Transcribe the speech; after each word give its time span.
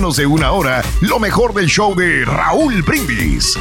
de 0.00 0.24
una 0.24 0.52
hora 0.52 0.82
lo 1.02 1.18
mejor 1.18 1.52
del 1.52 1.66
show 1.66 1.94
de 1.94 2.24
Raúl 2.24 2.80
Brindis. 2.82 3.54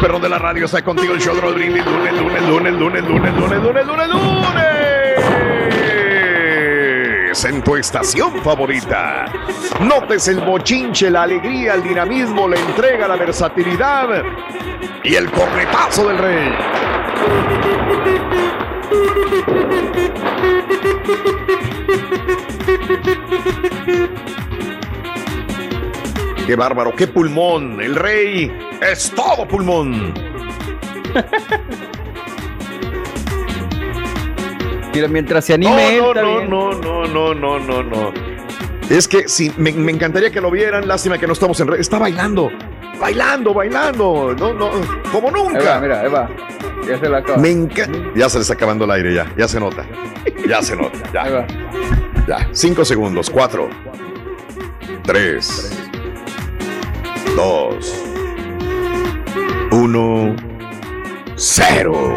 perro 0.00 0.20
de 0.20 0.28
la 0.28 0.38
radio 0.38 0.66
está 0.66 0.82
contigo 0.84 1.14
el 1.14 1.20
show 1.20 1.34
de 1.34 1.52
Brindis 1.52 1.84
lunes, 1.84 2.12
lunes, 2.12 2.42
lunes, 2.42 2.72
lunes, 2.72 3.04
lunes, 3.04 3.34
lunes, 3.34 3.86
lunes, 3.86 4.08
lunes, 4.08 4.71
En 7.44 7.60
tu 7.60 7.74
estación 7.74 8.40
favorita. 8.42 9.24
Notes 9.80 10.28
el 10.28 10.40
bochinche, 10.40 11.10
la 11.10 11.24
alegría, 11.24 11.74
el 11.74 11.82
dinamismo, 11.82 12.46
la 12.46 12.56
entrega, 12.56 13.08
la 13.08 13.16
versatilidad 13.16 14.22
y 15.02 15.14
el 15.16 15.28
corretazo 15.30 16.06
del 16.06 16.18
rey. 16.18 16.52
Qué 26.46 26.54
bárbaro, 26.54 26.94
qué 26.94 27.08
pulmón. 27.08 27.80
El 27.80 27.96
rey 27.96 28.52
es 28.80 29.10
todo 29.10 29.48
pulmón. 29.48 30.14
Mira, 34.94 35.08
mientras 35.08 35.44
se 35.44 35.54
anime. 35.54 35.96
No, 35.96 36.14
no, 36.14 36.42
no, 36.42 36.72
no, 36.72 37.06
no, 37.06 37.34
no, 37.34 37.58
no, 37.58 37.82
no. 37.82 38.12
Es 38.90 39.08
que 39.08 39.26
sí, 39.28 39.52
me, 39.56 39.72
me, 39.72 39.92
encantaría 39.92 40.30
que 40.30 40.40
lo 40.40 40.50
vieran. 40.50 40.86
Lástima 40.86 41.16
que 41.18 41.26
no 41.26 41.32
estamos 41.32 41.58
en 41.60 41.68
red. 41.68 41.80
Está 41.80 41.98
bailando, 41.98 42.50
bailando, 43.00 43.54
bailando. 43.54 44.34
No, 44.38 44.52
no, 44.52 44.70
como 45.10 45.30
nunca. 45.30 45.58
Eva, 45.58 45.80
mira, 45.80 46.04
Eva. 46.04 46.28
Ya 46.86 46.98
se 46.98 47.08
la 47.08 47.18
acaba. 47.18 47.38
Me 47.38 47.50
encanta. 47.50 47.98
Ya 48.14 48.28
se 48.28 48.38
le 48.38 48.42
está 48.42 48.54
acabando 48.54 48.84
el 48.84 48.90
aire, 48.90 49.14
ya. 49.14 49.32
Ya 49.36 49.48
se 49.48 49.58
nota. 49.58 49.86
Ya 50.46 50.62
se 50.62 50.76
nota. 50.76 50.98
Ya. 51.12 51.26
Eva. 51.26 51.46
Ya. 52.28 52.48
Cinco 52.52 52.84
segundos. 52.84 53.30
Cuatro. 53.30 53.70
Tres. 55.04 55.72
Dos. 57.34 58.04
Uno. 59.70 60.36
Cero. 61.36 62.14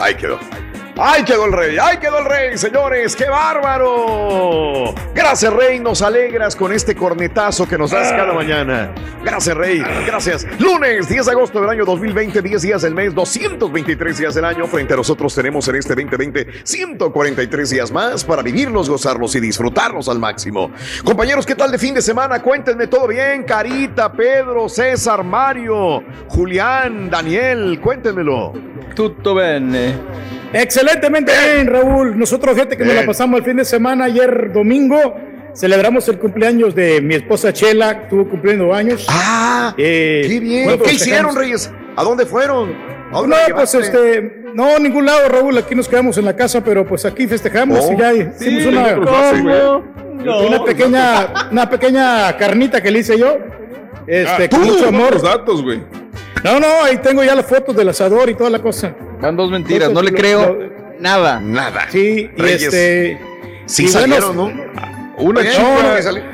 Ahí 0.00 0.14
quedó. 0.14 0.38
¡Ay, 0.96 1.24
quedó 1.24 1.46
el 1.46 1.52
rey! 1.52 1.76
¡Ay, 1.80 1.98
quedó 1.98 2.20
el 2.20 2.24
rey, 2.24 2.56
señores! 2.56 3.16
¡Qué 3.16 3.28
bárbaro! 3.28 4.94
Gracias, 5.12 5.52
rey. 5.52 5.80
Nos 5.80 6.02
alegras 6.02 6.54
con 6.54 6.72
este 6.72 6.94
cornetazo 6.94 7.66
que 7.66 7.76
nos 7.76 7.90
das 7.90 8.12
cada 8.12 8.32
mañana. 8.32 8.94
Gracias, 9.24 9.56
rey. 9.56 9.82
Gracias. 10.06 10.46
Lunes, 10.60 11.08
10 11.08 11.26
de 11.26 11.32
agosto 11.32 11.60
del 11.60 11.70
año 11.70 11.84
2020, 11.84 12.40
10 12.40 12.62
días 12.62 12.82
del 12.82 12.94
mes, 12.94 13.12
223 13.12 14.18
días 14.18 14.34
del 14.36 14.44
año. 14.44 14.68
Frente 14.68 14.94
a 14.94 14.96
nosotros 14.96 15.34
tenemos 15.34 15.66
en 15.66 15.74
este 15.74 15.96
2020 15.96 16.46
143 16.62 17.70
días 17.70 17.90
más 17.90 18.22
para 18.22 18.42
vivirlos, 18.42 18.88
gozarlos 18.88 19.34
y 19.34 19.40
disfrutarlos 19.40 20.08
al 20.08 20.20
máximo. 20.20 20.70
Compañeros, 21.02 21.44
¿qué 21.44 21.56
tal 21.56 21.72
de 21.72 21.78
fin 21.78 21.94
de 21.94 22.02
semana? 22.02 22.40
Cuéntenme 22.40 22.86
todo 22.86 23.08
bien. 23.08 23.42
Carita, 23.42 24.12
Pedro, 24.12 24.68
César, 24.68 25.24
Mario, 25.24 26.04
Julián, 26.28 27.10
Daniel, 27.10 27.80
cuéntenmelo. 27.82 28.52
Tutto 28.94 29.34
bene. 29.34 30.13
Excelentemente 30.54 31.32
bien, 31.54 31.66
Raúl. 31.66 32.18
Nosotros, 32.18 32.56
gente 32.56 32.76
que 32.76 32.84
nos 32.84 32.94
la 32.94 33.04
pasamos 33.06 33.38
el 33.40 33.44
fin 33.44 33.56
de 33.56 33.64
semana, 33.64 34.04
ayer 34.04 34.52
domingo, 34.52 34.96
celebramos 35.54 36.08
el 36.08 36.18
cumpleaños 36.18 36.74
de 36.74 37.00
mi 37.00 37.14
esposa 37.16 37.52
Chela, 37.52 37.90
estuvo 38.04 38.28
cumpliendo 38.28 38.72
años. 38.72 39.06
¡Ah! 39.10 39.74
Eh, 39.76 40.22
¡Qué 40.28 40.40
bien! 40.40 40.64
bueno, 40.66 40.82
¿Qué 40.84 40.92
hicieron, 40.94 41.34
Reyes? 41.34 41.70
¿A 41.96 42.02
dónde 42.04 42.24
fueron? 42.26 42.72
¿A 43.12 43.18
dónde 43.20 43.36
No, 43.48 43.54
pues 43.56 43.74
este, 43.74 44.42
no, 44.54 44.78
ningún 44.78 45.06
lado, 45.06 45.28
Raúl. 45.28 45.56
Aquí 45.58 45.74
nos 45.74 45.88
quedamos 45.88 46.16
en 46.18 46.24
la 46.24 46.34
casa, 46.36 46.62
pero 46.62 46.86
pues 46.86 47.04
aquí 47.04 47.26
festejamos 47.26 47.80
Oh. 47.88 47.92
y 47.92 47.96
ya 47.98 48.12
hicimos 48.14 48.62
Sí, 48.62 48.68
una, 48.68 48.94
¿cómo? 48.94 49.84
una 50.46 50.64
pequeña, 50.64 51.28
una 51.50 51.68
pequeña 51.68 52.36
carnita 52.36 52.80
que 52.82 52.90
le 52.90 53.00
hice 53.00 53.18
yo. 53.18 53.36
Este, 54.06 54.44
Ah, 54.44 54.48
con 54.50 54.60
tú, 54.62 54.66
mucho 54.72 54.88
amor. 54.88 55.14
los 55.14 55.22
datos, 55.22 55.62
güey. 55.62 55.80
No, 56.42 56.60
no, 56.60 56.66
ahí 56.84 56.98
tengo 56.98 57.24
ya 57.24 57.34
las 57.34 57.46
fotos 57.46 57.74
del 57.76 57.88
asador 57.88 58.28
y 58.30 58.34
toda 58.34 58.50
la 58.50 58.58
cosa. 58.60 58.94
Van 59.24 59.36
dos 59.36 59.50
mentiras, 59.50 59.90
no 59.92 60.02
le 60.02 60.12
creo 60.12 60.54
lo- 60.54 60.98
nada. 61.00 61.40
Nada. 61.40 61.86
Sí, 61.90 62.30
y 62.36 62.42
este. 62.42 63.20
Sí 63.66 63.84
y 63.84 63.88
salieron, 63.88 64.36
bueno, 64.36 64.52
¿no? 64.54 64.74
Una 65.16 65.40
Oye, 65.40 65.50
chica, 65.52 65.62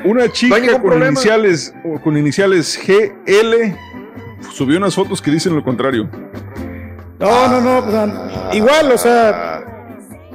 no, 0.03 0.09
una 0.09 0.27
chica 0.31 0.71
con 0.73 0.81
problema. 0.81 1.07
iniciales, 1.11 1.73
con 2.03 2.17
iniciales 2.17 2.79
GL 2.85 3.75
subió 4.51 4.77
unas 4.79 4.95
fotos 4.95 5.21
que 5.21 5.29
dicen 5.31 5.55
lo 5.55 5.63
contrario. 5.63 6.09
No, 7.19 7.47
no, 7.47 7.61
no, 7.61 7.85
pues, 7.85 8.55
igual, 8.55 8.91
o 8.91 8.97
sea, 8.97 9.60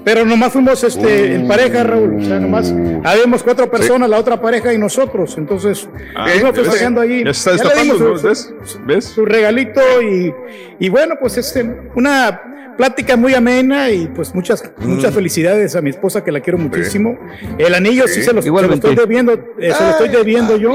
pero 0.07 0.25
nomás 0.25 0.53
fuimos 0.53 0.85
este, 0.85 1.35
en 1.35 1.49
pareja, 1.49 1.83
Raúl. 1.83 2.19
O 2.21 2.25
sea, 2.25 2.39
nomás 2.39 2.73
habíamos 3.03 3.43
cuatro 3.43 3.69
personas, 3.69 4.09
la 4.09 4.19
otra 4.21 4.41
pareja 4.41 4.73
y 4.73 4.79
nosotros. 4.79 5.35
Entonces, 5.37 5.89
Ah, 6.15 6.29
fuimos 6.33 6.55
festejando 6.55 7.01
ahí. 7.01 7.25
Ya 7.25 7.35
se 7.35 7.51
está 7.51 7.65
Ya 7.71 7.75
le 7.75 7.83
dimos 7.83 7.99
destapando, 7.99 8.13
¿no? 8.13 8.19
su, 8.19 8.27
¿Ves? 8.29 8.55
su- 8.63 8.79
¿Ves? 8.87 9.05
su 9.07 9.25
regalito 9.25 9.81
y, 10.01 10.33
y 10.79 10.89
bueno, 10.91 11.17
pues 11.21 11.37
este, 11.39 11.69
una 11.97 12.41
plática 12.77 13.17
muy 13.17 13.35
amena 13.35 13.91
y 13.91 14.07
pues 14.07 14.33
muchas, 14.33 14.63
muchas 14.79 15.13
felicidades 15.13 15.75
a 15.75 15.81
mi 15.83 15.91
esposa 15.91 16.23
que 16.23 16.31
la 16.31 16.39
quiero 16.41 16.59
muchísimo. 16.59 17.19
El 17.59 17.75
anillo 17.75 18.07
sí, 18.07 18.21
Sí, 18.21 18.23
se, 18.23 18.33
lo, 18.33 18.41
se 18.43 18.49
lo 18.51 18.75
estoy 18.75 18.95
debiendo, 18.95 19.33
eh, 19.33 19.73
se 19.77 19.83
lo 19.83 19.91
estoy 19.91 20.09
debiendo 20.11 20.57
yo. 20.57 20.73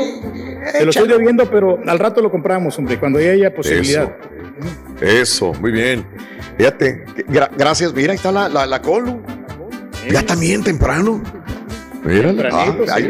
Se 0.74 0.84
lo 0.84 0.90
estoy 0.90 1.08
debiendo, 1.08 1.50
pero 1.50 1.80
al 1.88 2.00
rato 2.00 2.22
lo 2.22 2.30
compramos, 2.30 2.78
hombre, 2.78 3.00
cuando 3.00 3.18
haya 3.18 3.54
posibilidad. 3.56 4.04
Eso, 4.04 4.41
muy 5.60 5.72
bien. 5.72 6.06
Fíjate, 6.58 7.06
gra- 7.28 7.50
gracias. 7.58 7.94
Mira, 7.94 8.12
ahí 8.12 8.18
está 8.18 8.32
la, 8.32 8.48
la, 8.50 8.66
la 8.66 8.82
Colu. 8.82 9.22
Ya 10.12 10.26
también 10.26 10.64
temprano. 10.64 11.22
Tempranito, 12.04 12.86
Ah, 12.90 12.96
ahí. 12.96 13.08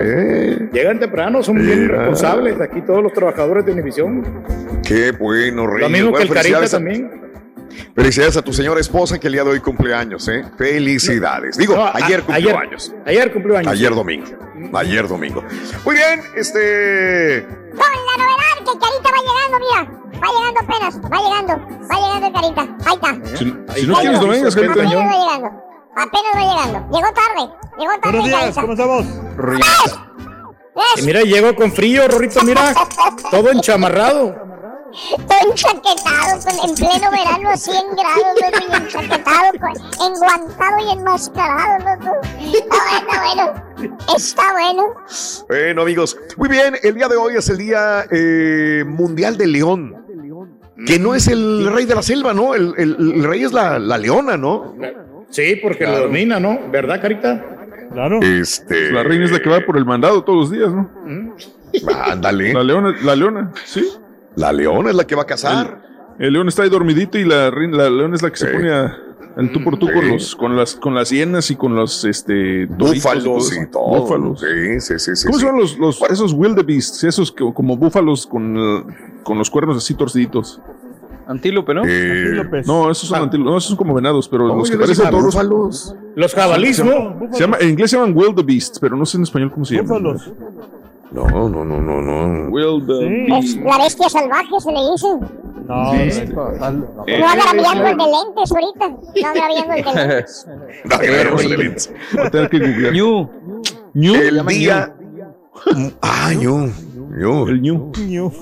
Eh, 0.00 0.68
Llegan 0.72 1.00
temprano, 1.00 1.42
son 1.42 1.56
bien 1.56 1.82
Mira. 1.82 1.98
responsables 1.98 2.60
aquí 2.60 2.80
todos 2.82 3.02
los 3.02 3.12
trabajadores 3.12 3.66
de 3.66 3.72
Univisión. 3.72 4.22
qué 4.86 5.10
bueno, 5.12 5.66
Reyes. 5.66 5.82
Lo 5.82 5.88
mismo 5.88 6.12
que 6.16 6.22
el 6.22 6.30
Carita 6.30 6.64
también. 6.68 7.10
Felicidades 7.94 8.36
a 8.36 8.42
tu 8.42 8.52
señora 8.52 8.80
esposa 8.80 9.18
que 9.18 9.26
el 9.26 9.32
día 9.34 9.42
de 9.44 9.50
hoy 9.50 9.60
cumpleaños, 9.60 10.26
¿eh? 10.28 10.44
Felicidades. 10.56 11.56
Digo, 11.56 11.74
No, 11.74 11.90
ayer 11.92 12.22
cumplió 12.22 12.50
ayer, 12.50 12.56
años. 12.56 12.94
Ayer 13.04 13.32
cumplió 13.32 13.56
años. 13.58 13.72
Ayer 13.72 13.94
domingo. 13.94 14.26
Ayer 14.74 15.08
domingo. 15.08 15.44
Muy 15.84 15.94
bien, 15.96 16.20
este. 16.36 17.44
Con 17.44 17.80
la 17.80 18.24
novedad 18.24 18.58
que 18.58 18.78
Carita 18.78 19.10
va 19.10 19.18
llegando, 19.20 19.58
mira. 19.58 19.97
Va 20.20 20.28
llegando 20.28 20.60
apenas, 20.60 21.00
va 21.00 21.18
llegando, 21.18 21.52
va 21.90 21.96
llegando 21.96 22.26
el 22.26 22.32
Carita. 22.32 22.62
Ahí 22.84 22.94
está. 22.94 23.36
Si, 23.36 23.44
si 23.80 23.86
no 23.86 23.94
quieres, 23.96 24.20
no 24.20 24.28
vengas, 24.28 24.56
Apenas 24.56 24.76
Carita. 24.76 24.96
Apenas 24.96 25.06
va 25.06 25.18
llegando. 25.18 25.48
Apenas 25.96 26.32
va 26.34 26.40
llegando. 26.40 26.96
Llegó 26.96 27.08
tarde. 27.12 27.42
Llegó 27.78 27.92
tarde. 28.00 28.18
Buenos 28.18 28.24
días, 28.24 28.40
Carita. 28.40 28.60
¿cómo 28.60 28.72
estamos? 28.72 29.06
Y 30.96 31.02
mira, 31.02 31.22
llegó 31.22 31.54
con 31.54 31.72
frío, 31.72 32.06
Rorrito, 32.08 32.42
mira. 32.42 32.74
todo 33.30 33.50
enchamarrado. 33.50 34.48
Todo 35.10 35.50
enchaquetado, 35.50 36.40
en 36.64 36.74
pleno 36.74 37.10
verano, 37.10 37.56
100 37.56 37.76
grados, 37.94 38.38
y 38.40 38.74
enchaquetado, 38.74 39.52
enguantado 40.00 40.78
y 40.78 40.92
enmascarado, 40.92 41.78
loco. 41.84 42.16
Está 42.40 42.76
bueno, 43.04 43.54
bueno. 43.76 43.94
Está 44.16 44.52
bueno. 44.52 44.94
Bueno, 45.46 45.82
amigos. 45.82 46.16
Muy 46.36 46.48
bien, 46.48 46.74
el 46.82 46.94
día 46.94 47.08
de 47.08 47.16
hoy 47.16 47.36
es 47.36 47.48
el 47.50 47.58
Día 47.58 48.06
eh, 48.10 48.82
Mundial 48.86 49.36
del 49.36 49.52
León. 49.52 50.07
Que 50.86 50.98
no 50.98 51.14
es 51.14 51.26
el 51.28 51.68
rey 51.72 51.84
de 51.86 51.94
la 51.94 52.02
selva, 52.02 52.32
¿no? 52.34 52.54
El, 52.54 52.72
el- 52.78 52.96
el 53.16 53.24
rey 53.24 53.42
es 53.42 53.52
la, 53.52 53.78
la 53.78 53.98
leona, 53.98 54.36
¿no? 54.36 54.76
Sí, 55.30 55.56
porque 55.62 55.86
lo 55.86 55.98
domina, 56.00 56.38
¿no? 56.40 56.58
¿Verdad, 56.70 57.00
Carita? 57.02 57.44
Claro. 57.92 58.20
Este. 58.22 58.92
La 58.92 59.02
reina 59.02 59.24
es 59.24 59.32
la 59.32 59.40
que 59.40 59.48
va 59.48 59.60
por 59.60 59.76
el 59.76 59.84
mandado 59.84 60.22
todos 60.22 60.38
los 60.38 60.50
días, 60.50 60.70
¿no? 60.72 60.90
Ándale. 62.04 62.52
La 62.54 62.62
leona, 62.62 62.94
la 63.02 63.16
leona, 63.16 63.52
sí. 63.64 63.86
La 64.36 64.52
leona 64.52 64.90
es 64.90 64.96
la 64.96 65.06
que 65.06 65.14
va 65.14 65.22
a 65.22 65.26
cazar. 65.26 65.82
El 66.18 66.32
león 66.32 66.48
está 66.48 66.62
ahí 66.62 66.68
dormidito 66.70 67.18
y 67.18 67.24
la, 67.24 67.50
reina- 67.50 67.76
la 67.78 67.90
leona 67.90 68.14
es 68.14 68.22
la 68.22 68.30
que 68.30 68.36
se 68.36 68.46
pone 68.46 68.72
a, 68.72 68.96
El 69.36 69.52
tú 69.52 69.62
por 69.62 69.78
tú 69.78 69.86
con 69.92 70.08
los, 70.08 70.34
con 70.34 70.56
las, 70.56 70.74
con 70.74 70.94
las 70.94 71.10
hienas 71.10 71.50
y 71.50 71.56
con 71.56 71.74
los 71.76 72.04
este 72.04 72.66
Búfalos 72.66 73.52
y 73.56 73.66
todo. 73.70 74.00
Búfalos. 74.00 74.40
Sí, 74.40 74.80
sí, 74.80 74.98
sí. 74.98 75.14
sí, 75.16 75.26
¿Cómo 75.26 75.38
sí. 75.38 75.40
se 75.40 75.46
llaman 75.46 75.60
los, 75.60 75.78
los 75.78 76.02
esos 76.10 76.32
wildebeests? 76.32 77.04
Esos 77.04 77.30
que, 77.30 77.44
como 77.54 77.76
búfalos 77.76 78.26
con, 78.26 78.56
el- 78.56 78.84
con 79.22 79.38
los 79.38 79.48
cuernos 79.48 79.76
así 79.76 79.94
torciditos. 79.94 80.60
Antílope, 81.28 81.74
¿no? 81.74 81.82
Eh. 81.86 82.62
No, 82.66 82.90
esos 82.90 83.08
son 83.10 83.22
antílopes, 83.22 83.50
no, 83.52 83.58
esos 83.58 83.68
son 83.68 83.76
como 83.76 83.92
venados, 83.94 84.28
pero 84.28 84.46
los 84.48 84.70
que 84.70 84.76
parecen 84.78 85.04
son 85.04 85.10
toros. 85.10 85.26
búfalos. 85.34 85.94
Los 86.16 86.34
jabalís, 86.34 86.82
¿no? 86.82 87.18
Se 87.32 87.40
llama, 87.40 87.58
en 87.60 87.68
inglés 87.68 87.90
se 87.90 87.96
llaman 87.98 88.16
wildebeests, 88.16 88.78
pero 88.80 88.96
no 88.96 89.04
sé 89.04 89.18
en 89.18 89.24
español 89.24 89.52
cómo 89.52 89.64
se 89.66 89.74
llaman. 89.76 90.02
Búfalos. 90.02 90.32
No, 91.10 91.26
no, 91.48 91.64
no, 91.64 91.80
no, 91.80 92.00
no. 92.02 93.38
Es 93.38 93.56
la 93.56 93.78
bestia 93.78 94.08
salvaje, 94.08 94.60
se 94.60 94.72
le 94.72 94.78
dice. 94.92 95.06
No, 95.66 95.94
Eh, 95.94 97.18
No 97.18 97.28
anda 97.28 97.52
viendo 97.52 97.86
el 97.86 97.96
de 97.96 98.04
lentes 98.04 98.52
ahorita. 98.52 98.88
No 98.88 99.28
anda 99.28 99.48
viendo 99.48 99.74
el 99.74 99.84
de 99.84 100.06
lentes. 100.06 100.46
No, 100.84 101.30
no 101.30 101.38
se 101.38 101.48
le 101.48 101.56
ve. 101.56 101.76
Voy 102.14 102.26
a 102.26 102.30
tener 102.30 102.50
que 102.50 102.58
googlear. 102.58 102.92
Ñu. 102.92 103.28
Ñu. 103.94 104.14
El 104.14 104.46
día. 104.46 104.94
Ah, 106.02 106.32
ñu. 106.34 106.70
ñu. 107.10 107.48
El 107.48 107.62
ñu. 107.62 107.92
Ñu. 107.98 108.32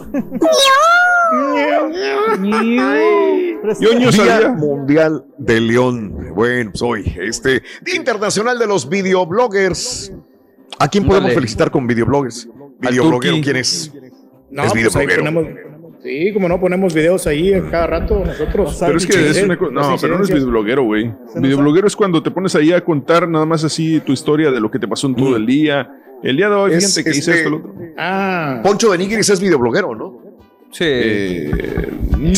Yo 3.81 3.91
Día 3.99 4.13
sabía. 4.13 4.49
Mundial 4.51 5.25
del 5.39 5.67
León. 5.69 6.33
Bueno, 6.35 6.71
pues 6.71 6.83
hoy, 6.83 7.17
este 7.21 7.63
Día 7.83 7.97
Internacional 7.97 8.59
de 8.59 8.67
los 8.67 8.89
Videobloggers. 8.89 10.13
¿A 10.79 10.89
quién 10.89 11.05
podemos 11.05 11.25
Ándale. 11.31 11.35
felicitar 11.35 11.71
con 11.71 11.87
videobloggers? 11.87 12.49
Videobloguero. 12.81 13.37
¿quién 13.43 13.57
es? 13.57 13.93
No, 14.51 14.63
Es 14.65 14.73
pues 14.73 14.97
ahí 14.97 15.07
videobloguero. 15.07 15.23
ponemos. 15.25 15.47
Sí, 16.03 16.33
como 16.33 16.49
no 16.49 16.61
ponemos 16.61 16.95
videos 16.95 17.27
ahí 17.27 17.53
a 17.53 17.69
cada 17.69 17.87
rato 17.89 18.23
nosotros. 18.25 18.77
Pero 18.79 18.97
es 18.97 19.07
que 19.07 19.29
es 19.31 19.43
una 19.43 19.57
cosa. 19.59 19.73
No, 19.73 19.97
pero 20.01 20.19
no 20.19 20.25
es 20.25 20.31
videobloguero, 20.31 20.85
güey. 20.85 21.13
Videobloguero 21.37 21.87
es 21.89 21.97
cuando 21.97 22.23
te 22.23 22.31
pones 22.31 22.55
ahí 22.55 22.73
a 22.73 22.81
contar 22.85 23.29
nada 23.29 23.45
más 23.45 23.65
así 23.65 23.99
tu 24.01 24.13
historia 24.13 24.51
de 24.53 24.61
lo 24.61 24.71
que 24.71 24.79
te 24.79 24.87
pasó 24.87 25.09
en 25.09 25.17
todo 25.17 25.37
el 25.37 25.45
día. 25.47 25.91
El 26.23 26.37
día 26.37 26.49
de 26.49 26.55
hoy, 26.55 26.73
Es- 26.75 26.95
fíjate 26.95 27.05
que 27.05 27.19
hice 27.19 27.31
este- 27.31 27.39
esto, 27.39 27.51
lo 27.51 27.57
otro. 27.57 27.75
Ah, 27.99 28.61
Poncho 28.63 28.91
de 28.93 28.99
Nigris 28.99 29.29
es 29.31 29.41
videobloguero, 29.41 29.95
¿no? 29.95 30.23
Sí. 30.71 30.85
Eh, 30.87 31.89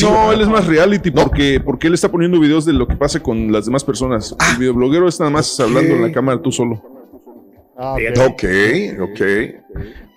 no, 0.01 0.31
él 0.31 0.41
es 0.41 0.47
más 0.47 0.65
reality 0.67 1.11
porque, 1.11 1.61
porque 1.63 1.87
él 1.87 1.93
está 1.93 2.09
poniendo 2.09 2.39
videos 2.39 2.65
de 2.65 2.73
lo 2.73 2.87
que 2.87 2.95
pasa 2.95 3.21
con 3.21 3.51
las 3.51 3.65
demás 3.65 3.83
personas. 3.83 4.35
Ah. 4.39 4.51
El 4.53 4.59
videobloguero 4.59 5.07
es 5.07 5.19
nada 5.19 5.31
más 5.31 5.59
hablando 5.59 5.95
en 5.95 6.01
la 6.01 6.11
cámara 6.11 6.41
tú 6.41 6.51
solo. 6.51 6.81
Ah, 7.77 7.93
ok. 7.93 8.31
Ok, 8.31 8.43
ok. 9.01 9.21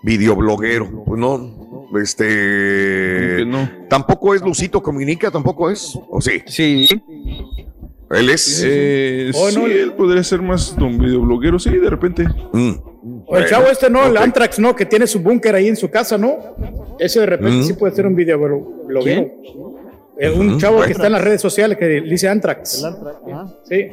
Videobloguero. 0.03 1.05
Pues 1.05 1.21
no, 1.21 1.89
este. 2.01 3.45
No. 3.47 3.69
Tampoco 3.89 4.35
es 4.35 4.43
Lucito 4.43 4.83
Comunica, 4.83 5.31
tampoco 5.31 5.71
es. 5.71 5.99
¿O 6.09 6.21
sí? 6.21 6.43
Sí. 6.47 6.89
Él 8.11 8.29
es. 8.31 8.63
Eh, 8.67 9.31
Oh, 9.35 9.49
sí, 9.51 9.61
él 9.63 9.93
podría 9.95 10.23
ser 10.23 10.43
más 10.43 10.73
un 10.79 10.99
videobloguero, 10.99 11.59
sí, 11.59 11.71
de 11.71 11.89
repente. 11.91 12.25
Mm. 12.53 12.73
o 13.27 13.37
el 13.37 13.47
chavo 13.47 13.67
este, 13.69 13.89
¿no? 13.89 14.07
El. 14.07 14.17
Antrax, 14.17 14.59
¿no? 14.59 14.75
Que 14.77 14.85
tiene 14.87 15.07
su 15.07 15.21
búnker 15.21 15.55
ahí 15.55 15.69
en 15.69 15.77
su 15.77 15.91
casa, 15.91 16.19
¿no? 16.19 16.37
Ese 16.99 17.21
de 17.21 17.27
repente 17.27 17.59
Mm. 17.59 17.63
sí 17.63 17.73
puede 17.75 17.95
ser 17.95 18.07
un 18.07 18.15
videobloguero. 18.15 19.31
Eh, 20.19 20.31
un 20.31 20.51
Ujú, 20.51 20.59
chavo 20.61 20.75
bueno. 20.77 20.87
que 20.87 20.93
está 20.93 21.07
en 21.07 21.13
las 21.13 21.23
redes 21.25 21.41
sociales 21.41 21.79
que 21.79 21.87
dice 22.03 22.29
Antrax. 22.29 22.81
El 22.81 22.85
Antrax, 22.87 23.17
ajá. 23.33 23.55
Sí. 23.69 23.87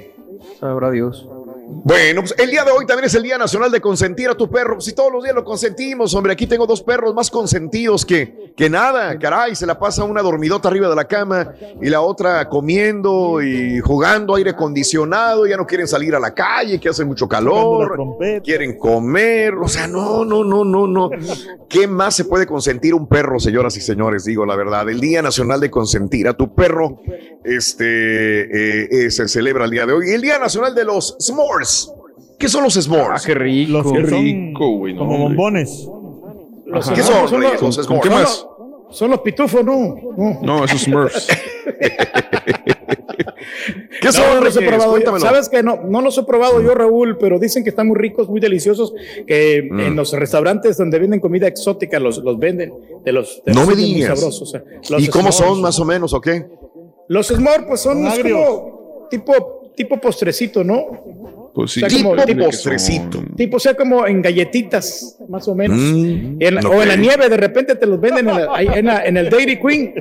Sabrá 0.59 0.91
Dios. 0.91 1.27
Bueno, 1.71 2.21
pues 2.21 2.33
el 2.39 2.49
día 2.49 2.63
de 2.63 2.71
hoy 2.71 2.85
también 2.87 3.05
es 3.05 3.13
el 3.13 3.21
Día 3.21 3.37
Nacional 3.37 3.71
de 3.71 3.79
Consentir 3.79 4.27
a 4.27 4.35
tu 4.35 4.49
perro. 4.49 4.81
Si 4.81 4.93
todos 4.93 5.11
los 5.11 5.23
días 5.23 5.35
lo 5.35 5.43
consentimos, 5.43 6.15
hombre, 6.15 6.33
aquí 6.33 6.47
tengo 6.47 6.65
dos 6.65 6.81
perros 6.81 7.13
más 7.13 7.29
consentidos 7.29 8.03
que, 8.07 8.53
que 8.57 8.71
nada, 8.71 9.17
caray, 9.19 9.55
se 9.55 9.67
la 9.67 9.77
pasa 9.77 10.03
una 10.03 10.23
dormidota 10.23 10.67
arriba 10.67 10.89
de 10.89 10.95
la 10.95 11.05
cama 11.05 11.53
y 11.79 11.87
la 11.89 12.01
otra 12.01 12.49
comiendo 12.49 13.39
y 13.43 13.79
jugando 13.81 14.33
aire 14.35 14.49
acondicionado, 14.49 15.45
ya 15.45 15.57
no 15.57 15.67
quieren 15.67 15.87
salir 15.87 16.15
a 16.15 16.19
la 16.19 16.33
calle, 16.33 16.79
que 16.79 16.89
hace 16.89 17.05
mucho 17.05 17.27
calor, 17.27 18.17
quieren 18.43 18.75
comer, 18.77 19.53
o 19.53 19.67
sea, 19.67 19.85
no, 19.85 20.25
no, 20.25 20.43
no, 20.43 20.65
no, 20.65 20.87
no. 20.87 21.11
¿Qué 21.69 21.87
más 21.87 22.15
se 22.15 22.25
puede 22.25 22.47
consentir 22.47 22.95
un 22.95 23.07
perro, 23.07 23.39
señoras 23.39 23.77
y 23.77 23.81
señores? 23.81 24.25
Digo 24.25 24.43
la 24.43 24.55
verdad, 24.55 24.89
el 24.89 24.99
Día 24.99 25.21
Nacional 25.21 25.59
de 25.59 25.69
Consentir 25.69 26.27
a 26.27 26.33
tu 26.33 26.55
perro, 26.55 26.99
este, 27.43 27.83
eh, 27.85 28.87
eh, 28.91 29.11
se 29.11 29.27
celebra 29.27 29.65
el 29.65 29.71
día 29.71 29.85
de 29.85 29.93
hoy. 29.93 30.09
Y 30.09 30.13
el 30.13 30.21
Día 30.21 30.39
Nacional 30.39 30.73
de 30.73 30.83
los 30.83 31.15
S'mores. 31.19 31.58
¿Qué 32.37 32.47
son 32.47 32.63
los 32.63 32.77
Ah, 32.77 32.81
s'mores? 32.81 33.25
qué 33.25 33.33
rico. 33.33 33.71
Los 33.73 33.91
Qué 33.91 33.99
rico, 33.99 34.69
güey, 34.77 34.93
no, 34.93 34.99
como 34.99 35.11
hombre. 35.25 35.27
bombones. 35.37 35.87
Los 36.65 36.89
¿Qué 36.91 37.01
son, 37.03 37.27
son 37.27 37.41
los- 37.41 37.61
Los 37.61 37.87
¿Con 37.87 37.99
qué 37.99 38.09
más? 38.09 38.45
Son 38.91 39.09
los 39.11 39.19
pitufos, 39.21 39.63
¿no? 39.63 39.95
No. 40.17 40.39
No, 40.41 40.65
esos 40.65 40.81
Smurfs. 40.81 41.27
¿Qué 44.01 44.07
No, 44.07 44.11
son, 44.13 44.35
no 44.35 44.41
los 44.41 44.55
he 44.57 44.61
probado. 44.65 44.91
Cuéntamelo. 44.91 45.23
Sabes 45.25 45.49
que 45.49 45.61
no, 45.61 45.81
no 45.83 46.01
los 46.01 46.17
he 46.17 46.23
probado 46.23 46.61
yo, 46.61 46.73
Raúl, 46.73 47.17
pero 47.17 47.37
dicen 47.39 47.63
que 47.63 47.69
están 47.69 47.87
muy 47.87 47.97
ricos, 47.97 48.29
muy 48.29 48.39
deliciosos, 48.39 48.93
que 49.27 49.67
Mm. 49.69 49.79
en 49.81 49.95
los 49.95 50.13
restaurantes 50.13 50.77
donde 50.77 50.97
venden 50.99 51.19
comida 51.19 51.47
exótica 51.47 51.99
los, 51.99 52.17
los 52.19 52.39
venden, 52.39 52.73
de 53.03 53.11
los 53.11 53.41
de 53.45 53.53
No 53.53 53.61
los 53.61 53.69
me 53.69 53.75
muy 53.75 53.83
digas. 53.83 54.17
sabrosos. 54.19 54.41
o 54.41 54.45
sea, 54.51 54.63
los 54.89 55.03
¿Y 55.03 55.07
cómo 55.09 55.31
son 55.31 55.61
más 55.61 55.79
o 55.79 55.85
menos 55.85 56.13
o 56.13 56.21
qué? 56.21 56.45
Los 57.09 57.27
s'mores, 57.27 57.65
pues 57.67 57.81
son 57.81 58.03
como 58.03 59.07
tipo, 59.09 59.71
tipo 59.75 59.97
postrecito, 59.99 60.63
¿no? 60.63 60.85
Pues 61.53 61.71
sí. 61.71 61.83
O 61.83 61.89
sea, 61.89 61.97
como 62.03 62.15
Tipo 62.15 62.25
tipo 62.25 62.45
postrecito. 62.45 63.23
Tipo, 63.35 63.57
o 63.57 63.59
sea, 63.59 63.73
como 63.73 64.05
en 64.07 64.21
galletitas, 64.21 65.17
más 65.27 65.47
o 65.47 65.55
menos. 65.55 65.77
Mm, 65.77 66.37
en. 66.41 66.65
O 66.65 66.81
en 66.81 66.87
la 66.87 66.95
nieve, 66.95 67.27
de 67.29 67.37
repente 67.37 67.75
te 67.75 67.85
los 67.85 67.99
venden 67.99 68.29
en, 68.29 68.35
la- 68.35 68.47
ahí 68.55 68.67
en, 68.73 68.85
la- 68.85 69.03
en 69.05 69.17
el 69.17 69.29
Dairy 69.29 69.59
Queen. 69.59 69.93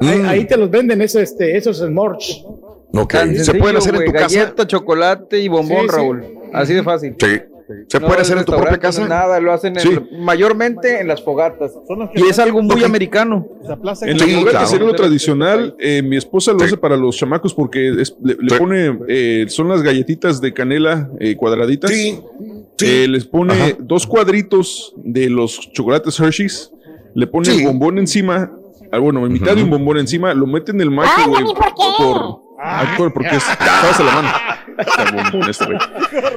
Ahí, 0.00 0.18
Mm. 0.18 0.26
ahí 0.28 0.44
te 0.46 0.56
los 0.56 0.70
venden 0.70 1.00
ese, 1.02 1.22
este, 1.22 1.56
esos 1.56 1.78
s'mores. 1.78 2.44
Ok, 2.92 3.14
¿se 3.36 3.54
pueden 3.54 3.76
hacer 3.76 3.94
en 3.94 4.04
tu 4.06 4.12
casa? 4.12 4.36
Galleta, 4.40 4.66
chocolate 4.66 5.38
y 5.38 5.48
bombón, 5.48 5.82
Sí, 5.82 5.86
sí. 5.90 5.96
Raúl. 5.96 6.24
Así 6.52 6.74
de 6.74 6.82
fácil. 6.82 7.14
Sí. 7.20 7.26
¿Se 7.88 8.00
No 8.00 8.06
puede 8.06 8.20
hacer 8.22 8.38
en 8.38 8.44
tu 8.44 8.52
propia 8.52 8.78
casa? 8.78 9.02
no 9.02 9.08
Nada, 9.08 9.40
lo 9.40 9.52
hacen 9.52 9.76
en- 9.76 9.82
Sí. 9.82 9.90
mayormente 10.18 11.00
en 11.00 11.08
las 11.08 11.22
fogatas. 11.22 11.72
Y 12.14 12.22
es 12.28 12.38
algo 12.38 12.62
muy 12.62 12.84
americano. 12.84 13.46
se 13.94 14.10
En 14.10 14.18
fogata 14.18 14.50
claro. 14.50 14.66
sería 14.66 14.86
lo 14.86 14.94
tradicional. 14.94 15.74
eh, 15.78 16.02
mi 16.02 16.16
esposa 16.16 16.52
lo 16.52 16.60
Sí. 16.60 16.64
hace 16.66 16.76
para 16.76 16.96
los 16.96 17.16
chamacos 17.16 17.54
porque 17.54 18.00
es- 18.00 18.16
le, 18.22 18.36
pone, 18.58 18.98
eh, 19.08 19.46
son 19.48 19.68
las 19.68 19.82
galletitas 19.82 20.40
de 20.40 20.52
canela 20.52 21.10
eh, 21.20 21.36
cuadraditas. 21.36 21.90
Sí. 21.90 22.18
Sí. 22.76 22.86
Eh, 22.86 23.08
les 23.08 23.24
pone 23.26 23.52
Ajá. 23.52 23.76
dos 23.78 24.06
cuadritos 24.06 24.94
de 24.96 25.28
los 25.28 25.70
chocolates 25.72 26.18
Hershey's, 26.18 26.72
le 27.14 27.26
pone 27.26 27.46
Sí. 27.50 27.60
el 27.60 27.66
bombón 27.66 27.98
encima, 27.98 28.50
ah, 28.90 28.98
bueno, 28.98 29.20
mitad 29.28 29.54
de 29.54 29.62
un 29.62 29.70
bombón 29.70 29.98
encima, 29.98 30.32
lo 30.34 30.46
mete 30.46 30.72
en 30.72 30.80
el 30.80 30.90
microwave 30.90 31.34
Ay, 31.38 31.44
¿y 31.50 31.54
por 31.54 32.39
por- 32.96 33.12
porque 33.12 33.36
es, 33.36 33.42
sabes 33.42 34.00
a 34.00 34.02
la 34.04 34.12
mano. 34.14 34.28
Está 34.78 35.04
bombón 35.12 35.50
este, 35.50 35.64
güey. 35.66 35.78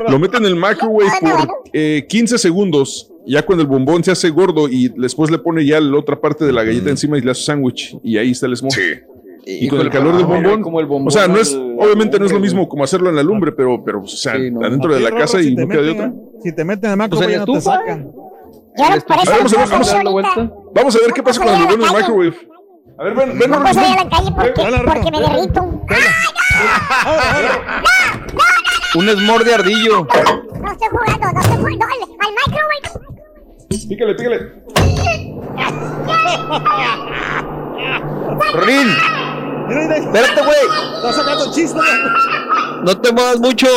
Lo 0.09 0.19
mete 0.19 0.37
en 0.37 0.45
el 0.45 0.55
microwave 0.55 1.09
por 1.21 1.47
eh, 1.73 2.05
15 2.07 2.37
segundos. 2.37 3.09
Ya 3.25 3.41
cuando 3.45 3.61
el 3.61 3.69
bombón 3.69 4.03
se 4.03 4.11
hace 4.11 4.29
gordo 4.29 4.67
y 4.67 4.89
después 4.97 5.31
le 5.31 5.37
pone 5.39 5.65
ya 5.65 5.79
la 5.79 5.97
otra 5.97 6.19
parte 6.19 6.43
de 6.43 6.51
la 6.51 6.63
galleta 6.63 6.89
encima 6.89 7.17
y 7.17 7.21
le 7.21 7.31
hace 7.31 7.43
sándwich 7.43 7.97
y 8.03 8.17
ahí 8.17 8.31
está 8.31 8.47
el 8.47 8.57
s'more. 8.57 8.75
Sí. 8.75 8.99
Y 9.45 9.67
con 9.67 9.79
el 9.81 9.89
calor 9.89 10.15
del 10.17 10.25
bombón, 10.25 10.61
como 10.61 10.79
el 10.79 10.85
bombón 10.85 11.07
o 11.07 11.11
sea, 11.11 11.27
no 11.27 11.37
es, 11.37 11.53
obviamente 11.53 12.17
no 12.19 12.25
es 12.25 12.31
lo 12.31 12.39
mismo 12.39 12.67
como 12.67 12.83
hacerlo 12.83 13.09
en 13.09 13.15
la 13.17 13.23
lumbre, 13.23 13.51
pero, 13.51 13.81
pero 13.83 14.01
o 14.01 14.07
sea, 14.07 14.35
Sí, 14.37 14.51
no. 14.51 14.65
adentro 14.65 14.93
de 14.93 15.01
la 15.01 15.11
casa 15.11 15.39
si 15.41 15.49
y 15.49 15.55
no 15.55 15.67
queda 15.67 15.81
de 15.81 15.91
otra. 15.91 16.13
Si 16.41 16.53
te 16.53 16.63
meten 16.63 16.91
en 16.91 17.01
el 17.01 17.09
la 17.09 17.37
no 17.39 17.45
te 17.53 17.61
sacan. 17.61 18.11
Vamos 18.77 19.53
a 19.53 19.97
ver, 19.97 20.03
vamos. 20.05 20.51
Vamos 20.73 20.95
a 20.95 20.99
ver 20.99 21.13
qué 21.13 21.23
pasa 21.23 21.41
cuando 21.41 21.59
lo 21.61 21.67
ponen 21.69 21.81
en 21.87 21.87
el 21.93 21.95
microwave. 22.01 22.33
A 22.97 23.03
ver, 23.03 23.15
ven, 23.15 23.39
ven, 23.39 23.49
No 23.49 23.73
salir 23.73 23.99
a 23.99 24.03
la 24.03 24.09
calle 24.09 24.31
porque, 24.35 24.61
Hola, 24.61 24.77
Rorro. 24.77 24.93
porque 24.93 25.11
me 25.11 25.19
derrito. 25.19 25.61
Un 28.95 29.09
esmor 29.09 29.43
de 29.43 29.55
ardillo. 29.55 30.05
No 30.61 30.71
estoy 30.71 30.87
jugando, 30.89 31.31
no 31.33 31.41
estoy 31.41 31.57
jugando. 31.57 31.85
Al, 32.19 32.31
microwave. 32.33 32.89
Pícale, 33.89 34.13
pícale. 34.15 34.37
Rin, 38.53 38.89
espérate, 39.95 40.41
güey. 40.43 40.65
Está 40.97 41.13
sacando 41.13 41.51
chispas. 41.51 41.85
No 42.83 43.01
te 43.01 43.11
muevas 43.11 43.39
mucho. 43.39 43.67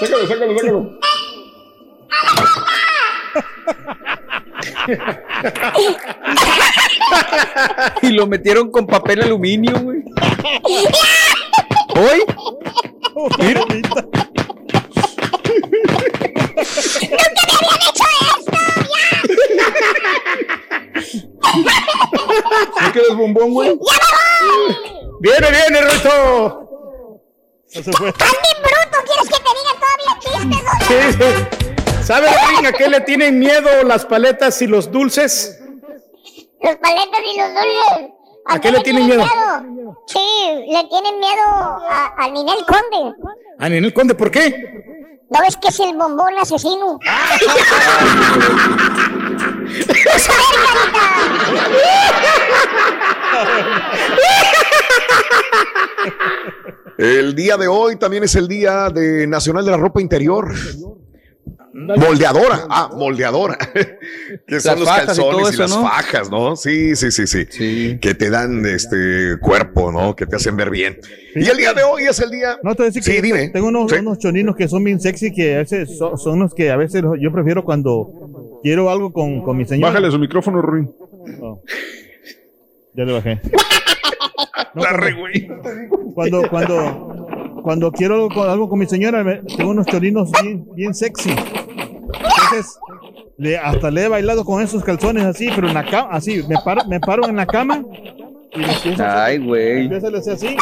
Sácalo, 0.00 0.26
sácalo, 0.26 0.58
sácalo. 0.58 0.98
Y 8.02 8.08
lo 8.08 8.26
metieron 8.26 8.70
con 8.70 8.86
papel 8.86 9.22
aluminio, 9.22 9.78
güey. 9.80 10.02
¿Hoy? 11.96 12.24
Mira. 13.38 13.60
¿No 22.80 22.92
quieres 22.92 23.16
bombón, 23.16 23.52
güey? 23.52 23.78
Viene, 25.20 25.50
viene, 25.50 25.80
Rito. 25.82 26.70
No 27.74 27.82
se 27.82 27.92
fue. 27.92 28.12
Tan 28.12 28.28
bien 28.30 28.58
bruto, 28.62 28.98
¿quieres 29.04 29.28
que 29.28 29.38
te 29.42 29.50
diga 29.58 29.72
todavía 29.80 30.12
chistes? 30.20 30.62
Sí, 30.86 30.96
sí. 31.18 31.28
¿Sabe, 32.04 32.28
Ring, 32.28 32.66
a 32.66 32.72
qué 32.72 32.88
le 32.88 33.00
tienen 33.00 33.38
miedo 33.38 33.82
las 33.84 34.04
paletas 34.04 34.60
y 34.60 34.66
los 34.66 34.90
dulces? 34.90 35.58
Los 36.62 36.76
paletas 36.76 37.20
y 37.32 37.38
los 37.38 37.48
dulces. 37.48 38.10
¿A 38.46 38.60
qué 38.60 38.70
le 38.70 38.80
tienen 38.80 39.06
miedo? 39.06 39.24
Sí, 40.06 40.20
le 40.68 40.84
tienen 40.84 41.18
miedo 41.18 41.42
a, 41.46 42.14
a 42.18 42.28
Ninel 42.28 42.58
Conde. 42.66 43.16
A 43.58 43.68
Ninel 43.70 43.94
Conde, 43.94 44.14
¿por 44.14 44.30
qué? 44.30 44.84
¿No 45.30 45.40
ves 45.40 45.56
que 45.56 45.68
es 45.68 45.80
el 45.80 45.96
bombón 45.96 46.34
asesino? 46.38 46.98
¡Vas 50.06 50.28
a 50.28 50.32
ver, 56.98 57.18
El 57.18 57.34
día 57.34 57.56
de 57.56 57.66
hoy 57.66 57.96
también 57.96 58.24
es 58.24 58.34
el 58.34 58.46
día 58.46 58.90
de 58.90 59.26
Nacional 59.26 59.64
de 59.64 59.70
la 59.70 59.78
Ropa 59.78 60.02
Interior. 60.02 60.52
Moldeadora, 61.74 62.66
ah, 62.70 62.90
moldeadora. 62.96 63.58
que 64.46 64.60
son 64.60 64.78
Las 64.78 64.80
los 64.80 64.88
y 64.88 65.06
calzones 65.06 65.54
y, 65.54 65.56
las 65.58 65.70
¿no? 65.70 65.82
fajas, 65.82 66.30
¿no? 66.30 66.54
Sí, 66.54 66.94
sí, 66.94 67.10
sí, 67.10 67.26
sí, 67.26 67.46
Sí. 67.50 67.98
Que 68.00 68.14
te 68.14 68.30
dan 68.30 68.64
este 68.64 69.36
cuerpo, 69.40 69.90
¿no? 69.90 70.14
Que 70.14 70.24
te 70.26 70.36
hacen 70.36 70.56
ver 70.56 70.70
bien. 70.70 70.98
Y 71.34 71.44
el 71.48 71.56
día 71.56 71.72
de 71.74 71.82
hoy 71.82 72.04
es 72.04 72.20
el 72.20 72.30
día. 72.30 72.58
No, 72.62 72.74
te 72.74 72.82
voy 72.82 72.86
a 72.86 72.90
decir 72.90 73.02
Sí, 73.02 73.12
que 73.12 73.22
dime. 73.22 73.48
tengo 73.48 73.68
unos, 73.68 73.90
Sí. 73.90 73.98
unos 73.98 74.18
choninos 74.20 74.54
que 74.54 74.68
son 74.68 74.84
bien 74.84 75.00
sexy, 75.00 75.32
que 75.34 75.56
a 75.56 75.58
veces 75.58 75.98
son, 75.98 76.16
son 76.16 76.38
los 76.38 76.54
que 76.54 76.70
a 76.70 76.76
veces 76.76 77.02
yo 77.20 77.32
prefiero 77.32 77.64
cuando 77.64 78.60
quiero 78.62 78.88
algo 78.88 79.12
con, 79.12 79.42
con 79.42 79.56
mi 79.56 79.64
señora. 79.64 79.88
Bájale 79.90 80.10
su 80.12 80.18
micrófono, 80.20 80.62
Ruin. 80.62 80.90
Oh. 81.40 81.60
Ya 82.94 83.04
le 83.04 83.12
bajé. 83.12 83.40
No, 84.74 84.82
La 84.82 84.88
cuando- 84.90 85.06
re, 85.06 85.12
güey. 85.14 85.48
cuando, 86.14 86.48
cuando, 86.48 87.60
cuando 87.62 87.92
quiero 87.92 88.14
algo 88.14 88.28
con, 88.28 88.48
algo 88.48 88.68
con 88.68 88.78
mi 88.78 88.86
señora, 88.86 89.22
me- 89.22 89.40
tengo 89.56 89.70
unos 89.70 89.86
chorinos 89.86 90.30
bien, 90.42 90.66
bien 90.74 90.94
sexy. 90.94 91.30
Entonces, 92.56 92.78
le- 93.36 93.58
hasta 93.58 93.90
le 93.90 94.04
he 94.04 94.08
bailado 94.08 94.44
con 94.44 94.62
esos 94.62 94.82
calzones 94.84 95.24
así, 95.24 95.48
pero 95.54 95.68
en 95.68 95.74
la 95.74 95.84
cama, 95.84 96.08
así, 96.12 96.42
me 96.48 96.56
paro, 96.64 96.84
me 96.86 97.00
paro 97.00 97.26
en 97.28 97.36
la 97.36 97.46
cama 97.46 97.82
y 98.54 98.58
le 98.60 98.72
empiezo 98.72 99.02
a 99.02 99.24
Ay, 99.24 99.38
güey. 99.38 99.82
empiezo 99.82 100.06
a 100.08 100.18
hacer 100.18 100.32
así. 100.34 100.56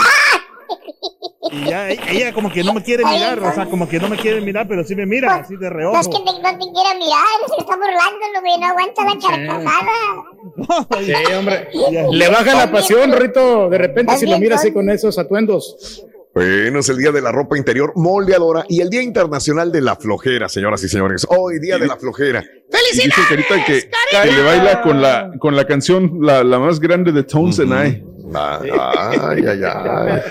Y 1.51 1.65
ya 1.69 1.91
ella 1.91 2.33
como 2.33 2.51
que 2.51 2.65
no 2.65 2.73
me 2.73 2.83
quiere 2.83 3.05
mirar, 3.05 3.39
o 3.41 3.53
sea, 3.53 3.67
como 3.67 3.87
que 3.87 3.99
no 3.99 4.09
me 4.09 4.17
quiere 4.17 4.41
mirar, 4.41 4.67
pero 4.67 4.85
sí 4.85 4.95
me 4.95 5.05
mira 5.05 5.35
así 5.35 5.55
de 5.57 5.69
No 5.69 5.77
reojo. 5.77 6.01
es 6.01 6.07
que 6.09 6.15
te, 6.15 6.25
no 6.25 6.33
te 6.33 6.41
quiera 6.73 6.95
mirar, 6.99 7.27
se 7.49 7.61
está 7.61 7.77
burlando, 7.77 8.25
lo 8.35 8.43
que 8.43 8.59
no 8.59 8.67
aguanta 8.67 9.05
la 9.05 9.19
carcajada. 9.21 11.03
Sí, 11.05 11.33
hombre. 11.35 11.69
Le 12.11 12.29
baja 12.29 12.55
la 12.55 12.71
pasión, 12.73 13.13
Rito, 13.13 13.69
de 13.69 13.77
repente 13.79 14.17
si 14.17 14.27
lo 14.27 14.39
mira 14.39 14.57
así 14.57 14.73
con 14.73 14.89
esos 14.89 15.19
atuendos. 15.19 16.07
Bueno, 16.35 16.79
es 16.81 16.89
el 16.89 16.97
día 16.97 17.13
de 17.13 17.21
la 17.21 17.31
ropa 17.31 17.59
interior 17.59 17.93
moldeadora 17.95 18.65
y 18.69 18.81
el 18.81 18.89
Día 18.89 19.03
Internacional 19.03 19.71
de 19.71 19.83
la 19.83 19.97
Flojera, 19.97 20.49
señoras 20.49 20.83
y 20.83 20.89
señores. 20.89 21.27
Hoy, 21.29 21.59
Día 21.61 21.77
de 21.77 21.87
la 21.87 21.97
Flojera. 21.97 22.43
Y 22.43 22.97
dice 22.97 23.21
Carita 23.29 23.65
que, 23.67 23.91
que 24.23 24.33
le 24.33 24.43
baila 24.43 24.81
con 24.83 25.01
la, 25.03 25.31
con 25.39 25.55
la 25.55 25.67
canción 25.67 26.19
la, 26.21 26.43
la 26.43 26.59
más 26.59 26.81
grande 26.81 27.13
de 27.13 27.23
Tones 27.23 27.61
and 27.61 27.73
I. 27.73 28.05
Ay, 28.35 28.71
ay, 28.71 29.45
ay, 29.47 29.61
ay. 29.65 30.23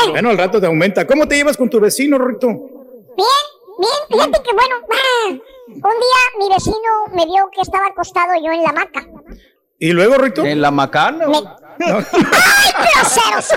Bueno, 0.10 0.30
al 0.30 0.38
rato 0.38 0.62
te 0.62 0.68
aumenta. 0.68 1.06
¿Cómo 1.06 1.28
te 1.28 1.36
llevas 1.36 1.58
con 1.58 1.70
tu 1.70 1.82
vecino, 1.82 2.18
Rito? 2.18 2.48
Bien, 2.48 2.62
bien, 3.78 3.92
fíjate 4.10 4.42
que 4.42 4.54
bueno, 4.54 4.76
ah, 4.90 5.36
un 5.68 5.82
día 5.82 6.22
mi 6.40 6.50
vecino 6.50 7.08
me 7.14 7.26
vio 7.26 7.50
que 7.54 7.62
estaba 7.62 7.88
acostado 7.88 8.34
yo 8.44 8.52
en 8.52 8.64
la 8.64 8.70
hamaca. 8.70 9.06
¿Y 9.80 9.92
luego, 9.92 10.16
Rito? 10.18 10.46
En 10.46 10.62
la 10.62 10.72
macana. 10.72 11.26
Me... 11.28 11.40
güey. 11.42 11.44
¡Ay, 11.80 12.72
grosero 12.96 13.42
sonso! 13.42 13.56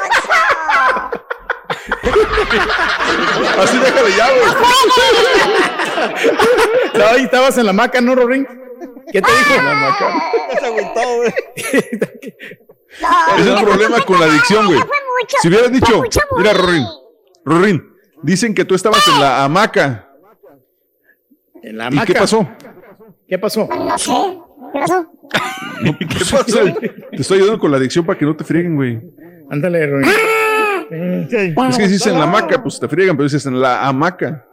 Así 3.58 3.78
déjale 3.78 4.16
ya, 4.16 4.28
güey. 4.30 4.42
No, 6.94 7.06
ahí 7.06 7.24
estabas 7.24 7.58
en 7.58 7.66
la 7.66 7.72
maca, 7.72 8.00
¿no, 8.00 8.14
Rorín? 8.14 8.46
¿Qué 9.12 9.20
te 9.22 9.30
dijo? 9.30 9.54
Se 10.60 10.66
agüitó, 10.66 11.16
güey. 11.16 11.34
No, 13.00 13.36
Es 13.38 13.46
el 13.46 13.64
problema 13.64 14.00
con 14.02 14.20
la 14.20 14.26
adicción, 14.26 14.66
güey. 14.66 14.78
ya 14.78 14.86
fue 14.86 14.96
mucho, 15.20 15.36
Si 15.42 15.48
hubieras 15.48 15.72
dicho, 15.72 15.96
mucho 15.98 16.20
mira. 16.38 16.52
Rorín, 16.54 16.86
Rorín, 17.44 17.94
dicen 18.22 18.54
que 18.54 18.64
tú 18.64 18.74
estabas 18.74 19.06
en 19.08 19.20
la 19.20 19.44
hamaca. 19.44 20.05
En 21.62 21.78
la 21.78 21.88
¿Y 21.90 21.98
qué 22.00 22.14
pasó? 22.14 22.48
¿Qué 23.28 23.38
pasó? 23.38 23.68
No 23.68 23.98
sé, 23.98 24.12
¿qué 24.72 24.78
pasó? 24.78 25.06
¿Qué 25.98 26.06
pasó? 26.30 26.44
Te 27.10 27.16
estoy 27.16 27.38
ayudando 27.38 27.58
con 27.58 27.70
la 27.70 27.76
adicción 27.78 28.04
para 28.06 28.18
que 28.18 28.24
no 28.24 28.36
te 28.36 28.44
frieguen, 28.44 28.76
güey. 28.76 29.00
Ándale, 29.50 29.86
Rorín. 29.86 30.10
Sí. 31.28 31.54
Es 31.68 31.76
que 31.78 31.86
si 31.86 31.92
dices 31.94 32.06
en 32.06 32.18
la 32.18 32.24
hamaca, 32.24 32.62
pues 32.62 32.78
te 32.78 32.88
friegan, 32.88 33.16
pero 33.16 33.24
dices 33.24 33.44
en 33.46 33.60
la 33.60 33.86
hamaca. 33.86 34.46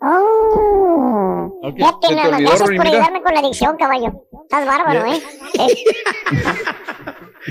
Oh. 0.00 1.58
Ok, 1.62 1.76
Fíjate, 1.76 2.06
se 2.08 2.14
te 2.14 2.20
olvidó, 2.20 2.38
gracias 2.38 2.60
Rory, 2.60 2.76
por 2.76 2.86
mira. 2.86 2.96
ayudarme 2.96 3.22
con 3.22 3.34
la 3.34 3.40
adicción, 3.40 3.76
caballo. 3.76 4.22
Estás 4.42 4.66
bárbaro, 4.66 5.04
¿eh? 5.06 5.22
Eh. 5.58 5.74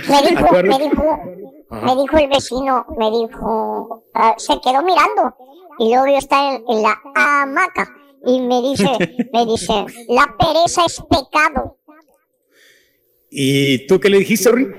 me 0.09 0.29
dijo, 0.29 0.45
Acuérdate. 0.45 0.67
me 0.83 0.89
dijo, 0.89 1.19
me 1.69 1.95
dijo 1.95 2.17
el 2.17 2.27
vecino, 2.29 2.85
me 2.97 3.11
dijo, 3.11 4.03
ah, 4.13 4.33
se 4.37 4.59
quedó 4.61 4.83
mirando 4.83 5.35
y 5.79 5.89
luego 5.93 6.07
yo 6.07 6.17
estaba 6.17 6.55
en, 6.55 6.63
en 6.67 6.81
la 6.83 6.99
hamaca 7.15 7.87
y 8.25 8.41
me 8.41 8.61
dice, 8.61 8.89
me 9.33 9.45
dice, 9.45 9.85
la 10.09 10.35
pereza 10.37 10.85
es 10.85 11.01
pecado, 11.09 11.77
¿Y 13.37 13.85
tú 13.87 13.99
qué 13.99 14.09
le 14.09 14.19
dijiste, 14.19 14.49
Rorín? 14.49 14.73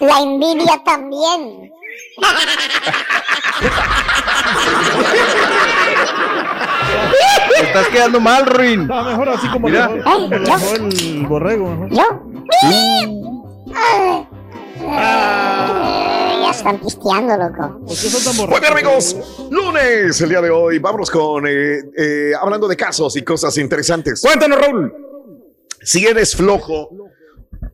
la 0.00 0.18
envidia 0.20 0.82
también. 0.84 1.70
Te 7.56 7.66
estás 7.66 7.88
quedando 7.88 8.20
mal, 8.20 8.46
Ruin. 8.46 8.86
No, 8.86 9.04
mejor 9.04 9.28
así 9.30 9.48
como 9.48 9.68
Mira. 9.68 9.88
lo 9.88 10.02
como 10.04 10.28
dejó 10.28 10.74
el 10.76 11.26
borrego. 11.26 11.66
mejor. 11.70 11.90
¿Yo? 11.90 12.02
Ah. 13.74 14.24
Ah, 14.90 16.08
ya 16.10 16.17
están 16.58 16.78
pisteando, 16.80 17.36
loco. 17.36 17.80
¿Por 17.80 17.88
qué 17.88 17.94
son 18.08 18.24
tan 18.24 18.36
Muy 18.36 18.46
borrachos? 18.46 18.60
bien, 18.60 18.72
amigos. 18.72 19.16
Lunes, 19.50 20.20
el 20.20 20.28
día 20.28 20.40
de 20.40 20.50
hoy. 20.50 20.78
Vámonos 20.78 21.10
con 21.10 21.46
eh, 21.46 21.80
eh, 21.96 22.32
hablando 22.40 22.68
de 22.68 22.76
casos 22.76 23.16
y 23.16 23.22
cosas 23.22 23.56
interesantes. 23.58 24.20
Cuéntanos, 24.20 24.60
Raúl. 24.60 24.92
Si 25.80 26.04
eres 26.06 26.34
flojo, 26.34 26.90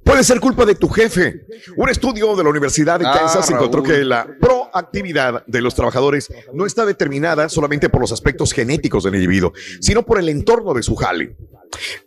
puede 0.05 0.23
ser 0.23 0.39
culpa 0.41 0.65
de 0.67 0.75
tu 0.75 0.89
jefe. 0.89 1.47
Un 1.77 1.89
estudio 1.89 2.37
de 2.37 2.45
la 2.45 2.51
Universidad 2.51 3.01
de 3.01 3.07
Ah, 3.07 3.15
Kansas 3.19 3.51
encontró 3.51 3.83
que 3.83 4.05
la 4.05 4.27
proactividad 4.41 5.45
de 5.47 5.61
los 5.63 5.75
trabajadores 5.75 6.31
no 6.53 6.67
está 6.67 6.85
determinada 6.85 7.49
solamente 7.49 7.89
por 7.89 8.01
los 8.03 8.13
aspectos 8.13 8.53
genéticos 8.53 9.05
del 9.05 9.15
individuo, 9.15 9.53
sino 9.81 10.03
por 10.05 10.19
el 10.19 10.29
entorno 10.29 10.75
de 10.75 10.83
su 10.83 10.95
jale. 10.95 11.35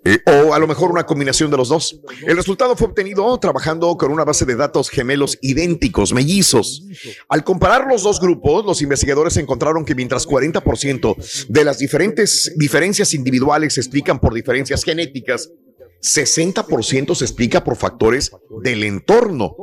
Eh, 0.04 0.20
o 0.26 0.54
a 0.54 0.60
lo 0.60 0.68
mejor 0.68 0.92
una 0.92 1.06
combinación 1.06 1.52
de 1.52 1.58
los 1.58 1.70
dos. 1.70 2.00
El 2.26 2.38
resultado 2.38 2.76
fue 2.76 2.88
obtenido 2.88 3.38
trabajando 3.40 3.96
con 3.98 4.12
una 4.12 4.24
base 4.24 4.46
de 4.46 4.56
datos 4.56 4.90
gemelos 4.90 5.38
idénticos, 5.42 6.14
mellizos. 6.14 6.84
Al 7.30 7.44
comparar 7.44 7.88
los 7.88 8.04
dos 8.04 8.20
grupos, 8.20 8.66
los 8.66 8.82
investigadores 8.82 9.38
encontraron 9.38 9.86
que 9.86 9.96
mientras 9.96 10.28
40% 10.28 11.48
de 11.48 11.64
las 11.64 11.78
diferentes 11.80 12.54
diferencias 12.56 13.14
individuales 13.14 13.74
se 13.74 13.82
explican 13.82 14.20
por 14.20 14.34
diferencias 14.34 14.84
genéticas, 14.84 15.52
60% 16.02 17.16
se 17.16 17.26
explica 17.26 17.64
por 17.64 17.76
factores 17.76 18.32
del 18.64 18.84
entorno. 18.84 19.56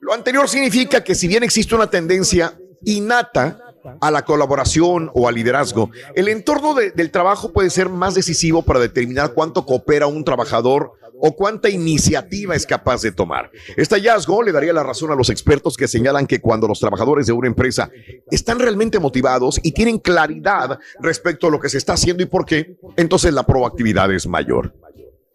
Lo 0.00 0.12
anterior 0.12 0.48
significa 0.48 1.02
que 1.02 1.14
si 1.14 1.26
bien 1.26 1.42
existe 1.42 1.74
una 1.74 1.90
tendencia 1.90 2.58
innata 2.84 3.67
a 4.00 4.10
la 4.10 4.24
colaboración 4.24 5.10
o 5.14 5.28
al 5.28 5.34
liderazgo, 5.34 5.90
el 6.14 6.28
entorno 6.28 6.74
de- 6.74 6.90
del 6.90 7.10
trabajo 7.10 7.52
puede 7.52 7.70
ser 7.70 7.88
más 7.88 8.14
decisivo 8.14 8.62
para 8.62 8.80
determinar 8.80 9.32
cuánto 9.34 9.64
coopera 9.66 10.06
un 10.06 10.24
trabajador 10.24 10.92
o 11.20 11.34
cuánta 11.34 11.68
iniciativa 11.68 12.54
es 12.54 12.64
capaz 12.64 13.02
de 13.02 13.10
tomar. 13.10 13.50
Este 13.76 13.96
hallazgo 13.96 14.40
le 14.42 14.52
daría 14.52 14.72
la 14.72 14.84
razón 14.84 15.10
a 15.10 15.16
los 15.16 15.30
expertos 15.30 15.76
que 15.76 15.88
señalan 15.88 16.26
que 16.28 16.40
cuando 16.40 16.68
los 16.68 16.78
trabajadores 16.78 17.26
de 17.26 17.32
una 17.32 17.48
empresa 17.48 17.90
están 18.30 18.60
realmente 18.60 19.00
motivados 19.00 19.58
y 19.62 19.72
tienen 19.72 19.98
claridad 19.98 20.78
respecto 21.00 21.48
a 21.48 21.50
lo 21.50 21.58
que 21.58 21.68
se 21.68 21.78
está 21.78 21.94
haciendo 21.94 22.22
y 22.22 22.26
por 22.26 22.44
qué, 22.46 22.76
entonces 22.96 23.34
la 23.34 23.42
proactividad 23.44 24.12
es 24.12 24.28
mayor. 24.28 24.72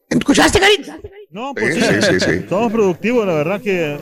¿Escuchaste, 0.09 0.59
Carita? 0.59 1.00
No, 1.31 1.53
pues 1.53 1.75
Sí, 1.75 1.81
sí, 1.81 2.19
sí. 2.19 2.45
Somos 2.47 2.71
productivos, 2.71 3.25
la 3.25 3.33
verdad 3.33 3.59
que. 3.59 3.97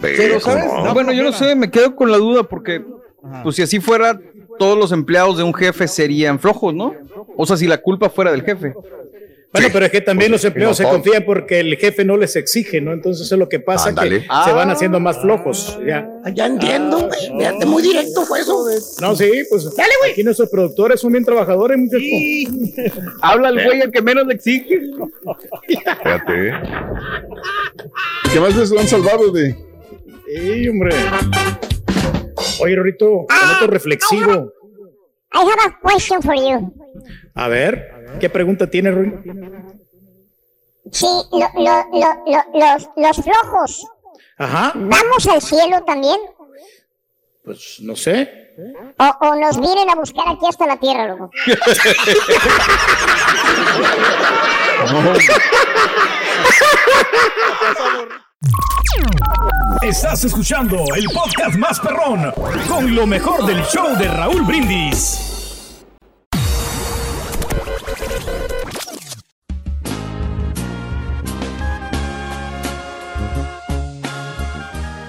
Pero, 0.00 0.40
¿sabes? 0.40 0.64
bueno, 0.92 1.12
yo 1.12 1.22
no 1.22 1.32
sé, 1.32 1.54
me 1.54 1.70
quedo 1.70 1.94
con 1.94 2.10
la 2.10 2.18
duda 2.18 2.42
porque, 2.42 2.84
Ajá. 3.24 3.42
pues 3.42 3.56
si 3.56 3.62
así 3.62 3.80
fuera, 3.80 4.20
todos 4.58 4.78
los 4.78 4.92
empleados 4.92 5.36
de 5.38 5.42
un 5.44 5.54
jefe 5.54 5.88
serían 5.88 6.38
flojos, 6.38 6.74
¿no? 6.74 6.94
O 7.36 7.46
sea, 7.46 7.56
si 7.56 7.66
la 7.66 7.78
culpa 7.78 8.10
fuera 8.10 8.30
del 8.30 8.42
jefe. 8.42 8.72
Bueno, 9.52 9.68
Sí. 9.68 9.72
pero 9.72 9.86
es 9.86 9.92
que 9.92 10.00
también 10.00 10.32
los 10.32 10.44
empleados 10.44 10.76
se 10.76 10.82
no 10.82 10.90
confían 10.90 11.24
porque 11.24 11.60
el 11.60 11.76
jefe 11.76 12.04
no 12.04 12.16
les 12.16 12.34
exige, 12.34 12.80
¿no? 12.80 12.92
Entonces 12.92 13.30
es 13.30 13.38
lo 13.38 13.48
que 13.48 13.60
pasa, 13.60 13.94
que 13.94 14.20
se 14.22 14.52
van 14.52 14.68
haciendo 14.70 14.98
más 14.98 15.20
flojos. 15.20 15.78
Ya. 15.86 16.08
Ya 16.34 16.46
entiendo, 16.46 16.98
güey. 17.06 17.38
Fíjate, 17.38 17.64
muy 17.64 17.80
directo 17.80 18.22
fue 18.22 18.40
eso. 18.40 18.64
No, 19.00 19.14
sí, 19.14 19.30
pues 19.48 19.68
aquí 20.10 20.24
nuestros 20.24 20.48
productores 20.48 21.00
son 21.00 21.12
bien 21.12 21.24
trabajadores, 21.24 21.78
muchachos. 21.78 23.02
Habla 23.22 23.50
el 23.50 23.64
güey 23.64 23.80
al 23.80 23.92
que 23.92 24.02
menos 24.02 24.26
le 24.26 24.34
exige. 24.34 24.80
Fíjate. 25.68 26.52
¿Qué 28.32 28.40
más 28.40 28.56
veces 28.56 28.70
lo 28.72 28.80
han 28.80 28.88
salvado 28.88 29.30
de? 29.30 29.56
Sí, 30.26 30.68
hombre. 30.68 30.90
Oye, 32.64 32.76
Rorito, 32.76 33.26
otro 33.56 33.66
reflexivo. 33.66 34.52
I 35.32 35.38
have 35.38 35.60
a 35.66 35.78
question 35.82 36.22
for 36.22 36.34
you. 36.34 36.72
A 37.34 37.48
ver, 37.48 38.16
¿qué 38.20 38.30
pregunta 38.30 38.68
tiene, 38.70 38.90
Rui? 38.90 39.12
Sí, 40.90 41.06
lo- 41.32 41.50
lo- 41.62 41.86
lo- 41.92 42.22
lo- 42.26 42.44
los, 42.58 42.88
los 42.96 43.16
flojos, 43.24 43.86
Ajá, 44.38 44.72
¿vamos 44.74 45.26
al 45.28 45.42
cielo 45.42 45.82
también? 45.84 46.20
pues 47.44 47.78
no 47.82 47.94
sé. 47.94 48.40
O, 48.98 49.26
o 49.26 49.34
nos 49.34 49.60
vienen 49.60 49.90
a 49.90 49.94
buscar 49.96 50.24
aquí 50.28 50.46
hasta 50.48 50.66
la 50.66 50.78
tierra, 50.78 51.08
loco? 51.08 51.30
Estás 59.82 60.24
escuchando 60.24 60.84
el 60.96 61.04
podcast 61.06 61.56
más 61.56 61.78
perrón 61.80 62.32
con 62.68 62.94
lo 62.94 63.06
mejor 63.06 63.46
del 63.46 63.62
show 63.64 63.96
de 63.98 64.08
Raúl 64.08 64.42
Brindis. 64.42 65.34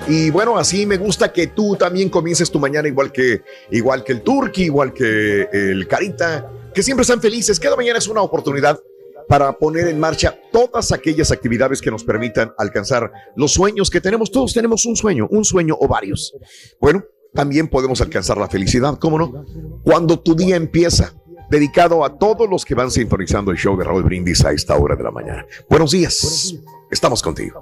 Y 0.08 0.30
bueno, 0.30 0.58
así 0.58 0.86
me 0.86 0.98
gusta 0.98 1.34
que 1.34 1.48
tú 1.48 1.76
también 1.76 2.10
comiences 2.10 2.52
tu 2.52 2.60
mañana 2.60 2.88
igual 2.88 3.12
que, 3.12 3.42
igual 3.72 4.04
que 4.04 4.14
el 4.14 4.22
Turqui, 4.22 4.66
igual 4.66 4.94
que 4.94 5.50
el 5.52 5.88
Carita, 5.88 6.48
que 6.74 6.84
siempre 6.84 7.02
están 7.02 7.22
felices. 7.22 7.60
Cada 7.60 7.76
mañana 7.76 7.98
es 7.98 8.08
una 8.08 8.22
oportunidad 8.22 8.80
para 9.28 9.58
poner 9.58 9.88
en 9.88 10.00
marcha 10.00 10.38
todas 10.52 10.92
aquellas 10.92 11.32
actividades 11.32 11.82
que 11.82 11.92
nos 11.92 12.04
permitan 12.04 12.54
alcanzar 12.58 13.12
los 13.36 13.54
sueños 13.54 13.90
que 13.90 14.02
tenemos. 14.02 14.32
Todos 14.32 14.54
tenemos 14.54 14.86
un 14.86 14.96
sueño, 14.96 15.28
un 15.30 15.46
sueño 15.46 15.78
o 15.80 15.88
varios. 15.88 16.36
Bueno, 16.80 17.04
también 17.34 17.68
podemos 17.68 18.02
alcanzar 18.02 18.38
la 18.38 18.48
felicidad, 18.48 18.98
¿cómo 18.98 19.20
no? 19.20 19.46
Cuando 19.84 20.20
tu 20.20 20.36
día 20.36 20.56
empieza, 20.56 21.14
dedicado 21.50 22.04
a 22.04 22.18
todos 22.18 22.50
los 22.50 22.66
que 22.66 22.76
van 22.76 22.92
sintonizando 22.92 23.52
el 23.52 23.58
show 23.58 23.78
de 23.78 23.84
Raúl 23.84 24.04
Brindis 24.04 24.44
a 24.46 24.52
esta 24.52 24.76
hora 24.76 24.96
de 24.96 25.04
la 25.04 25.12
mañana. 25.12 25.46
Buenos 25.70 25.92
días, 25.92 26.56
estamos 26.90 27.22
contigo. 27.22 27.62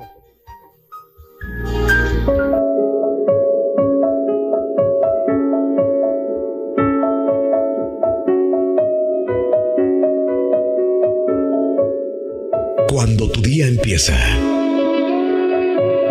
Cuando 13.03 13.29
tu 13.29 13.41
día 13.41 13.67
empieza, 13.67 14.17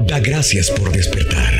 da 0.06 0.20
gracias 0.20 0.70
por 0.70 0.92
despertar. 0.92 1.54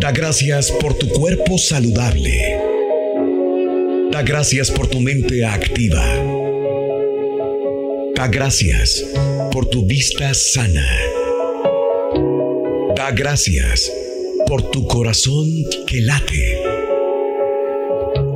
Da 0.00 0.10
gracias 0.10 0.72
por 0.72 0.94
tu 0.94 1.08
cuerpo 1.08 1.56
saludable. 1.56 2.56
Da 4.10 4.22
gracias 4.22 4.72
por 4.72 4.88
tu 4.88 4.98
mente 4.98 5.44
activa. 5.44 6.04
Da 8.16 8.26
gracias 8.26 9.06
por 9.52 9.66
tu 9.66 9.86
vista 9.86 10.34
sana. 10.34 10.88
Da 12.96 13.12
gracias 13.12 13.88
por 14.48 14.68
tu 14.68 14.84
corazón 14.88 15.46
que 15.86 16.00
late. 16.00 16.58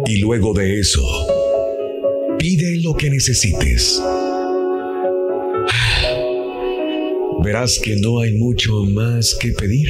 Y 0.07 0.19
luego 0.19 0.55
de 0.55 0.79
eso, 0.79 1.03
pide 2.39 2.77
lo 2.83 2.95
que 2.95 3.11
necesites. 3.11 4.01
Verás 7.45 7.79
que 7.79 7.95
no 7.97 8.21
hay 8.21 8.33
mucho 8.39 8.73
más 8.85 9.35
que 9.39 9.53
pedir. 9.53 9.87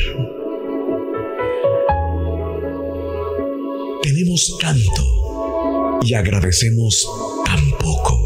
Tenemos 4.02 4.58
tanto 4.60 6.00
y 6.04 6.14
agradecemos 6.14 7.08
tan 7.46 7.70
poco. 7.78 8.18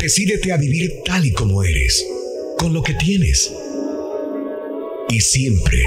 Decídete 0.00 0.50
a 0.50 0.56
vivir 0.56 1.02
tal 1.04 1.24
y 1.24 1.32
como 1.32 1.62
eres, 1.62 2.04
con 2.58 2.72
lo 2.72 2.82
que 2.82 2.94
tienes. 2.94 3.54
Y 5.08 5.20
siempre, 5.20 5.78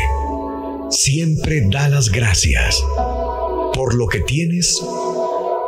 siempre 0.89 1.67
da 1.69 1.89
las 1.89 2.09
gracias 2.09 2.81
por 3.73 3.95
lo 3.95 4.07
que 4.07 4.21
tienes 4.21 4.81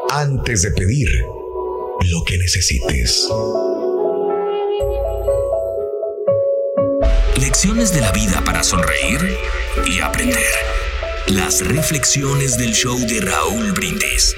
antes 0.09 0.61
de 0.61 0.71
pedir 0.71 1.09
lo 2.09 2.23
que 2.23 2.37
necesites. 2.37 3.27
Lecciones 7.45 7.93
de 7.93 8.01
la 8.01 8.11
vida 8.11 8.41
para 8.43 8.63
sonreír 8.63 9.37
y 9.85 9.99
aprender. 9.99 10.41
Las 11.27 11.63
reflexiones 11.63 12.57
del 12.57 12.73
show 12.73 12.97
de 12.97 13.21
Raúl 13.21 13.71
Brindis. 13.71 14.35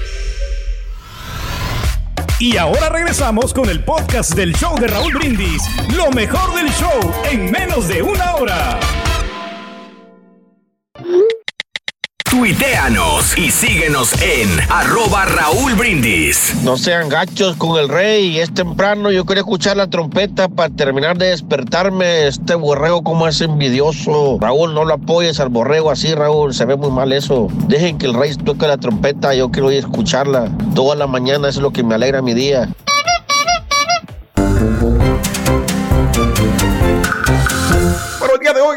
Y 2.38 2.58
ahora 2.58 2.90
regresamos 2.90 3.54
con 3.54 3.70
el 3.70 3.82
podcast 3.82 4.34
del 4.34 4.54
show 4.54 4.78
de 4.78 4.88
Raúl 4.88 5.14
Brindis. 5.14 5.62
Lo 5.96 6.10
mejor 6.10 6.54
del 6.54 6.70
show 6.74 7.00
en 7.30 7.50
menos 7.50 7.88
de 7.88 8.02
una 8.02 8.34
hora. 8.34 8.78
Y 13.36 13.50
síguenos 13.50 14.14
en 14.22 14.48
arroba 14.70 15.26
Raúl 15.26 15.74
Brindis. 15.74 16.54
No 16.62 16.78
sean 16.78 17.10
gachos 17.10 17.54
con 17.56 17.78
el 17.78 17.86
rey. 17.86 18.38
Es 18.38 18.54
temprano. 18.54 19.10
Yo 19.10 19.26
quería 19.26 19.42
escuchar 19.42 19.76
la 19.76 19.90
trompeta 19.90 20.48
para 20.48 20.74
terminar 20.74 21.18
de 21.18 21.26
despertarme. 21.26 22.26
Este 22.26 22.54
borrego 22.54 23.02
como 23.02 23.28
es 23.28 23.42
envidioso. 23.42 24.38
Raúl, 24.40 24.72
no 24.72 24.86
lo 24.86 24.94
apoyes 24.94 25.38
al 25.38 25.50
borrego 25.50 25.90
así, 25.90 26.14
Raúl. 26.14 26.54
Se 26.54 26.64
ve 26.64 26.76
muy 26.76 26.90
mal 26.90 27.12
eso. 27.12 27.48
Dejen 27.66 27.98
que 27.98 28.06
el 28.06 28.14
rey 28.14 28.34
toque 28.36 28.66
la 28.66 28.78
trompeta. 28.78 29.34
Yo 29.34 29.50
quiero 29.50 29.70
escucharla. 29.70 30.50
Toda 30.74 30.96
la 30.96 31.06
mañana 31.06 31.50
es 31.50 31.58
lo 31.58 31.70
que 31.70 31.82
me 31.82 31.94
alegra 31.94 32.22
mi 32.22 32.32
día. 32.32 32.70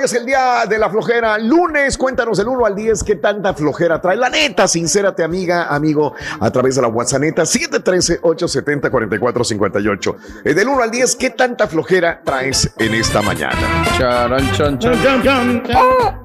Hoy 0.01 0.05
es 0.05 0.13
el 0.13 0.25
día 0.25 0.65
de 0.67 0.79
la 0.79 0.89
flojera. 0.89 1.37
Lunes, 1.37 1.95
cuéntanos 1.97 2.37
del 2.37 2.47
1 2.47 2.65
al 2.65 2.75
10 2.75 3.03
qué 3.03 3.15
tanta 3.17 3.53
flojera 3.53 4.01
trae. 4.01 4.15
La 4.17 4.29
neta, 4.29 4.67
sincérate, 4.67 5.23
amiga, 5.23 5.67
amigo, 5.67 6.13
a 6.39 6.49
través 6.51 6.75
de 6.75 6.81
la 6.81 6.87
WhatsApp 6.87 7.21
neta 7.21 7.43
713-870-4458. 7.43 10.15
Eh, 10.45 10.53
del 10.55 10.67
1 10.67 10.81
al 10.81 10.89
10, 10.91 11.15
¿qué 11.17 11.29
tanta 11.31 11.67
flojera 11.67 12.21
traes 12.23 12.71
en 12.77 12.93
esta 12.95 13.21
mañana? 13.21 13.83
Charan, 13.97 14.51
chan, 14.53 14.79
chan. 14.79 15.03
Chan, 15.03 15.21
chan, 15.23 15.63
chan. 15.63 16.21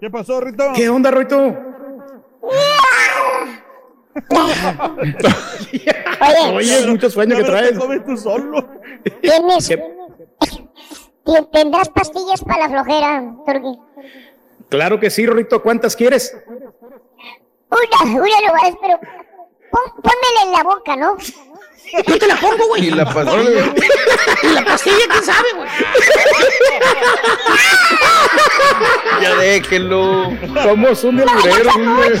¿Qué 0.00 0.08
pasó, 0.10 0.40
Rito? 0.40 0.72
¿Qué 0.74 0.88
onda, 0.88 1.10
Rorito? 1.10 1.36
Oye, 6.20 6.52
Oye, 6.54 6.86
muchos 6.88 7.12
sueños 7.12 7.38
Ya 7.38 7.44
que 7.44 7.50
traes. 7.50 7.72
te 7.72 7.78
comes 7.78 8.04
tú 8.04 8.16
solo. 8.16 8.66
¿tienes, 9.20 9.68
¿tendrás 11.52 11.88
pastillas 11.88 12.42
para 12.42 12.68
la 12.68 12.68
flojera, 12.70 13.34
Turki? 13.46 13.78
Claro 14.68 14.98
que 15.00 15.10
sí, 15.10 15.26
Rorito. 15.26 15.62
¿Cuántas 15.62 15.96
quieres? 15.96 16.36
Una, 17.70 18.14
una 18.16 18.40
nomás, 18.46 18.74
pero 18.80 18.98
pon- 19.70 20.02
pónmela 20.02 20.42
en 20.44 20.52
la 20.52 20.62
boca, 20.62 20.96
¿no? 20.96 21.16
Yo 22.06 22.18
te 22.18 22.26
la 22.28 22.36
pongo, 22.36 22.66
güey. 22.68 22.86
Y 22.86 22.90
la 22.92 23.04
pastilla. 23.04 23.74
Y 24.42 24.46
la 24.54 24.64
pastilla, 24.64 24.96
¿quién 25.10 25.24
sabe, 25.24 25.48
güey? 25.56 25.68
Ya 29.20 29.34
déjenlo. 29.36 30.30
¿Cómo 30.62 30.94
son 30.94 31.16
de 31.16 31.24
obreros, 31.24 31.74
hombre? 31.76 32.18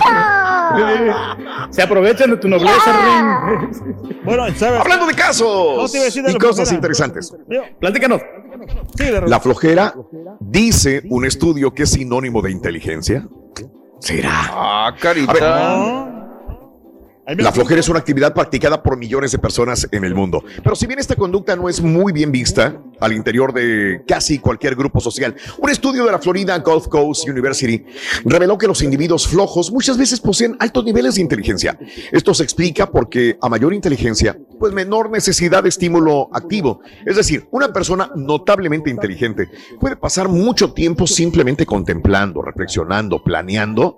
Se 1.70 1.82
aprovechan 1.82 2.30
de 2.30 2.36
tu 2.36 2.48
nobleza, 2.48 2.92
Rin. 2.92 4.20
Bueno, 4.24 4.44
¿sabes? 4.56 4.80
Hablando 4.80 5.06
de 5.06 5.12
No 5.12 5.18
casos 5.18 5.92
te 5.92 5.98
iba 5.98 6.02
a 6.02 6.06
decir 6.06 6.22
de 6.24 6.32
y 6.32 6.36
cosas 6.38 6.72
interesantes. 6.72 7.32
De 7.46 8.00
La 9.26 9.40
flojera 9.40 9.94
dice 10.40 11.02
un 11.10 11.24
estudio 11.24 11.72
que 11.72 11.84
es 11.84 11.90
sinónimo 11.90 12.42
de 12.42 12.50
inteligencia. 12.50 13.28
¿Será? 13.98 14.30
Ah, 14.32 14.96
carita. 14.98 16.20
La 17.38 17.52
flojera 17.52 17.78
es 17.78 17.88
una 17.88 18.00
actividad 18.00 18.34
practicada 18.34 18.82
por 18.82 18.96
millones 18.96 19.30
de 19.30 19.38
personas 19.38 19.86
en 19.92 20.04
el 20.04 20.14
mundo. 20.14 20.42
Pero 20.64 20.74
si 20.74 20.86
bien 20.86 20.98
esta 20.98 21.14
conducta 21.14 21.54
no 21.54 21.68
es 21.68 21.80
muy 21.80 22.12
bien 22.12 22.32
vista 22.32 22.82
al 22.98 23.12
interior 23.12 23.52
de 23.52 24.02
casi 24.06 24.40
cualquier 24.40 24.74
grupo 24.74 24.98
social, 25.00 25.36
un 25.58 25.70
estudio 25.70 26.04
de 26.04 26.12
la 26.12 26.18
Florida 26.18 26.58
Gulf 26.58 26.88
Coast 26.88 27.28
University 27.28 27.84
reveló 28.24 28.58
que 28.58 28.66
los 28.66 28.82
individuos 28.82 29.28
flojos 29.28 29.70
muchas 29.70 29.96
veces 29.96 30.18
poseen 30.18 30.56
altos 30.58 30.84
niveles 30.84 31.14
de 31.14 31.20
inteligencia. 31.20 31.78
Esto 32.10 32.34
se 32.34 32.42
explica 32.42 32.90
porque 32.90 33.38
a 33.40 33.48
mayor 33.48 33.74
inteligencia, 33.74 34.36
pues 34.60 34.74
menor 34.74 35.10
necesidad 35.10 35.62
de 35.62 35.70
estímulo 35.70 36.28
activo. 36.32 36.82
Es 37.06 37.16
decir, 37.16 37.48
una 37.50 37.72
persona 37.72 38.12
notablemente 38.14 38.90
inteligente 38.90 39.48
puede 39.80 39.96
pasar 39.96 40.28
mucho 40.28 40.72
tiempo 40.74 41.06
simplemente 41.06 41.64
contemplando, 41.64 42.42
reflexionando, 42.42 43.24
planeando 43.24 43.96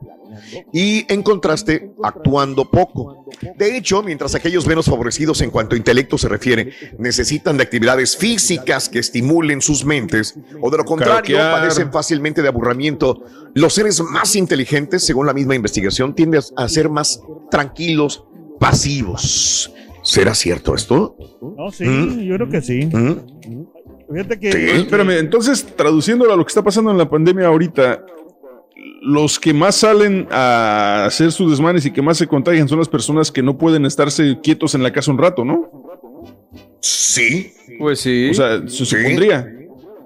y 0.72 1.04
en 1.12 1.22
contraste 1.22 1.90
actuando 2.02 2.70
poco. 2.70 3.26
De 3.56 3.76
hecho, 3.76 4.04
mientras 4.04 4.36
aquellos 4.36 4.66
menos 4.66 4.86
favorecidos 4.86 5.40
en 5.40 5.50
cuanto 5.50 5.74
a 5.74 5.78
intelecto 5.78 6.16
se 6.16 6.28
refiere 6.28 6.72
necesitan 6.96 7.56
de 7.56 7.64
actividades 7.64 8.16
físicas 8.16 8.88
que 8.88 9.00
estimulen 9.00 9.60
sus 9.60 9.84
mentes 9.84 10.36
o 10.60 10.70
de 10.70 10.78
lo 10.78 10.84
contrario 10.84 11.38
padecen 11.38 11.92
fácilmente 11.92 12.40
de 12.40 12.48
aburrimiento, 12.48 13.24
los 13.54 13.74
seres 13.74 14.00
más 14.00 14.36
inteligentes, 14.36 15.04
según 15.04 15.26
la 15.26 15.34
misma 15.34 15.56
investigación, 15.56 16.14
tienden 16.14 16.40
a 16.56 16.68
ser 16.68 16.88
más 16.88 17.20
tranquilos, 17.50 18.24
pasivos. 18.60 19.72
¿Será 20.02 20.34
cierto 20.34 20.74
esto? 20.74 21.16
No, 21.40 21.70
sí, 21.70 21.84
¿Mm? 21.84 22.20
yo 22.20 22.34
creo 22.36 22.48
que 22.48 22.60
sí. 22.60 22.86
¿Mm? 22.86 23.66
Fíjate 24.12 24.38
que. 24.38 24.48
Oye, 24.48 24.76
Espérame, 24.80 25.18
entonces, 25.18 25.64
traduciéndolo 25.76 26.32
a 26.32 26.36
lo 26.36 26.44
que 26.44 26.48
está 26.48 26.62
pasando 26.62 26.90
en 26.90 26.98
la 26.98 27.08
pandemia 27.08 27.46
ahorita, 27.46 28.04
los 29.02 29.38
que 29.38 29.54
más 29.54 29.76
salen 29.76 30.26
a 30.30 31.06
hacer 31.06 31.32
sus 31.32 31.50
desmanes 31.50 31.86
y 31.86 31.90
que 31.90 32.02
más 32.02 32.18
se 32.18 32.26
contagian 32.26 32.68
son 32.68 32.78
las 32.78 32.88
personas 32.88 33.30
que 33.30 33.42
no 33.42 33.56
pueden 33.56 33.86
estarse 33.86 34.38
quietos 34.42 34.74
en 34.74 34.82
la 34.82 34.92
casa 34.92 35.10
un 35.10 35.18
rato, 35.18 35.44
¿no? 35.44 35.70
Sí. 36.80 37.52
Pues 37.78 38.00
sí. 38.00 38.30
O 38.30 38.34
sea, 38.34 38.68
se 38.68 38.84
supondría. 38.84 39.46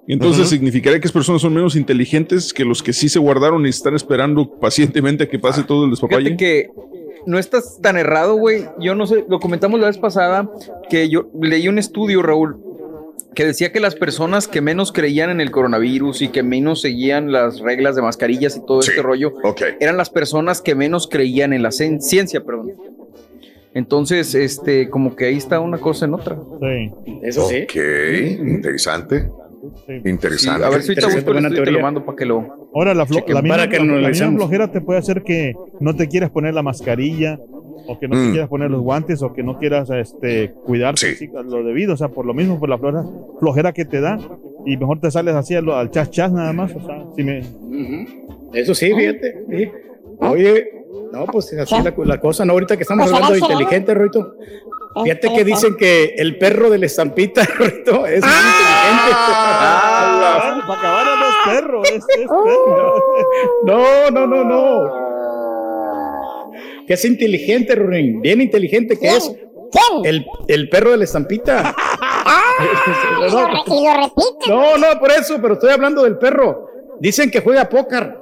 Y 0.09 0.13
entonces 0.13 0.49
significaría 0.49 1.01
que 1.01 1.07
esas 1.07 1.13
personas 1.13 1.43
son 1.43 1.53
menos 1.53 1.75
inteligentes 1.75 2.53
que 2.53 2.65
los 2.65 2.81
que 2.83 2.93
sí 2.93 3.09
se 3.09 3.19
guardaron 3.19 3.67
y 3.67 3.71
están 3.71 3.97
esperando 3.97 4.49
pacientemente 4.61 5.25
a 5.25 5.29
que 5.29 5.39
pase 5.39 5.65
todo 5.65 5.85
el 5.85 5.91
despapalle. 5.91 6.27
Fíjate 6.27 6.37
que 6.37 6.71
no 7.27 7.39
estás 7.39 7.81
tan 7.83 7.97
errado, 7.97 8.37
güey. 8.37 8.65
Yo 8.79 8.95
no 8.95 9.07
sé, 9.07 9.25
lo 9.29 9.41
comentamos 9.41 9.79
la 9.81 9.87
vez 9.89 9.99
pasada 9.99 10.49
que 10.89 11.09
yo 11.09 11.29
leí 11.41 11.69
un 11.69 11.79
estudio, 11.79 12.23
Raúl, 12.23 12.57
que 13.35 13.45
decía 13.45 13.71
que 13.73 13.81
las 13.81 13.95
personas 13.95 14.49
que 14.49 14.61
menos 14.62 14.93
creían 14.93 15.29
en 15.31 15.41
el 15.43 15.51
coronavirus 15.51 16.23
y 16.23 16.29
que 16.29 16.43
menos 16.43 16.81
seguían 16.81 17.33
las 17.33 17.61
reglas 17.61 17.95
de 17.97 18.03
mascarillas 18.03 18.57
y 18.57 18.65
todo 18.65 18.81
este 18.81 19.03
rollo, 19.03 19.35
eran 19.81 19.97
las 19.99 20.09
personas 20.09 20.62
que 20.62 20.75
menos 20.75 21.07
creían 21.09 21.53
en 21.53 21.62
la 21.62 21.69
cien- 21.71 22.01
ciencia, 22.01 22.43
perdón. 22.45 22.73
Entonces, 23.75 24.35
este, 24.35 24.89
como 24.89 25.15
que 25.17 25.27
ahí 25.27 25.37
está 25.37 25.61
una 25.61 25.77
cosa 25.79 26.07
en 26.07 26.15
otra. 26.15 26.37
Sí. 26.61 26.93
Eso 27.23 27.47
sí. 27.47 27.65
Ok, 27.65 28.41
interesante. 28.49 29.29
Interesante. 30.05 30.64
a 30.64 30.70
ver 30.70 30.83
si 30.83 30.94
busco 30.94 31.33
el 31.33 31.42
te 31.48 31.50
teoría. 31.55 31.72
lo 31.72 31.81
mando 31.81 32.05
para 32.05 32.16
que 32.16 32.24
lo. 32.26 32.68
Ahora, 32.74 32.94
la, 32.94 33.07
flo- 33.07 33.16
chequen. 33.16 33.35
la 33.35 33.42
misma, 33.42 33.57
Para 33.57 33.68
que 33.70 33.79
la- 33.79 34.09
misma 34.09 34.33
flojera 34.33 34.70
te 34.72 34.81
puede 34.81 34.98
hacer 34.98 35.22
que 35.22 35.55
no 35.81 35.94
te 35.96 36.09
quieras 36.09 36.31
poner 36.31 36.55
la 36.55 36.62
mascarilla 36.62 37.38
o 37.88 37.98
que 37.98 38.09
no 38.09 38.16
te 38.16 38.22
Mm. 38.22 38.31
quieras 38.33 38.48
poner 38.48 38.70
los 38.70 38.81
guantes 38.83 39.22
o 39.22 39.33
que 39.33 39.42
no 39.42 39.59
quieras 39.59 39.88
este, 39.90 40.52
cuidarte 40.64 41.14
Sí. 41.14 41.29
lo 41.33 41.62
debido. 41.62 41.94
O 41.94 41.96
sea, 41.96 42.09
por 42.09 42.26
lo 42.26 42.35
mismo, 42.35 42.59
por 42.59 42.68
la 42.68 42.79
flojera, 42.79 43.05
flojera 43.38 43.72
que 43.72 43.85
te 43.85 44.00
da 44.00 44.18
y 44.66 44.76
mejor 44.76 45.00
te 45.00 45.11
sales 45.11 45.35
así 45.35 45.55
al 45.55 45.90
chas 45.90 46.11
chas 46.11 46.33
nada 46.33 46.52
más. 46.52 46.74
O 46.74 46.81
sea, 46.85 47.05
si 47.14 47.22
me, 47.22 47.42
Eso 48.52 48.74
sí, 48.74 48.92
fíjate. 48.94 49.44
sí. 49.50 49.68
Oye, 50.18 50.68
no, 51.12 51.26
pues 51.26 51.52
así 51.52 51.74
es 51.76 51.85
la, 51.85 51.94
la 52.05 52.20
cosa, 52.20 52.44
¿no? 52.44 52.55
Ahorita 52.55 52.76
que 52.76 52.83
estamos 52.83 53.05
Pues 53.05 53.14
hablando 53.14 53.35
de 53.35 53.40
inteligente, 53.40 53.94
Roito. 53.94 54.35
Fíjate 55.05 55.29
que 55.29 55.35
Este, 55.35 55.44
dicen 55.44 55.76
que 55.76 56.14
el 56.16 56.38
perro 56.38 56.70
de 56.70 56.79
la 56.79 56.87
estampita, 56.87 57.42
Roito, 57.59 58.07
es 58.07 58.22
muy 58.24 58.33
inteligente. 58.33 59.46
Ah, 60.66 60.68
para 60.68 60.81
acabar 60.81 61.07
a 61.07 61.16
los 61.20 61.35
perros. 61.57 61.88
Es, 61.90 62.05
es 62.18 62.26
perro. 62.29 63.02
No, 63.64 64.11
no, 64.11 64.26
no, 64.26 64.44
no. 64.44 64.90
Que 66.87 66.94
es 66.94 67.05
inteligente, 67.05 67.74
Rurín. 67.74 68.20
Bien 68.20 68.40
inteligente 68.40 68.98
que 68.98 69.09
es. 69.09 69.33
El, 70.05 70.24
el 70.48 70.68
perro 70.68 70.90
de 70.92 70.96
la 70.98 71.05
estampita. 71.05 71.74
Y 72.59 73.31
lo, 73.31 73.46
re- 73.46 73.62
y 73.66 73.85
lo 73.85 73.92
repite. 74.00 74.48
No, 74.48 74.79
no, 74.79 74.98
por 74.98 75.11
eso, 75.11 75.38
pero 75.42 75.55
estoy 75.55 75.70
hablando 75.70 76.02
del 76.05 76.16
perro. 76.16 76.70
Dicen 76.98 77.31
que 77.31 77.40
juega 77.42 77.68
póker. 77.68 78.18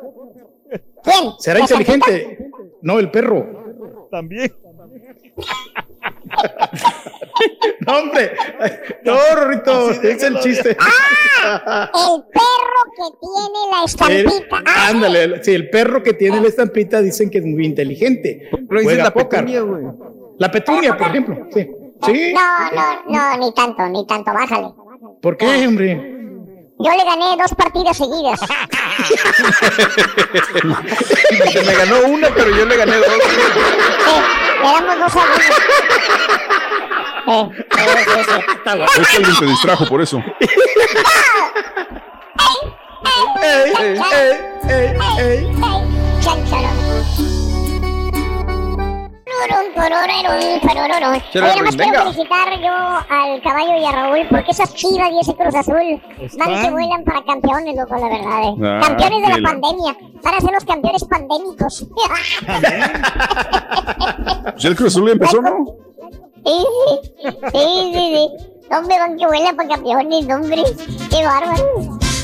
¿Quién? 1.05 1.31
¿Será 1.39 1.61
¿La 1.61 1.65
inteligente? 1.65 2.51
No, 2.83 2.99
el 2.99 3.11
perro. 3.13 4.09
También. 4.11 4.53
No, 7.87 7.99
hombre. 7.99 8.33
No, 9.05 9.17
Rorrito, 9.35 9.91
es 9.91 10.23
el 10.23 10.39
chiste. 10.41 10.71
estampita? 10.71 11.91
El 11.95 12.23
perro 12.33 12.81
que 12.97 13.19
tiene 13.21 13.59
la 13.71 13.85
estampita. 13.85 14.63
Ah, 14.65 14.89
ándale, 14.89 15.43
sí, 15.45 15.53
el 15.53 15.69
perro 15.69 16.03
que 16.03 16.15
tiene 16.15 16.41
la 16.41 16.49
estampita 16.49 17.03
dicen 17.03 17.29
que 17.29 17.39
es 17.39 17.45
muy 17.45 17.67
inteligente. 17.67 18.49
Lo 18.69 18.81
la 18.81 19.13
petunia, 19.13 19.61
güey. 19.61 19.85
La 20.39 20.51
petunia, 20.51 20.97
por 20.97 21.09
ejemplo. 21.09 21.49
Sí. 21.53 21.69
Sí. 22.07 22.35
No, 22.35 22.71
no, 22.75 23.03
no, 23.09 23.37
ni 23.39 23.55
tanto, 23.55 23.89
ni 23.89 24.07
tanto, 24.07 24.33
bájale. 24.33 24.69
¿Por 25.21 25.37
qué, 25.37 25.67
hombre? 25.67 26.14
Yo 26.85 26.91
le 26.91 27.03
gané 27.03 27.37
dos 27.39 27.55
partidas 27.57 27.97
seguidas. 27.97 28.39
Me 31.65 31.75
ganó 31.75 32.01
una, 32.09 32.29
pero 32.29 32.51
yo 32.51 32.67
le 32.67 32.77
gané 32.77 32.99
dos. 32.99 33.07
Sí, 33.09 34.11
le 34.63 34.69
damos 34.71 34.99
dos 34.99 35.17
a 35.17 35.21
uno. 35.25 35.35
Eh, 37.27 37.49
sí, 37.73 37.81
sí, 38.05 38.21
sí. 38.29 38.39
Es 39.01 39.09
que 39.09 39.17
alguien 39.17 39.37
te 39.39 39.47
distrajo 39.47 39.87
por 39.87 40.03
eso. 40.03 40.23
Ey, 43.43 43.73
ey, 43.81 43.99
ey, 44.13 44.33
ey. 44.69 44.87
Ey, 45.19 45.39
chánchala. 46.21 46.84
Oye, 51.35 51.57
nomás 51.57 51.77
quiero 51.77 52.03
felicitar 52.03 52.61
yo 52.61 52.73
al 53.11 53.43
caballo 53.43 53.77
y 53.81 53.85
a 53.85 53.93
Raúl 53.93 54.27
porque 54.31 54.51
esas 54.53 54.73
chivas 54.75 55.11
y 55.13 55.21
ese 55.21 55.35
Cruz 55.35 55.55
Azul 55.55 56.01
van 56.39 56.63
que 56.63 56.71
vuelan 56.71 57.05
para 57.05 57.23
campeones, 57.25 57.77
loco, 57.77 57.97
la 57.97 58.09
verdad. 58.09 58.43
eh. 58.45 58.55
Ah, 58.63 58.81
campeones 58.87 59.23
de 59.23 59.29
la 59.29 59.39
la- 59.39 59.49
pandemia. 59.51 59.97
Van 60.23 60.35
a 60.35 60.41
ser 60.41 60.51
los 60.53 60.65
campeones 60.65 61.05
pandémicos. 61.05 61.87
Pues 64.53 64.65
el 64.65 64.77
Cruz 64.77 64.93
Azul 64.95 65.07
ya 65.07 65.13
empezó, 65.13 65.41
¿no? 65.43 65.67
Sí, 66.45 66.67
sí, 66.87 67.31
sí, 67.53 67.93
sí, 67.95 68.15
sí. 68.15 68.29
¿Dónde 68.71 68.99
van 68.99 69.17
que 69.17 69.27
vuelan 69.27 69.57
para 69.57 69.69
campeones, 69.71 70.27
hombre? 70.29 70.63
Qué 71.11 71.25
bárbaro. 71.25 71.65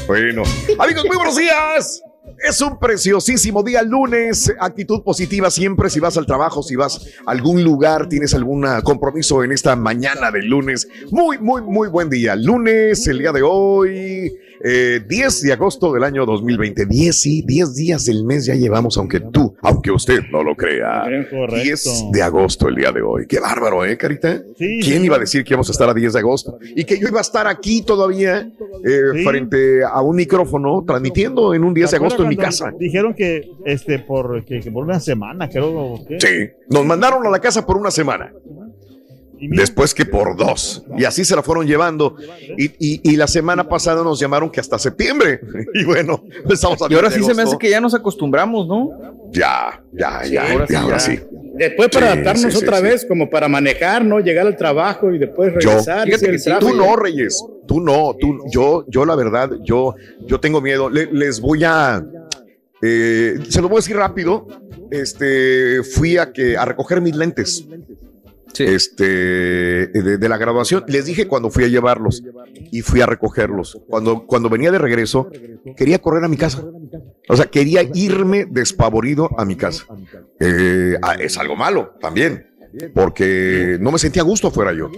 Bueno, 0.06 0.42
amigos, 0.78 1.04
muy 1.06 1.16
buenos 1.16 1.36
días. 1.36 2.02
Es 2.42 2.60
un 2.62 2.78
preciosísimo 2.78 3.62
día 3.62 3.82
lunes, 3.82 4.52
actitud 4.60 5.02
positiva 5.02 5.50
siempre 5.50 5.90
si 5.90 6.00
vas 6.00 6.16
al 6.16 6.24
trabajo, 6.24 6.62
si 6.62 6.74
vas 6.74 7.06
a 7.26 7.30
algún 7.30 7.62
lugar, 7.62 8.08
tienes 8.08 8.32
algún 8.34 8.66
compromiso 8.82 9.44
en 9.44 9.52
esta 9.52 9.76
mañana 9.76 10.30
de 10.30 10.42
lunes. 10.42 10.88
Muy, 11.10 11.38
muy, 11.38 11.60
muy 11.62 11.88
buen 11.88 12.08
día. 12.08 12.34
Lunes, 12.36 13.06
el 13.08 13.18
día 13.18 13.32
de 13.32 13.42
hoy, 13.42 14.32
eh, 14.62 15.00
10 15.06 15.42
de 15.42 15.52
agosto 15.52 15.92
del 15.92 16.02
año 16.04 16.24
2020. 16.24 16.86
10, 16.86 17.14
sí, 17.20 17.42
10 17.46 17.74
días 17.74 18.04
del 18.06 18.24
mes 18.24 18.46
ya 18.46 18.54
llevamos, 18.54 18.96
aunque 18.96 19.20
tú, 19.20 19.54
aunque 19.62 19.90
usted 19.90 20.20
no 20.32 20.42
lo 20.42 20.54
crea. 20.56 21.04
Correcto. 21.30 21.62
10 21.62 22.04
de 22.12 22.22
agosto 22.22 22.68
el 22.68 22.74
día 22.76 22.90
de 22.92 23.02
hoy. 23.02 23.26
Qué 23.26 23.38
bárbaro, 23.38 23.84
¿eh, 23.84 23.96
Carita? 23.98 24.38
Sí, 24.58 24.80
¿Quién 24.82 25.00
sí. 25.00 25.04
iba 25.06 25.16
a 25.16 25.18
decir 25.18 25.44
que 25.44 25.52
íbamos 25.54 25.68
a 25.68 25.72
estar 25.72 25.88
a 25.90 25.94
10 25.94 26.14
de 26.14 26.18
agosto? 26.18 26.58
Y 26.74 26.84
que 26.84 26.98
yo 26.98 27.08
iba 27.08 27.18
a 27.18 27.22
estar 27.22 27.46
aquí 27.46 27.82
todavía 27.82 28.50
eh, 28.84 29.00
Sí. 29.14 29.24
frente 29.24 29.82
a 29.84 30.00
un 30.00 30.16
micrófono 30.16 30.82
transmitiendo 30.86 31.52
en 31.54 31.64
un 31.64 31.74
10 31.74 31.86
de 31.86 31.90
¿Te 31.90 31.96
acuerdas 31.96 32.12
agosto 32.14 32.22
en 32.24 32.28
mi 32.30 32.36
casa. 32.36 32.72
Dijeron 32.78 33.14
que 33.14 33.50
este 33.64 33.98
por, 33.98 34.44
que, 34.44 34.60
que 34.60 34.70
por 34.70 34.84
una 34.84 35.00
semana, 35.00 35.48
creo. 35.48 35.98
qué? 36.06 36.20
Sí, 36.20 36.64
nos 36.68 36.84
mandaron 36.84 37.26
a 37.26 37.30
la 37.30 37.38
casa 37.40 37.66
por 37.66 37.76
una 37.76 37.90
semana. 37.90 38.32
Después 39.40 39.94
que 39.94 40.04
por 40.04 40.36
dos. 40.36 40.84
Y 40.98 41.04
así 41.04 41.24
se 41.24 41.34
la 41.34 41.42
fueron 41.42 41.66
llevando. 41.66 42.16
Y, 42.58 42.66
y- 42.78 43.00
y 43.02 43.16
la 43.16 43.26
semana 43.26 43.68
pasada 43.68 44.02
nos 44.04 44.20
llamaron 44.20 44.50
que 44.50 44.60
hasta 44.60 44.78
septiembre. 44.78 45.40
Y 45.74 45.84
bueno, 45.84 46.22
estamos 46.48 46.80
a 46.82 46.86
Y 46.90 46.94
ahora 46.94 47.08
10 47.08 47.14
de 47.20 47.20
sí 47.20 47.24
se 47.30 47.34
me 47.34 47.42
hace 47.42 47.56
que 47.58 47.70
ya 47.70 47.80
nos 47.80 47.94
acostumbramos, 47.94 48.66
¿no? 48.68 48.90
Ya, 49.32 49.82
ya, 49.92 50.24
ya. 50.24 50.52
ahora 50.52 50.66
sí, 50.66 50.74
ahora 50.74 50.98
ya. 50.98 51.00
sí. 51.00 51.20
Después 51.54 51.88
para 51.90 52.06
Sí, 52.06 52.12
adaptarnos 52.12 52.52
sí, 52.52 52.58
sí, 52.58 52.64
otra 52.64 52.76
sí. 52.78 52.82
vez, 52.82 53.04
como 53.06 53.28
para 53.30 53.48
manejar, 53.48 54.04
¿no? 54.04 54.18
Llegar 54.20 54.46
al 54.46 54.56
trabajo 54.56 55.12
y 55.12 55.18
después 55.18 55.52
Yo. 55.60 55.70
regresar. 55.70 56.06
y 56.08 56.12
Fíjate 56.12 56.14
hacer 56.16 56.28
que 56.30 56.34
el 56.34 56.40
sí, 56.40 56.44
tráfico. 56.50 56.70
Tú 56.70 56.76
no, 56.76 56.96
Reyes. 56.96 57.44
Tú 57.66 57.80
no. 57.80 58.16
Tú, 58.18 58.38
yo, 58.50 58.84
yo 58.88 59.04
la 59.04 59.14
verdad, 59.14 59.50
yo, 59.64 59.94
yo 60.26 60.40
tengo 60.40 60.60
miedo. 60.60 60.88
Le- 60.90 61.08
les 61.12 61.40
voy 61.40 61.64
a, 61.64 62.04
eh, 62.82 63.38
se 63.48 63.60
lo 63.60 63.68
voy 63.68 63.76
a 63.76 63.80
decir 63.80 63.96
rápido. 63.96 64.46
Este, 64.90 65.82
fui 65.82 66.16
a 66.18 66.32
que 66.32 66.56
a 66.56 66.64
recoger 66.64 67.00
mis 67.00 67.14
lentes. 67.14 67.66
Este, 68.58 69.86
de, 69.86 70.28
la 70.28 70.36
graduación. 70.36 70.84
Les 70.86 71.06
dije 71.06 71.26
cuando 71.26 71.50
fui 71.50 71.64
a 71.64 71.68
llevarlos 71.68 72.22
y 72.70 72.82
fui 72.82 73.00
a 73.00 73.06
recogerlos. 73.06 73.80
Cuando, 73.88 74.26
cuando 74.26 74.48
venía 74.48 74.70
de 74.70 74.78
regreso, 74.78 75.30
quería 75.76 75.98
correr 75.98 76.24
a 76.24 76.28
mi 76.28 76.36
casa. 76.36 76.64
O 77.28 77.36
sea, 77.36 77.46
quería 77.46 77.82
irme 77.94 78.46
despavorido 78.50 79.30
a 79.38 79.44
mi 79.44 79.56
casa. 79.56 79.86
Eh, 80.38 80.96
ah, 81.02 81.14
es 81.14 81.38
algo 81.38 81.56
malo 81.56 81.94
también. 82.00 82.46
porque 82.94 83.78
no 83.80 83.90
me 83.90 83.98
sentía 83.98 84.22
a 84.22 84.24
gusto 84.24 84.48
afuera 84.48 84.72
yo. 84.72 84.90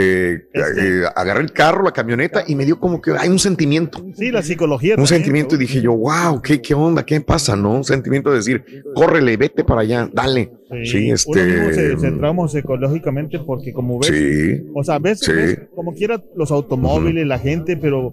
Eh, 0.00 0.48
eh, 0.54 1.02
agarré 1.16 1.40
el 1.42 1.52
carro, 1.52 1.82
la 1.82 1.90
camioneta 1.92 2.44
y 2.46 2.54
me 2.54 2.64
dio 2.64 2.78
como 2.78 3.00
que 3.00 3.12
hay 3.18 3.28
un 3.28 3.38
sentimiento. 3.38 4.04
Sí, 4.14 4.30
la 4.30 4.42
psicología. 4.42 4.92
Un 4.92 4.96
también. 5.04 5.08
sentimiento 5.08 5.54
y 5.56 5.58
dije 5.58 5.80
yo, 5.80 5.92
wow, 5.96 6.40
¿qué, 6.40 6.60
qué 6.62 6.74
onda? 6.74 7.04
¿Qué 7.04 7.20
pasa? 7.20 7.56
¿No? 7.56 7.72
Un 7.72 7.84
sentimiento 7.84 8.30
de 8.30 8.36
decir, 8.36 8.64
córrele, 8.94 9.36
vete 9.36 9.64
para 9.64 9.80
allá, 9.80 10.08
dale. 10.12 10.52
Sí, 10.84 11.10
este. 11.10 11.74
se, 11.74 11.98
se 11.98 12.10
trauma 12.12 12.46
psicológicamente 12.48 13.38
porque 13.40 13.72
como 13.72 13.98
ves, 13.98 14.08
Sí. 14.10 14.70
o 14.74 14.84
sea, 14.84 14.98
ves, 14.98 15.20
Sí. 15.20 15.32
ves 15.32 15.60
como 15.74 15.94
quiera 15.94 16.22
los 16.36 16.50
automóviles, 16.50 17.26
la 17.26 17.38
gente, 17.38 17.76
pero 17.76 18.12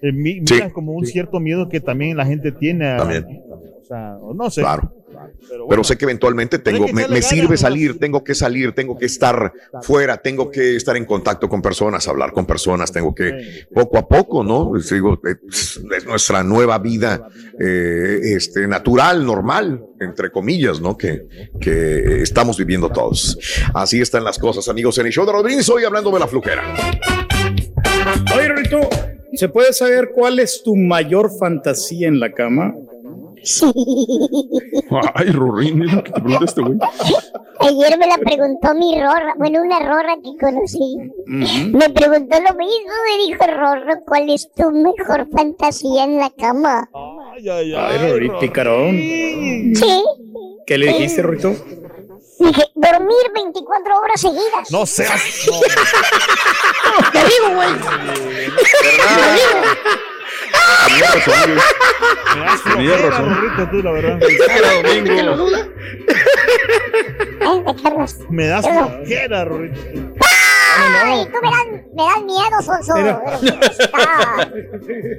eh, 0.00 0.12
mi- 0.12 0.34
Sí. 0.46 0.54
mira 0.54 0.70
como 0.70 0.92
un 0.92 1.04
cierto 1.06 1.40
miedo 1.40 1.68
que 1.68 1.80
también 1.80 2.16
la 2.16 2.24
gente 2.24 2.52
tiene. 2.52 2.86
a- 2.88 2.96
También. 2.98 3.24
O 3.50 3.84
sea, 3.84 4.16
no 4.34 4.48
sé. 4.50 4.60
Claro. 4.62 4.94
Pero 5.48 5.66
Pero 5.68 5.84
sé 5.84 5.96
que 5.96 6.04
eventualmente 6.04 6.58
tengo, 6.58 6.86
me, 6.88 7.22
sirve 7.22 7.56
salir, 7.56 7.98
tengo 7.98 8.22
que 8.24 8.34
salir, 8.34 8.72
tengo 8.72 8.96
que 8.96 9.06
estar 9.06 9.52
fuera, 9.82 10.16
tengo 10.16 10.50
que 10.50 10.76
estar 10.76 10.96
en 10.96 11.04
contacto 11.04 11.48
con 11.48 11.62
personas, 11.62 12.08
hablar 12.08 12.32
con 12.32 12.46
personas, 12.46 12.92
tengo 12.92 13.14
que 13.14 13.66
poco 13.72 13.98
a 13.98 14.06
poco, 14.08 14.44
¿no? 14.44 14.72
Digo, 14.90 15.20
es, 15.24 15.80
es 15.96 16.06
nuestra 16.06 16.42
nueva 16.42 16.78
vida 16.78 17.28
eh, 17.58 18.20
este, 18.36 18.66
natural, 18.66 19.24
normal, 19.24 19.84
entre 20.00 20.30
comillas, 20.30 20.80
¿no? 20.80 20.96
Que, 20.96 21.26
que 21.60 22.22
estamos 22.22 22.56
viviendo 22.58 22.90
todos. 22.90 23.38
Así 23.74 24.00
están 24.00 24.24
las 24.24 24.38
cosas, 24.38 24.68
amigos, 24.68 24.98
en 24.98 25.06
el 25.06 25.12
show 25.12 25.26
de 25.26 25.32
Rodríguez, 25.32 25.68
hoy 25.68 25.84
hablando 25.84 26.10
de 26.10 26.20
la 26.20 26.26
flujera. 26.26 26.62
Oye, 28.36 28.48
Rorito, 28.48 28.80
¿se 29.34 29.48
puede 29.48 29.72
saber 29.72 30.10
cuál 30.14 30.38
es 30.38 30.62
tu 30.62 30.76
mayor 30.76 31.30
fantasía 31.38 32.08
en 32.08 32.20
la 32.20 32.32
cama? 32.32 32.74
Ay, 35.14 35.30
Rorín, 35.32 35.82
es 35.82 35.92
lo 35.92 36.04
que 36.04 36.12
te 36.12 36.20
pregunta 36.20 36.44
este 36.44 36.60
güey. 36.62 36.78
Ayer 37.60 37.98
me 37.98 38.06
la 38.06 38.18
preguntó 38.18 38.74
mi 38.74 39.00
Rorra, 39.00 39.34
bueno, 39.36 39.62
una 39.62 39.78
Rorra 39.80 40.16
que 40.22 40.36
conocí. 40.40 40.96
Me 41.26 41.90
preguntó 41.90 42.38
lo 42.40 42.54
mismo, 42.54 42.92
me 43.08 43.26
dijo 43.26 43.44
Rorro, 43.46 44.00
¿cuál 44.06 44.30
es 44.30 44.50
tu 44.52 44.70
mejor 44.70 45.28
fantasía 45.32 46.04
en 46.04 46.18
la 46.18 46.30
cama? 46.30 46.88
Ay, 47.34 47.48
ay, 47.48 47.74
Ay, 47.74 48.10
Rorito, 48.10 48.38
picarón. 48.40 48.90
Sí, 48.96 50.04
¿Qué 50.66 50.78
le 50.78 50.86
dijiste, 50.88 51.22
Rorito? 51.22 51.54
dije, 52.38 52.64
dormir 52.74 53.30
24 53.34 53.98
horas 53.98 54.20
seguidas. 54.20 54.70
No 54.70 54.86
seas. 54.86 55.22
Te 57.12 57.18
digo, 57.18 57.54
güey. 57.54 57.68
Tenía 60.86 61.10
razón, 61.14 61.54
güey. 61.54 62.38
Me 62.38 62.44
das 62.44 62.62
Tenía 62.64 62.96
razón. 62.96 63.34
Rorrito, 63.34 63.70
tú, 63.70 63.76
la 63.82 63.90
verdad. 63.92 64.18
Ay, 64.22 65.00
de 65.00 65.14
Carlos. 67.82 68.16
Me 68.30 68.46
das 68.46 68.66
flojera, 68.66 69.44
Rorrito. 69.44 69.80
Ay, 71.04 71.26
tú 71.26 71.38
me 71.42 71.50
das, 71.50 71.66
me 71.94 72.02
das 72.02 72.22
miedo, 72.24 72.62
Sonso. 72.62 72.94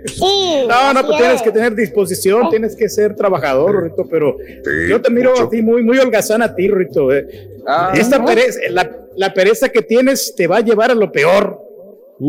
Sí. 0.07 0.65
No, 0.67 0.93
no, 0.93 1.05
pues 1.05 1.17
tienes 1.17 1.35
es. 1.37 1.41
que 1.43 1.51
tener 1.51 1.75
disposición, 1.75 2.49
tienes 2.49 2.75
que 2.75 2.89
ser 2.89 3.15
trabajador, 3.15 3.73
Rorito, 3.75 4.07
pero 4.09 4.35
Sí, 4.39 4.89
yo 4.89 5.01
te 5.01 5.11
miro 5.11 5.31
mucho. 5.31 5.43
a 5.43 5.49
ti 5.49 5.61
muy, 5.61 5.83
muy 5.83 5.97
holgazán 5.99 6.41
a 6.41 6.55
ti, 6.55 6.67
Rorito. 6.67 7.11
eh. 7.13 7.27
Ah, 7.67 7.93
Esta 7.95 8.23
pereza, 8.25 8.59
la, 8.71 8.89
la 9.15 9.33
pereza 9.33 9.69
que 9.69 9.81
tienes 9.81 10.33
te 10.35 10.47
va 10.47 10.57
a 10.57 10.61
llevar 10.61 10.91
a 10.91 10.95
lo 10.95 11.11
peor. 11.11 11.59
Ah, 11.59 12.25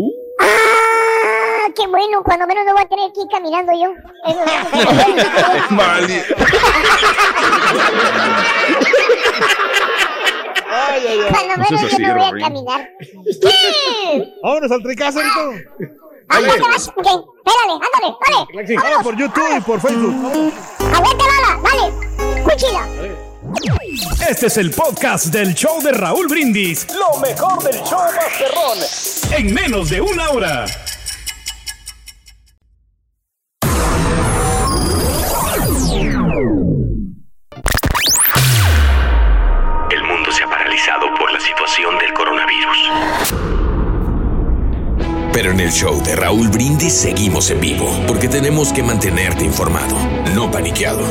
qué 1.75 1.87
bueno, 1.89 2.23
cuando 2.25 2.47
menos 2.47 2.65
no 2.67 2.73
voy 2.73 2.83
a 2.83 2.89
tener 2.89 3.13
que 3.13 3.21
ir 3.23 3.29
caminando 3.31 3.73
yo. 3.73 3.93
Eso- 4.27 5.71
Mali. 5.75 6.23
Ay, 10.71 11.03
ay, 11.09 11.21
ay. 11.21 11.31
Cuando 11.31 11.55
menos 11.57 11.85
así, 11.85 12.03
yo 12.03 12.09
no 12.09 12.15
voy 12.15 12.25
a 12.43 12.45
caminar. 12.45 12.91
Sí. 13.01 14.33
Vámonos 14.43 14.71
al 14.71 14.83
tricazo, 14.83 15.21
Rorrito. 15.21 15.71
Ándale, 16.29 16.61
vas. 16.61 16.89
Ok, 16.89 17.07
espérale, 17.07 17.75
ándale, 17.75 18.17
dale. 18.57 18.77
Vamos 18.77 19.03
por 19.03 19.17
YouTube 19.17 19.57
y 19.57 19.61
por 19.61 19.81
Facebook. 19.81 20.15
Aguante, 20.81 21.25
Lala, 21.25 21.61
dale. 21.63 22.43
Cuchila. 22.43 22.89
Este 24.29 24.47
es 24.47 24.57
el 24.57 24.71
podcast 24.71 25.27
del 25.27 25.55
show 25.55 25.81
de 25.83 25.93
Raúl 25.93 26.27
Brindis. 26.29 26.87
Lo 26.95 27.19
mejor 27.21 27.63
del 27.63 27.77
show 27.85 28.01
Masterrón. 28.17 28.79
En 29.39 29.55
menos 29.55 29.91
de 29.91 30.01
una 30.01 30.31
hora. 30.31 30.65
Del 41.99 42.13
coronavirus. 42.15 43.35
Pero 45.33 45.51
en 45.51 45.61
el 45.61 45.73
show 45.73 46.03
de 46.03 46.15
Raúl 46.15 46.49
Brindis 46.49 46.93
seguimos 46.93 47.51
en 47.51 47.61
vivo, 47.61 47.91
porque 48.07 48.29
tenemos 48.29 48.73
que 48.73 48.83
mantenerte 48.83 49.45
informado, 49.45 49.97
no 50.35 50.51
paniqueado. 50.51 51.03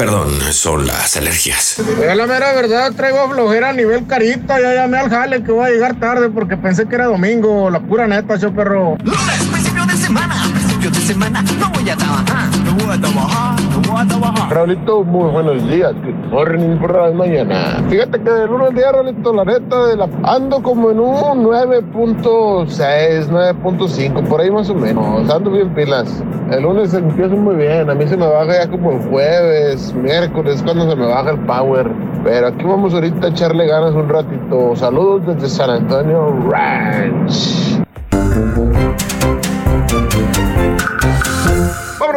Perdón, 0.00 0.40
son 0.52 0.86
las 0.86 1.16
alergias. 1.18 1.78
Es 1.78 2.16
la 2.16 2.26
mera 2.26 2.54
verdad, 2.54 2.92
traigo 2.92 3.28
flojera 3.28 3.68
a 3.68 3.72
nivel 3.74 4.06
carita. 4.06 4.58
Ya 4.58 4.72
llamé 4.72 4.96
al 4.96 5.10
jale 5.10 5.44
que 5.44 5.52
voy 5.52 5.66
a 5.66 5.70
llegar 5.70 6.00
tarde 6.00 6.30
porque 6.30 6.56
pensé 6.56 6.86
que 6.86 6.94
era 6.94 7.04
domingo. 7.04 7.68
La 7.68 7.80
pura 7.80 8.06
neta, 8.06 8.36
yo 8.36 8.50
perro. 8.54 8.96
Lunes, 9.04 9.48
principio 9.52 9.84
de 9.84 9.96
semana, 9.98 10.49
de 10.88 11.00
semana, 11.00 11.42
no 11.42 11.68
voy 11.74 11.90
a 11.90 11.94
trabajar, 11.94 12.48
no 12.64 12.72
voy 12.72 12.96
a 12.96 13.00
trabajar, 13.00 13.60
no 13.60 13.92
voy 13.92 14.00
a 14.00 14.06
trabajar. 14.06 14.50
Raulito, 14.50 15.04
muy 15.04 15.30
buenos 15.30 15.68
días. 15.68 15.92
Good 15.92 16.32
morning 16.32 16.78
por 16.78 16.96
las 16.96 17.14
mañanas. 17.14 17.82
Fíjate 17.90 18.18
que 18.18 18.30
del 18.30 18.48
lunes 18.48 18.68
al 18.68 18.74
día, 18.74 18.92
Raulito, 18.92 19.34
la 19.34 19.44
neta, 19.44 19.86
de 19.86 19.96
la, 19.96 20.08
ando 20.22 20.62
como 20.62 20.90
en 20.90 21.00
un 21.00 21.44
9.6, 21.44 23.28
9.5, 23.28 24.26
por 24.26 24.40
ahí 24.40 24.50
más 24.50 24.70
o 24.70 24.74
menos. 24.74 25.28
Ando 25.28 25.50
bien 25.50 25.68
pilas. 25.74 26.24
El 26.50 26.62
lunes 26.62 26.94
empiezo 26.94 27.36
muy 27.36 27.56
bien. 27.56 27.90
A 27.90 27.94
mí 27.94 28.06
se 28.06 28.16
me 28.16 28.26
baja 28.26 28.64
ya 28.64 28.70
como 28.70 28.92
el 28.92 29.00
jueves, 29.10 29.92
miércoles, 29.94 30.62
cuando 30.64 30.88
se 30.88 30.96
me 30.96 31.06
baja 31.06 31.32
el 31.32 31.40
power. 31.40 31.90
Pero 32.24 32.46
aquí 32.46 32.64
vamos 32.64 32.94
ahorita 32.94 33.26
a 33.26 33.30
echarle 33.30 33.66
ganas 33.66 33.94
un 33.94 34.08
ratito. 34.08 34.74
Saludos 34.76 35.26
desde 35.26 35.46
San 35.46 35.68
Antonio 35.68 36.34
Ranch. 36.48 37.80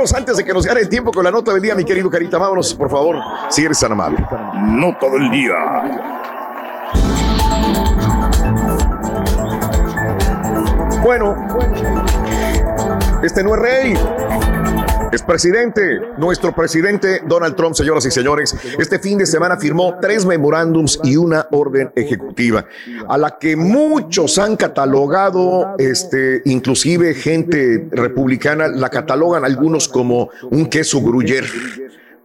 Vámonos 0.04 0.20
antes 0.20 0.36
de 0.36 0.44
que 0.44 0.54
nos 0.54 0.66
gane 0.66 0.82
el 0.82 0.90
tiempo 0.90 1.14
con 1.14 1.24
la 1.24 1.32
nota 1.32 1.54
del 1.54 1.62
día, 1.62 1.76
mi 1.76 1.86
querido 1.86 2.10
Carita. 2.10 2.38
Vámonos, 2.38 2.74
por 2.74 2.90
favor, 2.90 3.16
si 3.48 3.64
eres 3.64 3.80
tan 3.80 3.94
amable. 3.94 4.20
Nota 4.54 5.10
del 5.10 5.32
día. 5.32 5.54
Bueno, 11.02 11.48
este 13.24 13.44
no 13.46 13.56
es 13.56 13.62
rey. 13.62 13.94
Es 15.14 15.22
presidente, 15.22 16.02
nuestro 16.18 16.56
presidente 16.56 17.22
Donald 17.28 17.56
Trump, 17.56 17.76
señoras 17.76 18.04
y 18.08 18.10
señores, 18.10 18.56
este 18.80 18.98
fin 18.98 19.20
de 19.20 19.28
semana 19.28 19.58
firmó 19.58 20.00
tres 20.02 20.26
memorándums 20.26 21.00
y 21.04 21.18
una 21.18 21.46
orden 21.52 21.92
ejecutiva, 21.96 22.66
a 23.08 23.16
la 23.20 23.38
que 23.38 23.56
muchos 23.56 24.40
han 24.40 24.56
catalogado, 24.56 25.76
este, 25.78 26.42
inclusive 26.46 27.14
gente 27.14 27.88
republicana, 27.92 28.68
la 28.68 28.90
catalogan 28.90 29.46
algunos 29.46 29.88
como 29.88 30.32
un 30.50 30.66
queso 30.66 31.00
gruyer 31.00 31.46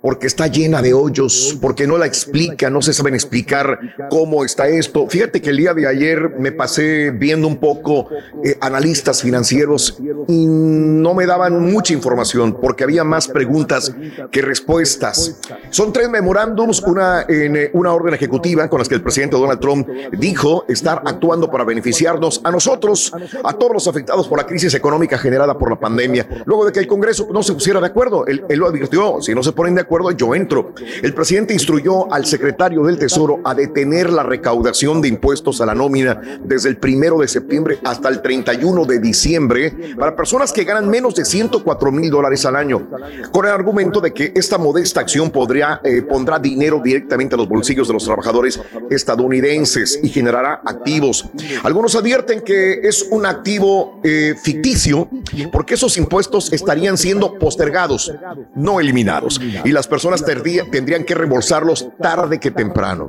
porque 0.01 0.29
está 0.29 0.47
llena 0.47 0.81
de 0.81 0.95
hoyos, 0.95 1.59
porque 1.61 1.87
no 1.87 1.99
la 1.99 2.07
explica, 2.07 2.71
no 2.71 2.81
se 2.83 2.93
saben 2.93 3.15
explicar 3.15 3.81
cómo 4.11 4.45
está 4.45 4.69
esto. 4.69 5.09
Fíjate 5.09 5.43
que 5.43 5.51
el 5.51 5.57
día 5.57 5.75
de 5.75 5.89
ayer 5.89 6.37
me 6.39 6.53
pasé 6.53 7.11
viendo 7.11 7.49
un 7.49 7.57
poco 7.57 8.09
eh, 8.45 8.57
analistas 8.61 9.23
financieros 9.23 9.99
y 10.29 10.47
no 10.47 11.15
me 11.15 11.27
daban 11.27 11.61
mucha 11.61 11.93
información 11.95 12.57
porque 12.61 12.85
había 12.85 13.03
más 13.03 13.27
preguntas 13.27 13.93
que 14.31 14.41
respuestas. 14.41 15.37
Son 15.71 15.93
tres 15.93 16.09
memorándums, 16.09 16.81
una 16.83 17.23
en 17.29 17.57
eh, 17.57 17.71
una 17.73 17.93
orden 17.93 18.15
ejecutiva 18.15 18.69
con 18.69 18.79
las 18.79 18.89
que 18.89 18.95
el 18.95 19.03
presidente 19.03 19.37
Donald 19.37 19.61
Trump 19.61 19.89
dijo 20.17 20.65
estar 20.69 21.03
actuando 21.05 21.51
para 21.51 21.65
beneficiarnos 21.65 22.41
a 22.45 22.53
nosotros, 22.53 23.13
a 23.43 23.53
todos 23.55 23.73
los 23.73 23.89
afectados 23.89 24.29
por 24.29 24.39
la 24.39 24.47
crisis 24.47 24.75
económica 24.75 25.19
generada 25.19 25.59
por 25.59 25.71
la 25.71 25.81
pandemia. 25.81 26.45
Luego 26.45 26.67
de 26.67 26.73
que 26.73 26.79
el 26.79 26.87
Congreso 26.87 27.29
no 27.33 27.43
se 27.43 27.53
pusiera 27.53 27.81
de 27.81 27.87
acuerdo, 27.87 28.27
él, 28.27 28.45
él 28.49 28.59
lo 28.61 28.69
advirtió, 28.69 29.21
si 29.21 29.35
no 29.35 29.43
se 29.43 29.53
ponen 29.53 29.75
de 29.75 29.81
acuerdo, 29.81 29.88
yo 30.17 30.35
entro. 30.35 30.75
El 31.03 31.15
presidente 31.15 31.53
instruyó 31.53 32.13
al 32.13 32.27
secretario 32.27 32.85
del 32.85 32.99
Tesoro 32.99 33.41
a 33.45 33.55
detener 33.55 34.11
la 34.11 34.23
recaudación 34.23 35.01
de 35.01 35.09
impuestos 35.09 35.61
a 35.61 35.67
la 35.67 35.75
nómina 35.75 36.21
desde 36.43 36.69
el 36.69 36.77
primero 36.77 37.19
de 37.19 37.29
septiembre 37.29 37.79
hasta 37.85 38.09
el 38.09 38.23
31 38.23 38.85
de 38.85 38.99
diciembre 38.99 39.73
para 39.99 40.15
personas 40.15 40.53
que 40.53 40.65
ganan 40.65 40.89
menos 40.89 41.15
de 41.15 41.25
104 41.25 41.93
mil 41.93 42.11
dólares 42.11 42.45
al 42.47 42.57
año, 42.57 42.89
con 43.33 43.47
el 43.47 43.53
argumento 43.53 44.01
de 44.01 44.13
que 44.13 44.33
esta 44.35 44.59
modesta 44.59 45.01
acción 45.01 45.31
podría, 45.31 45.81
eh, 45.85 46.03
pondrá 46.03 46.39
dinero 46.39 46.81
directamente 46.83 47.35
a 47.35 47.39
los 47.39 47.49
bolsillos 47.49 47.89
de 47.89 47.95
los 47.95 48.05
trabajadores 48.05 48.61
estadounidenses 48.91 49.99
y 50.03 50.09
generará 50.09 50.61
activos. 50.65 51.29
Algunos 51.63 51.95
advierten 51.95 52.41
que 52.41 52.81
es 52.83 53.07
un 53.11 53.27
activo 53.27 54.01
eh, 54.05 54.35
ficticio 54.43 55.09
porque 55.53 55.75
esos 55.75 55.97
impuestos 55.97 56.53
estarían 56.53 56.97
siendo 56.97 57.39
postergados, 57.39 58.13
no 58.55 58.81
eliminados. 58.81 59.41
Y 59.65 59.73
la 59.73 59.78
las 59.79 59.87
personas 59.89 60.25
tardía- 60.25 60.65
tendrían 60.71 61.05
que 61.05 61.15
reembolsarlos 61.15 61.89
tarde 62.03 62.39
que 62.41 62.51
temprano. 62.51 63.09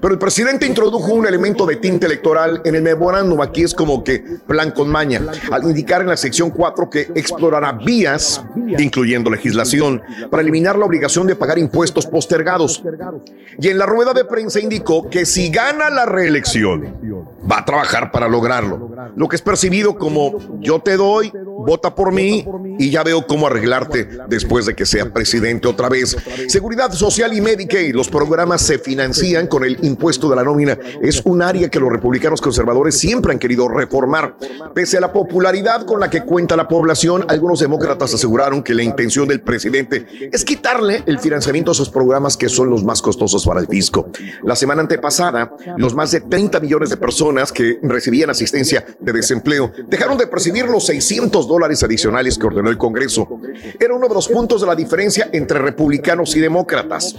Pero 0.00 0.12
el 0.14 0.18
presidente 0.18 0.66
introdujo 0.66 1.12
un 1.12 1.26
elemento 1.26 1.66
de 1.66 1.76
tinte 1.76 2.06
electoral 2.06 2.62
en 2.64 2.74
el 2.74 2.82
memorándum. 2.82 3.40
Aquí 3.42 3.62
es 3.62 3.74
como 3.74 4.02
que 4.02 4.18
plan 4.46 4.70
con 4.70 4.88
maña, 4.88 5.20
al 5.52 5.62
indicar 5.64 6.00
en 6.00 6.08
la 6.08 6.16
sección 6.16 6.50
4 6.50 6.88
que 6.88 7.00
explorará 7.14 7.72
vías, 7.72 8.42
incluyendo 8.78 9.30
legislación, 9.30 10.02
para 10.30 10.42
eliminar 10.42 10.78
la 10.78 10.86
obligación 10.86 11.26
de 11.26 11.36
pagar 11.36 11.58
impuestos 11.58 12.06
postergados. 12.06 12.82
Y 13.58 13.68
en 13.68 13.78
la 13.78 13.86
rueda 13.86 14.12
de 14.14 14.24
prensa 14.24 14.58
indicó 14.58 15.08
que 15.10 15.26
si 15.26 15.50
gana 15.50 15.90
la 15.90 16.06
reelección, 16.06 16.94
va 17.50 17.58
a 17.58 17.64
trabajar 17.64 18.10
para 18.10 18.26
lograrlo. 18.28 18.90
Lo 19.14 19.28
que 19.28 19.36
es 19.36 19.42
percibido 19.42 19.96
como 19.98 20.38
yo 20.60 20.80
te 20.80 20.96
doy, 20.96 21.30
vota 21.66 21.94
por 21.94 22.12
mí 22.12 22.46
y 22.78 22.90
ya 22.90 23.02
veo 23.02 23.26
cómo 23.26 23.48
arreglarte 23.48 24.08
después 24.28 24.66
de 24.66 24.74
que 24.74 24.86
sea 24.86 25.12
presidente 25.12 25.66
otra 25.68 25.88
vez. 25.88 26.16
Seguridad 26.48 26.92
Social 26.92 27.34
y 27.34 27.40
Medicaid, 27.40 27.94
los 27.94 28.08
programas 28.08 28.62
se 28.62 28.78
financian 28.78 29.48
con 29.48 29.64
el 29.64 29.76
impuesto 29.84 30.30
de 30.30 30.36
la 30.36 30.44
nómina. 30.44 30.78
Es 31.02 31.20
un 31.24 31.42
área 31.42 31.68
que 31.68 31.80
los 31.80 31.90
republicanos 31.90 32.40
conservadores 32.40 32.96
siempre 32.96 33.32
han 33.32 33.38
querido 33.38 33.68
reformar. 33.68 34.36
Pese 34.74 34.96
a 34.96 35.00
la 35.00 35.12
popularidad 35.12 35.84
con 35.84 35.98
la 35.98 36.08
que 36.08 36.22
cuenta 36.22 36.56
la 36.56 36.68
población, 36.68 37.24
algunos 37.28 37.60
demócratas 37.60 38.14
aseguraron 38.14 38.62
que 38.62 38.74
la 38.74 38.84
intención 38.84 39.26
del 39.26 39.40
presidente 39.40 40.06
es 40.32 40.44
quitarle 40.44 41.02
el 41.06 41.18
financiamiento 41.18 41.72
a 41.72 41.72
esos 41.72 41.90
programas 41.90 42.36
que 42.36 42.48
son 42.48 42.70
los 42.70 42.84
más 42.84 43.02
costosos 43.02 43.44
para 43.44 43.60
el 43.60 43.66
fisco. 43.66 44.08
La 44.44 44.54
semana 44.54 44.82
antepasada, 44.82 45.52
los 45.76 45.94
más 45.94 46.12
de 46.12 46.20
30 46.20 46.60
millones 46.60 46.90
de 46.90 46.96
personas 46.96 47.50
que 47.50 47.80
recibían 47.82 48.30
asistencia 48.30 48.86
de 49.00 49.12
desempleo 49.12 49.72
dejaron 49.88 50.16
de 50.16 50.28
percibir 50.28 50.66
los 50.66 50.86
600 50.86 51.48
dólares 51.48 51.55
adicionales 51.64 52.38
que 52.38 52.46
ordenó 52.46 52.70
el 52.70 52.78
Congreso. 52.78 53.28
Era 53.78 53.94
uno 53.94 54.08
de 54.08 54.14
los 54.14 54.28
puntos 54.28 54.60
de 54.60 54.66
la 54.66 54.74
diferencia 54.74 55.28
entre 55.32 55.58
republicanos 55.58 56.36
y 56.36 56.40
demócratas, 56.40 57.16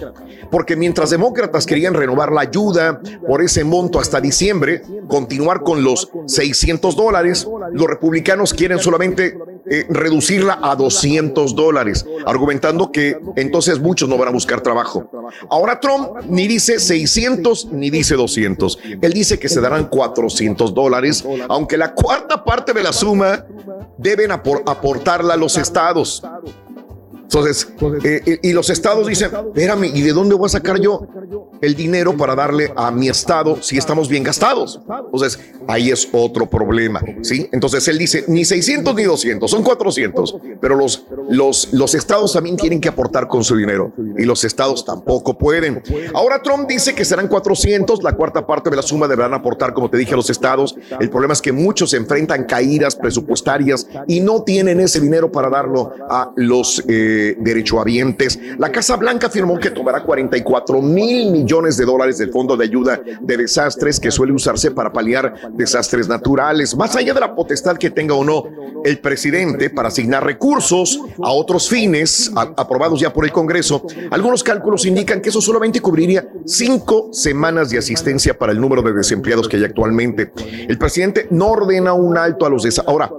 porque 0.50 0.76
mientras 0.76 1.10
demócratas 1.10 1.66
querían 1.66 1.94
renovar 1.94 2.32
la 2.32 2.42
ayuda 2.42 3.00
por 3.26 3.42
ese 3.42 3.64
monto 3.64 3.98
hasta 4.00 4.20
diciembre, 4.20 4.82
continuar 5.08 5.62
con 5.62 5.82
los 5.82 6.10
600 6.26 6.96
dólares, 6.96 7.46
los 7.72 7.86
republicanos 7.86 8.54
quieren 8.54 8.78
solamente 8.78 9.36
eh, 9.70 9.86
reducirla 9.88 10.58
a 10.62 10.74
200 10.76 11.54
dólares, 11.54 12.06
argumentando 12.26 12.90
que 12.92 13.18
entonces 13.36 13.78
muchos 13.80 14.08
no 14.08 14.16
van 14.18 14.28
a 14.28 14.32
buscar 14.32 14.60
trabajo. 14.60 15.10
Ahora 15.50 15.78
Trump 15.80 16.08
ni 16.28 16.46
dice 16.48 16.78
600 16.78 17.66
ni 17.72 17.90
dice 17.90 18.14
200. 18.14 18.78
Él 19.00 19.12
dice 19.12 19.38
que 19.38 19.48
se 19.48 19.60
darán 19.60 19.86
400 19.88 20.74
dólares, 20.74 21.24
aunque 21.48 21.76
la 21.76 21.92
cuarta 21.94 22.44
parte 22.44 22.72
de 22.72 22.82
la 22.82 22.92
suma 22.92 23.44
deben 23.96 24.30
apor- 24.30 24.62
aportarla 24.66 25.36
los 25.36 25.56
estados. 25.56 26.22
Entonces, 27.28 27.68
eh, 28.04 28.22
eh, 28.24 28.38
y 28.42 28.52
los 28.54 28.70
estados 28.70 29.06
dicen, 29.06 29.30
espérame, 29.54 29.84
¿y 29.84 30.00
de 30.00 30.14
dónde 30.14 30.34
voy 30.34 30.46
a 30.46 30.48
sacar 30.48 30.80
yo 30.80 31.06
el 31.60 31.74
dinero 31.74 32.16
para 32.16 32.34
darle 32.34 32.72
a 32.74 32.90
mi 32.90 33.10
estado 33.10 33.58
si 33.60 33.76
estamos 33.76 34.08
bien 34.08 34.22
gastados? 34.22 34.80
Entonces, 34.88 35.38
ahí 35.66 35.90
es 35.90 36.08
otro 36.12 36.46
problema, 36.46 37.02
¿sí? 37.20 37.46
Entonces, 37.52 37.86
él 37.88 37.98
dice, 37.98 38.24
ni 38.28 38.46
600 38.46 38.94
ni 38.94 39.02
200, 39.02 39.50
son 39.50 39.62
400, 39.62 40.36
pero 40.58 40.74
los, 40.74 41.04
los, 41.28 41.68
los 41.74 41.94
estados 41.94 42.32
también 42.32 42.56
tienen 42.56 42.80
que 42.80 42.88
aportar 42.88 43.28
con 43.28 43.44
su 43.44 43.56
dinero 43.56 43.92
y 44.16 44.24
los 44.24 44.42
estados 44.44 44.86
tampoco 44.86 45.36
pueden. 45.36 45.82
Ahora 46.14 46.42
Trump 46.42 46.66
dice 46.66 46.94
que 46.94 47.04
serán 47.04 47.28
400, 47.28 48.02
la 48.02 48.14
cuarta 48.14 48.46
parte 48.46 48.70
de 48.70 48.76
la 48.76 48.82
suma 48.82 49.06
deberán 49.06 49.34
aportar, 49.34 49.74
como 49.74 49.90
te 49.90 49.98
dije, 49.98 50.14
a 50.14 50.16
los 50.16 50.30
estados. 50.30 50.76
El 50.98 51.10
problema 51.10 51.34
es 51.34 51.42
que 51.42 51.52
muchos 51.52 51.90
se 51.90 51.98
enfrentan 51.98 52.44
caídas 52.44 52.96
presupuestarias 52.96 53.86
y 54.06 54.20
no 54.20 54.44
tienen 54.44 54.80
ese 54.80 54.98
dinero 54.98 55.30
para 55.30 55.50
darlo 55.50 55.92
a 56.08 56.32
los 56.34 56.82
eh, 56.88 57.17
derechohabientes. 57.38 58.38
La 58.58 58.70
Casa 58.70 58.96
Blanca 58.96 59.28
afirmó 59.28 59.58
que 59.58 59.70
tomará 59.70 60.02
44 60.02 60.80
mil 60.82 61.30
millones 61.30 61.76
de 61.76 61.84
dólares 61.84 62.18
del 62.18 62.30
Fondo 62.30 62.56
de 62.56 62.64
Ayuda 62.64 63.00
de 63.20 63.36
Desastres 63.36 64.00
que 64.00 64.10
suele 64.10 64.32
usarse 64.32 64.70
para 64.70 64.92
paliar 64.92 65.52
desastres 65.52 66.08
naturales. 66.08 66.76
Más 66.76 66.96
allá 66.96 67.14
de 67.14 67.20
la 67.20 67.34
potestad 67.34 67.76
que 67.76 67.90
tenga 67.90 68.14
o 68.14 68.24
no 68.24 68.44
el 68.84 68.98
presidente 68.98 69.70
para 69.70 69.88
asignar 69.88 70.24
recursos 70.24 71.00
a 71.22 71.30
otros 71.30 71.68
fines 71.68 72.30
aprobados 72.34 73.00
ya 73.00 73.12
por 73.12 73.24
el 73.24 73.32
Congreso, 73.32 73.84
algunos 74.10 74.42
cálculos 74.42 74.86
indican 74.86 75.20
que 75.20 75.28
eso 75.30 75.40
solamente 75.40 75.80
cubriría 75.80 76.28
cinco 76.44 77.10
semanas 77.12 77.70
de 77.70 77.78
asistencia 77.78 78.38
para 78.38 78.52
el 78.52 78.60
número 78.60 78.82
de 78.82 78.92
desempleados 78.92 79.48
que 79.48 79.56
hay 79.56 79.64
actualmente. 79.64 80.32
El 80.68 80.78
presidente 80.78 81.26
no 81.30 81.48
ordena 81.48 81.92
un 81.92 82.16
alto 82.16 82.46
a 82.46 82.50
los 82.50 82.62
desastres. 82.62 82.88
Ahora, 82.88 83.10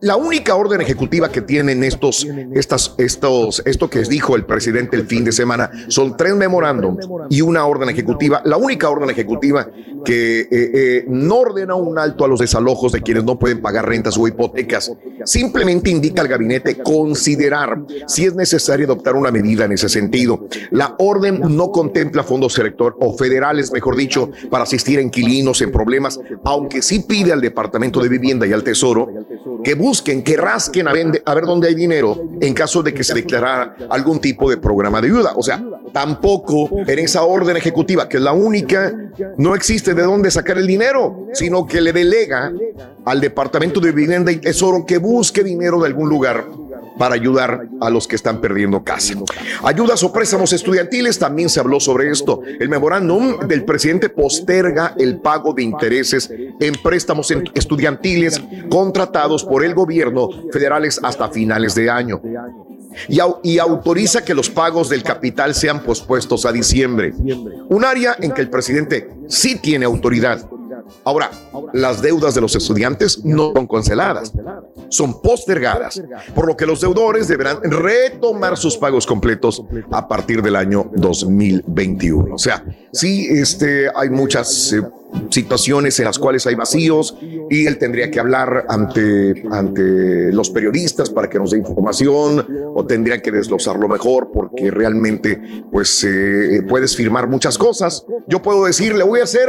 la 0.00 0.16
única 0.16 0.54
orden 0.54 0.80
ejecutiva 0.80 1.30
que 1.30 1.42
tienen 1.42 1.84
estos, 1.84 2.26
estas, 2.54 2.94
estos, 2.98 3.62
esto 3.66 3.90
que 3.90 4.00
dijo 4.02 4.34
el 4.36 4.44
presidente 4.44 4.96
el 4.96 5.06
fin 5.06 5.24
de 5.24 5.32
semana 5.32 5.70
son 5.88 6.16
tres 6.16 6.34
memorándums 6.34 7.06
y 7.28 7.42
una 7.42 7.66
orden 7.66 7.88
ejecutiva. 7.90 8.40
La 8.44 8.56
única 8.56 8.88
orden 8.88 9.10
ejecutiva 9.10 9.68
que 10.04 10.40
eh, 10.40 10.48
eh, 10.50 11.04
no 11.08 11.36
ordena 11.40 11.74
un 11.74 11.98
alto 11.98 12.24
a 12.24 12.28
los 12.28 12.40
desalojos 12.40 12.92
de 12.92 13.02
quienes 13.02 13.24
no 13.24 13.38
pueden 13.38 13.60
pagar 13.60 13.86
rentas 13.86 14.16
o 14.16 14.26
hipotecas. 14.26 14.92
Simplemente 15.24 15.90
indica 15.90 16.22
al 16.22 16.28
gabinete 16.28 16.78
considerar 16.78 17.84
si 18.06 18.24
es 18.24 18.34
necesario 18.34 18.86
adoptar 18.86 19.14
una 19.14 19.30
medida 19.30 19.64
en 19.64 19.72
ese 19.72 19.88
sentido. 19.88 20.46
La 20.70 20.94
orden 20.98 21.40
no 21.56 21.70
contempla 21.70 22.22
fondos 22.22 22.58
elector 22.58 22.96
o 23.00 23.16
federales, 23.16 23.72
mejor 23.72 23.96
dicho, 23.96 24.30
para 24.50 24.64
asistir 24.64 24.98
a 24.98 25.02
inquilinos 25.02 25.60
en 25.60 25.72
problemas, 25.72 26.20
aunque 26.44 26.80
sí 26.82 27.00
pide 27.00 27.32
al 27.32 27.40
Departamento 27.40 28.00
de 28.00 28.08
Vivienda 28.08 28.46
y 28.46 28.52
al 28.52 28.62
Tesoro 28.62 29.08
que 29.66 29.74
busquen, 29.74 30.22
que 30.22 30.36
rasquen 30.36 30.86
a, 30.86 30.92
vende- 30.92 31.20
a 31.24 31.34
ver 31.34 31.44
dónde 31.44 31.66
hay 31.66 31.74
dinero 31.74 32.16
en 32.40 32.54
caso 32.54 32.84
de 32.84 32.94
que 32.94 33.02
se 33.02 33.14
declarara 33.14 33.74
algún 33.90 34.20
tipo 34.20 34.48
de 34.48 34.58
programa 34.58 35.00
de 35.00 35.08
ayuda. 35.08 35.32
O 35.34 35.42
sea, 35.42 35.60
tampoco 35.92 36.70
en 36.86 36.98
esa 37.00 37.22
orden 37.24 37.56
ejecutiva, 37.56 38.08
que 38.08 38.18
es 38.18 38.22
la 38.22 38.32
única, 38.32 38.94
no 39.38 39.56
existe 39.56 39.92
de 39.92 40.04
dónde 40.04 40.30
sacar 40.30 40.56
el 40.58 40.68
dinero, 40.68 41.26
sino 41.32 41.66
que 41.66 41.80
le 41.80 41.92
delega 41.92 42.52
al 43.04 43.20
Departamento 43.20 43.80
de 43.80 43.90
Vivienda 43.90 44.30
y 44.30 44.36
Tesoro 44.36 44.86
que 44.86 44.98
busque 44.98 45.42
dinero 45.42 45.80
de 45.80 45.86
algún 45.88 46.08
lugar 46.08 46.44
para 46.98 47.14
ayudar 47.14 47.68
a 47.80 47.90
los 47.90 48.06
que 48.06 48.16
están 48.16 48.40
perdiendo 48.40 48.82
casa. 48.82 49.14
Ayudas 49.62 50.02
o 50.02 50.12
préstamos 50.12 50.52
estudiantiles, 50.52 51.18
también 51.18 51.48
se 51.48 51.60
habló 51.60 51.80
sobre 51.80 52.10
esto. 52.10 52.40
El 52.58 52.68
memorándum 52.68 53.38
del 53.46 53.64
presidente 53.64 54.08
posterga 54.08 54.94
el 54.98 55.20
pago 55.20 55.52
de 55.52 55.62
intereses 55.62 56.30
en 56.30 56.74
préstamos 56.82 57.32
estudiantiles 57.54 58.42
contratados 58.70 59.44
por 59.44 59.64
el 59.64 59.74
gobierno 59.74 60.28
federales 60.52 61.00
hasta 61.02 61.28
finales 61.28 61.74
de 61.74 61.90
año. 61.90 62.20
Y, 63.08 63.18
y 63.42 63.58
autoriza 63.58 64.24
que 64.24 64.34
los 64.34 64.48
pagos 64.48 64.88
del 64.88 65.02
capital 65.02 65.54
sean 65.54 65.82
pospuestos 65.82 66.46
a 66.46 66.52
diciembre. 66.52 67.12
Un 67.68 67.84
área 67.84 68.16
en 68.18 68.32
que 68.32 68.40
el 68.40 68.48
presidente 68.48 69.10
sí 69.28 69.56
tiene 69.56 69.84
autoridad. 69.84 70.48
Ahora, 71.04 71.30
las 71.72 72.02
deudas 72.02 72.34
de 72.34 72.40
los 72.40 72.54
estudiantes 72.54 73.24
no 73.24 73.52
son 73.54 73.66
canceladas, 73.66 74.32
son 74.88 75.20
postergadas, 75.20 76.02
por 76.34 76.46
lo 76.46 76.56
que 76.56 76.66
los 76.66 76.80
deudores 76.80 77.28
deberán 77.28 77.58
retomar 77.62 78.56
sus 78.56 78.76
pagos 78.76 79.06
completos 79.06 79.62
a 79.90 80.08
partir 80.08 80.42
del 80.42 80.56
año 80.56 80.90
2021. 80.94 82.34
O 82.34 82.38
sea, 82.38 82.64
sí, 82.92 83.26
este, 83.30 83.88
hay 83.94 84.10
muchas 84.10 84.72
eh, 84.72 84.82
situaciones 85.30 85.98
en 85.98 86.04
las 86.04 86.18
cuales 86.18 86.46
hay 86.46 86.54
vacíos 86.54 87.16
y 87.50 87.66
él 87.66 87.78
tendría 87.78 88.10
que 88.10 88.20
hablar 88.20 88.66
ante, 88.68 89.44
ante 89.50 90.32
los 90.32 90.50
periodistas 90.50 91.10
para 91.10 91.28
que 91.28 91.38
nos 91.38 91.50
dé 91.50 91.58
información 91.58 92.46
o 92.74 92.84
tendría 92.84 93.22
que 93.22 93.30
desglosarlo 93.30 93.88
mejor 93.88 94.30
porque 94.32 94.70
realmente 94.70 95.40
pues 95.70 96.04
eh, 96.04 96.62
puedes 96.68 96.96
firmar 96.96 97.28
muchas 97.28 97.58
cosas. 97.58 98.04
Yo 98.26 98.42
puedo 98.42 98.64
decir, 98.64 98.94
le 98.94 99.04
voy 99.04 99.20
a 99.20 99.24
hacer 99.24 99.46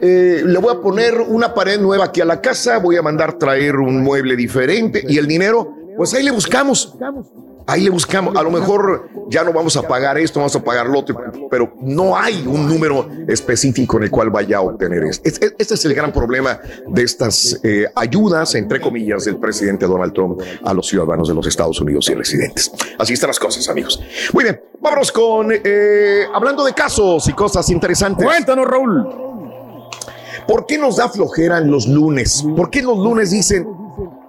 eh, 0.00 0.42
le 0.44 0.58
voy 0.58 0.74
a 0.74 0.80
poner 0.80 1.20
una 1.20 1.52
pared 1.54 1.78
nueva 1.80 2.06
aquí 2.06 2.20
a 2.20 2.24
la 2.24 2.40
casa, 2.40 2.78
voy 2.78 2.96
a 2.96 3.02
mandar 3.02 3.34
traer 3.38 3.76
un 3.76 4.02
mueble 4.02 4.36
diferente 4.36 5.02
y 5.06 5.18
el 5.18 5.26
dinero, 5.26 5.72
pues 5.96 6.14
ahí 6.14 6.22
le 6.22 6.30
buscamos. 6.30 6.94
Ahí 7.70 7.82
le 7.82 7.90
buscamos. 7.90 8.34
A 8.34 8.42
lo 8.42 8.50
mejor 8.50 9.10
ya 9.28 9.44
no 9.44 9.52
vamos 9.52 9.76
a 9.76 9.82
pagar 9.82 10.16
esto, 10.16 10.40
vamos 10.40 10.56
a 10.56 10.64
pagar 10.64 10.86
lo 10.86 11.00
otro, 11.00 11.14
pero 11.50 11.74
no 11.82 12.16
hay 12.16 12.42
un 12.46 12.66
número 12.66 13.06
específico 13.28 13.98
en 13.98 14.04
el 14.04 14.10
cual 14.10 14.30
vaya 14.30 14.56
a 14.56 14.60
obtener 14.62 15.04
esto. 15.04 15.28
Es- 15.28 15.38
es- 15.42 15.54
Este 15.58 15.74
es 15.74 15.84
el 15.84 15.92
gran 15.92 16.10
problema 16.10 16.58
de 16.86 17.02
estas 17.02 17.60
eh, 17.62 17.84
ayudas, 17.94 18.54
entre 18.54 18.80
comillas, 18.80 19.26
del 19.26 19.36
presidente 19.36 19.84
Donald 19.84 20.14
Trump 20.14 20.40
a 20.64 20.72
los 20.72 20.86
ciudadanos 20.86 21.28
de 21.28 21.34
los 21.34 21.46
Estados 21.46 21.78
Unidos 21.82 22.08
y 22.08 22.14
residentes. 22.14 22.72
Así 22.98 23.12
están 23.12 23.28
las 23.28 23.38
cosas, 23.38 23.68
amigos. 23.68 24.00
Muy 24.32 24.44
bien, 24.44 24.62
vámonos 24.80 25.12
con 25.12 25.48
eh, 25.52 26.22
hablando 26.32 26.64
de 26.64 26.72
casos 26.72 27.28
y 27.28 27.34
cosas 27.34 27.68
interesantes. 27.68 28.24
Cuéntanos, 28.24 28.64
Raúl. 28.66 29.27
¿Por 30.48 30.64
qué 30.64 30.78
nos 30.78 30.96
da 30.96 31.10
flojera 31.10 31.58
en 31.58 31.70
los 31.70 31.86
lunes? 31.86 32.42
¿Por 32.56 32.70
qué 32.70 32.80
los 32.80 32.96
lunes 32.96 33.30
dicen, 33.30 33.68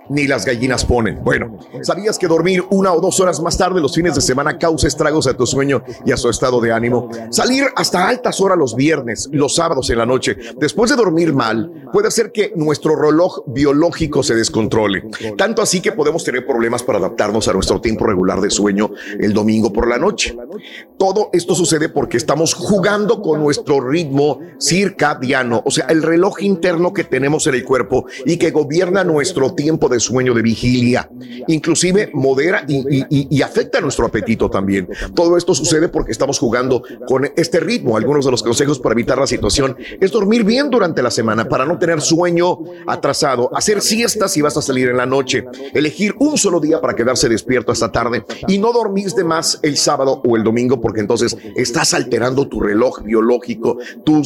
ni 0.09 0.27
las 0.27 0.45
gallinas 0.45 0.85
ponen. 0.85 1.23
Bueno, 1.23 1.59
¿sabías 1.81 2.17
que 2.17 2.27
dormir 2.27 2.63
una 2.69 2.93
o 2.93 2.99
dos 2.99 3.19
horas 3.19 3.39
más 3.41 3.57
tarde 3.57 3.81
los 3.81 3.95
fines 3.95 4.15
de 4.15 4.21
semana 4.21 4.57
causa 4.57 4.87
estragos 4.87 5.27
a 5.27 5.35
tu 5.35 5.45
sueño 5.45 5.83
y 6.05 6.11
a 6.11 6.17
su 6.17 6.29
estado 6.29 6.59
de 6.59 6.71
ánimo? 6.71 7.09
Salir 7.29 7.65
hasta 7.75 8.07
altas 8.07 8.41
horas 8.41 8.57
los 8.57 8.75
viernes, 8.75 9.29
los 9.31 9.55
sábados 9.55 9.89
en 9.89 9.97
la 9.97 10.05
noche, 10.05 10.35
después 10.57 10.89
de 10.89 10.97
dormir 10.97 11.33
mal, 11.33 11.89
puede 11.93 12.07
hacer 12.07 12.31
que 12.31 12.53
nuestro 12.55 12.95
reloj 12.95 13.43
biológico 13.47 14.23
se 14.23 14.35
descontrole. 14.35 15.03
Tanto 15.37 15.61
así 15.61 15.81
que 15.81 15.91
podemos 15.91 16.23
tener 16.23 16.45
problemas 16.45 16.83
para 16.83 16.99
adaptarnos 16.99 17.47
a 17.47 17.53
nuestro 17.53 17.79
tiempo 17.81 18.05
regular 18.05 18.41
de 18.41 18.49
sueño 18.49 18.91
el 19.19 19.33
domingo 19.33 19.71
por 19.71 19.87
la 19.87 19.97
noche. 19.97 20.35
Todo 20.97 21.29
esto 21.33 21.55
sucede 21.55 21.89
porque 21.89 22.17
estamos 22.17 22.53
jugando 22.53 23.21
con 23.21 23.41
nuestro 23.41 23.79
ritmo 23.81 24.39
circadiano, 24.59 25.61
o 25.65 25.71
sea, 25.71 25.85
el 25.85 26.03
reloj 26.03 26.41
interno 26.41 26.93
que 26.93 27.03
tenemos 27.03 27.47
en 27.47 27.55
el 27.55 27.63
cuerpo 27.63 28.05
y 28.25 28.37
que 28.37 28.51
gobierna 28.51 29.03
nuestro 29.03 29.53
tiempo 29.53 29.89
de 29.89 29.98
sueño 29.99 30.33
de 30.33 30.41
vigilia. 30.41 31.09
Inclusive 31.47 32.09
modera 32.13 32.63
y, 32.67 32.77
y- 33.09 33.27
y 33.29 33.41
afecta 33.41 33.81
nuestro 33.81 34.05
apetito 34.05 34.49
también. 34.49 34.87
Todo 35.15 35.37
esto 35.37 35.53
sucede 35.55 35.89
porque 35.89 36.11
estamos 36.11 36.37
jugando 36.39 36.83
con 37.07 37.29
este 37.35 37.59
ritmo. 37.59 37.97
Algunos 37.97 38.25
de 38.25 38.31
los 38.31 38.43
consejos 38.43 38.79
para 38.79 38.93
evitar 38.93 39.17
la 39.17 39.27
situación 39.27 39.75
es 39.99 40.11
dormir 40.11 40.43
bien 40.43 40.69
durante 40.69 41.01
la 41.01 41.11
semana 41.11 41.47
para 41.47 41.65
no 41.65 41.77
tener 41.79 42.01
sueño 42.01 42.59
atrasado, 42.87 43.49
hacer 43.55 43.81
siestas 43.81 44.31
si 44.31 44.41
vas 44.41 44.57
a 44.57 44.61
salir 44.61 44.89
en 44.89 44.97
la 44.97 45.05
noche, 45.05 45.45
elegir 45.73 46.13
un 46.19 46.37
solo 46.37 46.59
día 46.59 46.79
para 46.81 46.95
quedarse 46.95 47.29
despierto 47.29 47.71
hasta 47.71 47.91
tarde 47.91 48.23
y 48.47 48.57
no 48.57 48.71
dormir 48.71 48.99
de 49.11 49.23
más 49.23 49.59
el 49.63 49.77
sábado 49.77 50.21
o 50.25 50.35
el 50.35 50.43
domingo 50.43 50.79
porque 50.81 50.99
entonces 50.99 51.35
estás 51.55 51.93
alterando 51.93 52.47
tu 52.47 52.59
reloj 52.59 53.01
biológico, 53.03 53.77
tu, 54.03 54.21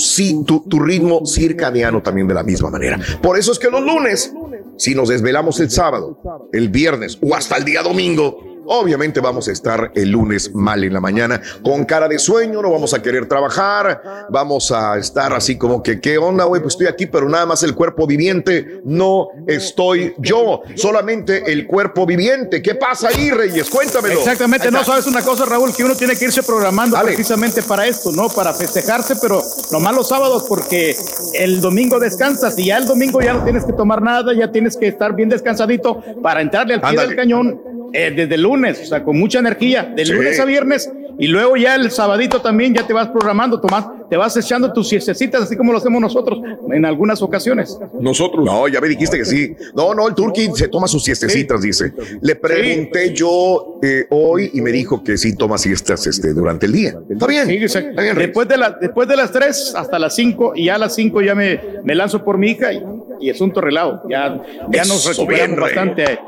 tu, 0.46 0.64
tu 0.68 0.80
ritmo 0.80 1.26
circadiano 1.26 2.02
también 2.02 2.28
de 2.28 2.34
la 2.34 2.44
misma 2.44 2.70
manera. 2.70 3.00
Por 3.22 3.38
eso 3.38 3.52
es 3.52 3.60
que 3.60 3.70
los 3.70 3.82
lunes, 3.82 4.34
si 4.78 4.96
nos 4.96 5.10
desvelamos 5.10 5.60
el 5.64 5.72
sábado, 5.72 6.50
el 6.52 6.70
viernes 6.70 7.18
o 7.22 7.34
hasta 7.36 7.58
el 7.58 7.66
día 7.66 7.82
domingo, 7.82 8.53
Obviamente 8.66 9.20
vamos 9.20 9.48
a 9.48 9.52
estar 9.52 9.92
el 9.96 10.10
lunes 10.10 10.54
mal 10.54 10.84
en 10.84 10.94
la 10.94 11.02
mañana 11.02 11.42
con 11.64 11.86
cara 11.86 12.08
de 12.08 12.20
sueño, 12.20 12.62
no 12.62 12.72
vamos 12.72 12.94
a 12.94 13.02
querer 13.02 13.28
trabajar, 13.28 14.28
vamos 14.30 14.72
a 14.72 14.98
estar 14.98 15.34
así 15.34 15.58
como 15.58 15.84
que, 15.84 16.00
¿qué 16.00 16.18
onda, 16.18 16.46
güey? 16.46 16.62
Pues 16.62 16.74
estoy 16.74 16.88
aquí, 16.88 17.06
pero 17.06 17.28
nada 17.28 17.46
más 17.46 17.64
el 17.64 17.76
cuerpo 17.76 18.08
viviente, 18.08 18.82
no 18.86 19.28
estoy 19.48 20.14
yo, 20.18 20.62
solamente 20.76 21.52
el 21.52 21.68
cuerpo 21.68 22.06
viviente. 22.06 22.62
¿Qué 22.62 22.76
pasa 22.76 23.10
ahí, 23.10 23.32
Reyes? 23.32 23.70
Cuéntamelo. 23.70 24.20
Exactamente, 24.20 24.72
no 24.72 24.84
sabes 24.84 25.08
una 25.08 25.22
cosa, 25.22 25.46
Raúl, 25.46 25.76
que 25.76 25.84
uno 25.84 25.96
tiene 25.96 26.16
que 26.16 26.26
irse 26.26 26.44
programando 26.44 26.98
precisamente 27.02 27.62
para 27.62 27.86
esto, 27.86 28.12
¿no? 28.12 28.30
Para 28.30 28.54
festejarse, 28.54 29.16
pero 29.22 29.42
nomás 29.72 29.96
los 29.96 30.08
sábados, 30.08 30.46
porque 30.48 30.96
el 31.34 31.62
domingo 31.62 32.00
descansas 32.00 32.58
y 32.58 32.66
ya 32.66 32.78
el 32.78 32.86
domingo 32.86 33.22
ya 33.22 33.34
no 33.34 33.44
tienes 33.44 33.66
que 33.66 33.74
tomar 33.74 34.02
nada, 34.02 34.34
ya 34.34 34.52
tienes 34.52 34.78
que 34.78 34.88
estar 34.88 35.16
bien 35.16 35.30
descansadito 35.30 36.02
para 36.22 36.42
entrarle 36.42 36.76
al 36.76 36.82
pie 36.82 36.90
Ándale. 36.90 37.08
del 37.10 37.18
cañón 37.18 37.62
eh, 37.96 38.12
desde 38.16 38.36
el 38.36 38.42
lunes, 38.42 38.53
o 38.54 38.86
sea, 38.86 39.04
con 39.04 39.18
mucha 39.18 39.40
energía, 39.40 39.92
de 39.96 40.06
Sí. 40.06 40.14
lunes 40.14 40.40
a 40.40 40.46
viernes. 40.46 40.92
Y 41.20 41.28
luego 41.28 41.56
ya 41.56 41.76
el 41.76 41.92
sabadito 41.92 42.42
también 42.42 42.74
ya 42.74 42.88
te 42.88 42.94
vas 42.94 43.08
programando, 43.10 43.62
Tomás, 43.62 43.86
te 44.10 44.18
vas 44.18 44.36
echando 44.36 44.74
tus 44.74 44.90
siestecitas, 44.90 45.44
así 45.44 45.56
como 45.56 45.72
lo 45.72 45.78
hacemos 45.78 46.02
nosotros 46.02 46.40
en 46.72 46.86
algunas 46.86 47.22
ocasiones. 47.22 47.78
Nosotros. 48.00 48.44
No, 48.44 48.68
ya 48.68 48.82
me 48.82 48.88
dijiste 48.88 49.18
que 49.18 49.26
sí. 49.26 49.56
No, 49.76 49.94
no, 49.94 50.08
el 50.08 50.16
Turqui 50.16 50.50
se 50.56 50.70
toma 50.70 50.88
sus 50.88 51.04
siestecitas, 51.04 51.62
dice. 51.62 51.94
Le 52.22 52.36
pregunté 52.36 53.14
yo 53.14 53.80
eh, 53.84 54.06
hoy 54.10 54.50
y 54.54 54.62
me 54.62 54.72
dijo 54.72 55.04
que 55.04 55.18
sí 55.18 55.36
toma 55.36 55.60
siestas 55.60 56.08
este, 56.08 56.34
durante 56.34 56.66
el 56.66 56.72
día. 56.72 56.96
Está 57.08 57.28
bien. 57.28 57.46
Sí, 57.46 57.58
exacto. 57.58 58.02
después, 58.02 58.48
de 58.48 58.58
la, 58.58 58.72
después 58.72 59.08
de 59.08 59.16
las 59.16 59.32
3 59.32 59.74
hasta 59.76 60.00
las 60.00 60.16
5 60.16 60.54
y 60.56 60.66
ya 60.66 60.76
a 60.76 60.80
las 60.80 60.96
5 60.96 61.22
ya 61.22 61.36
me, 61.36 61.60
me 61.84 61.94
lanzo 61.94 62.24
por 62.24 62.40
mi 62.40 62.52
hija 62.52 62.74
y, 62.74 62.82
y 63.22 63.30
asunto 63.30 63.62
relado. 63.62 64.02
Ya, 64.10 64.42
ya 64.72 64.84
nos 64.86 65.06
recuperamos 65.06 65.50
bien, 65.58 65.60
bastante 65.60 66.20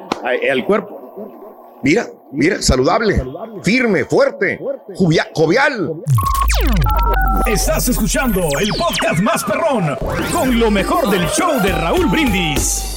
al 0.52 0.64
cuerpo. 0.66 1.80
Mira, 1.84 2.08
mira, 2.32 2.62
saludable, 2.62 3.24
firme, 3.64 4.06
fuerte, 4.06 4.60
jovial. 5.34 5.94
Estás 7.46 7.90
escuchando 7.90 8.48
el 8.60 8.70
podcast 8.70 9.22
más 9.22 9.44
perrón 9.44 9.98
con 10.32 10.60
lo 10.60 10.72
mejor 10.72 11.10
del 11.10 11.28
show 11.28 11.62
de 11.62 11.72
Raúl 11.72 12.08
Brindis. 12.08 12.92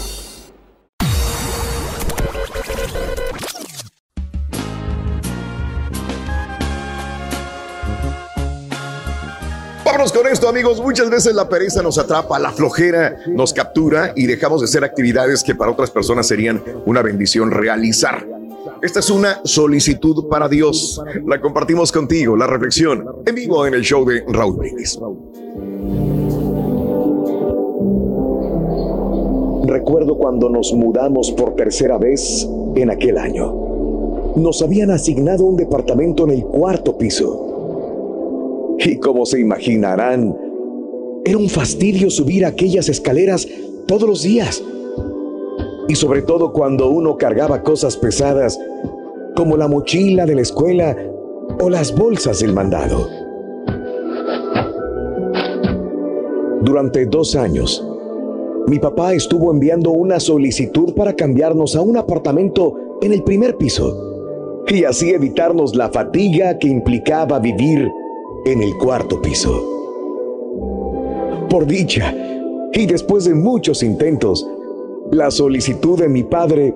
Vámonos 9.84 10.12
con 10.12 10.26
esto, 10.26 10.48
amigos. 10.48 10.80
Muchas 10.80 11.10
veces 11.10 11.34
la 11.34 11.48
pereza 11.48 11.82
nos 11.82 11.98
atrapa, 11.98 12.38
la 12.38 12.52
flojera 12.52 13.20
nos 13.26 13.52
captura 13.52 14.12
y 14.14 14.26
dejamos 14.26 14.60
de 14.60 14.66
hacer 14.66 14.84
actividades 14.84 15.42
que 15.42 15.54
para 15.54 15.70
otras 15.70 15.90
personas 15.90 16.28
serían 16.28 16.62
una 16.84 17.02
bendición 17.02 17.50
realizar. 17.50 18.37
Esta 18.82 19.00
es 19.00 19.10
una 19.10 19.40
solicitud 19.44 20.28
para 20.28 20.48
Dios. 20.48 21.02
La 21.26 21.40
compartimos 21.40 21.92
contigo, 21.92 22.36
la 22.36 22.46
reflexión, 22.46 23.04
en 23.26 23.34
vivo 23.34 23.66
en 23.66 23.74
el 23.74 23.82
show 23.82 24.04
de 24.04 24.24
Raúl 24.28 24.56
Brindis. 24.56 24.98
Recuerdo 29.64 30.16
cuando 30.16 30.48
nos 30.48 30.72
mudamos 30.72 31.30
por 31.32 31.54
tercera 31.54 31.98
vez 31.98 32.48
en 32.74 32.90
aquel 32.90 33.18
año. 33.18 33.54
Nos 34.36 34.62
habían 34.62 34.90
asignado 34.90 35.44
un 35.44 35.56
departamento 35.56 36.24
en 36.24 36.30
el 36.30 36.44
cuarto 36.44 36.96
piso. 36.96 38.76
Y 38.78 38.96
como 38.96 39.26
se 39.26 39.40
imaginarán, 39.40 40.36
era 41.24 41.36
un 41.36 41.48
fastidio 41.48 42.10
subir 42.10 42.46
aquellas 42.46 42.88
escaleras 42.88 43.46
todos 43.86 44.08
los 44.08 44.22
días. 44.22 44.62
Y 45.88 45.94
sobre 45.94 46.22
todo 46.22 46.52
cuando 46.52 46.88
uno 46.90 47.16
cargaba 47.16 47.62
cosas 47.62 47.96
pesadas 47.96 48.58
como 49.34 49.56
la 49.56 49.68
mochila 49.68 50.26
de 50.26 50.34
la 50.34 50.42
escuela 50.42 50.96
o 51.60 51.70
las 51.70 51.94
bolsas 51.96 52.40
del 52.40 52.52
mandado. 52.52 53.08
Durante 56.60 57.06
dos 57.06 57.34
años, 57.34 57.84
mi 58.66 58.78
papá 58.78 59.14
estuvo 59.14 59.50
enviando 59.50 59.90
una 59.90 60.20
solicitud 60.20 60.92
para 60.94 61.14
cambiarnos 61.14 61.74
a 61.74 61.80
un 61.80 61.96
apartamento 61.96 62.74
en 63.00 63.14
el 63.14 63.22
primer 63.22 63.56
piso 63.56 64.64
y 64.66 64.84
así 64.84 65.10
evitarnos 65.10 65.74
la 65.74 65.88
fatiga 65.88 66.58
que 66.58 66.68
implicaba 66.68 67.38
vivir 67.38 67.88
en 68.44 68.62
el 68.62 68.76
cuarto 68.76 69.22
piso. 69.22 69.64
Por 71.48 71.66
dicha, 71.66 72.14
y 72.72 72.84
después 72.84 73.24
de 73.24 73.34
muchos 73.34 73.82
intentos, 73.82 74.46
la 75.10 75.30
solicitud 75.30 75.98
de 75.98 76.08
mi 76.08 76.22
padre 76.22 76.74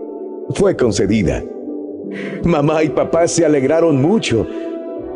fue 0.50 0.76
concedida. 0.76 1.44
Mamá 2.44 2.82
y 2.82 2.88
papá 2.90 3.26
se 3.28 3.44
alegraron 3.44 4.00
mucho, 4.00 4.46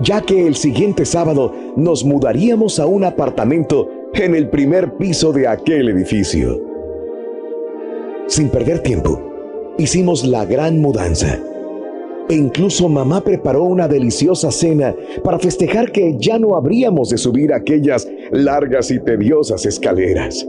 ya 0.00 0.20
que 0.20 0.46
el 0.46 0.54
siguiente 0.54 1.04
sábado 1.04 1.52
nos 1.76 2.04
mudaríamos 2.04 2.78
a 2.78 2.86
un 2.86 3.04
apartamento 3.04 3.88
en 4.14 4.34
el 4.34 4.48
primer 4.48 4.96
piso 4.96 5.32
de 5.32 5.46
aquel 5.46 5.88
edificio. 5.88 6.60
Sin 8.26 8.48
perder 8.48 8.80
tiempo, 8.80 9.22
hicimos 9.78 10.24
la 10.24 10.44
gran 10.44 10.80
mudanza. 10.80 11.38
E 12.28 12.34
incluso 12.34 12.88
mamá 12.88 13.20
preparó 13.20 13.62
una 13.62 13.86
deliciosa 13.86 14.50
cena 14.50 14.94
para 15.22 15.38
festejar 15.38 15.92
que 15.92 16.16
ya 16.18 16.38
no 16.38 16.56
habríamos 16.56 17.10
de 17.10 17.18
subir 17.18 17.52
aquellas 17.52 18.08
largas 18.32 18.90
y 18.90 18.98
tediosas 18.98 19.64
escaleras. 19.64 20.44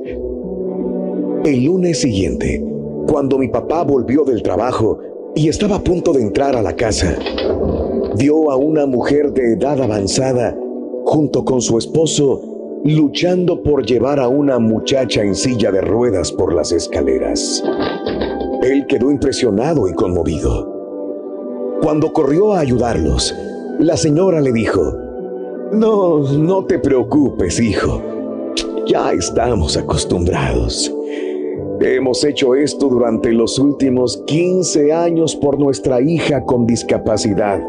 El 1.47 1.63
lunes 1.63 2.01
siguiente, 2.01 2.61
cuando 3.09 3.37
mi 3.37 3.47
papá 3.47 3.81
volvió 3.85 4.25
del 4.25 4.43
trabajo 4.43 4.99
y 5.33 5.47
estaba 5.47 5.77
a 5.77 5.81
punto 5.81 6.11
de 6.11 6.21
entrar 6.21 6.57
a 6.57 6.61
la 6.61 6.75
casa, 6.75 7.17
vio 8.17 8.51
a 8.51 8.57
una 8.57 8.85
mujer 8.85 9.31
de 9.31 9.53
edad 9.53 9.81
avanzada 9.81 10.59
junto 11.05 11.45
con 11.45 11.61
su 11.61 11.77
esposo 11.77 12.81
luchando 12.83 13.63
por 13.63 13.85
llevar 13.85 14.19
a 14.19 14.27
una 14.27 14.59
muchacha 14.59 15.21
en 15.21 15.35
silla 15.35 15.71
de 15.71 15.79
ruedas 15.79 16.33
por 16.33 16.53
las 16.53 16.73
escaleras. 16.73 17.63
Él 18.61 18.85
quedó 18.85 19.09
impresionado 19.09 19.87
y 19.87 19.93
conmovido. 19.93 20.69
Cuando 21.81 22.11
corrió 22.11 22.55
a 22.55 22.59
ayudarlos, 22.59 23.33
la 23.79 23.95
señora 23.95 24.41
le 24.41 24.51
dijo, 24.51 24.81
No, 25.71 26.29
no 26.29 26.65
te 26.65 26.77
preocupes, 26.77 27.57
hijo. 27.61 28.01
Ya 28.85 29.13
estamos 29.13 29.77
acostumbrados. 29.77 30.93
Hemos 31.79 32.23
hecho 32.23 32.55
esto 32.55 32.87
durante 32.87 33.31
los 33.31 33.59
últimos 33.59 34.17
15 34.25 34.91
años 34.93 35.35
por 35.35 35.59
nuestra 35.59 36.01
hija 36.01 36.43
con 36.43 36.65
discapacidad. 36.65 37.61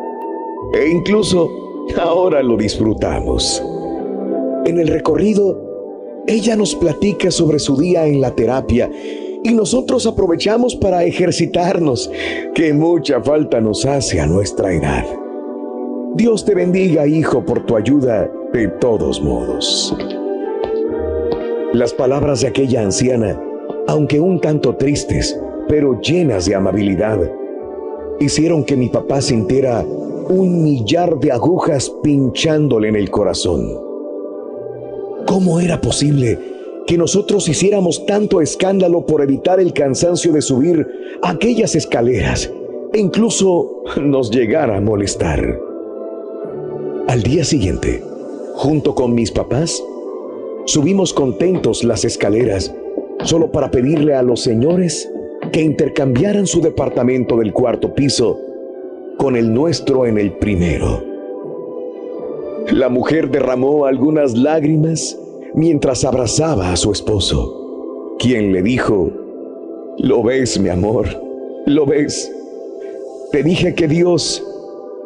E 0.72 0.88
incluso 0.88 1.48
ahora 2.00 2.42
lo 2.42 2.56
disfrutamos. 2.56 3.62
En 4.64 4.78
el 4.78 4.88
recorrido, 4.88 5.58
ella 6.26 6.56
nos 6.56 6.74
platica 6.74 7.30
sobre 7.30 7.58
su 7.58 7.76
día 7.76 8.06
en 8.06 8.20
la 8.20 8.34
terapia 8.34 8.90
y 9.42 9.52
nosotros 9.54 10.06
aprovechamos 10.06 10.74
para 10.76 11.04
ejercitarnos, 11.04 12.10
que 12.54 12.72
mucha 12.72 13.22
falta 13.22 13.60
nos 13.60 13.84
hace 13.86 14.20
a 14.20 14.26
nuestra 14.26 14.72
edad. 14.72 15.04
Dios 16.14 16.44
te 16.44 16.54
bendiga, 16.54 17.06
hijo, 17.06 17.44
por 17.44 17.64
tu 17.66 17.76
ayuda 17.76 18.30
de 18.52 18.68
todos 18.68 19.22
modos. 19.22 19.96
Las 21.72 21.92
palabras 21.92 22.40
de 22.40 22.48
aquella 22.48 22.82
anciana, 22.82 23.40
aunque 23.88 24.20
un 24.20 24.38
tanto 24.38 24.76
tristes, 24.76 25.40
pero 25.66 25.98
llenas 26.02 26.44
de 26.44 26.54
amabilidad, 26.54 27.18
hicieron 28.20 28.62
que 28.62 28.76
mi 28.76 28.90
papá 28.90 29.22
sintiera 29.22 29.82
un 29.82 30.62
millar 30.62 31.18
de 31.18 31.32
agujas 31.32 31.90
pinchándole 32.02 32.88
en 32.88 32.96
el 32.96 33.10
corazón. 33.10 33.66
¿Cómo 35.26 35.58
era 35.58 35.80
posible 35.80 36.38
que 36.86 36.98
nosotros 36.98 37.48
hiciéramos 37.48 38.04
tanto 38.04 38.42
escándalo 38.42 39.06
por 39.06 39.22
evitar 39.22 39.58
el 39.58 39.72
cansancio 39.72 40.34
de 40.34 40.42
subir 40.42 40.86
aquellas 41.22 41.74
escaleras 41.74 42.52
e 42.92 42.98
incluso 42.98 43.84
nos 44.02 44.30
llegara 44.30 44.76
a 44.76 44.80
molestar? 44.82 45.58
Al 47.06 47.22
día 47.22 47.42
siguiente, 47.42 48.02
junto 48.54 48.94
con 48.94 49.14
mis 49.14 49.30
papás, 49.30 49.82
subimos 50.66 51.14
contentos 51.14 51.84
las 51.84 52.04
escaleras 52.04 52.70
solo 53.24 53.50
para 53.50 53.70
pedirle 53.70 54.14
a 54.14 54.22
los 54.22 54.40
señores 54.40 55.10
que 55.52 55.62
intercambiaran 55.62 56.46
su 56.46 56.60
departamento 56.60 57.36
del 57.36 57.52
cuarto 57.52 57.94
piso 57.94 58.38
con 59.16 59.36
el 59.36 59.52
nuestro 59.52 60.06
en 60.06 60.18
el 60.18 60.32
primero. 60.32 61.02
La 62.70 62.88
mujer 62.88 63.30
derramó 63.30 63.86
algunas 63.86 64.36
lágrimas 64.36 65.18
mientras 65.54 66.04
abrazaba 66.04 66.72
a 66.72 66.76
su 66.76 66.92
esposo, 66.92 68.16
quien 68.18 68.52
le 68.52 68.62
dijo, 68.62 69.10
¿lo 69.98 70.22
ves, 70.22 70.60
mi 70.60 70.68
amor? 70.68 71.08
¿Lo 71.66 71.86
ves? 71.86 72.30
Te 73.32 73.42
dije 73.42 73.74
que 73.74 73.88
Dios 73.88 74.44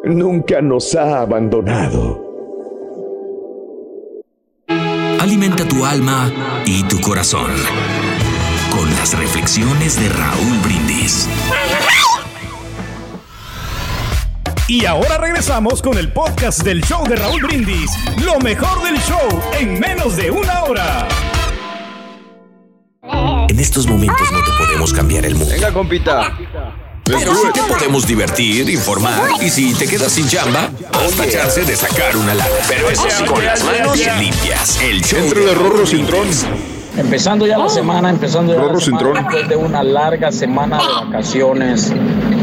nunca 0.03 0.61
nos 0.61 0.93
ha 0.95 1.21
abandonado. 1.21 2.21
Alimenta 5.19 5.65
tu 5.67 5.85
alma 5.85 6.31
y 6.65 6.83
tu 6.83 6.99
corazón 6.99 7.51
con 8.73 8.89
las 8.95 9.17
reflexiones 9.17 9.99
de 9.99 10.09
Raúl 10.09 10.57
Brindis. 10.63 11.29
Y 14.67 14.85
ahora 14.85 15.17
regresamos 15.17 15.81
con 15.81 15.97
el 15.97 16.11
podcast 16.11 16.63
del 16.63 16.83
show 16.83 17.05
de 17.07 17.15
Raúl 17.15 17.43
Brindis. 17.43 17.91
Lo 18.23 18.39
mejor 18.39 18.83
del 18.83 18.97
show 18.99 19.41
en 19.59 19.79
menos 19.79 20.15
de 20.15 20.31
una 20.31 20.63
hora. 20.63 21.07
En 23.47 23.59
estos 23.59 23.85
momentos 23.85 24.31
no 24.31 24.39
te 24.43 24.51
podemos 24.65 24.91
cambiar 24.91 25.25
el 25.25 25.35
mundo. 25.35 25.53
Venga, 25.53 25.71
compita. 25.71 26.35
Pero 27.03 27.35
sí 27.35 27.47
te 27.53 27.61
podemos 27.61 28.07
divertir, 28.07 28.69
informar 28.69 29.29
y 29.41 29.49
si 29.49 29.73
te 29.73 29.87
quedas 29.87 30.13
sin 30.13 30.27
chamba, 30.27 30.71
hasta 30.93 31.29
chance 31.29 31.63
de 31.63 31.75
sacar 31.75 32.15
una 32.17 32.33
lana. 32.33 32.49
Pero 32.67 32.89
eso 32.89 33.05
sí, 33.09 33.23
con 33.25 33.45
las 33.45 33.63
manos 33.63 33.97
limpias. 34.19 34.81
El 34.81 35.03
show 35.03 35.19
Entre 35.19 35.41
de 35.41 35.45
de 35.47 35.53
Rorro. 35.53 35.85
Empezando 36.95 37.47
ya 37.47 37.57
la 37.57 37.69
semana, 37.69 38.09
empezando 38.09 38.53
ya 38.53 38.59
Rorro 38.59 38.75
la 38.75 38.79
sin 38.79 38.97
semana, 38.97 39.21
tron. 39.21 39.23
después 39.23 39.49
de 39.49 39.55
una 39.55 39.83
larga 39.83 40.31
semana 40.31 40.77
de 40.77 41.05
vacaciones. 41.05 41.93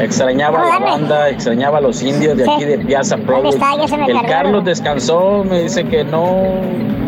Extrañaba 0.01 0.67
la 0.67 0.79
banda, 0.79 1.29
extrañaba 1.29 1.79
a 1.79 1.81
los 1.81 2.03
indios 2.03 2.37
de 2.37 2.51
aquí 2.51 2.65
de 2.65 2.79
Piazza 2.79 3.17
me 3.97 4.07
El. 4.07 4.27
Carlos 4.27 4.65
descansó, 4.65 5.45
me 5.45 5.63
dice 5.63 5.85
que 5.85 6.03
no. 6.05 6.61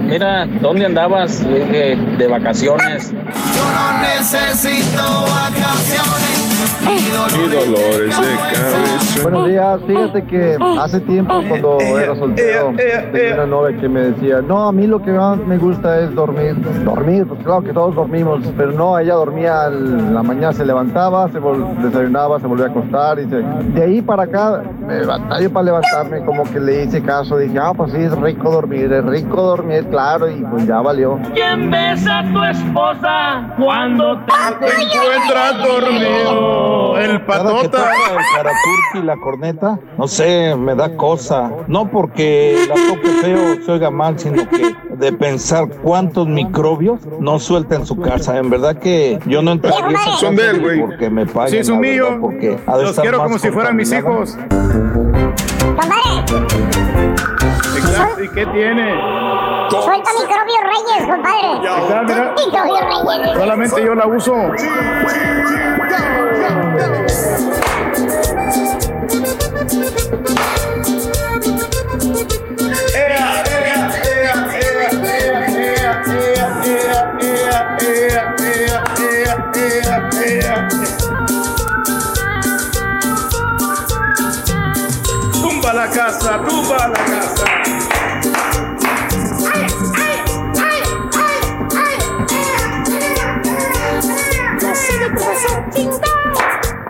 Mira, 0.05 0.47
¿dónde 0.61 0.87
andabas? 0.87 1.41
Le 1.43 1.65
dije, 1.65 1.97
de 1.97 2.27
vacaciones. 2.29 3.11
Yo 3.13 3.65
no 3.73 3.99
necesito 4.03 5.03
vacaciones. 5.03 6.72
Y 6.85 7.49
dolores 7.49 8.21
de 8.21 8.37
cabeza. 8.37 9.23
Buenos 9.23 9.47
días, 9.49 9.81
fíjate 9.87 10.25
que 10.25 10.57
hace 10.81 11.01
tiempo 11.01 11.41
cuando 11.49 11.79
era 11.81 12.17
soltero 12.17 12.73
tenía 13.13 13.35
una 13.35 13.47
novia 13.47 13.77
que 13.79 13.89
me 13.89 14.01
decía, 14.01 14.41
no, 14.43 14.67
a 14.67 14.73
mí 14.73 14.87
lo 14.87 15.01
que 15.01 15.13
más 15.13 15.39
me 15.39 15.59
gusta 15.59 16.01
es 16.01 16.15
dormir. 16.15 16.57
Dormir, 16.85 17.27
pues 17.27 17.43
claro 17.45 17.63
que 17.63 17.73
todos 17.73 17.95
dormimos, 17.95 18.41
pero 18.57 18.73
no, 18.73 18.99
ella 18.99 19.15
dormía 19.15 19.67
en 19.69 20.13
la 20.15 20.23
mañana, 20.23 20.53
se 20.53 20.65
levantaba, 20.65 21.29
se 21.29 21.39
desayunaba, 21.83 22.41
se 22.41 22.47
volvía 22.47 22.67
a 22.67 22.71
acostar 22.71 23.19
y 23.21 23.29
se... 23.29 23.37
De 23.37 23.83
ahí 23.83 24.03
para 24.03 24.25
acá, 24.25 24.63
me 24.87 25.05
batallo 25.05 25.53
para 25.53 25.65
levantarme, 25.65 26.25
como 26.25 26.45
que 26.45 26.59
le 26.59 26.85
hice 26.85 27.03
caso, 27.03 27.39
dije, 27.39 27.59
ah, 27.61 27.73
pues 27.77 27.93
sí, 27.93 27.99
es 27.99 28.17
rico 28.19 28.51
dormir, 28.51 28.93
es 28.93 29.05
rico 29.05 29.43
dormir, 29.43 29.87
claro, 29.89 30.29
y 30.29 30.43
pues 30.43 30.67
ya 30.67 30.81
valió. 30.81 31.19
¿Quién 31.35 31.71
besa 31.71 32.21
a 32.21 32.33
tu 32.33 32.43
esposa 32.43 33.55
cuando 33.57 34.19
te 34.27 34.67
encuentras 34.67 35.63
dormido. 35.63 36.72
El 36.97 37.25
patota. 37.25 37.93
el 38.95 39.03
y 39.03 39.03
la 39.05 39.17
corneta, 39.17 39.79
no 39.97 40.07
sé, 40.07 40.55
me 40.57 40.75
da 40.75 40.97
cosa. 40.97 41.51
No 41.67 41.91
porque 41.91 42.67
la 42.69 42.75
toque 42.75 43.09
feo 43.23 43.63
se 43.65 43.73
oiga 43.73 43.91
mal, 43.91 44.19
sino 44.19 44.49
que 44.49 44.75
de 44.91 45.13
pensar 45.13 45.69
cuántos 45.83 46.29
microbios 46.29 47.01
no 47.21 47.39
suelta 47.39 47.77
en 47.77 47.87
su 47.87 47.99
casa. 47.99 48.37
En 48.39 48.51
verdad 48.51 48.77
que 48.77 49.19
yo 49.27 49.43
no 49.43 49.53
entraría 49.53 49.99
Son 50.19 50.37
de 50.37 50.51
él, 50.51 50.61
güey. 50.61 50.81
porque 50.81 51.11
me 51.11 51.27
paguen. 51.27 51.65
Sí, 51.65 51.71
la 51.73 51.79
verdad, 51.79 51.93
míos. 51.93 52.15
Porque 52.21 52.59
Los 52.67 53.01
quiero 53.01 53.19
como 53.23 53.39
si 53.39 53.51
fueran 53.51 53.77
mis 53.77 53.93
hijos. 53.93 54.39
¿Y 58.23 58.29
qué 58.29 58.47
tiene? 58.47 59.52
Suelta 59.81 60.11
microbio 60.21 60.61
Reyes, 60.61 61.09
compadre. 61.09 61.51
Exacto, 61.63 62.13
mira. 62.13 62.35
Microbio 62.37 62.81
Reyes. 62.81 63.33
Solamente 63.39 63.85
yo 63.85 63.95
la 63.95 64.07
uso. 64.07 64.35
Tumba 85.33 85.73
la 85.73 85.89
casa, 85.89 86.41
tumba 86.45 86.89
la 86.89 87.05
casa. 87.05 87.82
Chingado, 95.75 96.33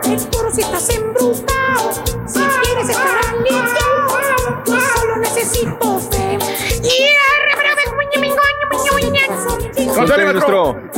el 0.05 0.29
toro 0.29 0.51
si 0.51 0.61
estás. 0.61 0.87
Si 2.27 2.39
quieres 2.39 2.89
estar 2.89 3.17
aliviado, 3.29 4.63
yo 4.65 4.79
solo 4.95 5.17
necesito 5.17 5.99
fe. 5.99 6.39
Contarle, 9.95 10.33
maestro. 10.33 10.89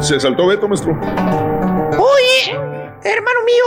Se 0.00 0.20
saltó 0.20 0.46
Beto, 0.46 0.68
maestro. 0.68 0.92
Oye, 0.92 2.50
hermano 3.02 3.40
mío, 3.44 3.64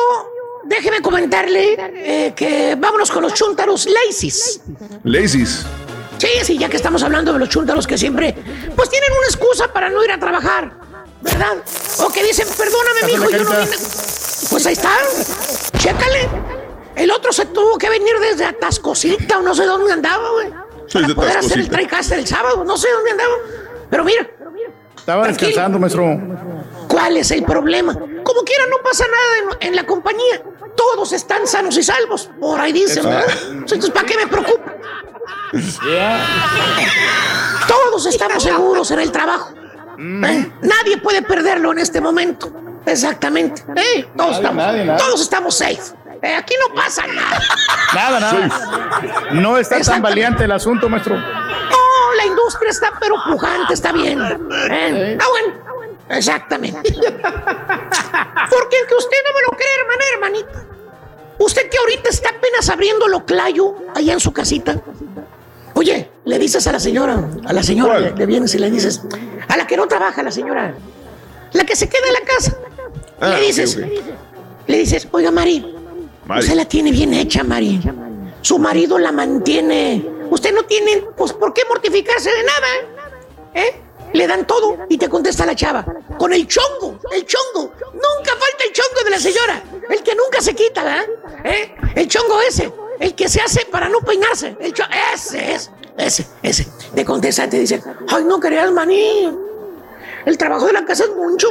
déjeme 0.66 1.02
comentarle 1.02 1.78
eh, 1.96 2.34
que 2.36 2.76
vámonos 2.78 3.10
con 3.10 3.24
los 3.24 3.34
chúntaros 3.34 3.88
laces. 3.88 4.62
Lazy's. 5.04 5.66
Sí, 6.18 6.28
sí, 6.44 6.58
ya 6.58 6.68
que 6.68 6.76
estamos 6.76 7.02
hablando 7.02 7.32
de 7.32 7.40
los 7.40 7.48
chúntaros 7.48 7.88
que 7.88 7.98
siempre, 7.98 8.36
pues 8.76 8.90
tienen 8.90 9.10
una 9.12 9.28
excusa 9.28 9.72
para 9.72 9.90
no 9.90 10.04
ir 10.04 10.12
a 10.12 10.20
trabajar, 10.20 10.70
¿verdad? 11.40 11.58
O 12.00 12.10
que 12.10 12.24
dicen, 12.24 12.48
perdóname, 12.58 13.02
mijo, 13.06 13.30
yo 13.30 13.44
no 13.44 13.52
vine. 13.52 13.78
Pues 14.50 14.66
ahí 14.66 14.74
está, 14.74 14.92
chécale. 15.78 16.28
El 16.96 17.12
otro 17.12 17.32
se 17.32 17.46
tuvo 17.46 17.78
que 17.78 17.90
venir 17.90 18.14
desde 18.20 18.46
Atascosita 18.46 19.38
o 19.40 19.42
no 19.42 19.56
sé 19.56 19.66
dónde 19.66 19.94
andaba, 19.94 20.30
güey. 20.32 20.48
De 20.48 20.54
Para 21.02 21.16
poder 21.16 21.38
hacer 21.38 21.60
el. 21.60 21.70
TriCaster 21.70 22.20
el 22.20 22.28
sábado, 22.28 22.64
no 22.66 22.78
sé 22.78 22.90
dónde 22.92 23.12
andaba. 23.12 23.34
Pero 23.90 24.04
mira, 24.04 24.28
Estaba 24.98 25.24
Tranquilo. 25.24 25.48
descansando, 25.48 25.80
maestro. 25.80 26.06
¿Cuál 26.88 27.18
es 27.18 27.32
el 27.32 27.44
problema? 27.44 27.94
Como 27.94 28.44
quiera, 28.44 28.64
no 28.70 28.78
pasa 28.84 29.06
nada 29.06 29.56
en, 29.62 29.68
en 29.70 29.76
la 29.76 29.86
compañía. 29.86 30.42
Todos 30.76 31.14
están 31.14 31.48
sanos 31.48 31.78
y 31.78 31.84
salvos. 31.84 32.30
Por 32.40 32.60
ahí 32.60 32.72
dicen, 32.74 33.04
¿verdad? 33.04 33.26
Entonces, 33.52 33.90
¿para 33.92 34.06
qué 34.06 34.18
me 34.18 34.28
preocupo? 34.28 34.64
Todos 37.68 38.06
estamos 38.08 38.44
seguros 38.44 38.92
en 38.92 39.00
el 39.00 39.12
trabajo. 39.12 39.54
¿Eh? 40.00 40.52
Nadie 40.62 40.98
puede 40.98 41.22
perderlo 41.22 41.72
en 41.72 41.80
este 41.80 42.00
momento. 42.02 42.52
Exactamente. 42.86 43.64
¿eh? 43.76 44.08
Todos, 44.16 44.32
Nadie, 44.32 44.36
estamos, 44.42 44.56
nadie, 44.66 44.86
nadie. 44.86 45.04
todos 45.06 45.22
estamos 45.22 45.56
safe. 45.58 45.82
Eh, 46.22 46.36
aquí 46.36 46.54
no 46.68 46.74
pasa 46.76 47.06
nada. 47.08 47.40
Nada, 47.94 48.20
nada. 48.20 49.32
No 49.34 49.58
está 49.58 49.80
tan 49.82 50.02
valiente 50.02 50.44
el 50.44 50.52
asunto, 50.52 50.90
maestro. 50.90 51.16
No, 51.16 52.14
la 52.18 52.26
industria 52.26 52.72
está 52.72 52.92
pero 53.00 53.16
pujante, 53.26 53.74
está 53.74 53.92
bien. 53.92 54.20
¿eh? 54.22 55.18
Ah, 55.22 55.26
bueno. 55.30 55.54
Exactamente. 56.10 56.82
Porque 56.92 58.78
el 58.80 58.88
que 58.88 58.96
usted 58.96 59.18
no 59.28 59.34
me 59.34 59.42
lo 59.46 59.52
cree, 59.58 59.76
hermana, 59.80 60.04
hermanita. 60.14 60.64
Usted 61.38 61.70
que 61.70 61.78
ahorita 61.78 62.10
está 62.10 62.30
apenas 62.30 62.70
abriendo 62.70 63.08
lo 63.08 63.26
clayo 63.26 63.76
allá 63.96 64.14
en 64.14 64.20
su 64.20 64.34
casita. 64.34 64.76
Oye, 65.80 66.10
le 66.26 66.38
dices 66.38 66.68
a 66.68 66.74
la 66.74 66.80
señora, 66.82 67.30
a 67.46 67.54
la 67.54 67.64
señora 67.64 68.00
le, 68.02 68.12
le 68.12 68.26
vienes 68.26 68.54
y 68.54 68.58
le 68.58 68.70
dices, 68.70 69.02
a 69.48 69.56
la 69.56 69.66
que 69.66 69.78
no 69.78 69.88
trabaja, 69.88 70.22
la 70.22 70.30
señora, 70.30 70.74
la 71.54 71.64
que 71.64 71.74
se 71.74 71.88
queda 71.88 72.06
en 72.06 72.14
la 72.16 72.20
casa. 72.20 72.58
Ah, 73.22 73.30
le 73.40 73.46
dices, 73.46 73.80
le 74.68 74.78
dices, 74.78 75.08
oiga, 75.12 75.32
Mari, 75.32 75.74
Mari. 76.26 76.42
usted 76.42 76.56
la 76.56 76.66
tiene 76.66 76.92
bien 76.92 77.14
hecha, 77.14 77.46
Mari. 77.46 77.80
Su 78.42 78.60
marido 78.60 79.00
la 79.00 79.14
mantiene. 79.14 80.06
Usted 80.30 80.54
no 80.54 80.64
tiene, 80.64 81.02
pues, 81.16 81.32
¿por 81.32 81.54
qué 81.54 81.62
mortificarse 81.70 82.30
de 82.30 82.44
nada? 82.44 82.68
¿Eh? 83.54 83.82
Le 84.12 84.28
dan 84.28 84.46
todo 84.46 84.80
y 84.90 84.98
te 84.98 85.08
contesta 85.08 85.46
la 85.46 85.56
chava. 85.56 85.86
con 86.18 86.34
el 86.34 86.46
chongo, 86.46 87.00
el 87.14 87.26
chongo. 87.26 87.72
Nunca 87.94 88.32
falta 88.32 88.66
el 88.68 88.74
chongo 88.74 89.02
de 89.06 89.12
la 89.12 89.20
señora, 89.20 89.64
el 89.90 90.04
que 90.04 90.14
nunca 90.14 90.42
se 90.42 90.54
quita, 90.54 90.84
¿verdad? 90.84 91.06
¿Eh? 91.46 91.74
El 91.96 92.06
chongo 92.10 92.42
ese, 92.42 92.70
el 93.00 93.16
que 93.16 93.30
se 93.30 93.42
hace 93.42 93.66
para 93.66 93.90
no 93.90 94.00
peinarse. 94.02 94.58
El 94.60 94.74
ese 95.14 95.54
es, 95.54 95.72
ese, 95.98 96.28
ese. 96.44 96.68
Te 96.94 97.06
contesta 97.06 97.46
y 97.46 97.50
te 97.50 97.60
dice, 97.60 97.82
ay, 98.10 98.24
no 98.26 98.40
querías 98.40 98.72
maní. 98.72 99.32
El 100.26 100.38
trabajo 100.38 100.66
de 100.68 100.74
la 100.74 100.86
casa 100.86 101.06
es 101.06 101.16
mucho. 101.16 101.48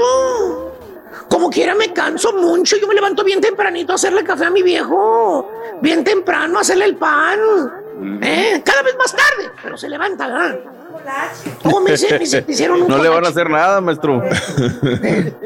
Como 1.29 1.51
quiera 1.51 1.75
me 1.75 1.93
canso 1.93 2.33
mucho. 2.35 2.77
Yo 2.77 2.87
me 2.87 2.95
levanto 2.95 3.25
bien 3.25 3.41
tempranito 3.41 3.93
a 3.93 3.95
hacerle 3.97 4.25
café 4.25 4.47
a 4.47 4.51
mi 4.51 4.63
viejo. 4.63 5.51
Bien 5.81 6.05
temprano 6.05 6.59
a 6.59 6.61
hacerle 6.61 6.85
el 6.85 6.97
pan. 6.97 7.39
¿Eh? 8.23 8.63
Cada 8.65 8.83
vez 8.83 8.97
más 8.97 9.13
tarde, 9.13 9.51
pero 9.63 9.77
se 9.77 9.89
levanta, 9.89 10.29
¿Cómo 11.63 11.81
me, 11.81 11.93
hice- 11.95 12.19
me 12.19 12.25
hice- 12.25 12.45
me 12.47 12.53
hicieron 12.53 12.83
un 12.83 12.89
No 12.97 13.03
le 13.03 13.09
van 13.09 13.25
a 13.25 13.29
hacer 13.29 13.49
nada, 13.51 13.81
maestro. 13.81 14.23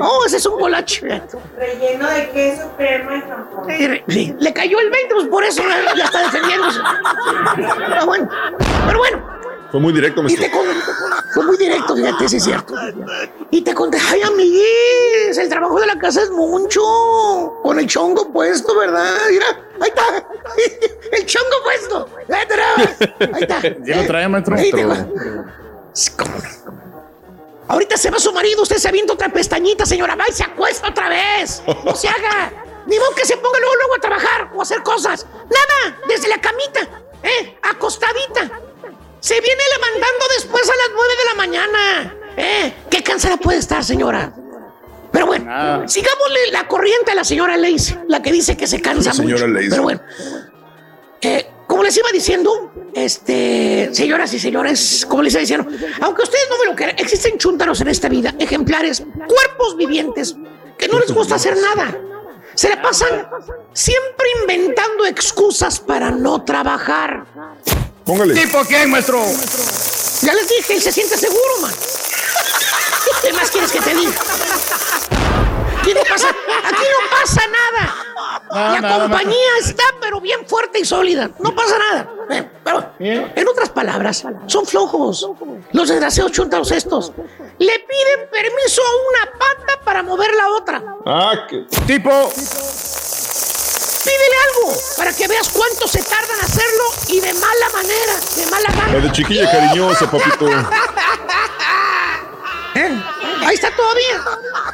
Oh, 0.00 0.24
ese 0.26 0.36
es 0.38 0.46
un 0.46 0.58
colache. 0.58 1.22
Relleno 1.56 2.08
de 2.10 2.30
queso, 2.30 2.70
crema 2.76 3.16
y 3.16 3.20
jamón. 3.20 3.70
Eh, 3.70 4.04
sí, 4.08 4.34
le 4.38 4.52
cayó 4.52 4.78
el 4.80 4.90
20, 4.90 5.14
pues 5.14 5.26
por 5.28 5.44
eso 5.44 5.62
eh, 5.62 5.84
ya 5.96 6.04
está 6.04 6.22
defendiéndose. 6.22 6.80
Pero 7.56 8.06
bueno, 8.06 8.28
pero 8.86 8.98
bueno, 8.98 9.22
Fue 9.72 9.80
muy 9.80 9.92
directo, 9.92 10.20
y 10.20 10.24
maestro. 10.24 10.44
te 10.44 10.50
con- 10.52 10.66
fue 11.32 11.44
muy 11.46 11.56
directo, 11.56 11.96
fíjate, 11.96 12.28
sí 12.28 12.36
es 12.36 12.44
cierto. 12.44 12.74
Y 13.50 13.62
te 13.62 13.74
conté, 13.74 13.98
ay, 14.10 14.20
amiguis, 14.22 15.38
el 15.38 15.48
trabajo 15.48 15.80
de 15.80 15.86
la 15.86 15.98
casa 15.98 16.22
es 16.22 16.30
mucho. 16.30 16.82
Con 17.62 17.78
el 17.78 17.86
chongo 17.86 18.30
puesto, 18.30 18.76
¿verdad? 18.78 19.14
Mira, 19.30 19.46
ahí 19.80 19.88
está. 19.88 20.26
El 21.12 21.26
chongo 21.26 21.56
puesto. 21.64 22.08
Ahí 23.32 23.42
está. 23.42 23.60
¿Ya 23.84 23.96
lo 23.96 24.06
trae, 24.06 24.28
maestro? 24.28 24.56
Ahí 24.56 24.70
te 24.70 24.84
va. 24.84 25.06
Ahorita 27.68 27.96
se 27.96 28.10
va 28.10 28.18
su 28.18 28.32
marido, 28.32 28.62
usted 28.62 28.76
se 28.76 28.88
avienta 28.88 29.12
otra 29.14 29.28
pestañita, 29.30 29.86
señora. 29.86 30.14
Va 30.16 30.24
y 30.28 30.32
se 30.32 30.44
acuesta 30.44 30.88
otra 30.90 31.08
vez. 31.08 31.62
No 31.84 31.94
se 31.94 32.08
haga. 32.08 32.52
Ni 32.86 32.98
modo 32.98 33.14
que 33.14 33.24
se 33.24 33.36
ponga 33.36 33.58
luego, 33.60 33.74
luego 33.76 33.94
a 33.96 34.00
trabajar 34.00 34.50
o 34.54 34.60
a 34.60 34.62
hacer 34.62 34.82
cosas. 34.82 35.26
Nada, 35.44 35.98
desde 36.08 36.28
la 36.28 36.40
camita, 36.40 36.80
¿eh? 37.22 37.56
Acostadita. 37.62 38.50
Se 39.22 39.40
viene 39.40 39.62
levantando 39.76 40.24
después 40.34 40.64
a 40.64 40.74
las 40.74 40.88
nueve 40.92 41.14
de 41.16 41.24
la 41.24 41.34
mañana. 41.36 42.16
¿Eh? 42.36 42.74
Qué 42.90 43.04
cansada 43.04 43.36
puede 43.36 43.58
estar, 43.58 43.84
señora. 43.84 44.34
Pero 45.12 45.26
bueno, 45.26 45.88
sigámosle 45.88 46.50
la 46.50 46.66
corriente 46.66 47.12
a 47.12 47.14
la 47.14 47.22
señora 47.22 47.56
Lacey, 47.56 47.98
la 48.08 48.20
que 48.20 48.32
dice 48.32 48.56
que 48.56 48.66
se 48.66 48.82
cansa 48.82 49.10
La 49.10 49.14
señora 49.14 49.46
mucho. 49.46 49.66
Pero 49.70 49.82
bueno, 49.84 50.00
eh, 51.20 51.46
como 51.68 51.84
les 51.84 51.96
iba 51.96 52.08
diciendo, 52.12 52.72
este, 52.94 53.90
señoras 53.92 54.34
y 54.34 54.40
señores, 54.40 55.06
como 55.08 55.22
les 55.22 55.34
iba 55.34 55.40
diciendo, 55.40 55.68
aunque 56.00 56.22
ustedes 56.22 56.48
no 56.50 56.58
me 56.58 56.66
lo 56.66 56.74
crean, 56.74 56.96
existen 56.98 57.38
chúntaros 57.38 57.80
en 57.80 57.88
esta 57.88 58.08
vida, 58.08 58.34
ejemplares, 58.40 59.04
cuerpos 59.28 59.76
vivientes, 59.76 60.34
que 60.76 60.88
no 60.88 60.98
les 60.98 61.12
gusta 61.12 61.36
hacer 61.36 61.56
nada. 61.56 61.96
Se 62.54 62.68
la 62.68 62.82
pasan 62.82 63.28
siempre 63.72 64.26
inventando 64.42 65.06
excusas 65.06 65.78
para 65.78 66.10
no 66.10 66.42
trabajar. 66.44 67.26
Póngale. 68.12 68.34
¿Tipo 68.34 68.62
quién, 68.66 68.90
maestro? 68.90 69.24
Ya 70.20 70.34
les 70.34 70.46
dije, 70.46 70.74
él 70.74 70.82
se 70.82 70.92
siente 70.92 71.16
seguro, 71.16 71.60
man. 71.62 71.72
¿Qué 73.22 73.32
más 73.32 73.50
quieres 73.50 73.72
que 73.72 73.80
te 73.80 73.94
diga? 73.94 74.12
Aquí 75.80 75.94
no 75.94 76.00
pasa, 76.06 76.28
aquí 76.28 76.82
no 76.92 77.10
pasa 77.10 77.40
nada. 77.46 77.96
No, 78.50 78.74
La 78.74 78.80
nada, 78.82 79.02
compañía 79.04 79.48
está, 79.60 79.84
pero 79.98 80.20
bien 80.20 80.46
fuerte 80.46 80.80
y 80.80 80.84
sólida. 80.84 81.30
No 81.38 81.54
pasa 81.54 81.78
nada. 81.78 82.10
Eh, 82.28 82.50
pero, 82.62 82.92
en 82.98 83.48
otras 83.48 83.70
palabras, 83.70 84.22
son 84.46 84.66
flojos. 84.66 85.30
Los 85.72 85.88
desgraciados 85.88 86.32
chuntaros 86.32 86.70
estos. 86.70 87.12
Le 87.58 87.78
piden 87.78 88.28
permiso 88.30 88.82
a 88.82 89.24
una 89.24 89.38
pata 89.38 89.80
para 89.86 90.02
mover 90.02 90.34
la 90.34 90.48
otra. 90.50 90.82
Ah, 91.06 91.46
que. 91.48 91.64
Tipo. 91.86 92.30
Pídele 94.04 94.36
algo 94.48 94.74
para 94.96 95.12
que 95.12 95.28
veas 95.28 95.48
cuánto 95.48 95.86
se 95.86 96.02
tardan 96.02 96.36
en 96.38 96.44
hacerlo 96.44 96.84
y 97.08 97.20
de 97.20 97.32
mala 97.34 97.68
manera, 97.72 98.14
de 98.36 98.46
mala 98.46 98.68
gana. 98.68 98.92
La 98.94 99.00
de 99.00 99.12
chiquilla 99.12 99.50
cariñosa, 99.50 100.10
papito. 100.10 100.48
¿Eh? 102.74 103.02
Ahí 103.44 103.54
está 103.54 103.70
todavía. 103.76 104.24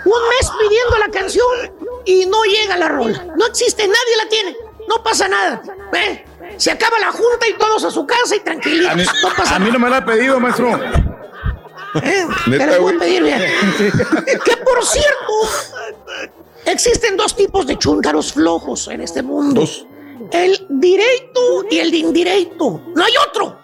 Un 0.05 0.29
mes 0.29 0.51
pidiendo 0.59 0.99
la 0.99 1.09
canción 1.09 1.73
y 2.05 2.27
no 2.27 2.43
llega 2.45 2.77
la 2.77 2.89
rola. 2.89 3.25
No 3.37 3.47
existe, 3.47 3.87
nadie 3.87 4.17
la 4.17 4.29
tiene. 4.29 4.57
No 4.89 5.03
pasa 5.03 5.29
nada. 5.29 5.61
¿Eh? 5.93 6.25
Se 6.57 6.71
acaba 6.71 6.99
la 6.99 7.13
junta 7.13 7.47
y 7.49 7.55
todos 7.55 7.85
a 7.85 7.91
su 7.91 8.07
casa 8.07 8.37
y 8.37 8.87
A 8.87 8.95
mí. 8.95 9.05
No 9.23 9.35
pasa 9.37 9.57
a 9.57 9.59
mí 9.59 9.71
no 9.71 9.79
me 9.79 9.91
lo 9.91 9.97
ha 9.97 10.05
pedido, 10.05 10.41
maestro. 10.41 10.81
¿Eh? 12.03 12.27
Te 12.45 12.67
les 12.67 12.79
voy 12.79 12.95
a 12.95 12.99
pedir, 12.99 13.23
bien. 13.23 13.41
Que 14.45 14.57
por 14.59 14.85
cierto, 14.85 15.33
existen 16.73 17.17
dos 17.17 17.37
tipos 17.37 17.67
de 17.67 17.77
chúntaros 17.79 18.33
flojos 18.33 18.89
en 18.89 19.01
este 19.01 19.23
mundo. 19.23 19.63
Dos. 19.63 19.87
El 20.31 20.67
directo 20.69 21.65
y 21.71 21.79
el 21.79 21.95
indirecto. 21.95 22.83
No 22.95 23.05
hay 23.05 23.13
otro. 23.29 23.61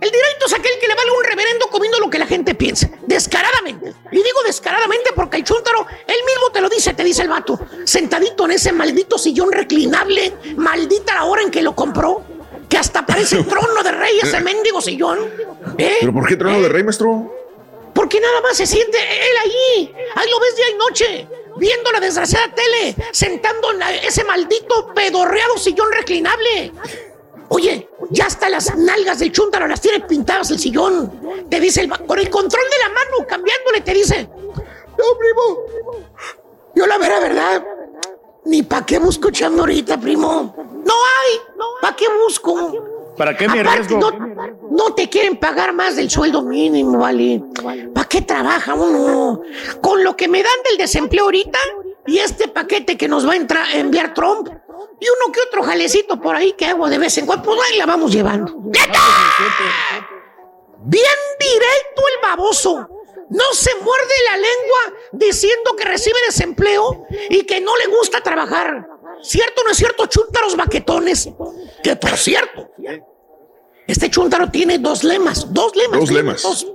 El 0.00 0.10
directo 0.10 0.46
es 0.46 0.52
aquel 0.52 0.72
que 0.80 0.86
le 0.86 0.94
vale 0.94 1.10
un 1.10 1.24
reverendo 1.24 1.66
comiendo 1.68 1.98
lo 1.98 2.10
que 2.10 2.18
la 2.18 2.26
gente 2.26 2.54
piensa. 2.54 2.88
Descaradamente. 3.06 3.94
Y 4.12 4.16
digo 4.16 4.42
descaradamente 4.46 5.10
porque 5.14 5.38
el 5.38 5.44
chúntaro, 5.44 5.86
él 6.06 6.16
mismo 6.26 6.50
te 6.52 6.60
lo 6.60 6.68
dice, 6.68 6.94
te 6.94 7.02
dice 7.02 7.22
el 7.22 7.28
vato. 7.28 7.58
Sentadito 7.84 8.44
en 8.44 8.52
ese 8.52 8.72
maldito 8.72 9.18
sillón 9.18 9.50
reclinable, 9.50 10.34
maldita 10.56 11.14
la 11.14 11.24
hora 11.24 11.42
en 11.42 11.50
que 11.50 11.62
lo 11.62 11.74
compró. 11.74 12.22
Que 12.68 12.78
hasta 12.78 13.04
parece 13.04 13.42
trono 13.44 13.82
de 13.82 13.92
rey 13.92 14.18
ese 14.22 14.40
mendigo 14.40 14.80
sillón. 14.80 15.18
¿Eh? 15.78 15.96
¿Pero 16.00 16.12
por 16.12 16.28
qué 16.28 16.36
trono 16.36 16.60
de 16.60 16.68
rey, 16.68 16.84
maestro? 16.84 17.32
Porque 17.94 18.20
nada 18.20 18.40
más 18.42 18.56
se 18.56 18.66
siente 18.66 18.98
él 18.98 19.36
allí. 19.44 19.94
Ahí 20.14 20.30
lo 20.30 20.38
ves 20.38 20.56
día 20.56 20.66
y 20.70 20.74
noche. 20.74 21.28
Viendo 21.56 21.92
la 21.92 22.00
desgraciada 22.00 22.54
tele. 22.54 22.96
Sentando 23.12 23.72
en 23.72 23.82
ese 24.04 24.24
maldito 24.24 24.92
pedorreado 24.94 25.56
sillón 25.58 25.90
reclinable. 25.92 26.72
Oye, 27.48 27.88
ya 28.10 28.26
hasta 28.26 28.48
las 28.48 28.76
nalgas 28.76 29.20
del 29.20 29.32
chúntaro 29.32 29.68
las 29.68 29.80
tiene 29.80 30.00
pintadas 30.00 30.50
el 30.50 30.58
sillón. 30.58 31.46
Te 31.48 31.60
dice 31.60 31.82
el 31.82 31.88
con 31.88 32.18
el 32.18 32.28
control 32.28 32.64
de 32.64 32.78
la 32.78 32.88
mano, 32.88 33.26
cambiándole, 33.28 33.80
te 33.82 33.94
dice. 33.94 34.28
No, 34.98 35.04
primo. 35.18 36.04
Yo 36.74 36.86
la 36.86 36.98
vera 36.98 37.20
verdad. 37.20 37.64
Ni 38.44 38.62
pa' 38.62 38.84
qué 38.86 38.98
busco 38.98 39.30
chamba 39.30 39.60
ahorita, 39.60 39.98
primo. 39.98 40.54
No 40.56 40.94
hay. 40.94 41.40
¿Para 41.80 41.96
qué 41.96 42.06
busco? 42.24 42.95
¿Para 43.16 43.36
qué 43.36 43.48
me 43.48 43.60
arriesgo? 43.60 43.98
no, 43.98 44.10
no 44.70 44.94
te 44.94 45.08
quieren 45.08 45.36
pagar 45.36 45.72
más 45.72 45.96
del 45.96 46.10
sueldo 46.10 46.42
mínimo, 46.42 46.98
¿vale? 46.98 47.42
¿Para 47.94 48.08
qué 48.08 48.22
trabaja 48.22 48.74
uno? 48.74 49.42
Con 49.80 50.04
lo 50.04 50.16
que 50.16 50.28
me 50.28 50.42
dan 50.42 50.62
del 50.68 50.78
desempleo 50.78 51.24
ahorita 51.24 51.58
y 52.06 52.18
este 52.18 52.48
paquete 52.48 52.96
que 52.96 53.08
nos 53.08 53.26
va 53.26 53.32
a 53.32 53.36
entrar, 53.36 53.66
enviar 53.74 54.14
Trump 54.14 54.48
y 55.00 55.06
uno 55.08 55.32
que 55.32 55.40
otro 55.40 55.62
jalecito 55.62 56.20
por 56.20 56.36
ahí 56.36 56.52
que 56.52 56.66
hago 56.66 56.88
de 56.88 56.98
vez 56.98 57.16
en 57.18 57.26
cuando, 57.26 57.44
pues 57.44 57.60
ahí 57.70 57.78
la 57.78 57.86
vamos 57.86 58.12
llevando. 58.12 58.54
¡Neta! 58.64 59.00
Bien 60.84 61.04
directo 61.38 62.02
el 62.14 62.22
baboso. 62.22 62.88
No 63.28 63.44
se 63.52 63.74
muerde 63.76 64.14
la 64.30 64.36
lengua 64.36 65.00
diciendo 65.12 65.74
que 65.76 65.84
recibe 65.84 66.16
desempleo 66.26 67.06
y 67.28 67.42
que 67.44 67.60
no 67.60 67.76
le 67.76 67.86
gusta 67.86 68.20
trabajar. 68.20 68.86
¿Cierto 69.22 69.62
o 69.62 69.64
no 69.64 69.70
es 69.70 69.76
cierto, 69.76 70.06
chúntaros 70.06 70.56
baquetones? 70.56 71.28
Que 71.82 71.96
por 71.96 72.16
cierto, 72.16 72.70
este 73.86 74.10
chúntaro 74.10 74.50
tiene 74.50 74.78
dos 74.78 75.04
lemas. 75.04 75.52
Dos 75.52 75.74
lemas. 75.76 76.00
Dos 76.00 76.10
lemas. 76.10 76.42
Dos. 76.42 76.66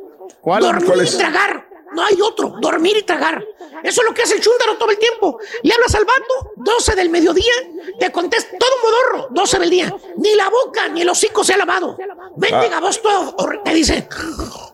¿Cuál- 0.41 0.63
Dormir 0.63 1.07
y 1.13 1.17
tragar. 1.17 1.67
No 1.93 2.03
hay 2.05 2.21
otro. 2.21 2.53
Dormir 2.61 2.97
y 2.97 3.03
tragar. 3.03 3.43
Eso 3.83 4.01
es 4.01 4.07
lo 4.07 4.13
que 4.13 4.21
hace 4.21 4.35
el 4.35 4.41
chúntaro 4.41 4.77
todo 4.77 4.91
el 4.91 4.97
tiempo. 4.97 5.39
Le 5.63 5.73
hablas 5.73 5.93
al 5.95 6.05
vato, 6.05 6.51
12 6.55 6.95
del 6.95 7.09
mediodía, 7.09 7.51
te 7.99 8.11
contesta 8.11 8.57
todo 8.57 8.69
modorro, 8.83 9.27
12 9.31 9.59
del 9.59 9.69
día. 9.69 9.95
Ni 10.17 10.35
la 10.35 10.49
boca 10.49 10.87
ni 10.87 11.01
el 11.01 11.09
hocico 11.09 11.43
se 11.43 11.53
ha 11.53 11.57
lavado. 11.57 11.97
Mendiga 12.37 12.79
voz 12.79 13.01
todo 13.01 13.35
hor- 13.37 13.61
te 13.63 13.73
dice, 13.73 14.07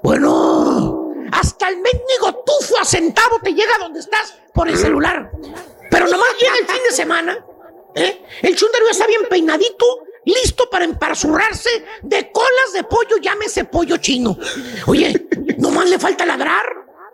bueno, 0.03 1.13
hasta 1.31 1.69
el 1.69 1.77
mendigo 1.77 2.43
tufo 2.45 2.77
a 2.79 2.85
centavo 2.85 3.39
te 3.41 3.53
llega 3.53 3.77
donde 3.79 3.99
estás 3.99 4.35
por 4.53 4.67
el 4.67 4.77
celular. 4.77 5.31
Pero 5.89 6.07
nomás 6.07 6.29
llega 6.39 6.53
el 6.59 6.65
fin 6.67 6.81
de 6.89 6.95
semana, 6.95 7.45
¿eh? 7.97 8.23
El 8.41 8.55
chúndaro 8.55 8.85
ya 8.85 8.91
está 8.91 9.07
bien 9.07 9.23
peinadito, 9.29 9.85
listo 10.25 10.69
para 10.69 10.85
emparsurrarse 10.85 11.69
de 12.03 12.31
colas 12.31 12.73
de 12.73 12.83
pollo, 12.83 13.17
llámese 13.21 13.65
pollo 13.65 13.97
chino. 13.97 14.37
Oye, 14.85 15.27
nomás 15.57 15.89
le 15.89 15.99
falta 15.99 16.25
ladrar. 16.25 16.65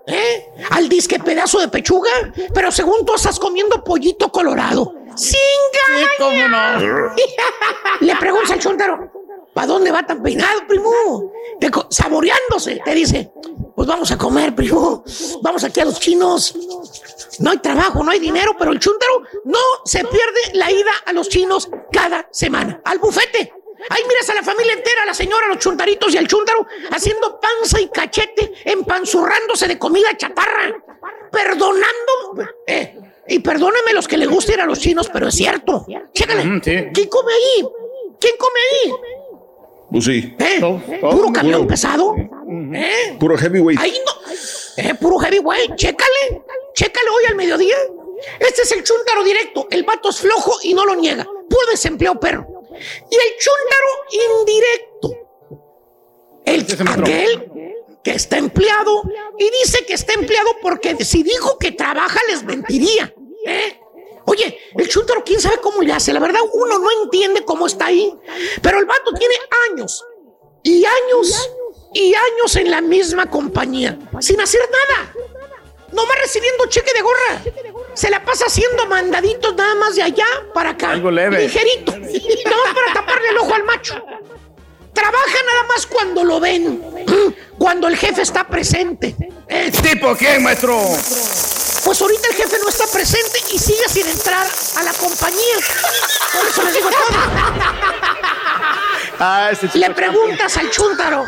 ¿Eh? 0.06 0.46
Al 0.72 0.90
disque 0.90 1.18
pedazo 1.18 1.62
de 1.62 1.70
pechuga, 1.70 2.12
pero 2.54 2.72
según 2.72 3.06
tú 3.06 3.16
estás 3.16 3.40
comiendo 3.40 3.82
pollito 3.86 4.30
colorado. 4.30 4.94
¡Singa! 5.16 6.10
¿Cómo 6.18 6.48
no? 6.50 6.80
Le 8.02 8.16
pregunta 8.18 8.54
al 8.54 8.60
chúntaro, 8.60 9.12
¿para 9.54 9.68
dónde 9.68 9.92
va 9.92 10.06
tan 10.06 10.22
peinado, 10.22 10.68
primo? 10.68 10.92
Te 11.60 11.70
saboreándose, 11.90 12.82
te 12.84 12.94
dice, 12.94 13.32
pues 13.76 13.88
vamos 13.88 14.12
a 14.12 14.18
comer, 14.18 14.54
primo. 14.56 15.04
Vamos 15.42 15.64
aquí 15.64 15.80
a 15.80 15.86
los 15.86 16.00
chinos. 16.00 16.56
No 17.40 17.52
hay 17.52 17.58
trabajo, 17.58 18.04
no 18.04 18.12
hay 18.12 18.20
dinero, 18.20 18.56
pero 18.58 18.72
el 18.72 18.80
chúntaro 18.80 19.24
no 19.46 19.60
se 19.86 20.00
pierde 20.00 20.54
la 20.54 20.72
ida 20.72 20.92
a 21.06 21.14
los 21.14 21.30
chinos 21.30 21.70
cada 21.92 22.28
semana. 22.32 22.82
Al 22.86 23.00
bufete. 23.00 23.54
Ahí 23.90 24.02
miras 24.08 24.30
a 24.30 24.36
la 24.36 24.44
familia 24.44 24.74
entera, 24.74 25.04
a 25.04 25.06
la 25.08 25.14
señora, 25.14 25.46
a 25.46 25.50
los 25.50 25.58
chuntaritos 25.60 26.14
y 26.14 26.18
al 26.18 26.28
chúntaro 26.28 26.66
haciendo 26.92 27.40
panza 27.42 27.82
y 27.82 27.90
cachete, 27.90 28.54
empanzurrándose 28.66 29.68
de 29.68 29.78
comida 29.78 30.16
chatarra. 30.16 30.74
perdonando. 31.32 32.52
eh, 32.68 32.98
y 33.28 33.40
perdónenme 33.40 33.94
los 33.94 34.08
que 34.08 34.18
les 34.18 34.30
gusta 34.30 34.54
ir 34.54 34.62
a 34.62 34.66
los 34.66 34.80
chinos, 34.80 35.10
pero 35.12 35.28
es 35.28 35.36
cierto. 35.36 35.86
Chécale. 36.14 36.44
¿Quién 36.94 37.10
come 37.10 37.32
ahí? 37.34 37.66
¿Quién 38.20 38.36
come 38.38 38.60
ahí? 38.72 38.94
Pues 39.94 40.06
sí. 40.06 40.36
¿Eh? 40.40 40.60
¿Puro 41.00 41.32
camión 41.32 41.68
pesado? 41.68 42.16
¿Eh? 42.18 43.16
Puro 43.20 43.38
heavyweight. 43.38 43.80
Ahí 43.80 43.94
no. 44.04 44.84
Eh, 44.84 44.96
puro 44.96 45.20
heavyweight. 45.20 45.76
Chécale. 45.76 46.42
Chécale 46.74 47.10
hoy 47.12 47.26
al 47.30 47.36
mediodía. 47.36 47.76
Este 48.40 48.64
es 48.64 48.72
el 48.72 48.84
chúntaro 48.84 49.24
directo. 49.24 49.68
El 49.70 49.84
vato 49.84 50.10
es 50.10 50.20
flojo 50.20 50.56
y 50.64 50.74
no 50.74 50.84
lo 50.84 50.96
niega. 50.96 51.24
Puro 51.24 51.68
desempleo, 51.70 52.20
perro. 52.20 52.48
Y 52.72 53.16
el 53.16 53.36
chúntaro 53.38 54.40
indirecto. 54.40 55.14
El 56.44 56.66
aquel 56.90 57.52
que 58.04 58.12
está 58.12 58.40
empleado 58.40 59.04
y 59.38 59.50
dice 59.62 59.86
que 59.86 59.94
está 59.94 60.14
empleado 60.14 60.50
porque 60.64 61.06
si 61.06 61.22
dijo 61.22 61.60
que 61.60 61.72
trabaja 61.72 62.20
les 62.30 62.44
mentiría. 62.44 63.14
¿eh? 63.46 63.80
Oye, 64.34 64.58
el 64.76 64.90
chúntaro, 64.90 65.24
quién 65.24 65.40
sabe 65.40 65.58
cómo 65.62 65.84
le 65.84 65.94
hace. 65.94 66.12
La 66.12 66.20
verdad, 66.20 66.42
uno 66.52 66.80
no 66.80 67.04
entiende 67.04 67.46
cómo 67.46 67.68
está 67.68 67.86
ahí. 67.86 68.12
Pero 68.64 68.80
el 68.80 68.86
vato 68.86 69.12
tiene 69.14 69.36
años 69.70 70.04
y 70.64 70.84
años 70.84 71.52
y 71.94 72.16
años 72.16 72.56
en 72.56 72.72
la 72.72 72.82
misma 72.82 73.30
compañía, 73.30 74.00
sin 74.20 74.42
hacer 74.42 74.62
nada. 74.72 75.14
Nomás 75.92 76.18
recibiendo 76.20 76.66
cheque 76.66 76.92
de 76.96 77.02
gorra. 77.02 77.44
Se 77.94 78.10
la 78.10 78.26
pasa 78.26 78.46
haciendo 78.48 78.88
mandaditos 78.88 79.54
nada 79.56 79.76
más 79.76 79.96
de 79.96 80.02
allá 80.02 80.26
para 80.52 80.72
acá. 80.72 80.90
Algo 80.90 81.12
leve. 81.12 81.44
Ligerito. 81.44 81.92
Nomás 81.92 82.74
para 82.74 82.94
taparle 82.94 83.30
el 83.30 83.38
ojo 83.38 83.54
al 83.54 83.64
macho. 83.66 84.04
Trabaja 84.94 85.44
nada 85.46 85.64
más 85.68 85.86
cuando 85.86 86.24
lo 86.24 86.40
ven. 86.40 86.82
Cuando 87.60 87.88
el 87.88 87.96
jefe 87.96 88.24
está 88.24 88.48
presente. 88.48 89.16
¿Tipo 89.84 90.16
quién, 90.18 90.44
maestro? 90.44 90.82
Pues 91.84 92.02
ahorita 92.02 92.28
el 92.30 92.36
jefe 92.36 92.58
no 92.62 92.70
está 92.70 92.86
presente 92.88 93.40
y 93.52 93.60
sigue 93.60 93.88
sin 93.90 94.08
entrar 94.08 94.48
a 94.78 94.84
la 94.84 94.94
compañía. 94.94 95.56
Por 96.34 96.48
eso 96.48 96.64
les 96.64 96.74
digo 96.74 96.90
todo. 96.90 97.20
Ah, 99.20 99.50
ese 99.52 99.68
chico 99.68 99.80
Le 99.80 99.94
preguntas 99.94 100.58
al 100.58 100.70
chúntaro, 100.70 101.26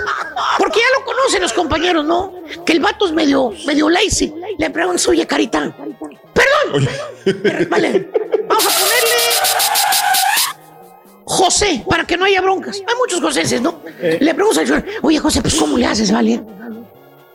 porque 0.57 0.79
ya 0.79 0.99
lo 0.99 1.05
conocen 1.05 1.41
los 1.41 1.53
compañeros, 1.53 2.05
¿no? 2.05 2.33
Que 2.65 2.73
el 2.73 2.79
vato 2.79 3.05
es 3.05 3.11
medio, 3.11 3.51
medio 3.65 3.89
lazy. 3.89 4.33
Le 4.57 4.69
preguntas, 4.69 5.07
oye, 5.07 5.27
carita, 5.27 5.75
perdón. 6.33 6.89
Vale, 7.69 8.11
vamos 8.47 8.65
a 8.65 8.69
ponerle 8.69 9.15
José, 11.25 11.83
para 11.89 12.05
que 12.05 12.17
no 12.17 12.25
haya 12.25 12.41
broncas. 12.41 12.77
Hay 12.87 12.95
muchos 12.95 13.19
Joséses, 13.21 13.61
¿no? 13.61 13.81
Le 14.01 14.33
preguntas 14.33 14.59
al 14.59 14.67
chúntaro, 14.67 14.99
oye, 15.03 15.19
José, 15.19 15.41
pues 15.41 15.55
¿cómo 15.55 15.77
le 15.77 15.85
haces, 15.85 16.11
vale? 16.11 16.41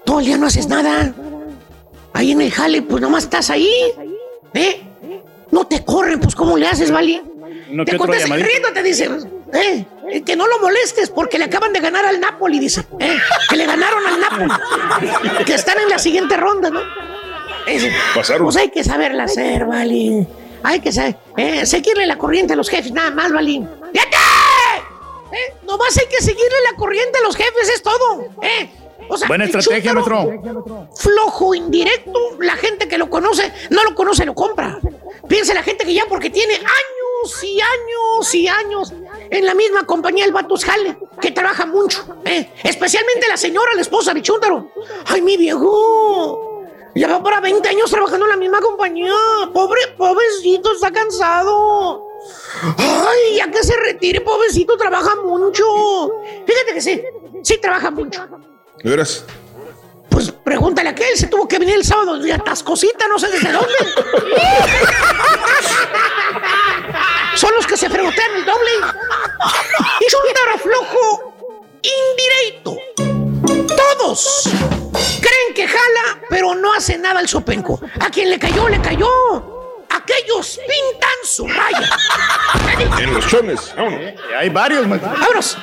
Todo 0.05 0.21
el 0.21 0.27
día 0.27 0.37
no 0.39 0.47
haces 0.47 0.67
nada. 0.67 1.13
Ahí 2.13 2.33
en 2.33 2.41
el 2.41 2.51
jale, 2.51 2.83
pues 2.83 3.01
nomás 3.01 3.25
estás 3.25 3.51
ahí. 3.51 3.71
¿Eh? 4.55 4.83
No 5.51 5.67
te 5.67 5.85
corren, 5.85 6.21
pues 6.21 6.35
¿cómo 6.35 6.57
le 6.57 6.67
haces, 6.67 6.91
vale? 6.91 7.23
No, 7.71 7.85
te 7.85 7.97
llamadito. 7.97 8.49
riendo, 8.49 8.73
te 8.73 8.83
dice, 8.83 9.09
eh, 9.53 9.87
eh, 10.11 10.23
que 10.23 10.37
no 10.37 10.47
lo 10.47 10.59
molestes 10.59 11.11
porque 11.11 11.39
le 11.39 11.45
acaban 11.45 11.73
de 11.73 11.81
ganar 11.81 12.05
al 12.05 12.21
Napoli, 12.21 12.59
dice, 12.59 12.85
eh, 12.99 13.17
que 13.49 13.57
le 13.57 13.67
ganaron 13.67 14.05
al 14.07 14.21
Napoli, 14.21 15.45
que 15.45 15.55
están 15.55 15.79
en 15.79 15.89
la 15.89 15.99
siguiente 15.99 16.37
ronda, 16.37 16.71
¿no? 16.71 16.81
Dice, 17.67 17.93
Pasaron. 18.15 18.47
Pues 18.47 18.57
hay 18.57 18.71
que 18.71 18.83
saberla 18.83 19.25
hacer, 19.25 19.67
vale. 19.67 20.27
Hay 20.63 20.81
que 20.81 20.93
saber, 20.93 21.17
eh, 21.37 21.65
seguirle 21.65 22.07
la 22.07 22.19
corriente 22.19 22.55
a 22.55 22.57
los 22.57 22.69
jefes, 22.69 22.93
nada 22.93 23.11
más, 23.13 23.33
vale. 23.33 23.63
¡Fíjate! 23.93 24.17
Eh, 25.33 25.55
nomás 25.65 25.97
hay 25.97 26.07
que 26.07 26.23
seguirle 26.23 26.57
la 26.71 26.77
corriente 26.77 27.19
a 27.19 27.23
los 27.23 27.37
jefes, 27.37 27.69
es 27.73 27.83
todo, 27.83 28.25
eh. 28.43 28.69
O 29.11 29.19
sea, 29.19 29.29
Buena 29.29 29.45
estrategia, 29.45 29.93
maestro. 29.93 30.89
flojo, 30.97 31.55
indirecto. 31.55 32.19
La 32.39 32.57
gente 32.57 32.87
que 32.89 32.97
lo 32.97 33.11
conoce, 33.11 33.53
no 33.71 33.83
lo 33.85 33.95
conoce, 33.95 34.25
lo 34.25 34.35
compra. 34.35 34.79
Piensa 35.29 35.53
la 35.53 35.63
gente 35.63 35.85
que 35.85 35.93
ya 35.95 36.05
porque 36.09 36.31
tiene 36.31 36.55
años 36.55 37.45
y 37.45 37.61
años 37.61 38.35
y 38.35 38.49
años 38.49 38.93
en 39.31 39.45
la 39.45 39.55
misma 39.55 39.85
compañía 39.85 40.25
el 40.25 40.33
Batus 40.33 40.65
Jale, 40.65 40.97
que 41.21 41.31
trabaja 41.33 41.67
mucho. 41.67 42.05
¿eh? 42.25 42.51
Especialmente 42.63 43.27
la 43.29 43.37
señora, 43.37 43.75
la 43.75 43.83
esposa 43.83 44.15
de 44.15 44.23
Chúntaro. 44.23 44.71
Ay, 45.07 45.23
mi 45.23 45.37
viejo. 45.37 46.65
Ya 46.95 47.07
va 47.09 47.23
para 47.23 47.41
20 47.41 47.69
años 47.69 47.91
trabajando 47.91 48.27
en 48.27 48.31
la 48.31 48.37
misma 48.37 48.61
compañía. 48.61 49.15
Pobre, 49.53 49.81
pobrecito, 49.97 50.73
está 50.73 50.91
cansado. 50.91 52.09
Ay, 52.77 53.37
ya 53.37 53.51
que 53.51 53.63
se 53.63 53.77
retire, 53.77 54.21
pobrecito, 54.21 54.77
trabaja 54.77 55.15
mucho. 55.17 55.65
Fíjate 56.47 56.75
que 56.75 56.81
sí, 56.81 57.01
sí 57.43 57.59
trabaja 57.59 57.91
mucho. 57.91 58.27
¿De 58.83 58.91
veras? 58.91 59.25
Pues 60.09 60.31
pregúntale 60.31 60.89
a 60.89 60.93
aquel, 60.93 61.17
se 61.17 61.27
tuvo 61.27 61.47
que 61.47 61.59
venir 61.59 61.77
el 61.77 61.85
sábado 61.85 62.19
de 62.19 62.33
atascosita, 62.33 63.07
no 63.09 63.19
sé 63.19 63.29
desde 63.29 63.53
dónde. 63.53 63.75
Son 67.37 67.55
los 67.55 67.67
que 67.67 67.77
se 67.77 67.89
fregotean 67.89 68.37
el 68.37 68.45
doble. 68.45 68.71
Y 70.01 70.07
chúntaro 70.11 70.59
flojo 70.59 71.35
indirecto. 71.83 72.77
Todos 73.77 74.49
creen 74.95 75.55
que 75.55 75.69
jala, 75.69 76.21
pero 76.29 76.55
no 76.55 76.73
hace 76.75 76.99
nada 76.99 77.21
el 77.21 77.29
sopenco. 77.29 77.81
A 78.01 78.11
quien 78.11 78.31
le 78.31 78.39
cayó, 78.39 78.69
le 78.69 78.81
cayó. 78.81 79.09
Aquellos 79.91 80.59
pintan 80.59 81.19
su 81.25 81.47
raya. 81.47 81.89
En 82.99 83.15
los 83.15 83.27
chones. 83.27 83.73
Vámonos. 83.77 84.01
Hay 84.39 84.49
varios, 84.49 84.87
maestro. 84.87 85.11
¡Vámonos! 85.13 85.57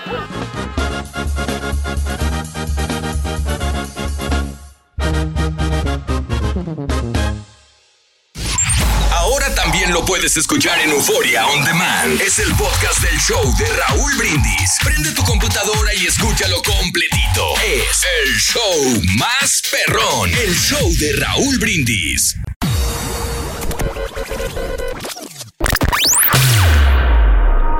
También 9.68 9.91
lo 9.91 10.05
puedes 10.05 10.38
escuchar 10.38 10.80
en 10.80 10.91
Euforia 10.91 11.45
On 11.45 11.65
Demand. 11.65 12.22
Es 12.22 12.39
el 12.39 12.53
podcast 12.55 13.01
del 13.01 13.20
show 13.20 13.43
de 13.57 13.65
Raúl 13.65 14.15
Brindis. 14.18 14.78
Prende 14.82 15.11
tu 15.11 15.22
computadora 15.24 15.93
y 15.93 16.05
escúchalo 16.05 16.61
completito. 16.61 17.53
Es 17.65 18.05
el 18.24 18.34
show 18.38 19.01
más 19.20 19.61
perrón. 19.70 20.32
El 20.32 20.55
show 20.55 20.89
de 20.97 21.18
Raúl 21.18 21.57
Brindis. 21.59 22.38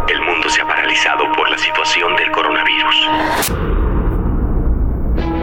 El 0.10 0.22
mundo 0.24 0.50
se 0.50 0.60
ha 0.60 0.68
paralizado 0.68 1.24
por 1.38 1.50
la 1.50 1.58
situación 1.58 2.18
del 2.18 2.32
coronavirus. 2.32 2.96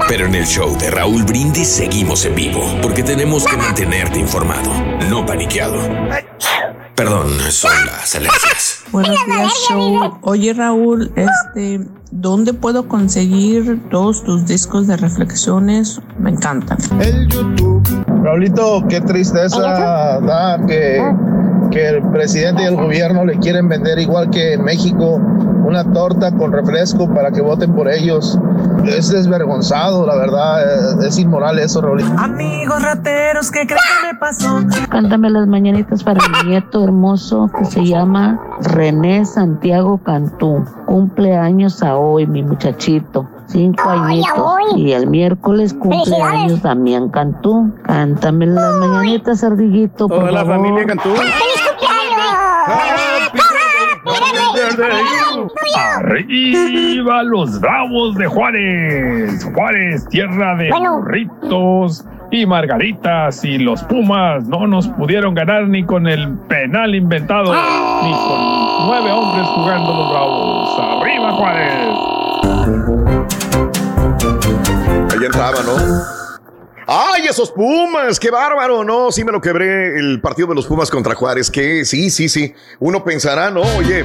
Pero 0.08 0.26
en 0.26 0.34
el 0.34 0.46
show 0.46 0.76
de 0.76 0.90
Raúl 0.90 1.24
Brindis 1.24 1.68
seguimos 1.68 2.24
en 2.26 2.34
vivo, 2.34 2.62
porque 2.82 3.02
tenemos 3.02 3.46
que 3.46 3.56
mantenerte 3.56 4.18
informado, 4.18 4.70
no 5.08 5.24
paniqueado. 5.24 5.80
Perdón, 6.94 7.28
son 7.50 7.72
las 7.86 8.14
alergias. 8.14 8.84
Buenos 8.92 9.16
días, 9.26 9.52
show. 9.68 10.18
Oye, 10.22 10.52
Raúl, 10.52 11.12
este, 11.16 11.80
¿dónde 12.12 12.54
puedo 12.54 12.86
conseguir 12.86 13.82
todos 13.90 14.22
tus 14.22 14.46
discos 14.46 14.86
de 14.86 14.96
reflexiones? 14.96 16.00
Me 16.18 16.30
encantan. 16.30 16.78
El 17.00 17.28
YouTube. 17.28 18.13
Raulito, 18.24 18.82
qué 18.88 19.02
tristeza 19.02 19.60
da 19.60 20.58
que, 20.66 20.98
que 21.70 21.88
el 21.90 22.02
presidente 22.04 22.62
y 22.62 22.64
el 22.64 22.74
gobierno 22.74 23.22
le 23.26 23.38
quieren 23.38 23.68
vender 23.68 23.98
igual 23.98 24.30
que 24.30 24.54
en 24.54 24.64
México 24.64 25.20
una 25.66 25.84
torta 25.92 26.32
con 26.32 26.50
refresco 26.50 27.06
para 27.12 27.30
que 27.30 27.42
voten 27.42 27.74
por 27.74 27.86
ellos. 27.86 28.38
Es 28.86 29.10
desvergonzado, 29.10 30.06
la 30.06 30.16
verdad. 30.16 31.04
Es 31.04 31.18
inmoral 31.18 31.58
eso, 31.58 31.82
Raulito. 31.82 32.10
Amigos 32.16 32.82
rateros, 32.82 33.50
¿qué 33.50 33.66
crees 33.66 33.82
que 33.82 34.12
me 34.12 34.18
pasó? 34.18 34.62
Cántame 34.88 35.28
las 35.28 35.46
mañanitas 35.46 36.02
para 36.02 36.20
mi 36.28 36.50
nieto 36.50 36.82
hermoso 36.82 37.50
que 37.58 37.66
se 37.66 37.84
llama 37.84 38.40
René 38.60 39.26
Santiago 39.26 39.98
Cantú. 39.98 40.64
Cumple 40.86 41.36
años 41.36 41.82
a 41.82 41.96
hoy, 41.96 42.26
mi 42.26 42.42
muchachito. 42.42 43.28
Cinco 43.46 43.88
añitos. 43.88 44.58
Y 44.76 44.92
el 44.92 45.06
miércoles 45.06 45.74
cumple 45.74 46.20
años 46.20 46.62
Damián 46.62 47.08
Cantú. 47.10 47.72
Cántame 47.82 48.46
las 48.46 48.74
mañanitas, 48.76 49.44
ardillito, 49.44 50.08
por 50.08 50.18
Toda 50.20 50.32
la 50.32 50.40
favor. 50.44 50.56
familia 50.56 50.86
Cantú. 50.86 51.10
Arriba 55.76 57.22
los 57.22 57.60
bravos 57.60 58.14
de 58.16 58.26
Juárez. 58.26 59.44
Juárez, 59.54 60.08
tierra 60.08 60.56
de 60.56 60.70
Bueno. 60.70 60.96
burritos 60.98 62.04
y 62.30 62.46
margaritas. 62.46 63.44
Y 63.44 63.58
los 63.58 63.82
Pumas 63.84 64.46
no 64.48 64.66
nos 64.66 64.88
pudieron 64.88 65.34
ganar 65.34 65.68
ni 65.68 65.84
con 65.84 66.06
el 66.06 66.36
penal 66.48 66.94
inventado, 66.94 67.52
ni 67.52 68.12
con 68.12 68.86
nueve 68.86 69.12
hombres 69.12 69.46
jugando 69.48 69.94
los 69.94 70.10
bravos. 70.10 70.78
Arriba 70.80 71.32
Juárez. 71.32 73.03
Allá 75.24 75.26
entraba, 75.26 75.62
¿no? 75.62 76.04
¡Ay, 76.86 77.26
esos 77.26 77.50
Pumas! 77.50 78.20
¡Qué 78.20 78.30
bárbaro! 78.30 78.84
No, 78.84 79.10
sí 79.10 79.24
me 79.24 79.32
lo 79.32 79.40
quebré 79.40 79.98
el 79.98 80.20
partido 80.20 80.48
de 80.48 80.54
los 80.54 80.66
Pumas 80.66 80.90
contra 80.90 81.14
Juárez. 81.14 81.50
Que 81.50 81.84
sí, 81.86 82.10
sí, 82.10 82.28
sí. 82.28 82.52
Uno 82.78 83.02
pensará, 83.02 83.50
¿no? 83.50 83.62
Oye, 83.78 84.04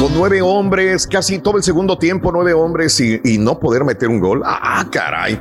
con 0.00 0.12
nueve 0.14 0.42
hombres, 0.42 1.06
casi 1.06 1.38
todo 1.38 1.56
el 1.56 1.62
segundo 1.62 1.96
tiempo, 1.98 2.32
nueve 2.32 2.52
hombres 2.52 2.98
y, 2.98 3.20
y 3.22 3.38
no 3.38 3.60
poder 3.60 3.84
meter 3.84 4.08
un 4.08 4.18
gol. 4.18 4.42
¡Ah, 4.44 4.84
caray! 4.90 5.40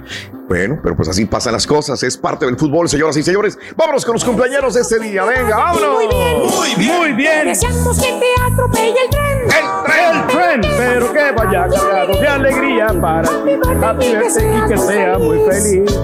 Bueno, 0.50 0.80
pero 0.82 0.96
pues 0.96 1.08
así 1.08 1.26
pasan 1.26 1.54
las 1.54 1.68
cosas, 1.68 2.02
es 2.02 2.18
parte 2.18 2.48
del 2.48 2.58
fútbol, 2.58 2.90
señoras 2.90 3.16
y 3.18 3.22
señores. 3.22 3.56
Vámonos 3.78 4.04
con 4.04 4.14
los 4.14 4.26
cumpleaños 4.26 4.74
de 4.74 4.82
este 4.82 4.98
día, 4.98 5.24
venga, 5.24 5.56
vámonos. 5.58 5.94
Muy 5.94 6.08
bien. 6.08 6.40
Muy 6.40 6.76
bien. 6.76 6.98
Muy 6.98 7.14
bien. 7.14 7.46
Deseamos 7.46 8.02
que 8.02 8.08
te 8.20 8.52
atropelle 8.52 8.96
el 9.04 9.10
tren. 9.12 9.42
El 9.46 10.28
tren, 10.28 10.62
pero 10.76 11.14
que 11.14 11.32
vaya 11.34 11.68
cargado 11.68 12.20
de 12.20 12.28
alegría 12.28 12.88
para 13.00 13.30
ti. 13.30 13.52
Happy 13.80 14.16
birthday 14.16 14.58
y 14.58 14.68
que 14.70 14.78
sea 14.80 15.18
muy 15.20 15.38
feliz. 15.52 16.00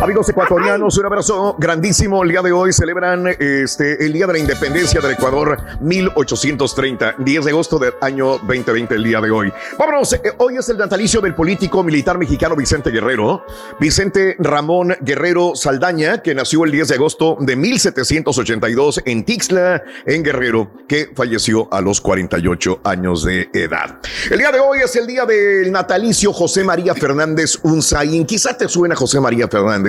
Amigos 0.00 0.28
ecuatorianos, 0.28 0.98
un 0.98 1.06
abrazo 1.06 1.56
grandísimo. 1.58 2.22
El 2.22 2.30
día 2.30 2.42
de 2.42 2.52
hoy 2.52 2.72
celebran 2.72 3.26
este, 3.38 4.04
el 4.04 4.12
Día 4.12 4.26
de 4.26 4.34
la 4.34 4.38
Independencia 4.38 5.00
del 5.00 5.12
Ecuador 5.12 5.56
1830, 5.80 7.16
10 7.18 7.44
de 7.44 7.50
agosto 7.50 7.78
del 7.78 7.94
año 8.00 8.38
2020, 8.38 8.94
el 8.96 9.04
día 9.04 9.20
de 9.20 9.30
hoy. 9.30 9.52
Vámonos, 9.78 10.12
eh, 10.12 10.20
hoy 10.38 10.58
es 10.58 10.68
el 10.68 10.76
natalicio 10.76 11.20
del 11.20 11.34
político 11.34 11.82
militar 11.82 12.18
mexicano 12.18 12.56
Vicente 12.56 12.90
Guerrero. 12.90 13.46
Vicente 13.80 14.36
Ramón 14.38 14.94
Guerrero 15.00 15.52
Saldaña, 15.54 16.18
que 16.18 16.34
nació 16.34 16.64
el 16.64 16.72
10 16.72 16.88
de 16.88 16.94
agosto 16.96 17.38
de 17.40 17.56
1782 17.56 19.02
en 19.06 19.24
Tixla, 19.24 19.82
en 20.04 20.22
Guerrero, 20.22 20.70
que 20.86 21.12
falleció 21.14 21.72
a 21.72 21.80
los 21.80 22.00
48 22.00 22.80
años 22.84 23.24
de 23.24 23.48
edad. 23.54 24.00
El 24.30 24.38
día 24.38 24.52
de 24.52 24.60
hoy 24.60 24.80
es 24.84 24.94
el 24.96 25.06
día 25.06 25.24
del 25.24 25.72
natalicio 25.72 26.32
José 26.32 26.64
María 26.64 26.94
Fernández 26.94 27.58
Unzaín. 27.62 28.26
Quizá 28.26 28.56
te 28.56 28.68
suena 28.68 28.94
José 28.94 29.20
María 29.20 29.48
Fernández. 29.48 29.83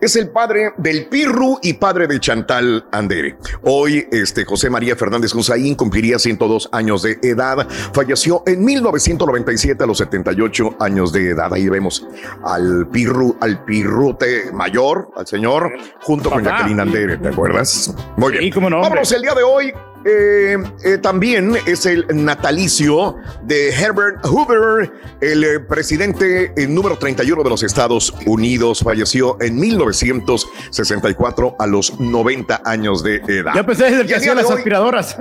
Es 0.00 0.16
el 0.16 0.30
padre 0.30 0.72
del 0.76 1.06
Pirru 1.08 1.58
y 1.62 1.74
padre 1.74 2.06
de 2.06 2.20
Chantal 2.20 2.86
Andere. 2.92 3.36
Hoy, 3.62 4.06
este 4.10 4.44
José 4.44 4.70
María 4.70 4.96
Fernández 4.96 5.34
Unzaín 5.34 5.74
cumpliría 5.74 6.18
102 6.18 6.70
años 6.72 7.02
de 7.02 7.18
edad. 7.22 7.66
Falleció 7.92 8.42
en 8.46 8.64
1997 8.64 9.84
a 9.84 9.86
los 9.86 9.98
78 9.98 10.76
años 10.80 11.12
de 11.12 11.30
edad. 11.30 11.52
Ahí 11.52 11.68
vemos 11.68 12.06
al 12.44 12.88
Pirru, 12.88 13.36
al 13.40 13.64
Pirrute 13.64 14.52
mayor, 14.52 15.10
al 15.16 15.26
señor, 15.26 15.72
junto 16.00 16.30
con. 16.30 16.44
Jacqueline 16.44 16.80
Andere, 16.80 17.16
¿te 17.18 17.28
acuerdas? 17.28 17.94
Muy 18.16 18.32
bien. 18.32 18.44
Sí, 18.44 18.50
cómo 18.50 18.70
no. 18.70 18.80
Vámonos 18.80 19.10
el 19.12 19.22
día 19.22 19.34
de 19.34 19.42
hoy. 19.42 19.72
Eh, 20.04 20.56
eh, 20.84 20.98
también 20.98 21.54
es 21.66 21.84
el 21.86 22.06
natalicio 22.12 23.16
de 23.42 23.70
Herbert 23.70 24.24
Hoover, 24.24 24.90
el 25.20 25.44
eh, 25.44 25.60
presidente 25.60 26.52
número 26.68 26.96
31 26.96 27.42
de 27.42 27.50
los 27.50 27.62
Estados 27.62 28.14
Unidos. 28.26 28.80
Falleció 28.84 29.36
en 29.40 29.56
1964 29.58 31.56
a 31.58 31.66
los 31.66 31.98
90 32.00 32.62
años 32.64 33.02
de 33.02 33.16
edad. 33.26 33.52
Ya 33.54 33.64
pensé 33.66 33.84
desde 33.90 34.06
que 34.06 34.14
hacía 34.14 34.34
las 34.34 34.46
hoy- 34.46 34.56
aspiradoras. 34.58 35.16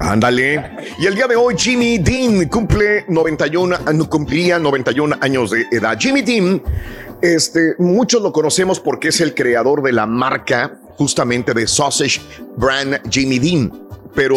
Ándale. 0.00 0.76
Y 0.98 1.06
el 1.06 1.14
día 1.16 1.26
de 1.26 1.34
hoy 1.36 1.54
Jimmy 1.58 1.98
Dean 1.98 2.48
cumple 2.48 3.04
91, 3.08 3.76
ah, 3.84 3.92
no, 3.92 4.08
cumplía 4.08 4.58
91 4.58 5.16
años 5.20 5.50
de 5.50 5.66
edad. 5.72 5.98
Jimmy 5.98 6.22
Dean, 6.22 6.62
este, 7.20 7.74
muchos 7.78 8.22
lo 8.22 8.32
conocemos 8.32 8.78
porque 8.78 9.08
es 9.08 9.20
el 9.20 9.34
creador 9.34 9.82
de 9.82 9.92
la 9.92 10.06
marca 10.06 10.78
justamente 10.98 11.54
de 11.54 11.66
Sausage 11.66 12.20
Brand 12.56 13.00
Jimmy 13.10 13.38
Dean. 13.38 13.72
Pero. 14.14 14.36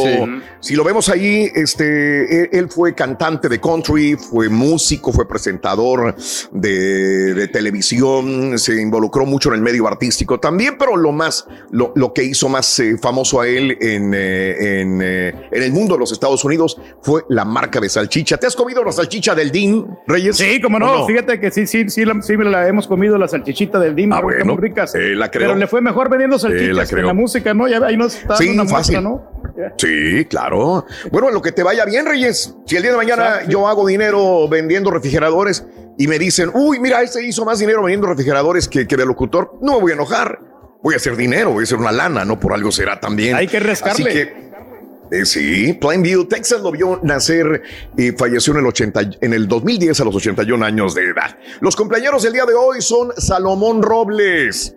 Si 0.61 0.75
lo 0.75 0.83
vemos 0.83 1.09
ahí, 1.09 1.49
este, 1.53 2.43
él, 2.43 2.49
él 2.53 2.69
fue 2.69 2.93
cantante 2.95 3.49
de 3.49 3.59
country, 3.59 4.15
fue 4.15 4.47
músico, 4.49 5.11
fue 5.11 5.27
presentador 5.27 6.15
de, 6.51 7.33
de 7.33 7.47
televisión, 7.49 8.57
se 8.57 8.81
involucró 8.81 9.25
mucho 9.25 9.49
en 9.49 9.55
el 9.55 9.61
medio 9.61 9.87
artístico 9.87 10.39
también, 10.39 10.75
pero 10.77 10.95
lo 10.95 11.11
más, 11.11 11.47
lo, 11.71 11.91
lo 11.95 12.13
que 12.13 12.23
hizo 12.23 12.47
más 12.47 12.79
eh, 12.79 12.97
famoso 13.01 13.41
a 13.41 13.47
él 13.47 13.77
en, 13.81 14.13
eh, 14.15 14.81
en, 14.81 14.99
eh, 15.03 15.33
en 15.51 15.63
el 15.63 15.71
mundo 15.71 15.95
de 15.95 15.99
los 15.99 16.11
Estados 16.11 16.43
Unidos 16.45 16.79
fue 17.01 17.23
la 17.29 17.43
marca 17.45 17.79
de 17.79 17.89
salchicha. 17.89 18.37
¿Te 18.37 18.47
has 18.47 18.55
comido 18.55 18.83
la 18.83 18.91
salchicha 18.91 19.35
del 19.35 19.51
Dean, 19.51 19.85
Reyes? 20.07 20.37
Sí, 20.37 20.61
como 20.61 20.77
¿O 20.77 20.79
no, 20.79 21.07
fíjate 21.07 21.39
que 21.39 21.51
sí, 21.51 21.67
sí, 21.67 21.89
sí, 21.89 22.05
la, 22.05 22.21
sí 22.21 22.35
la 22.37 22.67
hemos 22.67 22.87
comido 22.87 23.17
la 23.17 23.27
salchichita 23.27 23.79
del 23.79 23.95
Dima, 23.95 24.17
Ah, 24.17 24.21
bueno, 24.21 24.45
muy 24.55 24.57
ricas. 24.61 24.93
eh, 24.95 25.15
la 25.15 25.29
creo. 25.31 25.47
Pero 25.49 25.59
le 25.59 25.67
fue 25.67 25.81
mejor 25.81 26.09
vendiendo 26.09 26.35
la 26.35 26.39
salchichas 26.39 26.89
que 26.89 26.95
creo. 26.95 27.07
la 27.07 27.13
música, 27.13 27.53
¿no? 27.53 27.67
Ya 27.67 27.77
ahí 27.85 27.97
nos 27.97 28.15
está 28.15 28.35
Sí, 28.37 28.49
una 28.49 28.65
fácil. 28.65 29.01
muestra, 29.01 29.01
¿no? 29.01 29.41
Sí, 29.77 30.25
claro. 30.29 30.50
Bueno, 31.11 31.31
lo 31.31 31.41
que 31.41 31.51
te 31.51 31.63
vaya 31.63 31.85
bien, 31.85 32.05
Reyes. 32.05 32.55
Si 32.65 32.75
el 32.75 32.81
día 32.81 32.91
de 32.91 32.97
mañana 32.97 33.43
yo 33.47 33.67
hago 33.67 33.85
dinero 33.87 34.47
vendiendo 34.49 34.91
refrigeradores 34.91 35.65
y 35.97 36.07
me 36.07 36.19
dicen, 36.19 36.51
uy, 36.53 36.79
mira, 36.79 37.01
este 37.01 37.25
hizo 37.25 37.45
más 37.45 37.59
dinero 37.59 37.81
vendiendo 37.81 38.07
refrigeradores 38.07 38.67
que, 38.67 38.87
que 38.87 38.97
de 38.97 39.05
locutor, 39.05 39.57
no 39.61 39.73
me 39.73 39.81
voy 39.81 39.91
a 39.91 39.95
enojar. 39.95 40.39
Voy 40.83 40.95
a 40.95 40.97
hacer 40.97 41.15
dinero, 41.15 41.51
voy 41.51 41.61
a 41.61 41.63
hacer 41.63 41.77
una 41.77 41.91
lana, 41.91 42.25
no 42.25 42.39
por 42.39 42.53
algo 42.53 42.71
será 42.71 42.99
también. 42.99 43.35
Hay 43.35 43.47
que 43.47 43.59
rascarle. 43.59 44.09
Así 44.09 44.19
que, 44.19 44.51
eh, 45.11 45.25
sí, 45.25 45.73
Plainview, 45.73 46.25
Texas 46.25 46.61
lo 46.61 46.71
vio 46.71 46.99
nacer 47.03 47.61
y 47.97 48.11
falleció 48.11 48.53
en 48.53 48.59
el, 48.59 48.65
80, 48.65 49.01
en 49.19 49.33
el 49.33 49.47
2010 49.47 49.99
a 49.99 50.05
los 50.05 50.15
81 50.15 50.65
años 50.65 50.95
de 50.95 51.03
edad. 51.03 51.37
Los 51.59 51.75
compañeros 51.75 52.23
del 52.23 52.33
día 52.33 52.45
de 52.45 52.53
hoy 52.55 52.81
son 52.81 53.11
Salomón 53.17 53.83
Robles. 53.83 54.73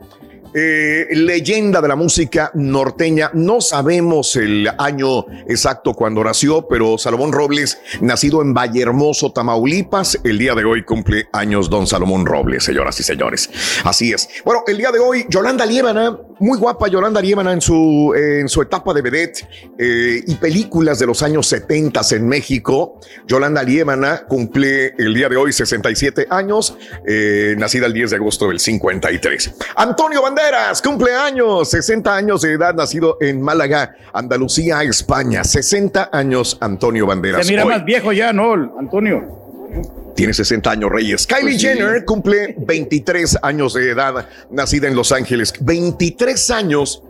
Eh, 0.54 1.08
leyenda 1.10 1.80
de 1.80 1.88
la 1.88 1.96
música 1.96 2.50
norteña. 2.54 3.30
No 3.34 3.60
sabemos 3.60 4.36
el 4.36 4.70
año 4.78 5.26
exacto 5.48 5.94
cuando 5.94 6.22
nació, 6.22 6.66
pero 6.68 6.96
Salomón 6.96 7.32
Robles, 7.32 7.78
nacido 8.00 8.40
en 8.40 8.54
Vallehermoso, 8.54 9.32
Tamaulipas, 9.32 10.20
el 10.24 10.38
día 10.38 10.54
de 10.54 10.64
hoy 10.64 10.84
cumple 10.84 11.28
años 11.32 11.68
don 11.68 11.86
Salomón 11.86 12.24
Robles, 12.24 12.64
señoras 12.64 12.98
y 13.00 13.02
señores. 13.02 13.50
Así 13.84 14.12
es. 14.12 14.28
Bueno, 14.44 14.62
el 14.66 14.78
día 14.78 14.92
de 14.92 15.00
hoy, 15.00 15.26
Yolanda 15.28 15.66
Liébana, 15.66 16.18
muy 16.40 16.58
guapa 16.58 16.88
Yolanda 16.88 17.20
Liébana 17.20 17.52
en 17.52 17.60
su, 17.60 18.14
eh, 18.16 18.40
en 18.40 18.48
su 18.48 18.62
etapa 18.62 18.92
de 18.92 19.02
vedette 19.02 19.48
eh, 19.78 20.22
y 20.26 20.34
películas 20.36 20.98
de 20.98 21.06
los 21.06 21.22
años 21.22 21.46
70 21.46 22.00
en 22.12 22.28
México. 22.28 23.00
Yolanda 23.26 23.62
Liébana 23.62 24.24
cumple 24.26 24.94
el 24.98 25.14
día 25.14 25.28
de 25.28 25.36
hoy 25.36 25.52
67 25.52 26.26
años, 26.30 26.76
eh, 27.06 27.54
nacida 27.58 27.86
el 27.86 27.92
10 27.92 28.10
de 28.10 28.16
agosto 28.16 28.48
del 28.48 28.60
53. 28.60 29.54
Antonio 29.76 30.22
Banderas, 30.22 30.82
cumpleaños, 30.82 31.70
60 31.70 32.14
años 32.14 32.42
de 32.42 32.52
edad, 32.52 32.74
nacido 32.74 33.16
en 33.20 33.40
Málaga, 33.40 33.96
Andalucía, 34.12 34.82
España. 34.82 35.44
60 35.44 36.10
años, 36.12 36.58
Antonio 36.60 37.06
Banderas. 37.06 37.46
Se 37.46 37.52
mira 37.52 37.64
hoy. 37.64 37.70
más 37.70 37.84
viejo 37.84 38.12
ya, 38.12 38.32
¿no, 38.32 38.54
Antonio? 38.78 40.03
Tiene 40.14 40.32
60 40.32 40.70
años, 40.70 40.90
Reyes. 40.90 41.26
Kylie 41.26 41.42
Pues 41.42 41.60
sí. 41.60 41.66
Jenner 41.66 42.04
cumple 42.04 42.54
23 42.58 43.38
años 43.42 43.74
de 43.74 43.90
edad, 43.90 44.28
nacida 44.50 44.88
en 44.88 44.94
Los 44.94 45.12
Ángeles. 45.12 45.52
23 45.60 46.50
años. 46.50 47.02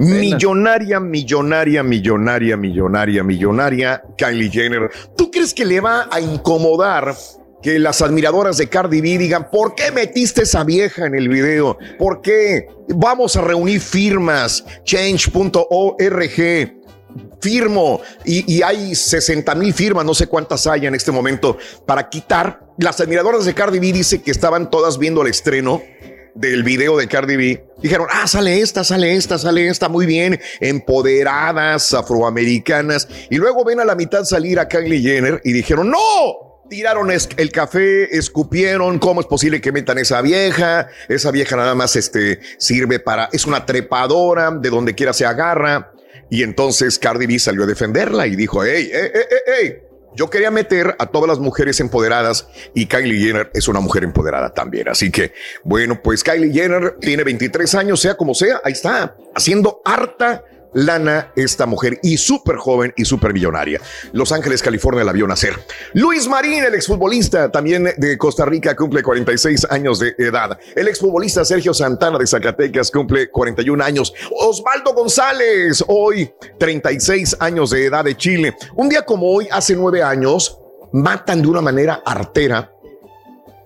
Millonaria, 0.00 1.00
millonaria, 1.00 1.82
millonaria, 1.82 2.56
millonaria, 2.56 3.22
millonaria, 3.22 4.02
Kylie 4.16 4.50
Jenner. 4.50 4.90
¿Tú 5.16 5.30
crees 5.30 5.52
que 5.54 5.64
le 5.64 5.80
va 5.80 6.08
a 6.10 6.20
incomodar 6.20 7.14
que 7.62 7.78
las 7.78 8.02
admiradoras 8.02 8.58
de 8.58 8.68
Cardi 8.68 9.00
B 9.00 9.18
digan, 9.18 9.48
¿por 9.50 9.74
qué 9.74 9.92
metiste 9.92 10.42
esa 10.42 10.64
vieja 10.64 11.06
en 11.06 11.14
el 11.14 11.28
video? 11.28 11.78
¿Por 11.98 12.20
qué? 12.20 12.66
Vamos 12.88 13.36
a 13.36 13.42
reunir 13.42 13.80
firmas, 13.80 14.64
change.org 14.84 16.81
firmo 17.40 18.00
y, 18.24 18.62
hay 18.62 18.94
60 18.94 19.54
mil 19.54 19.72
firmas, 19.74 20.04
no 20.04 20.14
sé 20.14 20.26
cuántas 20.26 20.66
hay 20.66 20.86
en 20.86 20.94
este 20.94 21.12
momento, 21.12 21.58
para 21.86 22.08
quitar. 22.08 22.60
Las 22.78 23.00
admiradoras 23.00 23.44
de 23.44 23.54
Cardi 23.54 23.78
B 23.78 23.92
dice 23.92 24.22
que 24.22 24.30
estaban 24.30 24.70
todas 24.70 24.98
viendo 24.98 25.22
el 25.22 25.28
estreno 25.28 25.82
del 26.34 26.62
video 26.62 26.96
de 26.96 27.08
Cardi 27.08 27.36
B. 27.36 27.64
Dijeron, 27.82 28.06
ah, 28.10 28.26
sale 28.26 28.60
esta, 28.60 28.84
sale 28.84 29.14
esta, 29.16 29.38
sale 29.38 29.68
esta, 29.68 29.88
muy 29.88 30.06
bien, 30.06 30.40
empoderadas, 30.60 31.92
afroamericanas. 31.92 33.08
Y 33.30 33.36
luego 33.36 33.64
ven 33.64 33.80
a 33.80 33.84
la 33.84 33.94
mitad 33.94 34.24
salir 34.24 34.58
a 34.58 34.68
Kylie 34.68 35.00
Jenner 35.00 35.40
y 35.44 35.52
dijeron, 35.52 35.90
no, 35.90 35.98
Tiraron 36.72 37.10
el 37.10 37.52
café, 37.52 38.16
escupieron. 38.16 38.98
¿Cómo 38.98 39.20
es 39.20 39.26
posible 39.26 39.60
que 39.60 39.72
metan 39.72 39.98
esa 39.98 40.22
vieja? 40.22 40.88
Esa 41.06 41.30
vieja 41.30 41.54
nada 41.54 41.74
más 41.74 41.96
este, 41.96 42.40
sirve 42.56 42.98
para. 42.98 43.28
Es 43.30 43.44
una 43.44 43.66
trepadora, 43.66 44.50
de 44.52 44.70
donde 44.70 44.94
quiera 44.94 45.12
se 45.12 45.26
agarra. 45.26 45.92
Y 46.32 46.42
entonces 46.44 46.98
Cardi 46.98 47.26
B 47.26 47.38
salió 47.38 47.64
a 47.64 47.66
defenderla 47.66 48.26
y 48.26 48.36
dijo: 48.36 48.64
¡Ey, 48.64 48.90
ey, 48.90 48.90
ey, 48.92 49.10
ey! 49.12 49.66
ey! 49.66 49.82
Yo 50.16 50.30
quería 50.30 50.50
meter 50.50 50.96
a 50.98 51.04
todas 51.04 51.28
las 51.28 51.38
mujeres 51.38 51.78
empoderadas 51.78 52.48
y 52.74 52.86
Kylie 52.86 53.22
Jenner 53.22 53.50
es 53.52 53.68
una 53.68 53.80
mujer 53.80 54.02
empoderada 54.02 54.54
también. 54.54 54.88
Así 54.88 55.10
que, 55.10 55.34
bueno, 55.62 56.00
pues 56.02 56.24
Kylie 56.24 56.50
Jenner 56.50 56.96
tiene 57.02 57.22
23 57.22 57.74
años, 57.74 58.00
sea 58.00 58.14
como 58.14 58.34
sea, 58.34 58.62
ahí 58.64 58.72
está, 58.72 59.14
haciendo 59.34 59.82
harta 59.84 60.42
lana 60.74 61.32
esta 61.36 61.66
mujer 61.66 61.98
y 62.02 62.16
súper 62.16 62.56
joven 62.56 62.92
y 62.96 63.04
súper 63.04 63.32
millonaria. 63.32 63.80
Los 64.12 64.32
Ángeles, 64.32 64.62
California 64.62 65.04
la 65.04 65.12
vio 65.12 65.26
nacer. 65.26 65.58
Luis 65.94 66.28
Marín, 66.28 66.64
el 66.64 66.74
exfutbolista 66.74 67.50
también 67.50 67.92
de 67.96 68.18
Costa 68.18 68.44
Rica, 68.44 68.74
cumple 68.74 69.02
46 69.02 69.66
años 69.70 69.98
de 69.98 70.14
edad. 70.18 70.58
El 70.74 70.88
exfutbolista 70.88 71.44
Sergio 71.44 71.74
Santana 71.74 72.18
de 72.18 72.26
Zacatecas 72.26 72.90
cumple 72.90 73.30
41 73.30 73.82
años. 73.82 74.12
Osvaldo 74.30 74.94
González, 74.94 75.84
hoy 75.88 76.32
36 76.58 77.36
años 77.40 77.70
de 77.70 77.86
edad 77.86 78.04
de 78.04 78.16
Chile. 78.16 78.56
Un 78.74 78.88
día 78.88 79.02
como 79.04 79.30
hoy, 79.30 79.48
hace 79.50 79.74
nueve 79.74 80.02
años, 80.02 80.58
matan 80.92 81.42
de 81.42 81.48
una 81.48 81.60
manera 81.60 82.02
artera 82.04 82.72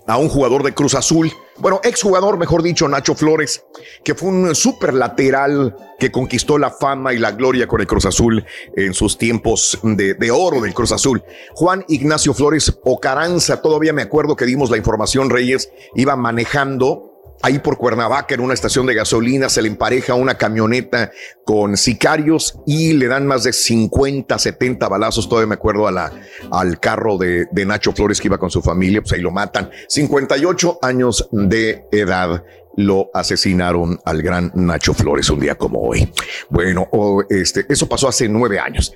a 0.07 0.19
un 0.19 0.29
jugador 0.29 0.63
de 0.63 0.73
Cruz 0.73 0.95
Azul 0.95 1.33
bueno, 1.59 1.81
exjugador, 1.83 2.39
mejor 2.39 2.63
dicho, 2.63 2.89
Nacho 2.89 3.15
Flores, 3.15 3.65
que 4.05 4.15
fue 4.15 4.29
un 4.29 4.55
super 4.55 4.95
lateral 4.95 5.77
que 5.99 6.13
conquistó 6.13 6.59
la 6.59 6.71
fama 6.71 7.15
y 7.15 7.19
la 7.19 7.33
gloria 7.33 7.67
con 7.67 7.81
el 7.81 7.87
Cruz 7.87 8.07
Azul 8.07 8.45
en 8.75 8.93
sus 8.95 9.17
tiempos 9.17 9.79
de, 9.83 10.15
de 10.15 10.31
oro 10.31 10.61
del 10.61 10.75
Cruz 10.75 10.93
Azul. 10.93 11.23
Juan 11.55 11.85
Ignacio 11.89 12.35
Flores 12.35 12.79
Ocaranza, 12.85 13.63
todavía 13.63 13.93
me 13.93 14.03
acuerdo 14.03 14.37
que 14.37 14.45
dimos 14.45 14.71
la 14.71 14.77
información, 14.77 15.31
Reyes, 15.31 15.71
iba 15.95 16.17
manejando 16.17 17.06
ahí 17.43 17.59
por 17.59 17.79
Cuernavaca 17.79 18.35
en 18.35 18.41
una 18.41 18.55
estación 18.55 18.87
de 18.87 18.95
gasolina 18.95 19.49
se 19.49 19.63
le 19.63 19.69
empareja 19.69 20.15
una 20.15 20.37
camioneta 20.37 21.11
con 21.45 21.77
sicarios 21.77 22.59
y 22.67 22.93
le 22.95 23.07
dan 23.07 23.27
más 23.27 23.45
de 23.45 23.53
50, 23.53 24.39
70 24.39 24.89
balazos. 24.89 25.29
Todavía 25.29 25.49
me 25.49 25.55
acuerdo 25.55 25.87
a 25.87 25.93
la, 25.93 26.13
al 26.51 26.81
carro 26.81 27.19
de, 27.19 27.47
de 27.51 27.67
Nacho 27.67 27.93
Flores 27.93 28.21
que 28.21 28.29
iba 28.29 28.39
con 28.39 28.51
su 28.51 28.63
familia, 28.63 29.01
pues 29.01 29.13
ahí 29.13 29.21
lo 29.21 29.31
matan. 29.31 29.71
58 29.89 30.79
años 30.83 31.29
de 31.31 31.85
edad 31.93 32.43
lo 32.77 33.11
asesinaron 33.15 33.99
al 34.05 34.23
gran 34.23 34.53
Nacho 34.55 34.95
Flores 34.95 35.29
un 35.31 35.41
día 35.41 35.57
como 35.57 35.81
hoy. 35.81 36.13
Bueno, 36.51 36.89
este, 37.29 37.67
eso 37.69 37.89
pasó 37.89 38.09
hace 38.09 38.29
nueve 38.29 38.59
años. 38.59 38.93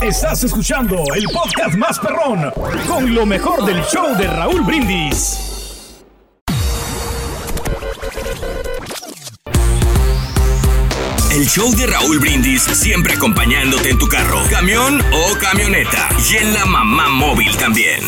Estás 0.00 0.44
escuchando 0.44 1.02
el 1.14 1.24
podcast 1.24 1.74
más 1.76 1.98
perrón 1.98 2.52
con 2.86 3.14
lo 3.14 3.26
mejor 3.26 3.64
del 3.64 3.82
show 3.84 4.16
de 4.16 4.26
Raúl 4.26 4.62
Brindis. 4.62 5.51
El 11.32 11.46
show 11.46 11.74
de 11.74 11.86
Raúl 11.86 12.18
Brindis 12.18 12.62
siempre 12.62 13.14
acompañándote 13.14 13.88
en 13.88 13.98
tu 13.98 14.06
carro, 14.06 14.36
camión 14.50 15.00
o 15.00 15.38
camioneta 15.38 16.10
y 16.30 16.36
en 16.36 16.52
la 16.52 16.66
mamá 16.66 17.08
móvil 17.08 17.56
también. 17.56 18.00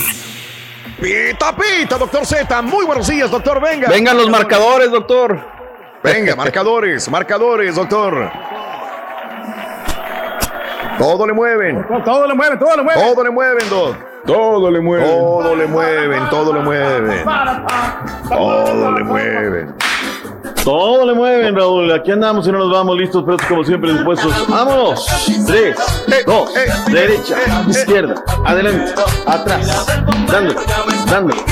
Pita, 1.01 1.57
pita, 1.57 1.97
doctor 1.97 2.27
Z. 2.27 2.61
Muy 2.61 2.85
buenos 2.85 3.09
días, 3.09 3.31
doctor. 3.31 3.63
Venga. 3.63 3.89
Vengan 3.89 4.19
los 4.19 4.29
marcadores, 4.29 4.91
doctor. 4.91 5.41
Venga, 6.03 6.37
marcadores, 6.37 7.11
marcadores, 7.11 7.75
doctor. 7.75 8.31
Todo 10.99 11.27
le 11.27 11.33
mueven. 11.33 11.83
Todo 12.05 12.27
le 12.27 12.35
mueven, 12.35 12.59
todo 12.59 12.77
le 12.77 12.83
mueven. 12.83 13.05
Todo 13.05 13.25
le 13.25 13.31
mueven, 13.31 13.71
doc. 13.71 13.97
Todo 14.27 14.71
le 14.71 14.81
mueven. 14.81 15.09
Todo 15.09 15.57
le 15.57 15.67
mueven, 15.67 16.29
todo 16.29 16.53
le 16.53 16.61
mueven. 16.61 17.25
Todo 18.29 18.93
le 18.93 19.05
mueven. 19.05 19.84
Todo 20.65 21.05
le 21.05 21.13
mueven, 21.13 21.55
Raúl. 21.55 21.93
Aquí 21.93 22.11
andamos 22.11 22.49
y 22.49 22.53
no 22.53 22.59
nos 22.59 22.73
vamos 22.73 22.97
listos, 22.97 23.23
pero 23.25 23.37
como 23.47 23.63
siempre 23.65 23.93
dispuestos. 23.93 24.49
¡Vámonos! 24.49 25.07
Tres, 25.47 25.77
dos, 26.25 26.51
derecha, 26.91 27.37
izquierda, 27.69 28.15
adelante, 28.47 28.95
atrás, 29.27 29.87
dándole, 30.27 30.61
dándole. 31.11 31.43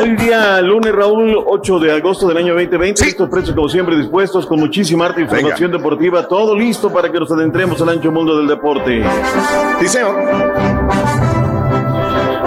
Hoy 0.00 0.16
día, 0.16 0.60
lunes, 0.60 0.92
Raúl, 0.92 1.36
8 1.44 1.78
de 1.80 1.92
agosto 1.92 2.28
del 2.28 2.36
año 2.36 2.54
2020. 2.54 3.04
Listos, 3.04 3.28
precios 3.28 3.54
como 3.54 3.68
siempre 3.68 3.96
dispuestos, 3.96 4.46
con 4.46 4.60
muchísima 4.60 5.06
arte 5.06 5.22
información 5.22 5.72
deportiva. 5.72 6.26
Todo 6.28 6.56
listo 6.56 6.92
para 6.92 7.10
que 7.10 7.18
nos 7.18 7.30
adentremos 7.32 7.80
al 7.80 7.88
ancho 7.88 8.12
mundo 8.12 8.36
del 8.36 8.46
deporte. 8.46 9.04
Sí, 9.80 9.88
señor. 9.88 10.73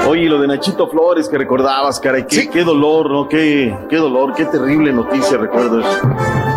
Oye, 0.08 0.30
lo 0.30 0.40
de 0.40 0.48
Nachito 0.48 0.88
Flores 0.88 1.28
que 1.28 1.38
recordabas, 1.38 2.00
caray, 2.00 2.26
qué, 2.28 2.50
qué 2.50 2.64
dolor, 2.64 3.12
¿no? 3.12 3.28
Qué, 3.28 3.76
qué 3.90 3.98
dolor, 3.98 4.34
qué 4.34 4.46
terrible 4.46 4.94
noticia, 4.94 5.38
recuerdo 5.38 5.82
eso. 5.82 6.02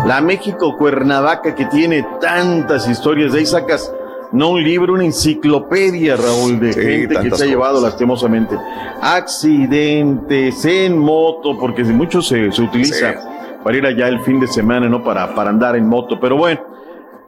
La 0.05 0.21
México 0.21 0.77
Cuernavaca 0.77 1.53
que 1.53 1.65
tiene 1.65 2.05
tantas 2.21 2.87
historias, 2.87 3.33
de 3.33 3.39
ahí 3.39 3.45
sacas, 3.45 3.93
no 4.31 4.51
un 4.51 4.63
libro, 4.63 4.93
una 4.93 5.03
enciclopedia, 5.03 6.15
Raúl, 6.15 6.61
de 6.61 6.71
Sí, 6.71 6.79
gente 6.81 7.19
que 7.19 7.31
se 7.35 7.43
ha 7.43 7.47
llevado 7.47 7.81
lastimosamente. 7.81 8.57
Accidentes 9.01 10.63
en 10.63 10.97
moto, 10.97 11.57
porque 11.59 11.83
mucho 11.83 12.21
se, 12.21 12.53
se 12.53 12.61
utiliza 12.61 13.15
para 13.63 13.77
ir 13.77 13.85
allá 13.85 14.07
el 14.07 14.21
fin 14.21 14.39
de 14.39 14.47
semana, 14.47 14.87
¿no? 14.87 15.03
Para, 15.03 15.35
para 15.35 15.49
andar 15.49 15.75
en 15.75 15.87
moto, 15.87 16.19
pero 16.19 16.37
bueno. 16.37 16.61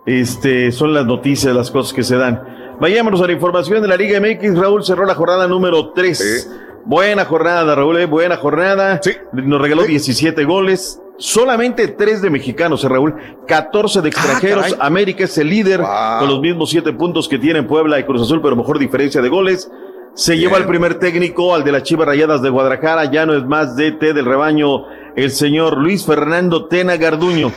Este, 0.05 0.71
son 0.71 0.93
las 0.93 1.05
noticias, 1.05 1.55
las 1.55 1.71
cosas 1.71 1.93
que 1.93 2.03
se 2.03 2.17
dan. 2.17 2.62
Vayámonos 2.83 3.21
a 3.21 3.27
la 3.27 3.31
información 3.31 3.81
de 3.81 3.87
la 3.87 3.95
Liga 3.95 4.19
MX. 4.19 4.57
Raúl 4.59 4.83
cerró 4.83 5.05
la 5.05 5.15
jornada 5.15 5.47
número 5.47 5.93
3. 5.93 6.51
Buena 6.83 7.23
jornada, 7.23 7.75
Raúl, 7.75 7.97
eh, 7.97 8.05
buena 8.07 8.35
jornada. 8.35 8.99
Nos 9.31 9.61
regaló 9.61 9.83
17 9.83 10.43
goles. 10.43 11.01
Solamente 11.17 11.87
3 11.87 12.21
de 12.21 12.29
mexicanos, 12.29 12.83
eh, 12.83 12.89
Raúl. 12.89 13.15
14 13.47 14.01
de 14.01 14.09
extranjeros. 14.09 14.63
caray. 14.65 14.77
América 14.81 15.23
es 15.23 15.37
el 15.37 15.47
líder 15.47 15.79
Wow. 15.79 16.19
con 16.19 16.27
los 16.27 16.41
mismos 16.41 16.71
7 16.71 16.91
puntos 16.91 17.29
que 17.29 17.39
tienen 17.39 17.67
Puebla 17.67 17.97
y 18.01 18.03
Cruz 18.03 18.21
Azul, 18.21 18.41
pero 18.41 18.57
mejor 18.57 18.77
diferencia 18.77 19.21
de 19.21 19.29
goles. 19.29 19.71
Se 20.13 20.37
lleva 20.37 20.57
al 20.57 20.65
primer 20.65 20.95
técnico, 20.95 21.55
al 21.55 21.63
de 21.63 21.71
las 21.71 21.83
Chivas 21.83 22.05
Rayadas 22.05 22.41
de 22.41 22.49
Guadalajara. 22.49 23.09
Ya 23.09 23.25
no 23.25 23.33
es 23.33 23.45
más 23.45 23.77
DT 23.77 24.11
del 24.11 24.25
rebaño, 24.25 24.87
el 25.15 25.31
señor 25.31 25.77
Luis 25.77 26.05
Fernando 26.05 26.65
Tena 26.65 26.97
Garduño. 26.97 27.49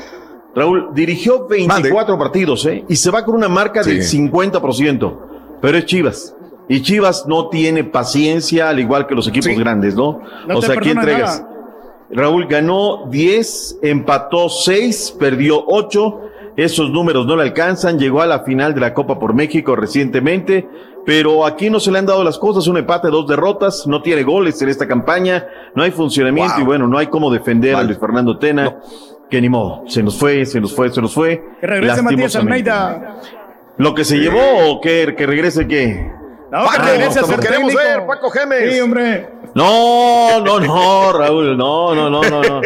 Raúl 0.56 0.88
dirigió 0.94 1.46
24 1.46 2.18
partidos, 2.18 2.64
¿eh? 2.64 2.82
Y 2.88 2.96
se 2.96 3.10
va 3.10 3.22
con 3.24 3.34
una 3.34 3.48
marca 3.48 3.82
del 3.82 4.00
50%. 4.00 5.18
Pero 5.60 5.78
es 5.78 5.84
Chivas. 5.84 6.34
Y 6.66 6.80
Chivas 6.80 7.26
no 7.28 7.48
tiene 7.50 7.84
paciencia, 7.84 8.70
al 8.70 8.80
igual 8.80 9.06
que 9.06 9.14
los 9.14 9.28
equipos 9.28 9.56
grandes, 9.58 9.94
¿no? 9.94 10.22
No 10.48 10.58
o 10.58 10.62
sea, 10.62 10.74
aquí 10.74 10.90
entregas. 10.90 11.42
nada. 11.42 11.52
Raúl 12.10 12.46
ganó 12.46 13.06
10, 13.10 13.80
empató 13.82 14.48
6, 14.48 15.16
perdió 15.18 15.62
8. 15.66 16.20
Esos 16.56 16.90
números 16.90 17.26
no 17.26 17.36
le 17.36 17.42
alcanzan. 17.42 17.98
Llegó 17.98 18.22
a 18.22 18.26
la 18.26 18.40
final 18.40 18.74
de 18.74 18.80
la 18.80 18.94
Copa 18.94 19.18
por 19.18 19.34
México 19.34 19.76
recientemente. 19.76 20.66
Pero 21.04 21.44
aquí 21.44 21.68
no 21.68 21.80
se 21.80 21.92
le 21.92 21.98
han 21.98 22.06
dado 22.06 22.24
las 22.24 22.38
cosas. 22.38 22.66
Un 22.66 22.78
empate, 22.78 23.08
dos 23.08 23.26
derrotas. 23.28 23.86
No 23.86 24.00
tiene 24.00 24.22
goles 24.22 24.60
en 24.62 24.70
esta 24.70 24.88
campaña. 24.88 25.46
No 25.74 25.82
hay 25.82 25.90
funcionamiento 25.90 26.60
y 26.60 26.64
bueno, 26.64 26.88
no 26.88 26.96
hay 26.96 27.08
cómo 27.08 27.30
defender 27.30 27.76
a 27.76 27.82
Luis 27.82 27.98
Fernando 27.98 28.38
Tena. 28.38 28.78
Que 29.30 29.40
ni 29.40 29.48
modo. 29.48 29.82
Se 29.88 30.02
nos 30.02 30.18
fue, 30.18 30.46
se 30.46 30.60
nos 30.60 30.74
fue, 30.74 30.90
se 30.90 31.00
nos 31.00 31.12
fue. 31.12 31.42
Que 31.60 31.66
regrese 31.66 32.02
Matías. 32.02 32.36
Almeida. 32.36 33.20
¿Lo 33.78 33.94
que 33.94 34.04
se 34.04 34.16
llevó 34.18 34.70
o 34.70 34.80
que, 34.80 35.14
que 35.16 35.26
regrese 35.26 35.66
qué? 35.66 36.10
No, 36.50 36.64
Paco, 36.64 36.70
que 36.72 36.90
regrese 36.92 37.20
a 37.20 37.22
queremos 37.22 37.48
técnico. 37.48 37.78
ver, 37.78 38.06
Paco 38.06 38.30
Gémez. 38.30 38.72
Sí, 38.72 38.80
hombre. 38.80 39.28
No, 39.54 40.40
no, 40.40 40.60
no, 40.60 41.12
Raúl, 41.12 41.56
no, 41.56 41.94
no, 41.94 42.08
no, 42.08 42.22
no, 42.22 42.42
no. 42.42 42.60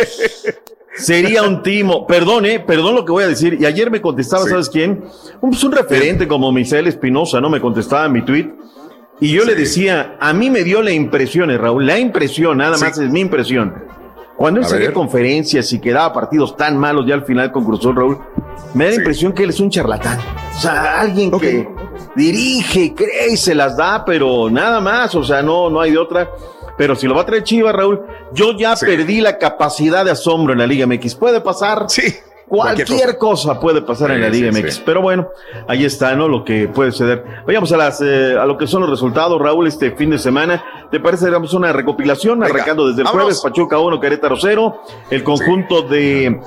Sería 0.95 1.43
un 1.43 1.63
timo. 1.63 2.07
Perdón, 2.07 2.45
eh, 2.47 2.61
perdón 2.61 2.95
lo 2.95 3.05
que 3.05 3.13
voy 3.13 3.25
a 3.25 3.29
decir. 3.29 3.57
Y 3.59 3.65
ayer 3.65 3.91
me 3.91 4.01
contestaba, 4.01 4.45
¿sabes 4.45 4.69
quién? 4.69 5.05
Un, 5.41 5.51
pues 5.51 5.65
un 5.65 5.73
referente 5.73 6.29
como 6.29 6.53
Misael 6.53 6.89
Espinosa, 6.89 7.41
¿no? 7.41 7.49
Me 7.49 7.61
contestaba 7.61 8.07
en 8.07 8.13
mi 8.13 8.23
tweet. 8.23 8.53
Y 9.21 9.33
yo 9.33 9.45
le 9.45 9.55
decía, 9.55 10.17
a 10.21 10.33
mí 10.33 10.51
me 10.51 10.63
dio 10.63 10.83
la 10.83 10.93
impresión, 10.93 11.51
eh, 11.51 11.59
Raúl, 11.59 11.87
la 11.87 11.99
impresión, 11.99 12.59
nada 12.59 12.77
más 12.79 12.99
es 12.99 13.11
mi 13.11 13.21
impresión. 13.21 13.75
Cuando 14.41 14.61
él 14.61 14.67
salía 14.67 14.91
conferencias 14.95 15.71
y 15.75 15.79
quedaba 15.79 16.15
partidos 16.15 16.57
tan 16.57 16.79
malos 16.79 17.05
ya 17.07 17.13
al 17.13 17.27
final 17.27 17.53
con 17.53 17.63
Raúl, 17.95 18.19
me 18.73 18.87
da 18.87 18.91
la 18.93 18.97
impresión 18.97 19.35
que 19.35 19.43
él 19.43 19.51
es 19.51 19.61
un 19.61 19.69
charlatán. 19.69 20.19
O 20.57 20.59
sea, 20.59 20.99
alguien 20.99 21.31
que 21.31 21.69
dirige, 22.17 22.95
cree 22.95 23.35
y 23.35 23.37
se 23.37 23.55
las 23.55 23.77
da, 23.77 24.03
pero 24.03 24.49
nada 24.49 24.81
más, 24.81 25.15
o 25.15 25.23
sea, 25.23 25.43
no, 25.43 25.69
no 25.69 25.79
hay 25.79 25.91
de 25.91 25.99
otra. 25.99 26.31
Pero 26.79 26.97
si 26.97 27.07
lo 27.07 27.15
va 27.17 27.21
a 27.21 27.27
traer 27.27 27.45
Chivas, 27.45 27.75
Raúl, 27.75 28.01
yo 28.33 28.57
ya 28.57 28.75
perdí 28.77 29.21
la 29.21 29.37
capacidad 29.37 30.07
de 30.07 30.13
asombro 30.13 30.55
en 30.55 30.61
la 30.61 30.67
Liga 30.67 30.87
MX. 30.87 31.17
Puede 31.17 31.43
pasar. 31.43 31.85
Sí. 31.89 32.15
Cualquier, 32.51 33.17
cosa. 33.17 33.61
puede 33.61 33.81
pasar 33.81 34.11
en 34.11 34.23
la 34.23 34.29
Liga 34.29 34.51
MX. 34.51 34.75
sí. 34.75 34.83
Pero 34.85 35.01
bueno, 35.01 35.29
ahí 35.69 35.85
está, 35.85 36.17
¿no? 36.17 36.27
Lo 36.27 36.45
que 36.45 36.67
puede 36.67 36.91
suceder. 36.91 37.25
Vayamos 37.47 37.71
a 37.71 37.77
las 37.77 38.01
eh, 38.03 38.37
a 38.37 38.45
lo 38.45 38.59
que 38.59 38.67
son 38.67 38.81
los 38.81 38.91
resultados, 38.91 39.41
Raúl, 39.41 39.69
este 39.69 39.93
fin 39.93 40.11
de 40.11 40.19
semana. 40.19 40.65
¿Te 40.91 40.99
parece? 40.99 41.29
Hagamos 41.29 41.55
una 41.55 41.73
recopilación, 41.73 42.43
arrancando 42.43 42.89
desde 42.89 43.03
el 43.03 43.05
vámonos. 43.05 43.25
jueves, 43.27 43.41
Pachuca 43.41 43.79
1, 43.79 44.01
Querétaro 44.01 44.37
0. 44.37 44.83
El 45.11 45.23
conjunto 45.23 45.83
de 45.83 46.41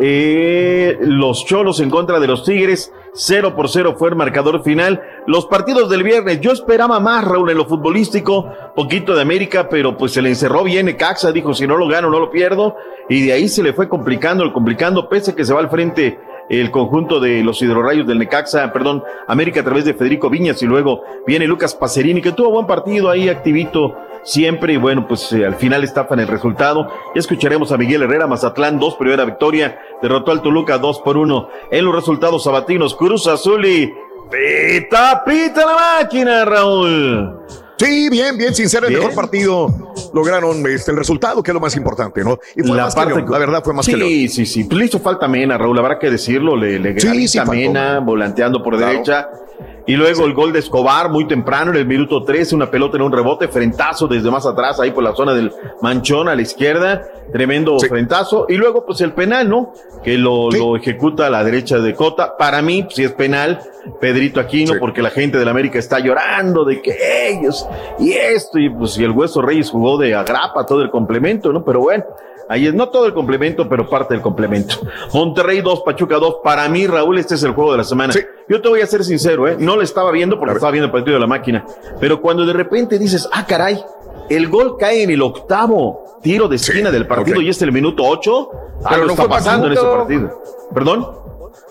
eh, 0.00 0.98
los 1.02 1.44
Cholos 1.44 1.78
en 1.80 1.90
contra 1.90 2.18
de 2.18 2.26
los 2.26 2.42
Tigres. 2.42 2.90
0 3.14 3.54
por 3.56 3.68
0 3.68 3.94
fue 3.98 4.10
el 4.10 4.16
marcador 4.16 4.62
final. 4.62 5.02
Los 5.26 5.46
partidos 5.46 5.90
del 5.90 6.02
viernes, 6.02 6.40
yo 6.40 6.52
esperaba 6.52 7.00
más, 7.00 7.24
Raúl, 7.24 7.50
en 7.50 7.56
lo 7.56 7.66
futbolístico, 7.66 8.52
poquito 8.74 9.14
de 9.14 9.22
América, 9.22 9.68
pero 9.68 9.96
pues 9.96 10.12
se 10.12 10.22
le 10.22 10.28
encerró 10.28 10.64
bien 10.64 10.90
Caxa, 10.96 11.32
dijo, 11.32 11.54
si 11.54 11.66
no 11.66 11.76
lo 11.76 11.88
gano, 11.88 12.10
no 12.10 12.18
lo 12.18 12.30
pierdo, 12.30 12.76
y 13.08 13.26
de 13.26 13.32
ahí 13.32 13.48
se 13.48 13.62
le 13.62 13.72
fue 13.72 13.88
complicando, 13.88 14.44
el 14.44 14.52
complicando, 14.52 15.08
pese 15.08 15.32
a 15.32 15.34
que 15.34 15.44
se 15.44 15.52
va 15.52 15.60
al 15.60 15.70
frente 15.70 16.18
el 16.48 16.70
conjunto 16.72 17.20
de 17.20 17.44
los 17.44 17.62
hidrorrayos 17.62 18.06
del 18.06 18.18
Necaxa, 18.18 18.72
perdón, 18.72 19.04
América 19.28 19.60
a 19.60 19.64
través 19.64 19.84
de 19.84 19.94
Federico 19.94 20.28
Viñas 20.28 20.60
y 20.62 20.66
luego 20.66 21.02
viene 21.24 21.46
Lucas 21.46 21.74
Pacerini, 21.74 22.20
que 22.20 22.32
tuvo 22.32 22.50
buen 22.50 22.66
partido 22.66 23.08
ahí, 23.08 23.28
activito 23.28 23.96
siempre, 24.24 24.74
y 24.74 24.76
bueno, 24.76 25.06
pues 25.08 25.32
eh, 25.32 25.44
al 25.46 25.56
final 25.56 25.84
estafan 25.84 26.20
el 26.20 26.28
resultado. 26.28 26.88
Ya 27.14 27.20
escucharemos 27.20 27.72
a 27.72 27.76
Miguel 27.76 28.02
Herrera, 28.02 28.26
Mazatlán 28.26 28.78
2, 28.78 28.96
primera 28.96 29.24
victoria, 29.24 29.78
derrotó 30.02 30.30
al 30.32 30.42
Toluca 30.42 30.78
2 30.78 31.00
por 31.00 31.16
1 31.16 31.48
en 31.70 31.84
los 31.84 31.94
resultados 31.94 32.44
sabatinos, 32.44 32.94
Cruz 32.94 33.26
Azul 33.26 33.64
y 33.66 33.92
pita, 34.30 35.22
pita 35.24 35.66
la 35.66 35.76
máquina, 36.02 36.44
Raúl. 36.44 37.36
Sí, 37.78 38.10
bien, 38.10 38.36
bien, 38.36 38.54
sin 38.54 38.68
ser 38.68 38.84
el 38.84 38.90
Bien. 38.90 39.00
mejor 39.00 39.14
partido, 39.14 39.68
lograron 40.12 40.66
este, 40.66 40.90
el 40.90 40.98
resultado, 40.98 41.42
que 41.42 41.50
es 41.50 41.54
lo 41.54 41.60
más 41.60 41.74
importante, 41.76 42.22
¿no? 42.22 42.38
Y 42.54 42.62
fue 42.62 42.76
más 42.76 42.94
que 42.94 43.06
León, 43.06 43.24
la 43.30 43.38
verdad 43.38 43.62
fue 43.64 43.72
más 43.72 43.86
sí, 43.86 43.92
que 43.92 43.96
León. 43.96 44.10
Sí, 44.28 44.44
sí, 44.44 44.64
Pues 44.64 44.78
le 44.78 44.84
hizo 44.84 44.98
falta 44.98 45.26
Mena, 45.26 45.56
Raúl, 45.56 45.78
habrá 45.78 45.98
que 45.98 46.10
decirlo, 46.10 46.56
le, 46.56 46.78
le 46.78 47.00
Sí, 47.00 47.26
sí. 47.26 47.40
Mena, 47.50 48.00
volanteando 48.00 48.62
por 48.62 48.76
Claro. 48.76 48.92
derecha. 48.92 49.30
Y 49.90 49.96
luego 49.96 50.24
el 50.24 50.34
gol 50.34 50.52
de 50.52 50.60
Escobar 50.60 51.10
muy 51.10 51.26
temprano 51.26 51.72
en 51.72 51.78
el 51.78 51.84
minuto 51.84 52.22
13, 52.22 52.54
una 52.54 52.70
pelota 52.70 52.96
en 52.96 53.02
un 53.02 53.10
rebote, 53.10 53.48
frentazo 53.48 54.06
desde 54.06 54.30
más 54.30 54.46
atrás, 54.46 54.78
ahí 54.78 54.92
por 54.92 55.02
la 55.02 55.16
zona 55.16 55.34
del 55.34 55.52
manchón 55.82 56.28
a 56.28 56.36
la 56.36 56.42
izquierda, 56.42 57.02
tremendo 57.32 57.76
frentazo. 57.80 58.46
Y 58.48 58.54
luego 58.54 58.86
pues 58.86 59.00
el 59.00 59.14
penal, 59.14 59.48
¿no? 59.48 59.72
Que 60.04 60.16
lo, 60.16 60.48
lo 60.48 60.76
ejecuta 60.76 61.26
a 61.26 61.30
la 61.30 61.42
derecha 61.42 61.80
de 61.80 61.92
Cota. 61.96 62.36
Para 62.36 62.62
mí, 62.62 62.86
si 62.88 63.02
es 63.02 63.10
penal, 63.10 63.62
Pedrito 64.00 64.38
Aquino, 64.38 64.74
porque 64.78 65.02
la 65.02 65.10
gente 65.10 65.38
del 65.38 65.48
América 65.48 65.80
está 65.80 65.98
llorando 65.98 66.64
de 66.64 66.80
que 66.80 67.28
ellos 67.28 67.66
y 67.98 68.12
esto, 68.12 68.60
y 68.60 68.70
pues 68.70 68.96
y 68.96 69.02
el 69.02 69.10
Hueso 69.10 69.42
Reyes 69.42 69.70
jugó 69.70 69.98
de 69.98 70.14
agrapa 70.14 70.66
todo 70.66 70.82
el 70.82 70.90
complemento, 70.90 71.52
¿no? 71.52 71.64
Pero 71.64 71.80
bueno, 71.80 72.04
ahí 72.50 72.66
es 72.66 72.74
no 72.74 72.88
todo 72.88 73.06
el 73.06 73.14
complemento, 73.14 73.68
pero 73.68 73.88
parte 73.88 74.12
del 74.12 74.22
complemento. 74.22 74.74
Monterrey 75.14 75.60
2, 75.60 75.82
Pachuca 75.82 76.16
2. 76.16 76.36
Para 76.42 76.68
mí, 76.68 76.86
Raúl, 76.86 77.18
este 77.18 77.36
es 77.36 77.42
el 77.44 77.52
juego 77.52 77.72
de 77.72 77.78
la 77.78 77.84
semana. 77.84 78.12
Yo 78.48 78.60
te 78.60 78.68
voy 78.68 78.80
a 78.80 78.86
ser 78.86 79.04
sincero, 79.04 79.46
¿eh? 79.46 79.56
No 79.58 79.76
lo 79.76 79.82
estaba 79.82 80.10
viendo 80.10 80.38
porque 80.38 80.54
estaba 80.54 80.72
viendo 80.72 80.86
el 80.86 80.92
partido 80.92 81.14
de 81.14 81.20
la 81.20 81.28
máquina. 81.28 81.64
Pero 82.00 82.20
cuando 82.20 82.44
de 82.44 82.52
repente 82.52 82.98
dices, 82.98 83.28
ah, 83.32 83.46
caray, 83.46 83.82
el 84.28 84.48
gol 84.48 84.76
cae 84.76 85.04
en 85.04 85.10
el 85.10 85.22
octavo 85.22 86.18
tiro 86.22 86.48
de 86.48 86.56
esquina 86.56 86.90
del 86.90 87.06
partido 87.06 87.40
y 87.40 87.48
es 87.48 87.62
el 87.62 87.70
minuto 87.70 88.02
8. 88.04 88.50
Pero 88.82 88.94
Algo 88.94 89.06
no 89.06 89.12
está 89.12 89.22
fue 89.22 89.30
pasando 89.30 89.66
en 89.68 89.72
ese 89.72 89.82
partido. 89.82 90.42
¿Perdón? 90.74 91.06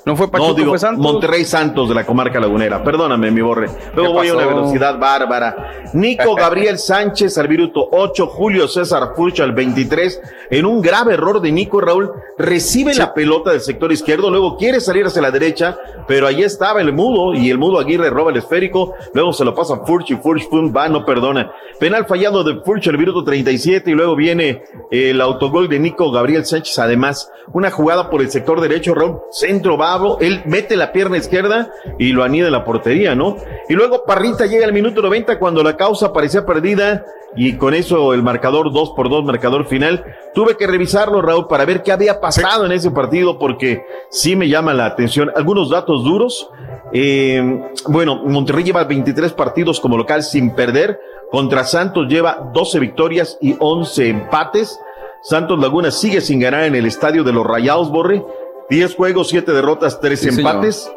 No 0.06 0.16
fue 0.16 0.30
Pachuca, 0.30 0.50
no, 0.50 0.56
digo, 0.56 0.72
fue 0.72 0.80
Santos. 0.80 1.04
Monterrey 1.04 1.46
Santos 1.46 1.90
de 1.90 1.96
la 1.96 2.06
comarca 2.06 2.40
lagunera. 2.40 2.84
Perdóname, 2.84 3.32
mi 3.32 3.42
borre. 3.42 3.68
Luego 3.96 4.14
¿Qué 4.14 4.18
voy 4.18 4.28
a 4.30 4.34
una 4.34 4.46
velocidad 4.46 4.98
bárbara. 4.98 5.90
Nico 5.94 6.36
Gabriel 6.36 6.78
Sánchez 6.78 7.38
al 7.38 7.50
minuto 7.50 7.88
8, 7.92 8.28
Julio 8.28 8.68
César 8.68 9.14
Furch 9.16 9.40
al 9.40 9.52
23. 9.52 10.22
En 10.52 10.66
un 10.66 10.82
grave 10.82 11.14
error 11.14 11.42
de 11.42 11.52
Nico 11.52 11.82
Raúl, 11.82 12.12
recibe 12.38 12.94
la 12.96 13.14
pelota 13.14 13.52
del 13.52 13.62
sector 13.62 13.92
izquierdo, 13.92 14.30
luego 14.30 14.58
quiere 14.58 14.80
salir 14.80 15.06
hacia 15.06 15.22
la 15.22 15.32
derecha, 15.32 15.78
pero 16.08 16.28
ahí 16.28 16.44
estaba 16.44 16.82
el 16.82 16.94
mudo 16.94 17.34
y 17.34 17.50
el 17.50 17.58
mudo 17.58 17.80
Aguirre 17.80 18.10
roba 18.10 18.32
el 18.32 18.38
esférico, 18.38 18.94
luego 19.14 19.34
se 19.34 19.46
lo 19.46 19.54
pasa 19.54 19.76
a 19.76 19.86
Furch 19.86 20.12
y 20.12 20.16
Furch 20.16 20.50
pum, 20.50 20.74
va, 20.76 20.90
no 20.90 21.06
perdona. 21.06 21.52
Penal 21.80 22.06
fallado 22.06 22.44
de 22.44 22.62
Furch 22.62 22.88
al 22.88 22.98
minuto 22.98 23.24
37 23.24 23.92
y 23.92 23.94
luego 23.94 24.16
viene 24.16 24.64
el 24.92 25.22
autogol 25.22 25.70
de 25.70 25.80
Nico 25.80 26.12
Gabriel 26.12 26.46
Sánchez. 26.46 26.80
Además, 26.80 27.32
una 27.54 27.72
jugada 27.72 28.10
por 28.10 28.22
el 28.22 28.30
sector 28.30 28.62
derecho, 28.62 28.94
Raúl, 28.96 29.20
centro 29.32 29.78
babo, 29.90 30.18
él 30.22 30.42
mete 30.46 30.76
la 30.76 30.92
pierna 30.92 31.18
izquierda 31.18 31.72
y 31.98 32.14
lo 32.14 32.24
anida 32.24 32.48
en 32.48 32.54
la 32.54 32.64
portería, 32.64 33.16
¿no? 33.16 33.38
Y 33.68 33.74
luego 33.74 34.04
Parrita 34.06 34.46
llega 34.46 34.66
al 34.66 34.74
minuto 34.74 35.02
90 35.02 35.40
cuando 35.40 35.64
la 35.64 35.78
causa 35.78 36.14
parecía 36.14 36.46
perdida 36.46 37.06
y 37.36 37.54
con 37.58 37.74
eso 37.74 38.14
el 38.14 38.24
marcador 38.24 38.72
2 38.72 38.92
por 38.96 39.10
2, 39.10 39.24
marcador 39.24 39.66
final. 39.66 40.04
Tuve 40.34 40.58
que 40.58 40.68
revisarlo, 40.68 41.22
Raúl, 41.22 41.48
para 41.48 41.66
ver 41.66 41.84
qué 41.84 41.92
había 41.92 42.20
pasado 42.20 42.66
en 42.66 42.72
ese 42.72 42.92
partido 42.92 43.38
porque 43.38 43.84
sí 44.10 44.36
me 44.36 44.48
llama 44.48 44.74
la 44.74 44.86
atención. 44.86 45.32
Algunos 45.36 45.70
datos 45.70 46.04
duros. 46.04 46.50
Eh, 46.92 47.62
bueno, 47.88 48.24
Monterrey 48.26 48.64
lleva 48.64 48.84
23 48.84 49.34
partidos 49.34 49.80
como 49.80 49.98
local 49.98 50.24
sin 50.24 50.56
perder. 50.56 51.00
Contra 51.32 51.64
Santos 51.64 52.08
lleva 52.08 52.50
12 52.54 52.80
victorias 52.80 53.38
y 53.42 53.56
11 53.60 54.10
empates. 54.10 54.80
Santos 55.22 55.60
Laguna 55.60 55.92
sigue 55.92 56.22
sin 56.22 56.40
ganar 56.40 56.64
en 56.64 56.76
el 56.76 56.86
estadio 56.86 57.24
de 57.24 57.34
los 57.34 57.46
Rayados, 57.46 57.92
Borre. 57.92 58.24
10 58.70 58.96
juegos, 58.96 59.30
7 59.30 59.52
derrotas, 59.52 60.00
3 60.00 60.20
Sí, 60.20 60.32
señor. 60.32 60.52
empates. 60.56 60.92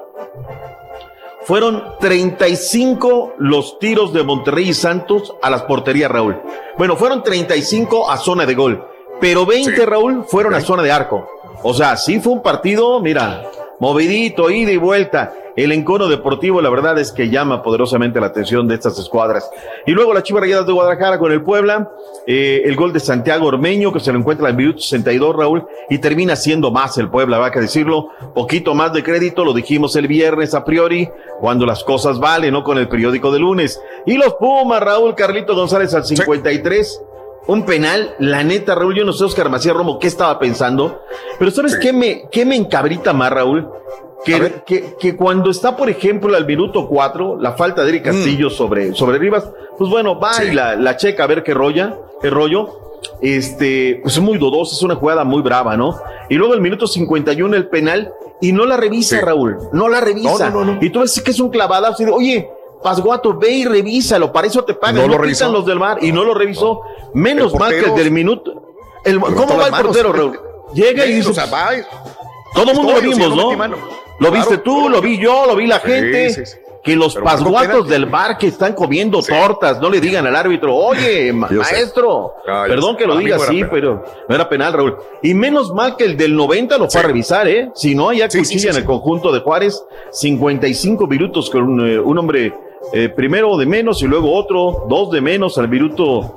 Fueron 1.44 1.82
35 1.98 3.34
los 3.38 3.78
tiros 3.80 4.12
de 4.12 4.22
Monterrey 4.22 4.68
y 4.68 4.74
Santos 4.74 5.34
a 5.42 5.50
las 5.50 5.62
porterías, 5.62 6.10
Raúl. 6.10 6.40
Bueno, 6.78 6.96
fueron 6.96 7.22
35 7.22 8.10
a 8.10 8.16
zona 8.16 8.46
de 8.46 8.54
gol, 8.54 8.86
pero 9.20 9.44
20, 9.44 9.84
Raúl, 9.86 10.24
fueron 10.24 10.54
a 10.54 10.60
zona 10.60 10.82
de 10.84 10.92
arco. 10.92 11.28
O 11.64 11.74
sea, 11.74 11.96
sí 11.96 12.20
fue 12.20 12.32
un 12.32 12.42
partido, 12.42 13.00
mira, 13.00 13.42
movidito, 13.82 14.48
ida 14.48 14.70
y 14.70 14.76
vuelta. 14.76 15.34
El 15.56 15.72
encono 15.72 16.06
deportivo, 16.06 16.62
la 16.62 16.70
verdad 16.70 17.00
es 17.00 17.10
que 17.10 17.30
llama 17.30 17.64
poderosamente 17.64 18.20
la 18.20 18.28
atención 18.28 18.68
de 18.68 18.76
estas 18.76 18.96
escuadras. 18.96 19.50
Y 19.86 19.90
luego 19.90 20.14
las 20.14 20.22
Chivas 20.22 20.42
Rayadas 20.42 20.66
de 20.66 20.72
Guadalajara 20.72 21.18
con 21.18 21.32
el 21.32 21.42
Puebla, 21.42 21.90
eh, 22.28 22.62
el 22.64 22.76
gol 22.76 22.92
de 22.92 23.00
Santiago 23.00 23.48
Ormeño, 23.48 23.92
que 23.92 23.98
se 23.98 24.12
lo 24.12 24.20
encuentra 24.20 24.48
en 24.48 24.54
minuto 24.54 24.78
62, 24.78 25.34
Raúl, 25.34 25.66
y 25.90 25.98
termina 25.98 26.36
siendo 26.36 26.70
más 26.70 26.96
el 26.96 27.10
Puebla, 27.10 27.38
va 27.38 27.48
a 27.48 27.50
decirlo, 27.50 28.10
poquito 28.36 28.72
más 28.76 28.92
de 28.92 29.02
crédito, 29.02 29.44
lo 29.44 29.52
dijimos 29.52 29.96
el 29.96 30.06
viernes 30.06 30.54
a 30.54 30.64
priori, 30.64 31.10
cuando 31.40 31.66
las 31.66 31.82
cosas 31.82 32.20
valen, 32.20 32.52
no 32.52 32.62
con 32.62 32.78
el 32.78 32.88
periódico 32.88 33.32
de 33.32 33.40
lunes. 33.40 33.82
Y 34.06 34.16
los 34.16 34.34
Pumas, 34.34 34.80
Raúl, 34.80 35.16
Carlito 35.16 35.56
González 35.56 35.92
al 35.92 36.04
53. 36.04 37.02
Un 37.46 37.64
penal, 37.64 38.14
la 38.18 38.44
neta, 38.44 38.74
Raúl, 38.74 38.94
yo 38.94 39.04
no 39.04 39.12
sé, 39.12 39.24
Oscar 39.24 39.50
Macías 39.50 39.74
Romo, 39.74 39.98
qué 39.98 40.06
estaba 40.06 40.38
pensando, 40.38 41.02
pero 41.38 41.50
¿sabes 41.50 41.76
qué, 41.76 41.92
me, 41.92 42.28
qué 42.30 42.44
me 42.44 42.54
encabrita 42.54 43.12
más, 43.12 43.32
Raúl? 43.32 43.68
Que, 44.24 44.62
que, 44.64 44.94
que 45.00 45.16
cuando 45.16 45.50
está, 45.50 45.76
por 45.76 45.90
ejemplo, 45.90 46.36
al 46.36 46.46
minuto 46.46 46.86
4, 46.86 47.40
la 47.40 47.52
falta 47.54 47.82
de 47.82 47.88
Eric 47.88 48.04
Castillo 48.04 48.50
sobre, 48.50 48.94
sobre 48.94 49.18
Rivas, 49.18 49.50
pues 49.76 49.90
bueno, 49.90 50.20
va 50.20 50.44
y 50.44 50.52
la, 50.52 50.76
la 50.76 50.96
checa 50.96 51.24
a 51.24 51.26
ver 51.26 51.42
qué 51.42 51.54
rolla, 51.54 51.98
qué 52.20 52.30
rollo. 52.30 52.78
Este, 53.20 53.98
pues 54.00 54.14
es 54.14 54.22
muy 54.22 54.38
dudoso, 54.38 54.76
es 54.76 54.82
una 54.82 54.94
jugada 54.94 55.24
muy 55.24 55.42
brava, 55.42 55.76
¿no? 55.76 55.98
Y 56.28 56.36
luego 56.36 56.54
el 56.54 56.60
minuto 56.60 56.86
51 56.86 57.56
el 57.56 57.68
penal 57.68 58.12
y 58.40 58.52
no 58.52 58.64
la 58.64 58.76
revisa, 58.76 59.20
Raúl, 59.20 59.58
no 59.72 59.88
la 59.88 60.00
revisa. 60.00 60.50
No, 60.50 60.64
no, 60.64 60.74
no, 60.74 60.78
Y 60.80 60.90
tú 60.90 61.00
ves 61.00 61.20
que 61.20 61.32
es 61.32 61.40
un 61.40 61.50
clavadazo 61.50 62.02
y 62.04 62.06
de, 62.06 62.12
oye, 62.12 62.50
Pasguato, 62.82 63.36
ve 63.38 63.50
y 63.50 63.64
revísalo, 63.64 64.32
para 64.32 64.46
eso 64.46 64.64
te 64.64 64.74
pagan. 64.74 64.96
No 64.96 65.02
No, 65.02 65.08
lo 65.14 65.18
revisó. 65.18 65.50
los 65.50 65.64
del 65.66 65.78
mar 65.78 65.98
y 66.00 66.12
no 66.12 66.24
lo 66.24 66.34
revisó. 66.34 66.80
Menos 67.14 67.54
mal 67.54 67.72
que 67.72 67.90
del 67.90 68.10
minuto. 68.10 68.74
El, 69.04 69.20
¿Cómo 69.20 69.56
va 69.56 69.66
el 69.68 69.84
portero. 69.84 70.12
Raúl? 70.12 70.40
Llega 70.74 71.04
y 71.06 71.14
dice, 71.14 71.30
o 71.30 71.34
sea, 71.34 71.46
va, 71.46 71.70
todo 72.54 72.70
el 72.70 72.76
mundo 72.76 72.92
lo 72.94 73.00
vimos, 73.00 73.36
no. 73.36 73.52
Lo 73.52 74.28
Claro, 74.28 74.34
viste 74.34 74.58
tú, 74.58 74.88
lo 74.88 75.00
vi 75.00 75.18
yo, 75.18 75.46
lo 75.46 75.56
vi 75.56 75.66
la 75.66 75.80
gente. 75.80 76.30
sí, 76.30 76.46
sí. 76.46 76.56
Que 76.84 76.96
los 76.96 77.14
Pero 77.14 77.24
pasguatos 77.26 77.88
del 77.88 78.06
bar 78.06 78.36
que 78.36 78.48
están 78.48 78.72
comiendo 78.72 79.22
tortas, 79.22 79.80
no 79.80 79.88
le 79.88 80.00
digan 80.00 80.26
al 80.26 80.34
árbitro, 80.34 80.74
oye, 80.74 81.32
maestro, 81.32 82.34
Ah, 82.44 82.64
perdón 82.66 82.96
que 82.96 83.06
lo 83.06 83.16
diga 83.18 83.36
así, 83.36 83.62
pero 83.70 84.02
no 84.28 84.34
era 84.34 84.48
penal, 84.48 84.72
Raúl. 84.72 84.96
Y 85.22 85.32
menos 85.32 85.72
mal 85.72 85.94
que 85.96 86.02
el 86.04 86.16
del 86.16 86.34
90 86.34 86.78
lo 86.78 86.90
fue 86.90 87.00
a 87.00 87.04
revisar, 87.04 87.46
¿eh? 87.46 87.70
Si 87.76 87.94
no, 87.94 88.12
ya 88.12 88.28
cuchilla 88.28 88.70
en 88.70 88.76
el 88.78 88.84
conjunto 88.84 89.30
de 89.30 89.38
Juárez, 89.40 89.84
55 90.10 91.06
minutos 91.06 91.50
con 91.50 91.62
un, 91.62 91.88
eh, 91.88 92.00
un 92.00 92.18
hombre 92.18 92.52
eh, 92.92 93.08
primero 93.08 93.56
de 93.56 93.66
menos 93.66 94.02
y 94.02 94.06
luego 94.06 94.32
otro, 94.34 94.86
dos 94.88 95.10
de 95.10 95.20
menos 95.20 95.56
al 95.58 95.68
minuto, 95.68 96.34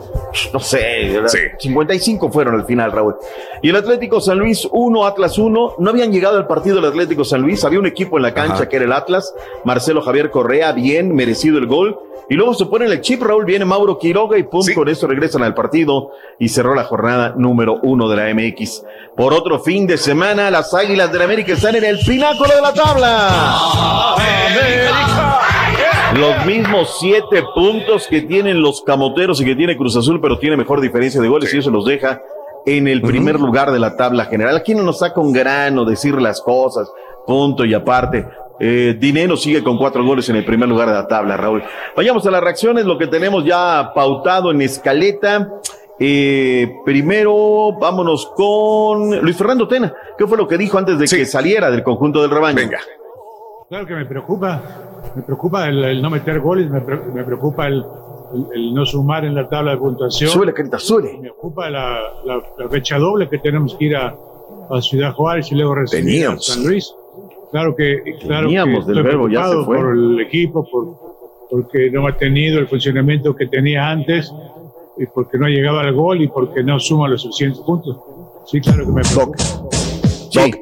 no 0.53 0.59
sé, 0.59 1.13
era- 1.15 1.27
55 1.27 2.31
fueron 2.31 2.55
al 2.55 2.65
final, 2.65 2.91
Raúl. 2.91 3.15
Y 3.61 3.69
el 3.69 3.75
Atlético 3.75 4.21
San 4.21 4.37
Luis 4.39 4.67
1, 4.71 5.05
Atlas 5.05 5.37
1, 5.37 5.75
no 5.79 5.89
habían 5.89 6.11
llegado 6.11 6.37
al 6.37 6.47
partido 6.47 6.75
del 6.77 6.85
Atlético 6.85 7.23
San 7.25 7.41
Luis, 7.41 7.63
había 7.65 7.79
un 7.79 7.85
equipo 7.87 8.17
en 8.17 8.23
la 8.23 8.33
cancha 8.33 8.53
Ajá. 8.55 8.69
que 8.69 8.75
era 8.77 8.85
el 8.85 8.93
Atlas, 8.93 9.33
Marcelo 9.63 10.01
Javier 10.01 10.29
Correa, 10.31 10.71
bien 10.71 11.13
merecido 11.15 11.57
el 11.57 11.67
gol. 11.67 11.99
Y 12.27 12.33
luego 12.33 12.55
se 12.55 12.65
pone 12.65 12.85
en 12.85 12.91
el 12.91 13.01
chip, 13.01 13.21
Raúl, 13.21 13.45
viene 13.45 13.65
Mauro 13.65 13.99
Quiroga 13.99 14.35
y 14.39 14.41
pum, 14.43 14.65
con 14.73 14.89
eso 14.89 15.05
regresan 15.05 15.43
al 15.43 15.53
partido 15.53 16.09
y 16.39 16.49
cerró 16.49 16.73
la 16.73 16.83
jornada 16.83 17.35
número 17.37 17.77
uno 17.83 18.09
de 18.09 18.15
la 18.15 18.33
MX. 18.33 18.83
Por 19.15 19.31
otro 19.31 19.59
fin 19.59 19.85
de 19.85 19.95
semana, 19.99 20.49
las 20.49 20.73
Águilas 20.73 21.11
del 21.11 21.21
América 21.21 21.53
están 21.53 21.75
en 21.75 21.83
el 21.83 21.99
pináculo 21.99 22.49
de 22.55 22.61
la 22.63 22.73
tabla. 22.73 24.15
Los 26.18 26.45
mismos 26.45 26.97
siete 26.99 27.43
puntos 27.53 28.07
que 28.07 28.22
tienen 28.22 28.61
los 28.61 28.82
camoteros 28.84 29.41
y 29.41 29.45
que 29.45 29.55
tiene 29.55 29.76
Cruz 29.76 29.97
Azul, 29.97 30.22
pero 30.22 30.39
tiene 30.39 30.55
mejor 30.55 30.80
diferencia 30.80 31.20
de 31.20 31.28
goles 31.28 31.53
y 31.53 31.57
eso 31.57 31.70
los 31.70 31.84
deja 31.86 32.22
en 32.66 32.88
el 32.88 33.01
primer 33.01 33.38
lugar 33.38 33.72
de 33.72 33.80
la 33.80 33.97
tabla 33.97 34.26
general. 34.26 34.55
Aquí 34.55 34.74
no 34.74 34.84
nos 34.84 34.99
saca 34.99 35.20
un 35.20 35.34
grano 35.34 35.84
decir 35.84 36.20
las 36.22 36.41
cosas, 36.41 36.89
punto 37.28 37.66
y 37.66 37.74
aparte. 37.74 38.26
Eh, 38.61 38.95
Dinero 38.97 39.36
sigue 39.36 39.61
con 39.61 39.78
cuatro 39.78 40.05
goles 40.05 40.30
en 40.30 40.38
el 40.38 40.45
primer 40.45 40.70
lugar 40.70 40.88
de 40.88 40.93
la 40.93 41.05
tabla, 41.05 41.36
Raúl. 41.36 41.63
Vayamos 41.97 42.26
a 42.26 42.32
las 42.32 42.41
reacciones, 42.41 42.86
lo 42.86 42.97
que 42.97 43.07
tenemos 43.07 43.43
ya 43.43 43.91
pautado 43.93 44.51
en 44.51 44.61
escaleta. 44.61 45.49
Eh, 45.99 46.72
primero, 46.86 47.74
vámonos 47.78 48.32
con 48.36 49.20
Luis 49.20 49.36
Fernando 49.36 49.68
Tena. 49.68 49.93
¿Qué 50.18 50.26
fue 50.26 50.38
lo 50.38 50.47
que 50.47 50.57
dijo 50.57 50.78
antes 50.78 50.97
de 50.97 51.07
que 51.07 51.26
saliera 51.26 51.70
del 51.70 51.84
conjunto 51.84 52.22
del 52.22 52.32
rebaño? 52.32 52.55
Venga. 52.55 52.80
Claro 53.68 53.88
que 53.88 53.95
me 53.95 54.05
preocupa, 54.05 54.61
me 55.16 55.22
preocupa 55.24 55.68
el, 55.68 55.84
el 55.84 56.01
no 56.01 56.10
meter 56.10 56.39
goles, 56.39 56.70
me, 56.70 56.82
pre- 56.82 57.06
me 57.14 57.24
preocupa 57.24 57.68
el, 57.68 57.84
el- 58.34 58.45
el 58.53 58.74
no 58.74 58.86
sumar 58.86 59.26
en 59.26 59.36
la 59.36 59.47
tabla 59.47 59.72
de 59.72 59.78
puntuación. 59.78 60.30
Sube 60.30 60.53
carita, 60.53 60.80
sube. 60.80 61.14
Me 61.14 61.20
preocupa 61.22 61.70
la, 61.70 61.99
la- 62.26 62.41
la 62.58 62.70
fecha 62.70 62.97
doble 62.97 63.30
que 63.30 63.38
tenemos 63.39 63.76
que 63.76 63.86
ir 63.86 63.95
a, 63.95 64.16
a 64.70 64.82
Ciudad 64.82 65.14
Juárez 65.14 65.51
y 65.51 65.56
luego 65.56 65.76
recibir 65.76 66.28
a 66.28 66.38
San 66.39 66.64
Luis. 66.66 66.93
Claro 67.51 67.76
que, 67.76 68.01
claro 68.22 68.47
Teníamos 68.47 68.86
que 68.86 68.91
del 68.91 68.97
estoy 68.97 69.12
verbo, 69.12 69.30
ya 69.30 69.47
se 69.47 69.64
fue. 69.64 69.78
por 69.78 69.95
el 69.95 70.20
equipo, 70.20 70.68
por, 70.70 70.98
porque 71.49 71.90
no 71.91 72.06
ha 72.07 72.18
tenido 72.18 72.60
el 72.60 72.68
funcionamiento 72.68 73.36
que 73.36 73.48
tenía 73.48 73.90
antes 73.90 74.34
y 74.98 75.06
porque 75.06 75.38
no 75.38 75.45
ha 75.45 75.49
llegado 75.49 75.80
al 75.80 75.94
gol 75.94 76.22
y 76.22 76.27
porque 76.27 76.64
no 76.64 76.80
suma 76.80 77.07
los 77.07 77.22
suficientes 77.22 77.60
puntos. 77.61 77.98
Sí, 78.48 78.60
claro 78.60 78.86
que 78.86 78.91
me 78.91 79.02
preocupa. 79.02 79.38
Doc, 80.34 80.56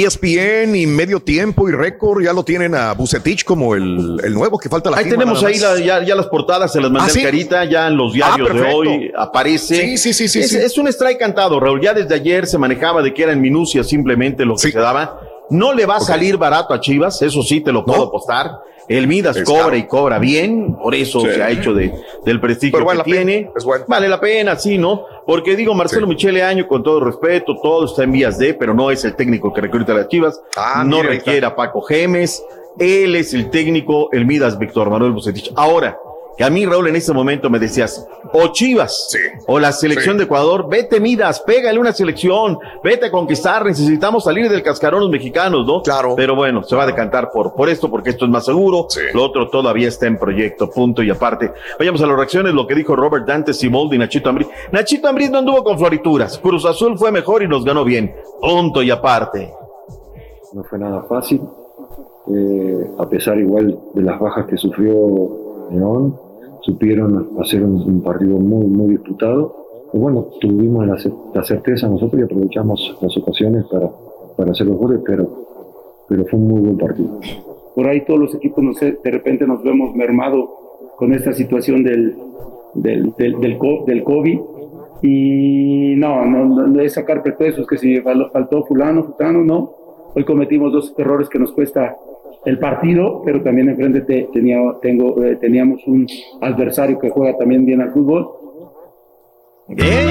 ESPN 0.00 0.74
y 0.74 0.86
medio 0.86 1.20
tiempo 1.20 1.68
y 1.68 1.72
récord 1.72 2.22
ya 2.24 2.32
lo 2.32 2.44
tienen 2.44 2.74
a 2.74 2.94
Bucetich 2.94 3.44
como 3.44 3.74
el, 3.74 4.18
el 4.24 4.32
nuevo 4.32 4.58
que 4.58 4.70
falta 4.70 4.90
la 4.90 4.96
Ahí 4.96 5.04
firma 5.04 5.18
tenemos 5.18 5.44
ahí 5.44 5.58
la- 5.58 5.78
ya, 5.78 6.02
ya 6.02 6.14
las 6.14 6.26
portadas, 6.28 6.72
se 6.72 6.80
las 6.80 6.90
mandé 6.90 7.10
¿Ah, 7.10 7.14
sí? 7.14 7.22
Carita, 7.22 7.64
ya 7.66 7.88
en 7.88 7.96
los 7.98 8.14
diarios 8.14 8.48
Ah, 8.50 8.52
de 8.54 8.58
perfecto. 8.60 8.76
hoy 8.78 9.12
aparece. 9.16 9.74
Sí, 9.76 9.98
sí, 9.98 10.12
sí, 10.14 10.28
sí, 10.28 10.40
Es, 10.40 10.50
sí. 10.50 10.56
es 10.56 10.78
un 10.78 10.88
strike 10.88 11.18
cantado, 11.18 11.60
Raúl. 11.60 11.80
Ya 11.82 11.92
desde 11.92 12.14
ayer 12.14 12.46
se 12.46 12.56
manejaba 12.56 13.02
de 13.02 13.12
que 13.12 13.22
era 13.22 13.32
en 13.32 13.40
minucia 13.42 13.84
simplemente 13.84 14.44
lo 14.46 14.54
que 14.56 14.70
se 14.70 14.78
daba. 14.78 15.20
No 15.50 15.74
le 15.74 15.84
va 15.84 15.96
a 15.96 16.00
salir 16.00 16.38
barato 16.38 16.72
a 16.72 16.80
Chivas, 16.80 17.20
eso 17.20 17.42
sí 17.42 17.60
te 17.60 17.70
lo 17.72 17.84
puedo 17.84 18.04
apostar. 18.04 18.50
El 18.88 19.06
Midas 19.06 19.36
Es 19.36 19.44
cobra 19.44 19.64
caro. 19.64 19.76
y 19.76 19.86
cobra 19.86 20.18
bien, 20.18 20.74
por 20.76 20.94
eso 20.94 21.20
Sí. 21.20 21.28
se 21.34 21.42
ha 21.42 21.50
hecho 21.50 21.72
de, 21.74 21.92
del 22.24 22.40
prestigio 22.40 22.72
Pero 22.78 22.86
vale 22.86 23.02
que 23.04 23.10
la 23.10 23.16
pena, 23.16 23.26
tiene. 23.30 23.50
bueno. 23.64 23.84
Vale 23.88 24.08
la 24.08 24.20
pena, 24.20 24.56
sí, 24.56 24.76
¿no? 24.78 25.04
Porque 25.26 25.54
digo, 25.56 25.72
Marcelo 25.74 26.06
Michele 26.06 26.42
Año, 26.42 26.66
con 26.66 26.82
todo 26.82 27.00
respeto, 27.00 27.54
todo 27.62 27.84
está 27.86 28.02
en 28.04 28.12
vías 28.12 28.38
de, 28.38 28.54
pero 28.54 28.74
no 28.74 28.90
es 28.90 29.04
el 29.04 29.14
técnico 29.14 29.52
que 29.52 29.60
recluta 29.60 29.92
a 29.92 29.96
las 29.96 30.08
Chivas. 30.08 30.40
Ah, 30.56 30.82
no 30.86 31.02
requiere 31.02 31.46
a 31.46 31.54
Paco 31.54 31.80
Gemes. 31.82 32.44
Él 32.78 33.14
es 33.16 33.34
el 33.34 33.50
técnico, 33.50 34.08
el 34.12 34.24
Midas 34.26 34.58
Víctor 34.58 34.88
Manuel 34.90 35.12
Bucetich. 35.12 35.52
Ahora, 35.56 35.98
que 36.36 36.44
a 36.44 36.50
mí, 36.50 36.64
Raúl, 36.64 36.88
en 36.88 36.96
ese 36.96 37.12
momento 37.12 37.50
me 37.50 37.58
decías, 37.58 38.06
o 38.32 38.48
Chivas, 38.48 39.14
o 39.46 39.58
la 39.60 39.70
selección 39.72 40.14
Sí. 40.14 40.18
de 40.18 40.24
Ecuador, 40.24 40.66
vete 40.68 40.98
Midas, 40.98 41.40
pégale 41.40 41.78
una 41.78 41.92
selección, 41.92 42.58
vete 42.82 43.06
a 43.06 43.10
conquistar, 43.10 43.64
necesitamos 43.66 44.24
salir 44.24 44.48
del 44.48 44.62
cascarón 44.62 45.00
los 45.00 45.10
mexicanos, 45.10 45.66
¿no? 45.66 45.82
Claro. 45.82 46.14
Pero 46.16 46.34
bueno, 46.34 46.62
se 46.62 46.74
va 46.74 46.84
a 46.84 46.86
decantar 46.86 47.30
por, 47.30 47.54
por 47.54 47.68
esto, 47.68 47.90
porque 47.90 48.10
esto 48.10 48.24
es 48.24 48.30
más 48.30 48.44
seguro, 48.46 48.86
lo 49.12 49.24
otro 49.24 49.48
todavía 49.50 49.88
está 49.88 50.06
en 50.06 50.16
proyecto, 50.18 50.70
punto 50.70 51.02
y 51.02 51.10
aparte. 51.10 51.52
Vayamos 51.78 52.00
a 52.02 52.06
las 52.06 52.16
reacciones, 52.16 52.54
lo 52.54 52.66
que 52.66 52.74
dijo 52.74 52.96
Robert 52.96 53.26
Dante 53.26 53.52
Simoldi 53.52 53.98
Nachito 53.98 54.30
Ambriz. 54.30 54.48
Nachito 54.72 55.08
Ambriz 55.08 55.30
no 55.30 55.38
anduvo 55.38 55.62
con 55.62 55.78
florituras, 55.78 56.38
Cruz 56.38 56.64
Azul 56.64 56.96
fue 56.98 57.12
mejor 57.12 57.42
y 57.42 57.48
nos 57.48 57.64
ganó 57.64 57.84
bien, 57.84 58.14
punto 58.40 58.82
y 58.82 58.90
aparte. 58.90 59.52
no 60.54 60.64
fue 60.64 60.78
nada 60.78 61.02
fácil, 61.08 61.40
eh, 62.34 62.86
a 62.98 63.08
pesar 63.08 63.38
igual 63.38 63.78
de 63.94 64.02
las 64.02 64.18
bajas 64.20 64.46
que 64.46 64.56
sufrió 64.56 64.94
León, 65.72 66.16
supieron 66.62 67.30
hacer 67.40 67.62
un, 67.64 67.82
un 67.82 68.00
partido 68.02 68.38
muy, 68.38 68.66
muy 68.66 68.90
disputado. 68.90 69.56
Y 69.92 69.98
bueno, 69.98 70.26
tuvimos 70.40 70.86
la, 70.86 70.96
la 71.34 71.44
certeza 71.44 71.88
nosotros 71.88 72.20
y 72.20 72.24
aprovechamos 72.24 72.96
las 73.02 73.16
ocasiones 73.18 73.64
para, 73.70 73.90
para 74.36 74.52
hacer 74.52 74.66
los 74.66 74.76
goles, 74.78 75.00
pero, 75.04 75.28
pero 76.08 76.24
fue 76.26 76.38
un 76.38 76.48
muy 76.48 76.60
buen 76.60 76.78
partido. 76.78 77.18
por 77.74 77.86
ahí 77.86 78.02
todos 78.04 78.20
los 78.20 78.34
equipos 78.34 78.62
nos- 78.64 78.80
de 78.80 79.10
repente 79.10 79.46
nos 79.46 79.62
vemos 79.62 79.94
mermado 79.94 80.48
con 80.96 81.12
esta 81.12 81.32
situación 81.32 81.82
del, 81.82 82.14
del, 82.74 83.12
del, 83.18 83.40
del, 83.40 83.58
del 83.86 84.04
COVID 84.04 84.40
y 85.02 85.94
no, 85.96 86.24
no, 86.26 86.44
no, 86.68 86.80
es 86.80 86.94
sacar 86.94 87.22
pretextos 87.22 87.66
que 87.66 87.76
si 87.76 88.00
fal- 88.00 88.30
faltó 88.30 88.62
fulano, 88.64 89.04
fulano, 89.04 89.42
no. 89.44 89.70
Hoy 90.14 90.24
cometimos 90.24 90.72
dos 90.72 90.94
errores 90.96 91.28
que 91.28 91.38
nos 91.38 91.52
cuesta 91.52 91.96
el 92.44 92.58
partido, 92.58 93.22
pero 93.24 93.42
también 93.42 93.68
enfrente 93.68 94.00
te- 94.02 94.28
tenía, 94.32 94.58
tengo, 94.80 95.22
eh, 95.24 95.36
teníamos 95.40 95.80
un 95.86 96.06
adversario 96.40 96.98
que 96.98 97.10
juega 97.10 97.36
también 97.38 97.64
bien 97.64 97.80
al 97.80 97.92
fútbol. 97.92 98.28
Bien. 99.68 100.08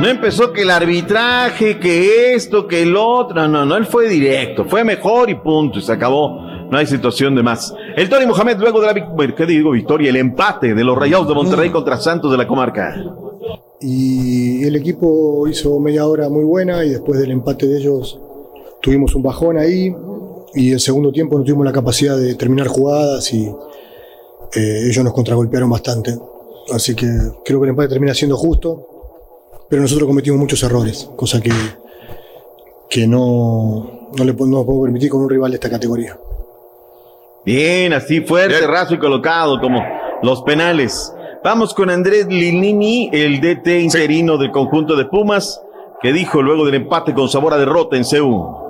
No 0.00 0.08
empezó 0.08 0.52
que 0.52 0.62
el 0.62 0.70
arbitraje, 0.70 1.78
que 1.78 2.34
esto, 2.34 2.66
que 2.66 2.82
el 2.82 2.94
otro. 2.96 3.46
No, 3.48 3.64
no, 3.64 3.76
él 3.76 3.86
fue 3.86 4.08
directo. 4.08 4.64
Fue 4.64 4.84
mejor 4.84 5.30
y 5.30 5.34
punto. 5.36 5.78
Y 5.78 5.82
se 5.82 5.92
acabó. 5.92 6.40
No 6.70 6.76
hay 6.78 6.86
situación 6.86 7.34
de 7.34 7.42
más. 7.42 7.74
El 7.96 8.08
Tony 8.08 8.26
Mohamed, 8.26 8.58
luego 8.58 8.80
de 8.80 8.86
la 8.86 9.34
¿qué 9.34 9.46
digo? 9.46 9.70
victoria, 9.72 10.10
el 10.10 10.16
empate 10.16 10.74
de 10.74 10.84
los 10.84 10.96
Rayados 10.98 11.28
de 11.28 11.34
Monterrey 11.34 11.70
contra 11.70 11.96
Santos 11.98 12.30
de 12.30 12.36
la 12.38 12.46
comarca. 12.46 12.94
y 13.80 14.62
el 14.64 14.76
equipo 14.76 15.46
hizo 15.48 15.78
media 15.80 16.06
hora 16.06 16.28
muy 16.28 16.44
buena 16.44 16.84
y 16.84 16.90
después 16.90 17.18
del 17.20 17.32
empate 17.32 17.66
de 17.66 17.78
ellos 17.78 18.20
tuvimos 18.80 19.14
un 19.16 19.22
bajón 19.24 19.58
ahí 19.58 19.92
y 20.54 20.72
el 20.72 20.80
segundo 20.80 21.12
tiempo 21.12 21.38
no 21.38 21.44
tuvimos 21.44 21.64
la 21.64 21.72
capacidad 21.72 22.16
de 22.16 22.34
terminar 22.34 22.68
jugadas 22.68 23.32
y 23.32 23.46
eh, 24.54 24.86
ellos 24.88 25.04
nos 25.04 25.12
contragolpearon 25.12 25.70
bastante. 25.70 26.16
Así 26.72 26.94
que 26.94 27.06
creo 27.44 27.60
que 27.60 27.64
el 27.64 27.70
empate 27.70 27.88
termina 27.88 28.14
siendo 28.14 28.36
justo, 28.36 29.66
pero 29.68 29.82
nosotros 29.82 30.06
cometimos 30.06 30.38
muchos 30.38 30.62
errores, 30.62 31.08
cosa 31.16 31.40
que, 31.40 31.52
que 32.88 33.06
no, 33.06 34.10
no 34.16 34.24
le 34.24 34.32
no 34.32 34.64
puedo 34.64 34.82
permitir 34.82 35.10
con 35.10 35.22
un 35.22 35.30
rival 35.30 35.50
de 35.50 35.56
esta 35.56 35.70
categoría. 35.70 36.18
Bien, 37.44 37.92
así 37.92 38.20
fuerte, 38.20 38.66
raso 38.66 38.94
y 38.94 38.98
colocado, 38.98 39.60
como 39.60 39.82
los 40.22 40.42
penales. 40.42 41.12
Vamos 41.42 41.74
con 41.74 41.90
Andrés 41.90 42.26
Lilini, 42.28 43.10
el 43.12 43.40
DT 43.40 43.80
interino 43.80 44.38
del 44.38 44.52
conjunto 44.52 44.94
de 44.94 45.06
Pumas, 45.06 45.60
que 46.00 46.12
dijo 46.12 46.40
luego 46.40 46.64
del 46.64 46.76
empate 46.76 47.12
con 47.14 47.28
sabor 47.28 47.54
a 47.54 47.58
derrota 47.58 47.96
en 47.96 48.04
Seúl. 48.04 48.61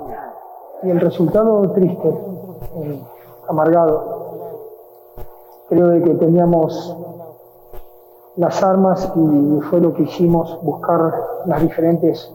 Y 0.83 0.89
el 0.89 0.99
resultado 0.99 1.71
triste, 1.71 2.09
eh, 2.09 3.01
amargado. 3.47 4.23
Creo 5.69 5.87
de 5.87 6.01
que 6.03 6.09
teníamos 6.15 6.95
las 8.35 8.63
armas 8.63 9.11
y 9.15 9.61
fue 9.69 9.79
lo 9.79 9.93
que 9.93 10.03
hicimos, 10.03 10.59
buscar 10.63 11.13
las 11.45 11.61
diferentes 11.61 12.31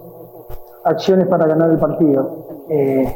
acciones 0.84 1.26
para 1.28 1.46
ganar 1.46 1.70
el 1.70 1.78
partido. 1.78 2.28
Eh, 2.68 3.14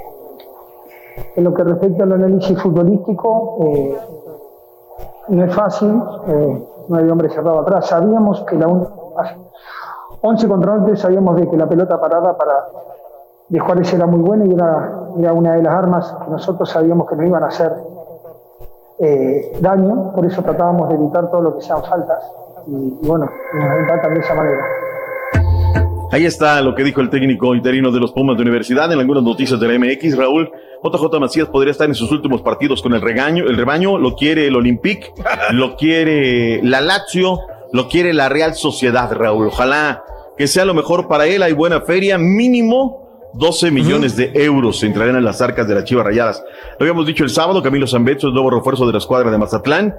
en 1.37 1.45
lo 1.45 1.53
que 1.55 1.63
respecta 1.65 2.05
al 2.05 2.13
análisis 2.13 2.61
futbolístico, 2.61 3.59
eh, 3.61 3.97
no 5.29 5.45
es 5.45 5.55
fácil, 5.55 6.03
eh, 6.27 6.67
no 6.89 6.97
hay 6.97 7.09
hombre 7.09 7.29
cerrado 7.31 7.61
atrás. 7.61 7.87
Sabíamos 7.87 8.43
que 8.43 8.57
la 8.57 8.67
un- 8.69 8.89
11 10.23 10.49
contra 10.49 10.75
11 10.75 10.97
sabíamos 10.97 11.37
de 11.37 11.49
que 11.49 11.57
la 11.57 11.69
pelota 11.69 12.01
parada 12.01 12.37
para 12.37 12.67
de 13.53 13.61
Juárez 13.61 13.93
era 13.93 14.07
muy 14.07 14.21
buena 14.21 14.47
y 14.47 14.55
era, 14.55 14.91
era 15.21 15.33
una 15.35 15.57
de 15.57 15.63
las 15.63 15.75
armas 15.75 16.17
que 16.25 16.31
nosotros 16.31 16.71
sabíamos 16.71 17.07
que 17.07 17.17
no 17.17 17.27
iban 17.27 17.45
a 17.45 17.49
hacer 17.49 17.71
eh, 18.99 19.59
daño, 19.61 20.11
por 20.15 20.25
eso 20.25 20.43
tratábamos 20.43 20.89
de 20.89 20.95
evitar 20.95 21.31
todo 21.31 21.43
lo 21.43 21.57
que 21.59 21.63
sean 21.63 21.83
faltas 21.85 22.25
y, 22.67 22.73
y 22.73 23.07
bueno, 23.07 23.31
nos 23.53 23.79
empatan 23.79 24.15
de 24.15 24.21
esa 24.21 24.35
manera. 24.35 24.65
Ahí 26.11 26.25
está 26.25 26.63
lo 26.63 26.75
que 26.75 26.83
dijo 26.83 27.03
el 27.03 27.11
técnico 27.11 27.55
interino 27.55 27.91
de 27.91 28.01
los 28.01 28.13
Pumas 28.13 28.37
de 28.37 28.43
Universidad 28.43 28.91
en 28.91 28.99
algunas 28.99 29.23
noticias 29.23 29.61
de 29.61 29.69
la 29.69 29.79
MX, 29.79 30.17
Raúl. 30.17 30.51
JJ 30.83 31.21
Macías 31.21 31.49
podría 31.49 31.73
estar 31.73 31.89
en 31.89 31.95
sus 31.95 32.11
últimos 32.11 32.41
partidos 32.41 32.81
con 32.81 32.95
el 32.95 33.03
regaño, 33.03 33.45
el 33.45 33.59
rebaño, 33.59 33.99
lo 33.99 34.15
quiere 34.15 34.47
el 34.47 34.57
Olympique, 34.57 35.13
lo 35.53 35.77
quiere 35.77 36.63
la 36.63 36.81
Lazio, 36.81 37.39
lo 37.73 37.87
quiere 37.89 38.15
la 38.15 38.31
Real 38.31 38.55
Sociedad, 38.55 39.13
Raúl. 39.13 39.49
Ojalá 39.49 40.05
que 40.39 40.47
sea 40.47 40.65
lo 40.65 40.73
mejor 40.73 41.07
para 41.07 41.27
él, 41.27 41.43
hay 41.43 41.53
buena 41.53 41.83
feria, 41.83 42.17
mínimo 42.17 43.02
12 43.35 43.71
millones 43.71 44.17
de 44.17 44.31
euros 44.35 44.83
entrarán 44.83 45.17
en 45.17 45.25
las 45.25 45.41
arcas 45.41 45.67
de 45.67 45.75
las 45.75 45.85
Chivas 45.85 46.05
Rayadas. 46.05 46.45
Lo 46.79 46.85
habíamos 46.85 47.07
dicho 47.07 47.25
el 47.25 47.31
sábado, 47.31 47.63
Camilo 47.63 47.87
Zambecho, 47.87 48.29
el 48.29 48.35
nuevo 48.35 48.51
refuerzo 48.51 48.87
de 48.87 48.93
la 48.93 48.99
escuadra 48.99 49.31
de 49.31 49.39
Mazatlán. 49.39 49.95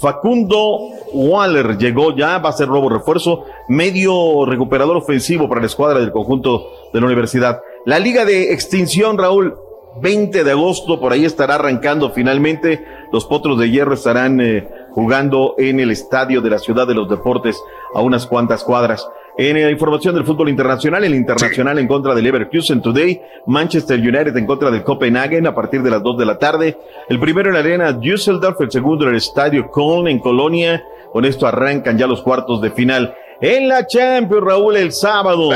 Facundo 0.00 0.78
Waller 1.12 1.76
llegó 1.76 2.16
ya, 2.16 2.38
va 2.38 2.48
a 2.48 2.52
ser 2.52 2.68
nuevo 2.68 2.88
refuerzo, 2.88 3.44
medio 3.68 4.46
recuperador 4.46 4.96
ofensivo 4.96 5.46
para 5.46 5.60
la 5.60 5.66
escuadra 5.66 6.00
del 6.00 6.10
conjunto 6.10 6.70
de 6.92 7.00
la 7.00 7.06
universidad. 7.06 7.60
La 7.84 7.98
Liga 7.98 8.24
de 8.24 8.54
Extinción, 8.54 9.18
Raúl, 9.18 9.54
20 10.00 10.42
de 10.42 10.50
agosto, 10.50 11.00
por 11.00 11.12
ahí 11.12 11.26
estará 11.26 11.56
arrancando 11.56 12.10
finalmente. 12.10 12.82
Los 13.12 13.26
Potros 13.26 13.58
de 13.58 13.70
Hierro 13.70 13.92
estarán 13.92 14.40
eh, 14.40 14.66
jugando 14.92 15.54
en 15.58 15.80
el 15.80 15.90
estadio 15.90 16.40
de 16.40 16.50
la 16.50 16.58
Ciudad 16.58 16.86
de 16.86 16.94
los 16.94 17.08
Deportes 17.08 17.60
a 17.94 18.00
unas 18.00 18.26
cuantas 18.26 18.64
cuadras. 18.64 19.06
En 19.38 19.62
la 19.62 19.70
información 19.70 20.14
del 20.14 20.24
fútbol 20.24 20.48
internacional, 20.48 21.04
el 21.04 21.14
internacional 21.14 21.78
en 21.78 21.88
contra 21.88 22.14
del 22.14 22.24
Leverkusen 22.24 22.82
Today, 22.82 23.20
Manchester 23.46 23.98
United 23.98 24.36
en 24.36 24.46
contra 24.46 24.70
del 24.70 24.82
Copenhagen 24.82 25.46
a 25.46 25.54
partir 25.54 25.82
de 25.82 25.90
las 25.90 26.02
2 26.02 26.18
de 26.18 26.26
la 26.26 26.38
tarde. 26.38 26.76
El 27.08 27.18
primero 27.18 27.48
en 27.48 27.54
la 27.54 27.60
arena 27.60 27.92
Düsseldorf, 27.92 28.60
el 28.60 28.70
segundo 28.70 29.04
en 29.04 29.10
el 29.10 29.16
estadio 29.16 29.70
Köln 29.70 30.08
en 30.08 30.18
Colonia. 30.18 30.84
Con 31.12 31.24
esto 31.24 31.46
arrancan 31.46 31.96
ya 31.96 32.06
los 32.06 32.22
cuartos 32.22 32.60
de 32.60 32.70
final. 32.70 33.14
En 33.40 33.68
la 33.68 33.86
Champions, 33.86 34.44
Raúl, 34.44 34.76
el 34.76 34.92
sábado. 34.92 35.50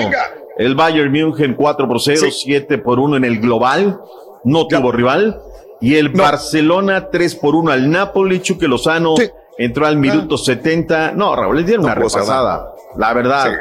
El 0.56 0.74
Bayern 0.74 1.10
München 1.12 1.54
4 1.54 1.88
por 1.88 2.00
0, 2.00 2.26
7 2.30 2.78
por 2.78 2.98
1 2.98 3.16
en 3.18 3.24
el 3.24 3.40
global. 3.40 4.00
No 4.44 4.66
tuvo 4.66 4.92
rival. 4.92 5.40
Y 5.80 5.96
el 5.96 6.08
Barcelona 6.08 7.10
3 7.10 7.34
por 7.36 7.54
1 7.54 7.70
al 7.72 7.90
Napoli. 7.90 8.40
Chuque 8.40 8.68
Lozano 8.68 9.14
entró 9.58 9.86
al 9.86 9.96
minuto 9.96 10.38
70. 10.38 11.12
No, 11.12 11.36
Raúl, 11.36 11.56
le 11.56 11.64
dieron 11.64 11.84
una 11.84 11.94
repasada. 11.94 12.73
La 12.96 13.12
verdad. 13.12 13.52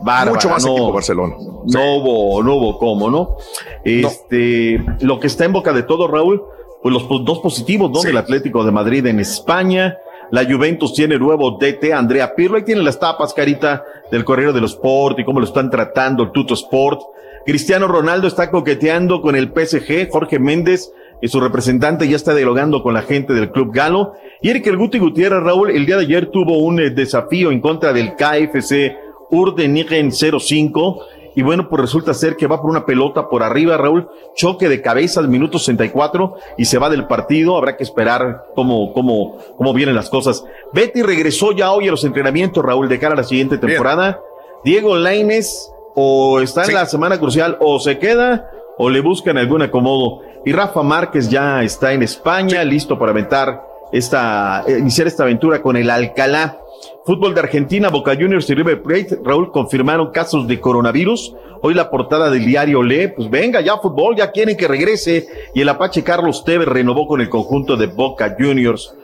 bárbara, 0.00 0.30
Mucho 0.32 0.48
más 0.48 0.64
no, 0.64 0.72
equipo 0.72 0.92
Barcelona. 0.92 1.34
No 1.38 1.96
hubo, 1.96 2.42
no 2.42 2.54
hubo 2.54 2.78
cómo, 2.78 3.10
¿no? 3.10 3.36
Este, 3.84 4.82
lo 5.00 5.20
que 5.20 5.26
está 5.26 5.44
en 5.44 5.52
boca 5.52 5.72
de 5.72 5.82
todo, 5.82 6.08
Raúl, 6.08 6.42
pues 6.82 6.92
los 6.92 7.06
dos 7.24 7.40
positivos, 7.40 7.90
¿no? 7.90 8.02
Del 8.02 8.16
Atlético 8.16 8.64
de 8.64 8.72
Madrid 8.72 9.06
en 9.06 9.20
España. 9.20 9.98
La 10.30 10.44
Juventus 10.44 10.94
tiene 10.94 11.18
nuevo 11.18 11.58
DT, 11.58 11.92
Andrea 11.92 12.34
Pirlo. 12.34 12.56
Ahí 12.56 12.64
tiene 12.64 12.82
las 12.82 13.00
tapas, 13.00 13.34
carita, 13.34 13.84
del 14.10 14.24
Correo 14.24 14.52
de 14.52 14.60
los 14.60 14.74
Sport 14.74 15.18
y 15.18 15.24
cómo 15.24 15.40
lo 15.40 15.46
están 15.46 15.70
tratando 15.70 16.22
el 16.22 16.30
Tuto 16.30 16.54
Sport. 16.54 17.00
Cristiano 17.44 17.88
Ronaldo 17.88 18.28
está 18.28 18.50
coqueteando 18.50 19.20
con 19.20 19.34
el 19.34 19.48
PSG. 19.48 20.10
Jorge 20.10 20.38
Méndez 20.38 20.92
y 21.20 21.28
su 21.28 21.40
representante 21.40 22.08
ya 22.08 22.16
está 22.16 22.34
dialogando 22.34 22.82
con 22.82 22.94
la 22.94 23.02
gente 23.02 23.32
del 23.32 23.50
Club 23.50 23.72
Galo. 23.72 24.14
Y 24.40 24.50
Eric 24.50 24.66
El 24.66 24.76
Guti 24.76 24.98
Gutiérrez, 24.98 25.42
Raúl, 25.42 25.70
el 25.70 25.86
día 25.86 25.96
de 25.96 26.04
ayer 26.04 26.30
tuvo 26.30 26.58
un 26.58 26.80
eh, 26.80 26.90
desafío 26.90 27.50
en 27.50 27.60
contra 27.60 27.92
del 27.92 28.14
KFC 28.14 28.96
Urdenigen 29.30 30.12
05. 30.12 31.04
Y 31.36 31.42
bueno, 31.42 31.68
pues 31.68 31.80
resulta 31.80 32.12
ser 32.12 32.36
que 32.36 32.46
va 32.46 32.60
por 32.60 32.70
una 32.70 32.84
pelota 32.84 33.28
por 33.28 33.42
arriba, 33.42 33.76
Raúl. 33.76 34.08
Choque 34.34 34.68
de 34.68 34.82
cabeza 34.82 35.20
al 35.20 35.28
minuto 35.28 35.58
64 35.58 36.34
y 36.58 36.64
se 36.64 36.78
va 36.78 36.90
del 36.90 37.06
partido. 37.06 37.56
Habrá 37.56 37.76
que 37.76 37.84
esperar 37.84 38.46
cómo, 38.54 38.92
cómo, 38.92 39.38
cómo 39.56 39.72
vienen 39.72 39.94
las 39.94 40.10
cosas. 40.10 40.44
Betty 40.72 41.02
regresó 41.02 41.52
ya 41.52 41.72
hoy 41.72 41.88
a 41.88 41.92
los 41.92 42.04
entrenamientos, 42.04 42.64
Raúl, 42.64 42.88
de 42.88 42.98
cara 42.98 43.14
a 43.14 43.18
la 43.18 43.24
siguiente 43.24 43.58
temporada. 43.58 44.20
Diego 44.64 44.96
Laines 44.96 45.72
o 45.94 46.40
está 46.40 46.64
en 46.64 46.74
la 46.74 46.86
semana 46.86 47.18
crucial 47.18 47.56
o 47.60 47.78
se 47.78 47.98
queda 47.98 48.50
o 48.76 48.90
le 48.90 49.00
buscan 49.00 49.38
algún 49.38 49.62
acomodo. 49.62 50.22
Y 50.44 50.52
Rafa 50.52 50.82
Márquez 50.82 51.28
ya 51.28 51.62
está 51.62 51.92
en 51.92 52.02
España, 52.02 52.64
listo 52.64 52.98
para 52.98 53.12
aventar 53.12 53.62
esta, 53.92 54.64
eh, 54.66 54.78
iniciar 54.78 55.06
esta 55.06 55.24
aventura 55.24 55.60
con 55.60 55.76
el 55.76 55.90
Alcalá. 55.90 56.58
Fútbol 57.04 57.34
de 57.34 57.40
Argentina, 57.40 57.90
Boca 57.90 58.14
Juniors 58.14 58.48
y 58.48 58.54
River 58.54 58.82
Plate, 58.82 59.18
Raúl, 59.22 59.52
confirmaron 59.52 60.10
casos 60.12 60.46
de 60.46 60.60
coronavirus. 60.60 61.34
Hoy 61.62 61.74
la 61.74 61.90
portada 61.90 62.30
del 62.30 62.46
diario 62.46 62.82
lee, 62.82 63.08
pues 63.08 63.28
venga 63.28 63.60
ya 63.60 63.76
fútbol, 63.76 64.16
ya 64.16 64.30
quieren 64.30 64.56
que 64.56 64.66
regrese. 64.66 65.28
Y 65.54 65.60
el 65.60 65.68
Apache 65.68 66.02
Carlos 66.02 66.42
Tevez 66.44 66.68
renovó 66.68 67.06
con 67.06 67.20
el 67.20 67.28
conjunto 67.28 67.76
de 67.76 67.86
Boca 67.86 68.34
Juniors. 68.38 68.94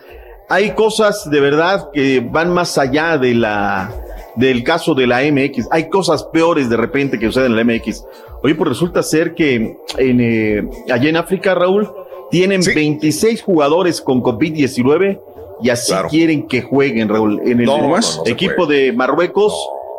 Hay 0.49 0.71
cosas 0.71 1.29
de 1.29 1.41
verdad 1.41 1.91
que 1.93 2.21
van 2.21 2.55
más 2.55 2.79
allá 2.79 3.19
de 3.19 3.35
la, 3.35 3.91
del 4.37 4.63
caso 4.63 4.95
de 4.95 5.07
la 5.07 5.21
MX. 5.23 5.69
Hay 5.71 5.89
cosas 5.89 6.25
peores 6.25 6.69
de 6.69 6.77
repente 6.77 7.19
que 7.19 7.27
suceden 7.27 7.53
en 7.53 7.57
la 7.57 7.65
MX. 7.65 8.05
Oye, 8.43 8.55
pues 8.55 8.69
resulta 8.69 9.03
ser 9.03 9.35
que 9.35 9.79
en, 9.99 10.21
eh, 10.21 10.69
allá 10.91 11.09
en 11.09 11.17
África, 11.17 11.55
Raúl, 11.55 11.91
tienen 12.31 12.61
26 12.63 13.43
jugadores 13.43 14.01
con 14.01 14.23
COVID-19 14.23 15.21
y 15.63 15.71
así 15.71 15.95
quieren 16.11 16.47
que 16.47 16.63
jueguen, 16.63 17.09
Raúl, 17.09 17.41
en 17.45 17.61
el 17.61 17.67
No, 17.67 17.79
no, 17.79 17.89
no, 17.89 17.97
no 17.97 18.03
se 18.03 18.31
equipo 18.31 18.67
de 18.67 18.93
Marruecos, 18.93 19.55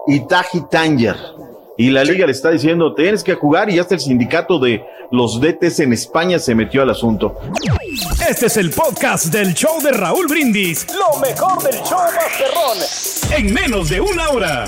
Itaji 0.08 0.62
Tanger. 0.70 1.16
Y 1.80 1.92
la 1.92 2.04
liga 2.04 2.26
le 2.26 2.32
está 2.32 2.50
diciendo, 2.50 2.96
tienes 2.96 3.24
que 3.24 3.36
jugar 3.36 3.70
y 3.70 3.78
hasta 3.78 3.94
el 3.94 4.00
sindicato 4.00 4.58
de 4.58 4.84
los 5.12 5.40
DTs 5.40 5.82
en 5.82 5.94
España 5.94 6.40
se 6.40 6.56
metió 6.56 6.82
al 6.82 6.90
asunto. 6.90 7.40
Este 8.28 8.48
es 8.48 8.58
el 8.58 8.72
podcast 8.72 9.28
del 9.28 9.54
show 9.54 9.80
de 9.82 9.92
Raúl 9.92 10.26
Brindis. 10.28 10.88
Lo 10.88 11.20
mejor 11.20 11.62
del 11.62 11.80
show 11.84 12.00
Masterrón. 12.16 13.38
En 13.38 13.54
menos 13.54 13.90
de 13.90 14.02
una 14.02 14.30
hora. 14.30 14.66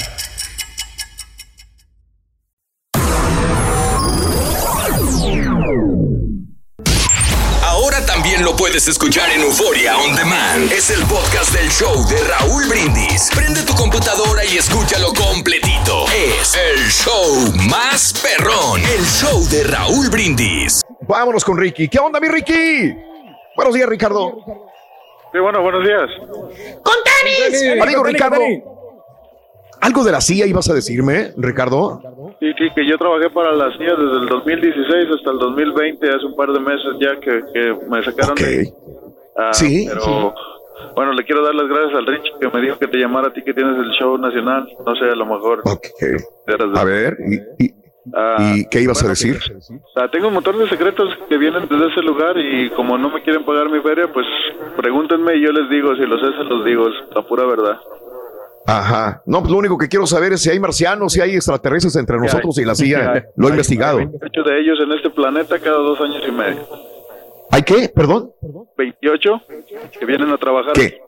Puedes 8.60 8.90
escuchar 8.90 9.30
en 9.32 9.40
Euforia 9.40 9.98
On 9.98 10.14
Demand. 10.18 10.70
Es 10.70 10.90
el 10.90 11.02
podcast 11.08 11.56
del 11.56 11.70
show 11.70 11.96
de 12.10 12.18
Raúl 12.28 12.68
Brindis. 12.68 13.32
Prende 13.34 13.64
tu 13.64 13.74
computadora 13.74 14.44
y 14.44 14.58
escúchalo 14.58 15.14
completito. 15.14 16.04
Es 16.14 16.58
el 16.58 16.80
show 16.90 17.54
más 17.72 18.14
perrón. 18.22 18.82
El 18.82 19.06
show 19.06 19.40
de 19.50 19.64
Raúl 19.64 20.10
Brindis. 20.10 20.82
Vámonos 21.08 21.46
con 21.46 21.58
Ricky. 21.58 21.88
¿Qué 21.88 22.00
onda, 22.00 22.20
mi 22.20 22.28
Ricky? 22.28 22.94
Buenos 23.56 23.74
días, 23.74 23.88
Ricardo. 23.88 24.36
Sí, 25.32 25.40
bueno, 25.40 25.62
buenos 25.62 25.86
días. 25.86 26.10
¡Con 26.84 26.96
tenis! 27.06 27.82
Amigo 27.82 28.04
Ricardo. 28.04 28.42
¿Algo 29.80 30.04
de 30.04 30.12
la 30.12 30.20
CIA 30.20 30.46
ibas 30.48 30.70
a 30.70 30.74
decirme, 30.74 31.32
Ricardo? 31.38 32.02
Sí, 32.40 32.54
sí, 32.58 32.70
que 32.74 32.88
yo 32.88 32.98
trabajé 32.98 33.30
para 33.30 33.52
la 33.52 33.70
CIA 33.78 33.96
desde 33.96 34.18
el 34.18 34.26
2016 34.28 35.10
hasta 35.18 35.32
el 35.32 35.40
2020, 35.40 36.08
hace 36.08 36.26
un 36.26 36.36
par 36.36 36.52
de 36.52 36.60
meses 36.60 36.94
ya 37.00 37.20
que, 37.20 37.44
que 37.54 37.76
me 37.90 38.02
sacaron 38.04 38.36
de... 38.36 38.72
Ah, 39.36 39.52
Sí, 39.54 39.86
Pero, 39.88 40.02
sí. 40.02 40.12
bueno, 40.96 41.12
le 41.14 41.24
quiero 41.26 41.44
dar 41.44 41.54
las 41.56 41.68
gracias 41.68 41.96
al 41.96 42.06
Rich 42.06 42.32
que 42.40 42.48
me 42.50 42.62
dijo 42.62 42.78
que 42.80 42.88
te 42.88 42.98
llamara 42.98 43.28
a 43.28 43.34
ti 43.34 43.42
que 43.44 43.54
tienes 43.54 43.78
el 43.78 43.92
show 43.92 44.18
nacional. 44.18 44.68
No 44.86 44.96
sé, 44.96 45.06
a 45.06 45.16
lo 45.16 45.26
mejor... 45.26 45.62
A 46.80 46.84
ver, 46.86 47.18
¿y, 47.28 47.66
y- 47.66 47.74
y 48.40 48.66
qué 48.70 48.82
ibas 48.82 49.04
a 49.04 49.10
decir? 49.10 49.38
Sea, 49.94 50.08
tengo 50.10 50.30
un 50.30 50.34
montón 50.34 50.58
de 50.58 50.68
secretos 50.70 51.10
que 51.28 51.38
vienen 51.38 51.68
desde 51.70 51.90
ese 51.90 52.02
lugar 52.02 52.38
y 52.40 52.70
como 52.72 52.98
no 52.98 53.10
me 53.12 53.22
quieren 53.22 53.44
pagar 53.46 53.70
mi 53.70 53.82
feria, 53.82 54.08
pues 54.12 54.26
pregúntenme 54.78 55.36
y 55.36 55.42
yo 55.46 55.52
les 55.52 55.70
digo, 55.70 55.94
si 55.96 56.02
los 56.08 56.20
sé, 56.20 56.28
se 56.38 56.44
los 56.46 56.66
digo, 56.66 56.88
es 56.88 56.96
la 57.14 57.22
pura 57.22 57.46
verdad. 57.46 57.78
Ajá. 58.70 59.22
No, 59.26 59.40
pues 59.40 59.52
lo 59.52 59.58
único 59.58 59.78
que 59.78 59.88
quiero 59.88 60.06
saber 60.06 60.34
es 60.34 60.42
si 60.42 60.50
hay 60.50 60.60
marcianos, 60.60 61.14
si 61.14 61.22
hay 61.22 61.36
extraterrestres 61.36 61.96
entre 61.96 62.18
nosotros 62.18 62.58
y 62.60 62.66
la 62.66 62.76
CIA. 62.76 63.26
Lo 63.36 63.48
he 63.48 63.52
investigado. 63.52 63.98
28 63.98 64.44
de 64.44 64.60
ellos 64.62 64.78
en 64.84 64.92
este 64.92 65.10
planeta 65.10 65.58
cada 65.60 65.78
dos 65.78 66.00
años 66.02 66.22
y 66.28 66.32
medio. 66.32 66.68
¿Hay 67.52 67.64
qué? 67.64 67.90
¿Perdón? 67.90 68.32
28 68.78 69.42
que 70.00 70.06
vienen 70.06 70.30
a 70.30 70.38
trabajar. 70.38 70.74
¿Qué? 70.74 71.02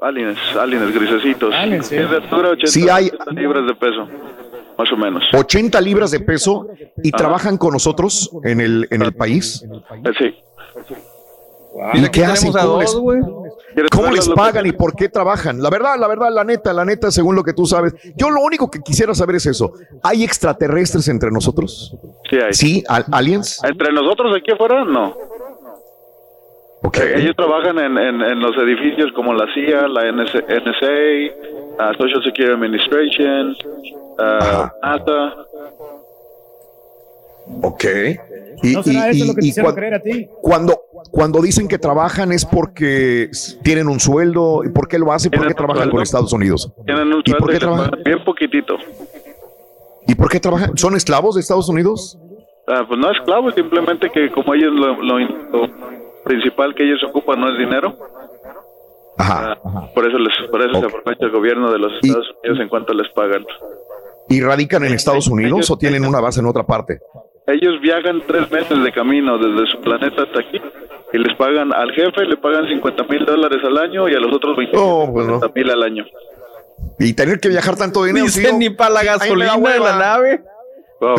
Aliens, 0.00 0.38
aliens 0.58 0.92
grisecitos. 0.94 1.54
Aliens, 1.54 1.86
sí. 1.86 1.96
De 1.96 2.04
altura 2.04 2.50
80 2.50 2.66
Sí 2.66 2.88
hay- 2.88 3.06
80 3.08 3.30
libras 3.40 3.66
de 3.66 3.74
peso, 3.74 4.08
más 4.76 4.92
o 4.92 4.96
menos. 4.96 5.22
80 5.32 5.80
libras 5.80 6.10
de 6.10 6.20
peso 6.20 6.66
y 7.02 7.08
Ajá. 7.08 7.16
trabajan 7.18 7.56
con 7.56 7.72
nosotros 7.72 8.30
en 8.42 8.60
el, 8.60 8.88
en 8.90 9.00
el 9.02 9.14
país. 9.14 9.64
Eh, 9.64 10.10
Sí. 10.18 10.34
¿Y 11.94 12.08
qué 12.10 12.24
hacen? 12.24 12.50
a 12.50 12.62
¿Cómo 12.62 12.80
dos. 12.82 12.94
Cómo 13.90 14.10
les 14.10 14.28
pagan 14.28 14.66
y 14.66 14.72
por 14.72 14.94
qué 14.94 15.08
trabajan? 15.08 15.62
La 15.62 15.70
verdad, 15.70 15.96
la 15.98 16.08
verdad, 16.08 16.28
la 16.32 16.44
neta, 16.44 16.72
la 16.72 16.84
neta, 16.84 17.10
según 17.10 17.34
lo 17.36 17.42
que 17.42 17.52
tú 17.52 17.66
sabes. 17.66 17.94
Yo 18.16 18.30
lo 18.30 18.40
único 18.40 18.70
que 18.70 18.80
quisiera 18.80 19.14
saber 19.14 19.36
es 19.36 19.46
eso. 19.46 19.72
¿Hay 20.02 20.24
extraterrestres 20.24 21.08
entre 21.08 21.30
nosotros? 21.30 21.94
Sí 22.30 22.36
hay. 22.36 22.52
Sí, 22.52 22.84
al- 22.88 23.04
aliens. 23.12 23.62
Entre 23.64 23.92
nosotros 23.92 24.34
aquí 24.36 24.50
afuera, 24.52 24.84
no. 24.84 25.14
Eh, 26.94 27.14
Ellos 27.16 27.36
trabajan 27.36 27.78
en, 27.78 27.96
en, 27.96 28.20
en 28.20 28.40
los 28.40 28.56
edificios 28.58 29.12
como 29.14 29.32
la 29.34 29.46
CIA, 29.54 29.86
la 29.88 30.10
NS 30.10 30.34
NSA, 30.34 31.78
ah, 31.78 31.92
Social 31.96 32.22
Security 32.24 32.52
Administration, 32.52 33.56
NASA. 34.82 35.34
Ok. 37.62 37.84
Y, 38.62 38.74
¿No 38.74 38.82
será 38.82 39.12
y- 39.12 39.16
eso 39.16 39.26
lo 39.26 39.34
que 39.34 39.40
te 39.40 39.46
hicieron 39.48 39.74
creer 39.74 39.94
a 39.94 40.00
ti? 40.00 40.28
Cuando, 40.40 40.82
cuando 41.10 41.40
dicen 41.42 41.66
que 41.68 41.78
trabajan 41.78 42.30
es 42.32 42.44
porque 42.44 43.30
tienen 43.62 43.88
un 43.88 43.98
sueldo. 44.00 44.62
¿Y 44.64 44.68
por 44.70 44.86
qué 44.88 44.98
lo 44.98 45.12
hacen? 45.12 45.30
¿Por 45.30 45.46
qué 45.46 45.54
trabajan 45.54 45.90
con 45.90 46.00
Estados 46.02 46.32
Unidos? 46.32 46.70
Tienen 46.86 47.08
un 47.12 47.22
¿Y 47.24 47.30
por 47.32 47.40
sueldo 47.40 47.52
qué 47.52 47.58
trabajan? 47.58 47.90
bien 48.04 48.24
poquitito. 48.24 48.76
¿Y 50.06 50.14
por 50.14 50.28
qué 50.28 50.40
trabajan? 50.40 50.76
¿Son 50.76 50.94
esclavos 50.96 51.34
de 51.34 51.40
Estados 51.40 51.68
Unidos? 51.68 52.18
Ah, 52.68 52.84
pues 52.86 52.98
no 52.98 53.10
esclavos, 53.10 53.54
simplemente 53.54 54.08
que 54.10 54.30
como 54.30 54.54
ellos 54.54 54.72
lo, 54.72 55.02
lo- 55.02 55.18
lo 55.18 55.68
principal 56.24 56.74
que 56.76 56.84
ellos 56.84 57.00
ocupan 57.08 57.40
no 57.40 57.50
es 57.52 57.58
dinero. 57.58 57.96
Ajá. 59.18 59.58
ah, 59.64 59.90
por 59.94 60.06
eso 60.08 60.18
les 60.18 60.32
por 60.50 60.62
eso 60.62 60.80
se 60.80 60.86
aprovecha 60.86 61.26
el 61.26 61.30
gobierno 61.32 61.70
de 61.70 61.78
los 61.78 61.92
Estados 62.02 62.26
Unidos 62.42 62.60
en 62.60 62.68
cuanto 62.68 62.94
les 62.94 63.08
pagan. 63.12 63.44
¿Y 64.28 64.40
radican 64.40 64.84
en 64.84 64.94
Estados 64.94 65.26
Unidos 65.28 65.70
o 65.70 65.76
tienen 65.76 66.04
una 66.06 66.20
base 66.20 66.40
en 66.40 66.46
otra 66.46 66.62
parte? 66.64 67.00
Ellos 67.46 67.80
viajan 67.80 68.22
tres 68.26 68.50
meses 68.50 68.82
de 68.82 68.92
camino 68.92 69.36
desde 69.38 69.70
su 69.70 69.80
planeta 69.80 70.22
hasta 70.22 70.40
aquí 70.40 70.60
y 71.12 71.18
les 71.18 71.36
pagan 71.36 71.72
al 71.72 71.92
jefe 71.92 72.24
le 72.24 72.36
pagan 72.36 72.66
50 72.68 73.04
mil 73.04 73.24
dólares 73.24 73.58
al 73.64 73.78
año 73.78 74.08
y 74.08 74.14
a 74.14 74.20
los 74.20 74.34
otros 74.34 74.56
20 74.56 75.52
mil 75.54 75.70
al 75.70 75.82
año. 75.82 76.04
Y 76.98 77.12
tener 77.14 77.40
que 77.40 77.48
viajar 77.48 77.76
tanto 77.76 78.04
dinero. 78.04 78.26
Dice, 78.26 78.48
sí, 78.48 78.56
ni 78.56 78.70
para 78.70 78.90
la 78.90 79.04
gasolina 79.04 79.56
de 79.56 79.78
la 79.78 79.96
nave. 79.96 80.42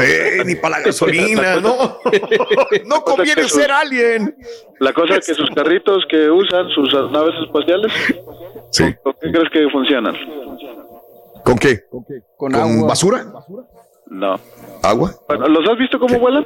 Eh, 0.01 0.43
ni 0.45 0.55
para 0.55 0.79
la 0.79 0.81
gasolina, 0.85 1.57
no. 1.57 1.75
No 2.85 3.03
conviene 3.03 3.43
ser 3.49 3.71
alguien. 3.71 4.35
La 4.79 4.93
cosa 4.93 5.15
es 5.15 5.27
que 5.27 5.33
sus 5.33 5.49
carritos 5.51 6.05
que 6.09 6.29
usan, 6.29 6.69
sus 6.69 6.93
naves 7.11 7.35
espaciales, 7.45 7.91
¿con, 8.77 8.93
con 9.03 9.13
qué 9.21 9.31
crees 9.31 9.49
que 9.51 9.69
funcionan? 9.69 10.15
¿Con 11.43 11.57
qué? 11.57 11.83
Con, 12.37 12.55
agua. 12.55 12.87
basura? 12.87 13.25
No. 14.13 14.39
¿Agua? 14.83 15.11
Bueno, 15.27 15.47
¿Los 15.47 15.69
has 15.69 15.77
visto 15.77 15.99
cómo 15.99 16.19
vuelan? 16.19 16.45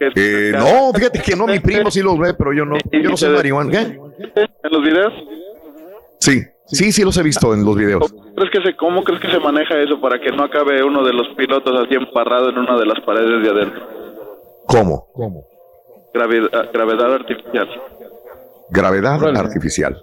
Eh, 0.00 0.52
no, 0.52 0.92
fíjate 0.92 1.20
que 1.20 1.36
no, 1.36 1.46
mi 1.46 1.60
primo 1.60 1.90
sí 1.90 2.02
los 2.02 2.18
ve, 2.18 2.34
pero 2.34 2.52
yo 2.52 2.64
no. 2.64 2.76
Yo 2.90 3.10
no 3.10 3.16
soy 3.16 3.34
marihuana. 3.34 3.70
¿Qué? 3.70 3.78
¿En 3.78 4.72
los 4.72 4.82
videos? 4.82 5.12
Sí, 6.18 6.42
sí, 6.66 6.90
sí 6.90 7.04
los 7.04 7.16
he 7.18 7.22
visto 7.22 7.54
en 7.54 7.64
los 7.64 7.76
videos. 7.76 8.12
¿Crees 8.34 8.50
que 8.50 8.62
se, 8.62 8.76
¿Cómo 8.76 9.04
crees 9.04 9.20
que 9.20 9.30
se 9.30 9.38
maneja 9.38 9.78
eso 9.78 10.00
para 10.00 10.18
que 10.18 10.30
no 10.32 10.44
acabe 10.44 10.82
uno 10.82 11.04
de 11.04 11.12
los 11.12 11.28
pilotos 11.36 11.84
así 11.84 11.94
emparrado 11.94 12.48
en 12.48 12.58
una 12.58 12.78
de 12.78 12.86
las 12.86 13.00
paredes 13.04 13.42
de 13.42 13.50
adentro? 13.50 13.82
¿Cómo? 14.66 15.08
Gravedad, 16.14 16.70
gravedad 16.72 17.14
artificial. 17.14 17.68
Gravedad 18.70 19.36
artificial. 19.36 20.02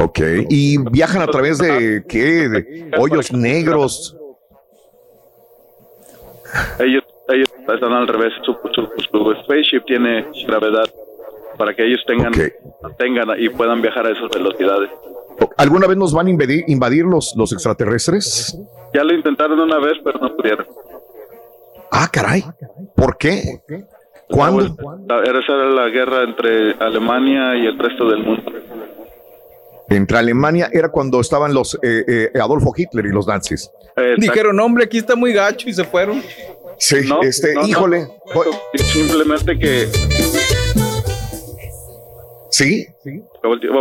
Ok. 0.00 0.20
¿Y 0.48 0.78
viajan 0.90 1.22
a 1.22 1.26
través 1.26 1.58
de 1.58 2.04
qué? 2.08 2.48
¿De 2.48 2.90
hoyos 2.96 3.32
negros? 3.32 4.16
Ellos, 6.78 7.04
ellos 7.28 7.48
están 7.72 7.92
al 7.92 8.08
revés. 8.08 8.32
Su, 8.44 8.56
su, 8.72 8.88
su 9.10 9.34
spaceship 9.42 9.84
tiene 9.86 10.26
gravedad 10.46 10.86
para 11.58 11.74
que 11.74 11.84
ellos 11.84 12.00
tengan, 12.06 12.32
tengan 12.98 13.28
y 13.38 13.48
puedan 13.48 13.82
viajar 13.82 14.06
a 14.06 14.10
esas 14.10 14.30
velocidades. 14.30 14.90
¿Alguna 15.56 15.86
vez 15.86 15.96
nos 15.96 16.12
van 16.12 16.28
a 16.28 16.30
invadir, 16.30 16.64
invadir 16.68 17.04
los, 17.04 17.34
los 17.36 17.52
extraterrestres? 17.52 18.58
Ya 18.94 19.04
lo 19.04 19.12
intentaron 19.12 19.58
una 19.58 19.78
vez, 19.78 19.94
pero 20.02 20.18
no 20.20 20.34
pudieron. 20.34 20.66
Ah, 21.90 22.08
caray. 22.12 22.44
¿Por 22.94 23.16
qué? 23.18 23.42
¿Cuándo? 24.28 24.64
Esa 24.64 25.52
era 25.52 25.70
la 25.70 25.88
guerra 25.88 26.22
entre 26.22 26.72
Alemania 26.74 27.56
y 27.56 27.66
el 27.66 27.78
resto 27.78 28.08
del 28.08 28.22
mundo. 28.24 28.52
Entre 29.90 30.18
Alemania 30.18 30.68
era 30.72 30.90
cuando 30.90 31.20
estaban 31.20 31.54
los 31.54 31.74
eh, 31.82 32.30
eh, 32.34 32.40
Adolfo 32.40 32.72
Hitler 32.76 33.06
y 33.06 33.10
los 33.10 33.26
nazis. 33.26 33.70
Dijeron, 34.18 34.60
hombre, 34.60 34.84
aquí 34.84 34.98
está 34.98 35.16
muy 35.16 35.32
gacho 35.32 35.68
y 35.68 35.72
se 35.72 35.84
fueron. 35.84 36.22
Sí, 36.78 37.08
este, 37.22 37.54
no, 37.54 37.62
no. 37.62 37.66
híjole. 37.66 38.08
Simplemente 38.74 39.58
que 39.58 39.88
¿Sí? 42.50 42.86
tiempo. 43.02 43.30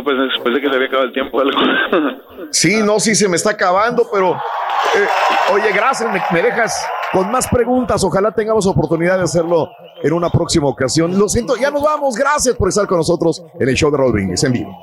Pues, 0.04 0.16
pensé 0.44 0.62
que 0.62 0.70
se 0.70 0.76
había 0.76 0.88
acabado 0.88 1.08
el 1.08 1.14
tiempo 1.14 1.38
o 1.38 1.42
algo. 1.42 1.60
Sí, 2.52 2.82
no, 2.82 2.98
sí 3.00 3.14
se 3.14 3.28
me 3.28 3.36
está 3.36 3.52
acabando, 3.52 4.08
pero 4.12 4.34
eh, 4.34 5.08
oye, 5.52 5.70
gracias, 5.74 6.10
me, 6.14 6.22
me 6.32 6.42
dejas 6.42 6.88
con 7.12 7.30
más 7.30 7.46
preguntas. 7.48 8.02
Ojalá 8.06 8.32
tengamos 8.32 8.66
oportunidad 8.66 9.18
de 9.18 9.24
hacerlo 9.24 9.70
en 10.04 10.14
una 10.14 10.30
próxima 10.30 10.68
ocasión. 10.68 11.18
Lo 11.18 11.30
siento, 11.30 11.56
ya 11.56 11.72
nos 11.72 11.84
vamos. 11.84 12.16
Gracias 12.16 12.56
por 12.56 12.70
estar 12.70 12.88
con 12.88 12.98
nosotros 12.98 13.44
en 13.60 13.70
el 13.70 13.76
show 13.76 13.92
de 13.92 13.98
Raúl 13.98 14.14
Brindis 14.14 14.44
en 14.44 14.54
vivo. 14.54 14.78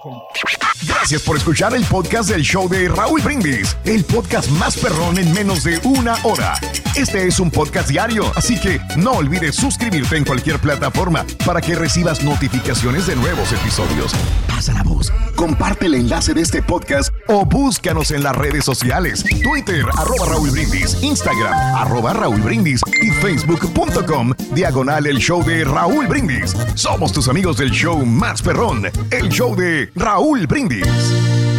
Gracias 0.86 1.22
por 1.22 1.36
escuchar 1.36 1.74
el 1.74 1.84
podcast 1.84 2.28
del 2.28 2.42
show 2.42 2.68
de 2.68 2.88
Raúl 2.88 3.20
Brindis, 3.22 3.76
el 3.84 4.04
podcast 4.04 4.50
más 4.50 4.76
perrón 4.76 5.18
en 5.18 5.32
menos 5.32 5.64
de 5.64 5.78
una 5.84 6.16
hora. 6.24 6.54
Este 6.94 7.26
es 7.26 7.40
un 7.40 7.50
podcast 7.50 7.88
diario, 7.88 8.30
así 8.36 8.60
que 8.60 8.80
no 8.96 9.12
olvides 9.12 9.54
suscribirte 9.54 10.16
en 10.16 10.24
cualquier 10.24 10.58
plataforma 10.58 11.24
para 11.46 11.60
que 11.60 11.74
recibas 11.74 12.22
notificaciones 12.22 13.06
de 13.06 13.16
nuevos 13.16 13.52
episodios. 13.52 14.12
Pasa 14.48 14.72
la 14.72 14.82
voz, 14.82 15.12
comparte 15.36 15.86
el 15.86 15.94
enlace 15.94 16.34
de 16.34 16.42
este 16.42 16.62
podcast 16.62 17.14
o 17.28 17.44
búscanos 17.44 18.10
en 18.10 18.22
las 18.22 18.36
redes 18.36 18.64
sociales, 18.64 19.24
Twitter, 19.42 19.84
arroba 19.96 20.26
Raúl 20.26 20.50
Brindis, 20.50 21.02
Instagram, 21.02 21.52
arroba 21.76 22.12
Raúl 22.12 22.40
Brindis 22.40 22.80
y 23.02 23.10
facebook.com, 23.10 24.32
diagonal 24.52 25.03
el 25.06 25.18
show 25.18 25.44
de 25.44 25.64
Raúl 25.64 26.06
Brindis. 26.06 26.56
Somos 26.74 27.12
tus 27.12 27.28
amigos 27.28 27.56
del 27.58 27.70
show 27.70 28.04
más 28.04 28.42
perrón, 28.42 28.84
el 29.10 29.28
show 29.28 29.54
de 29.54 29.90
Raúl 29.94 30.46
Brindis. 30.46 31.53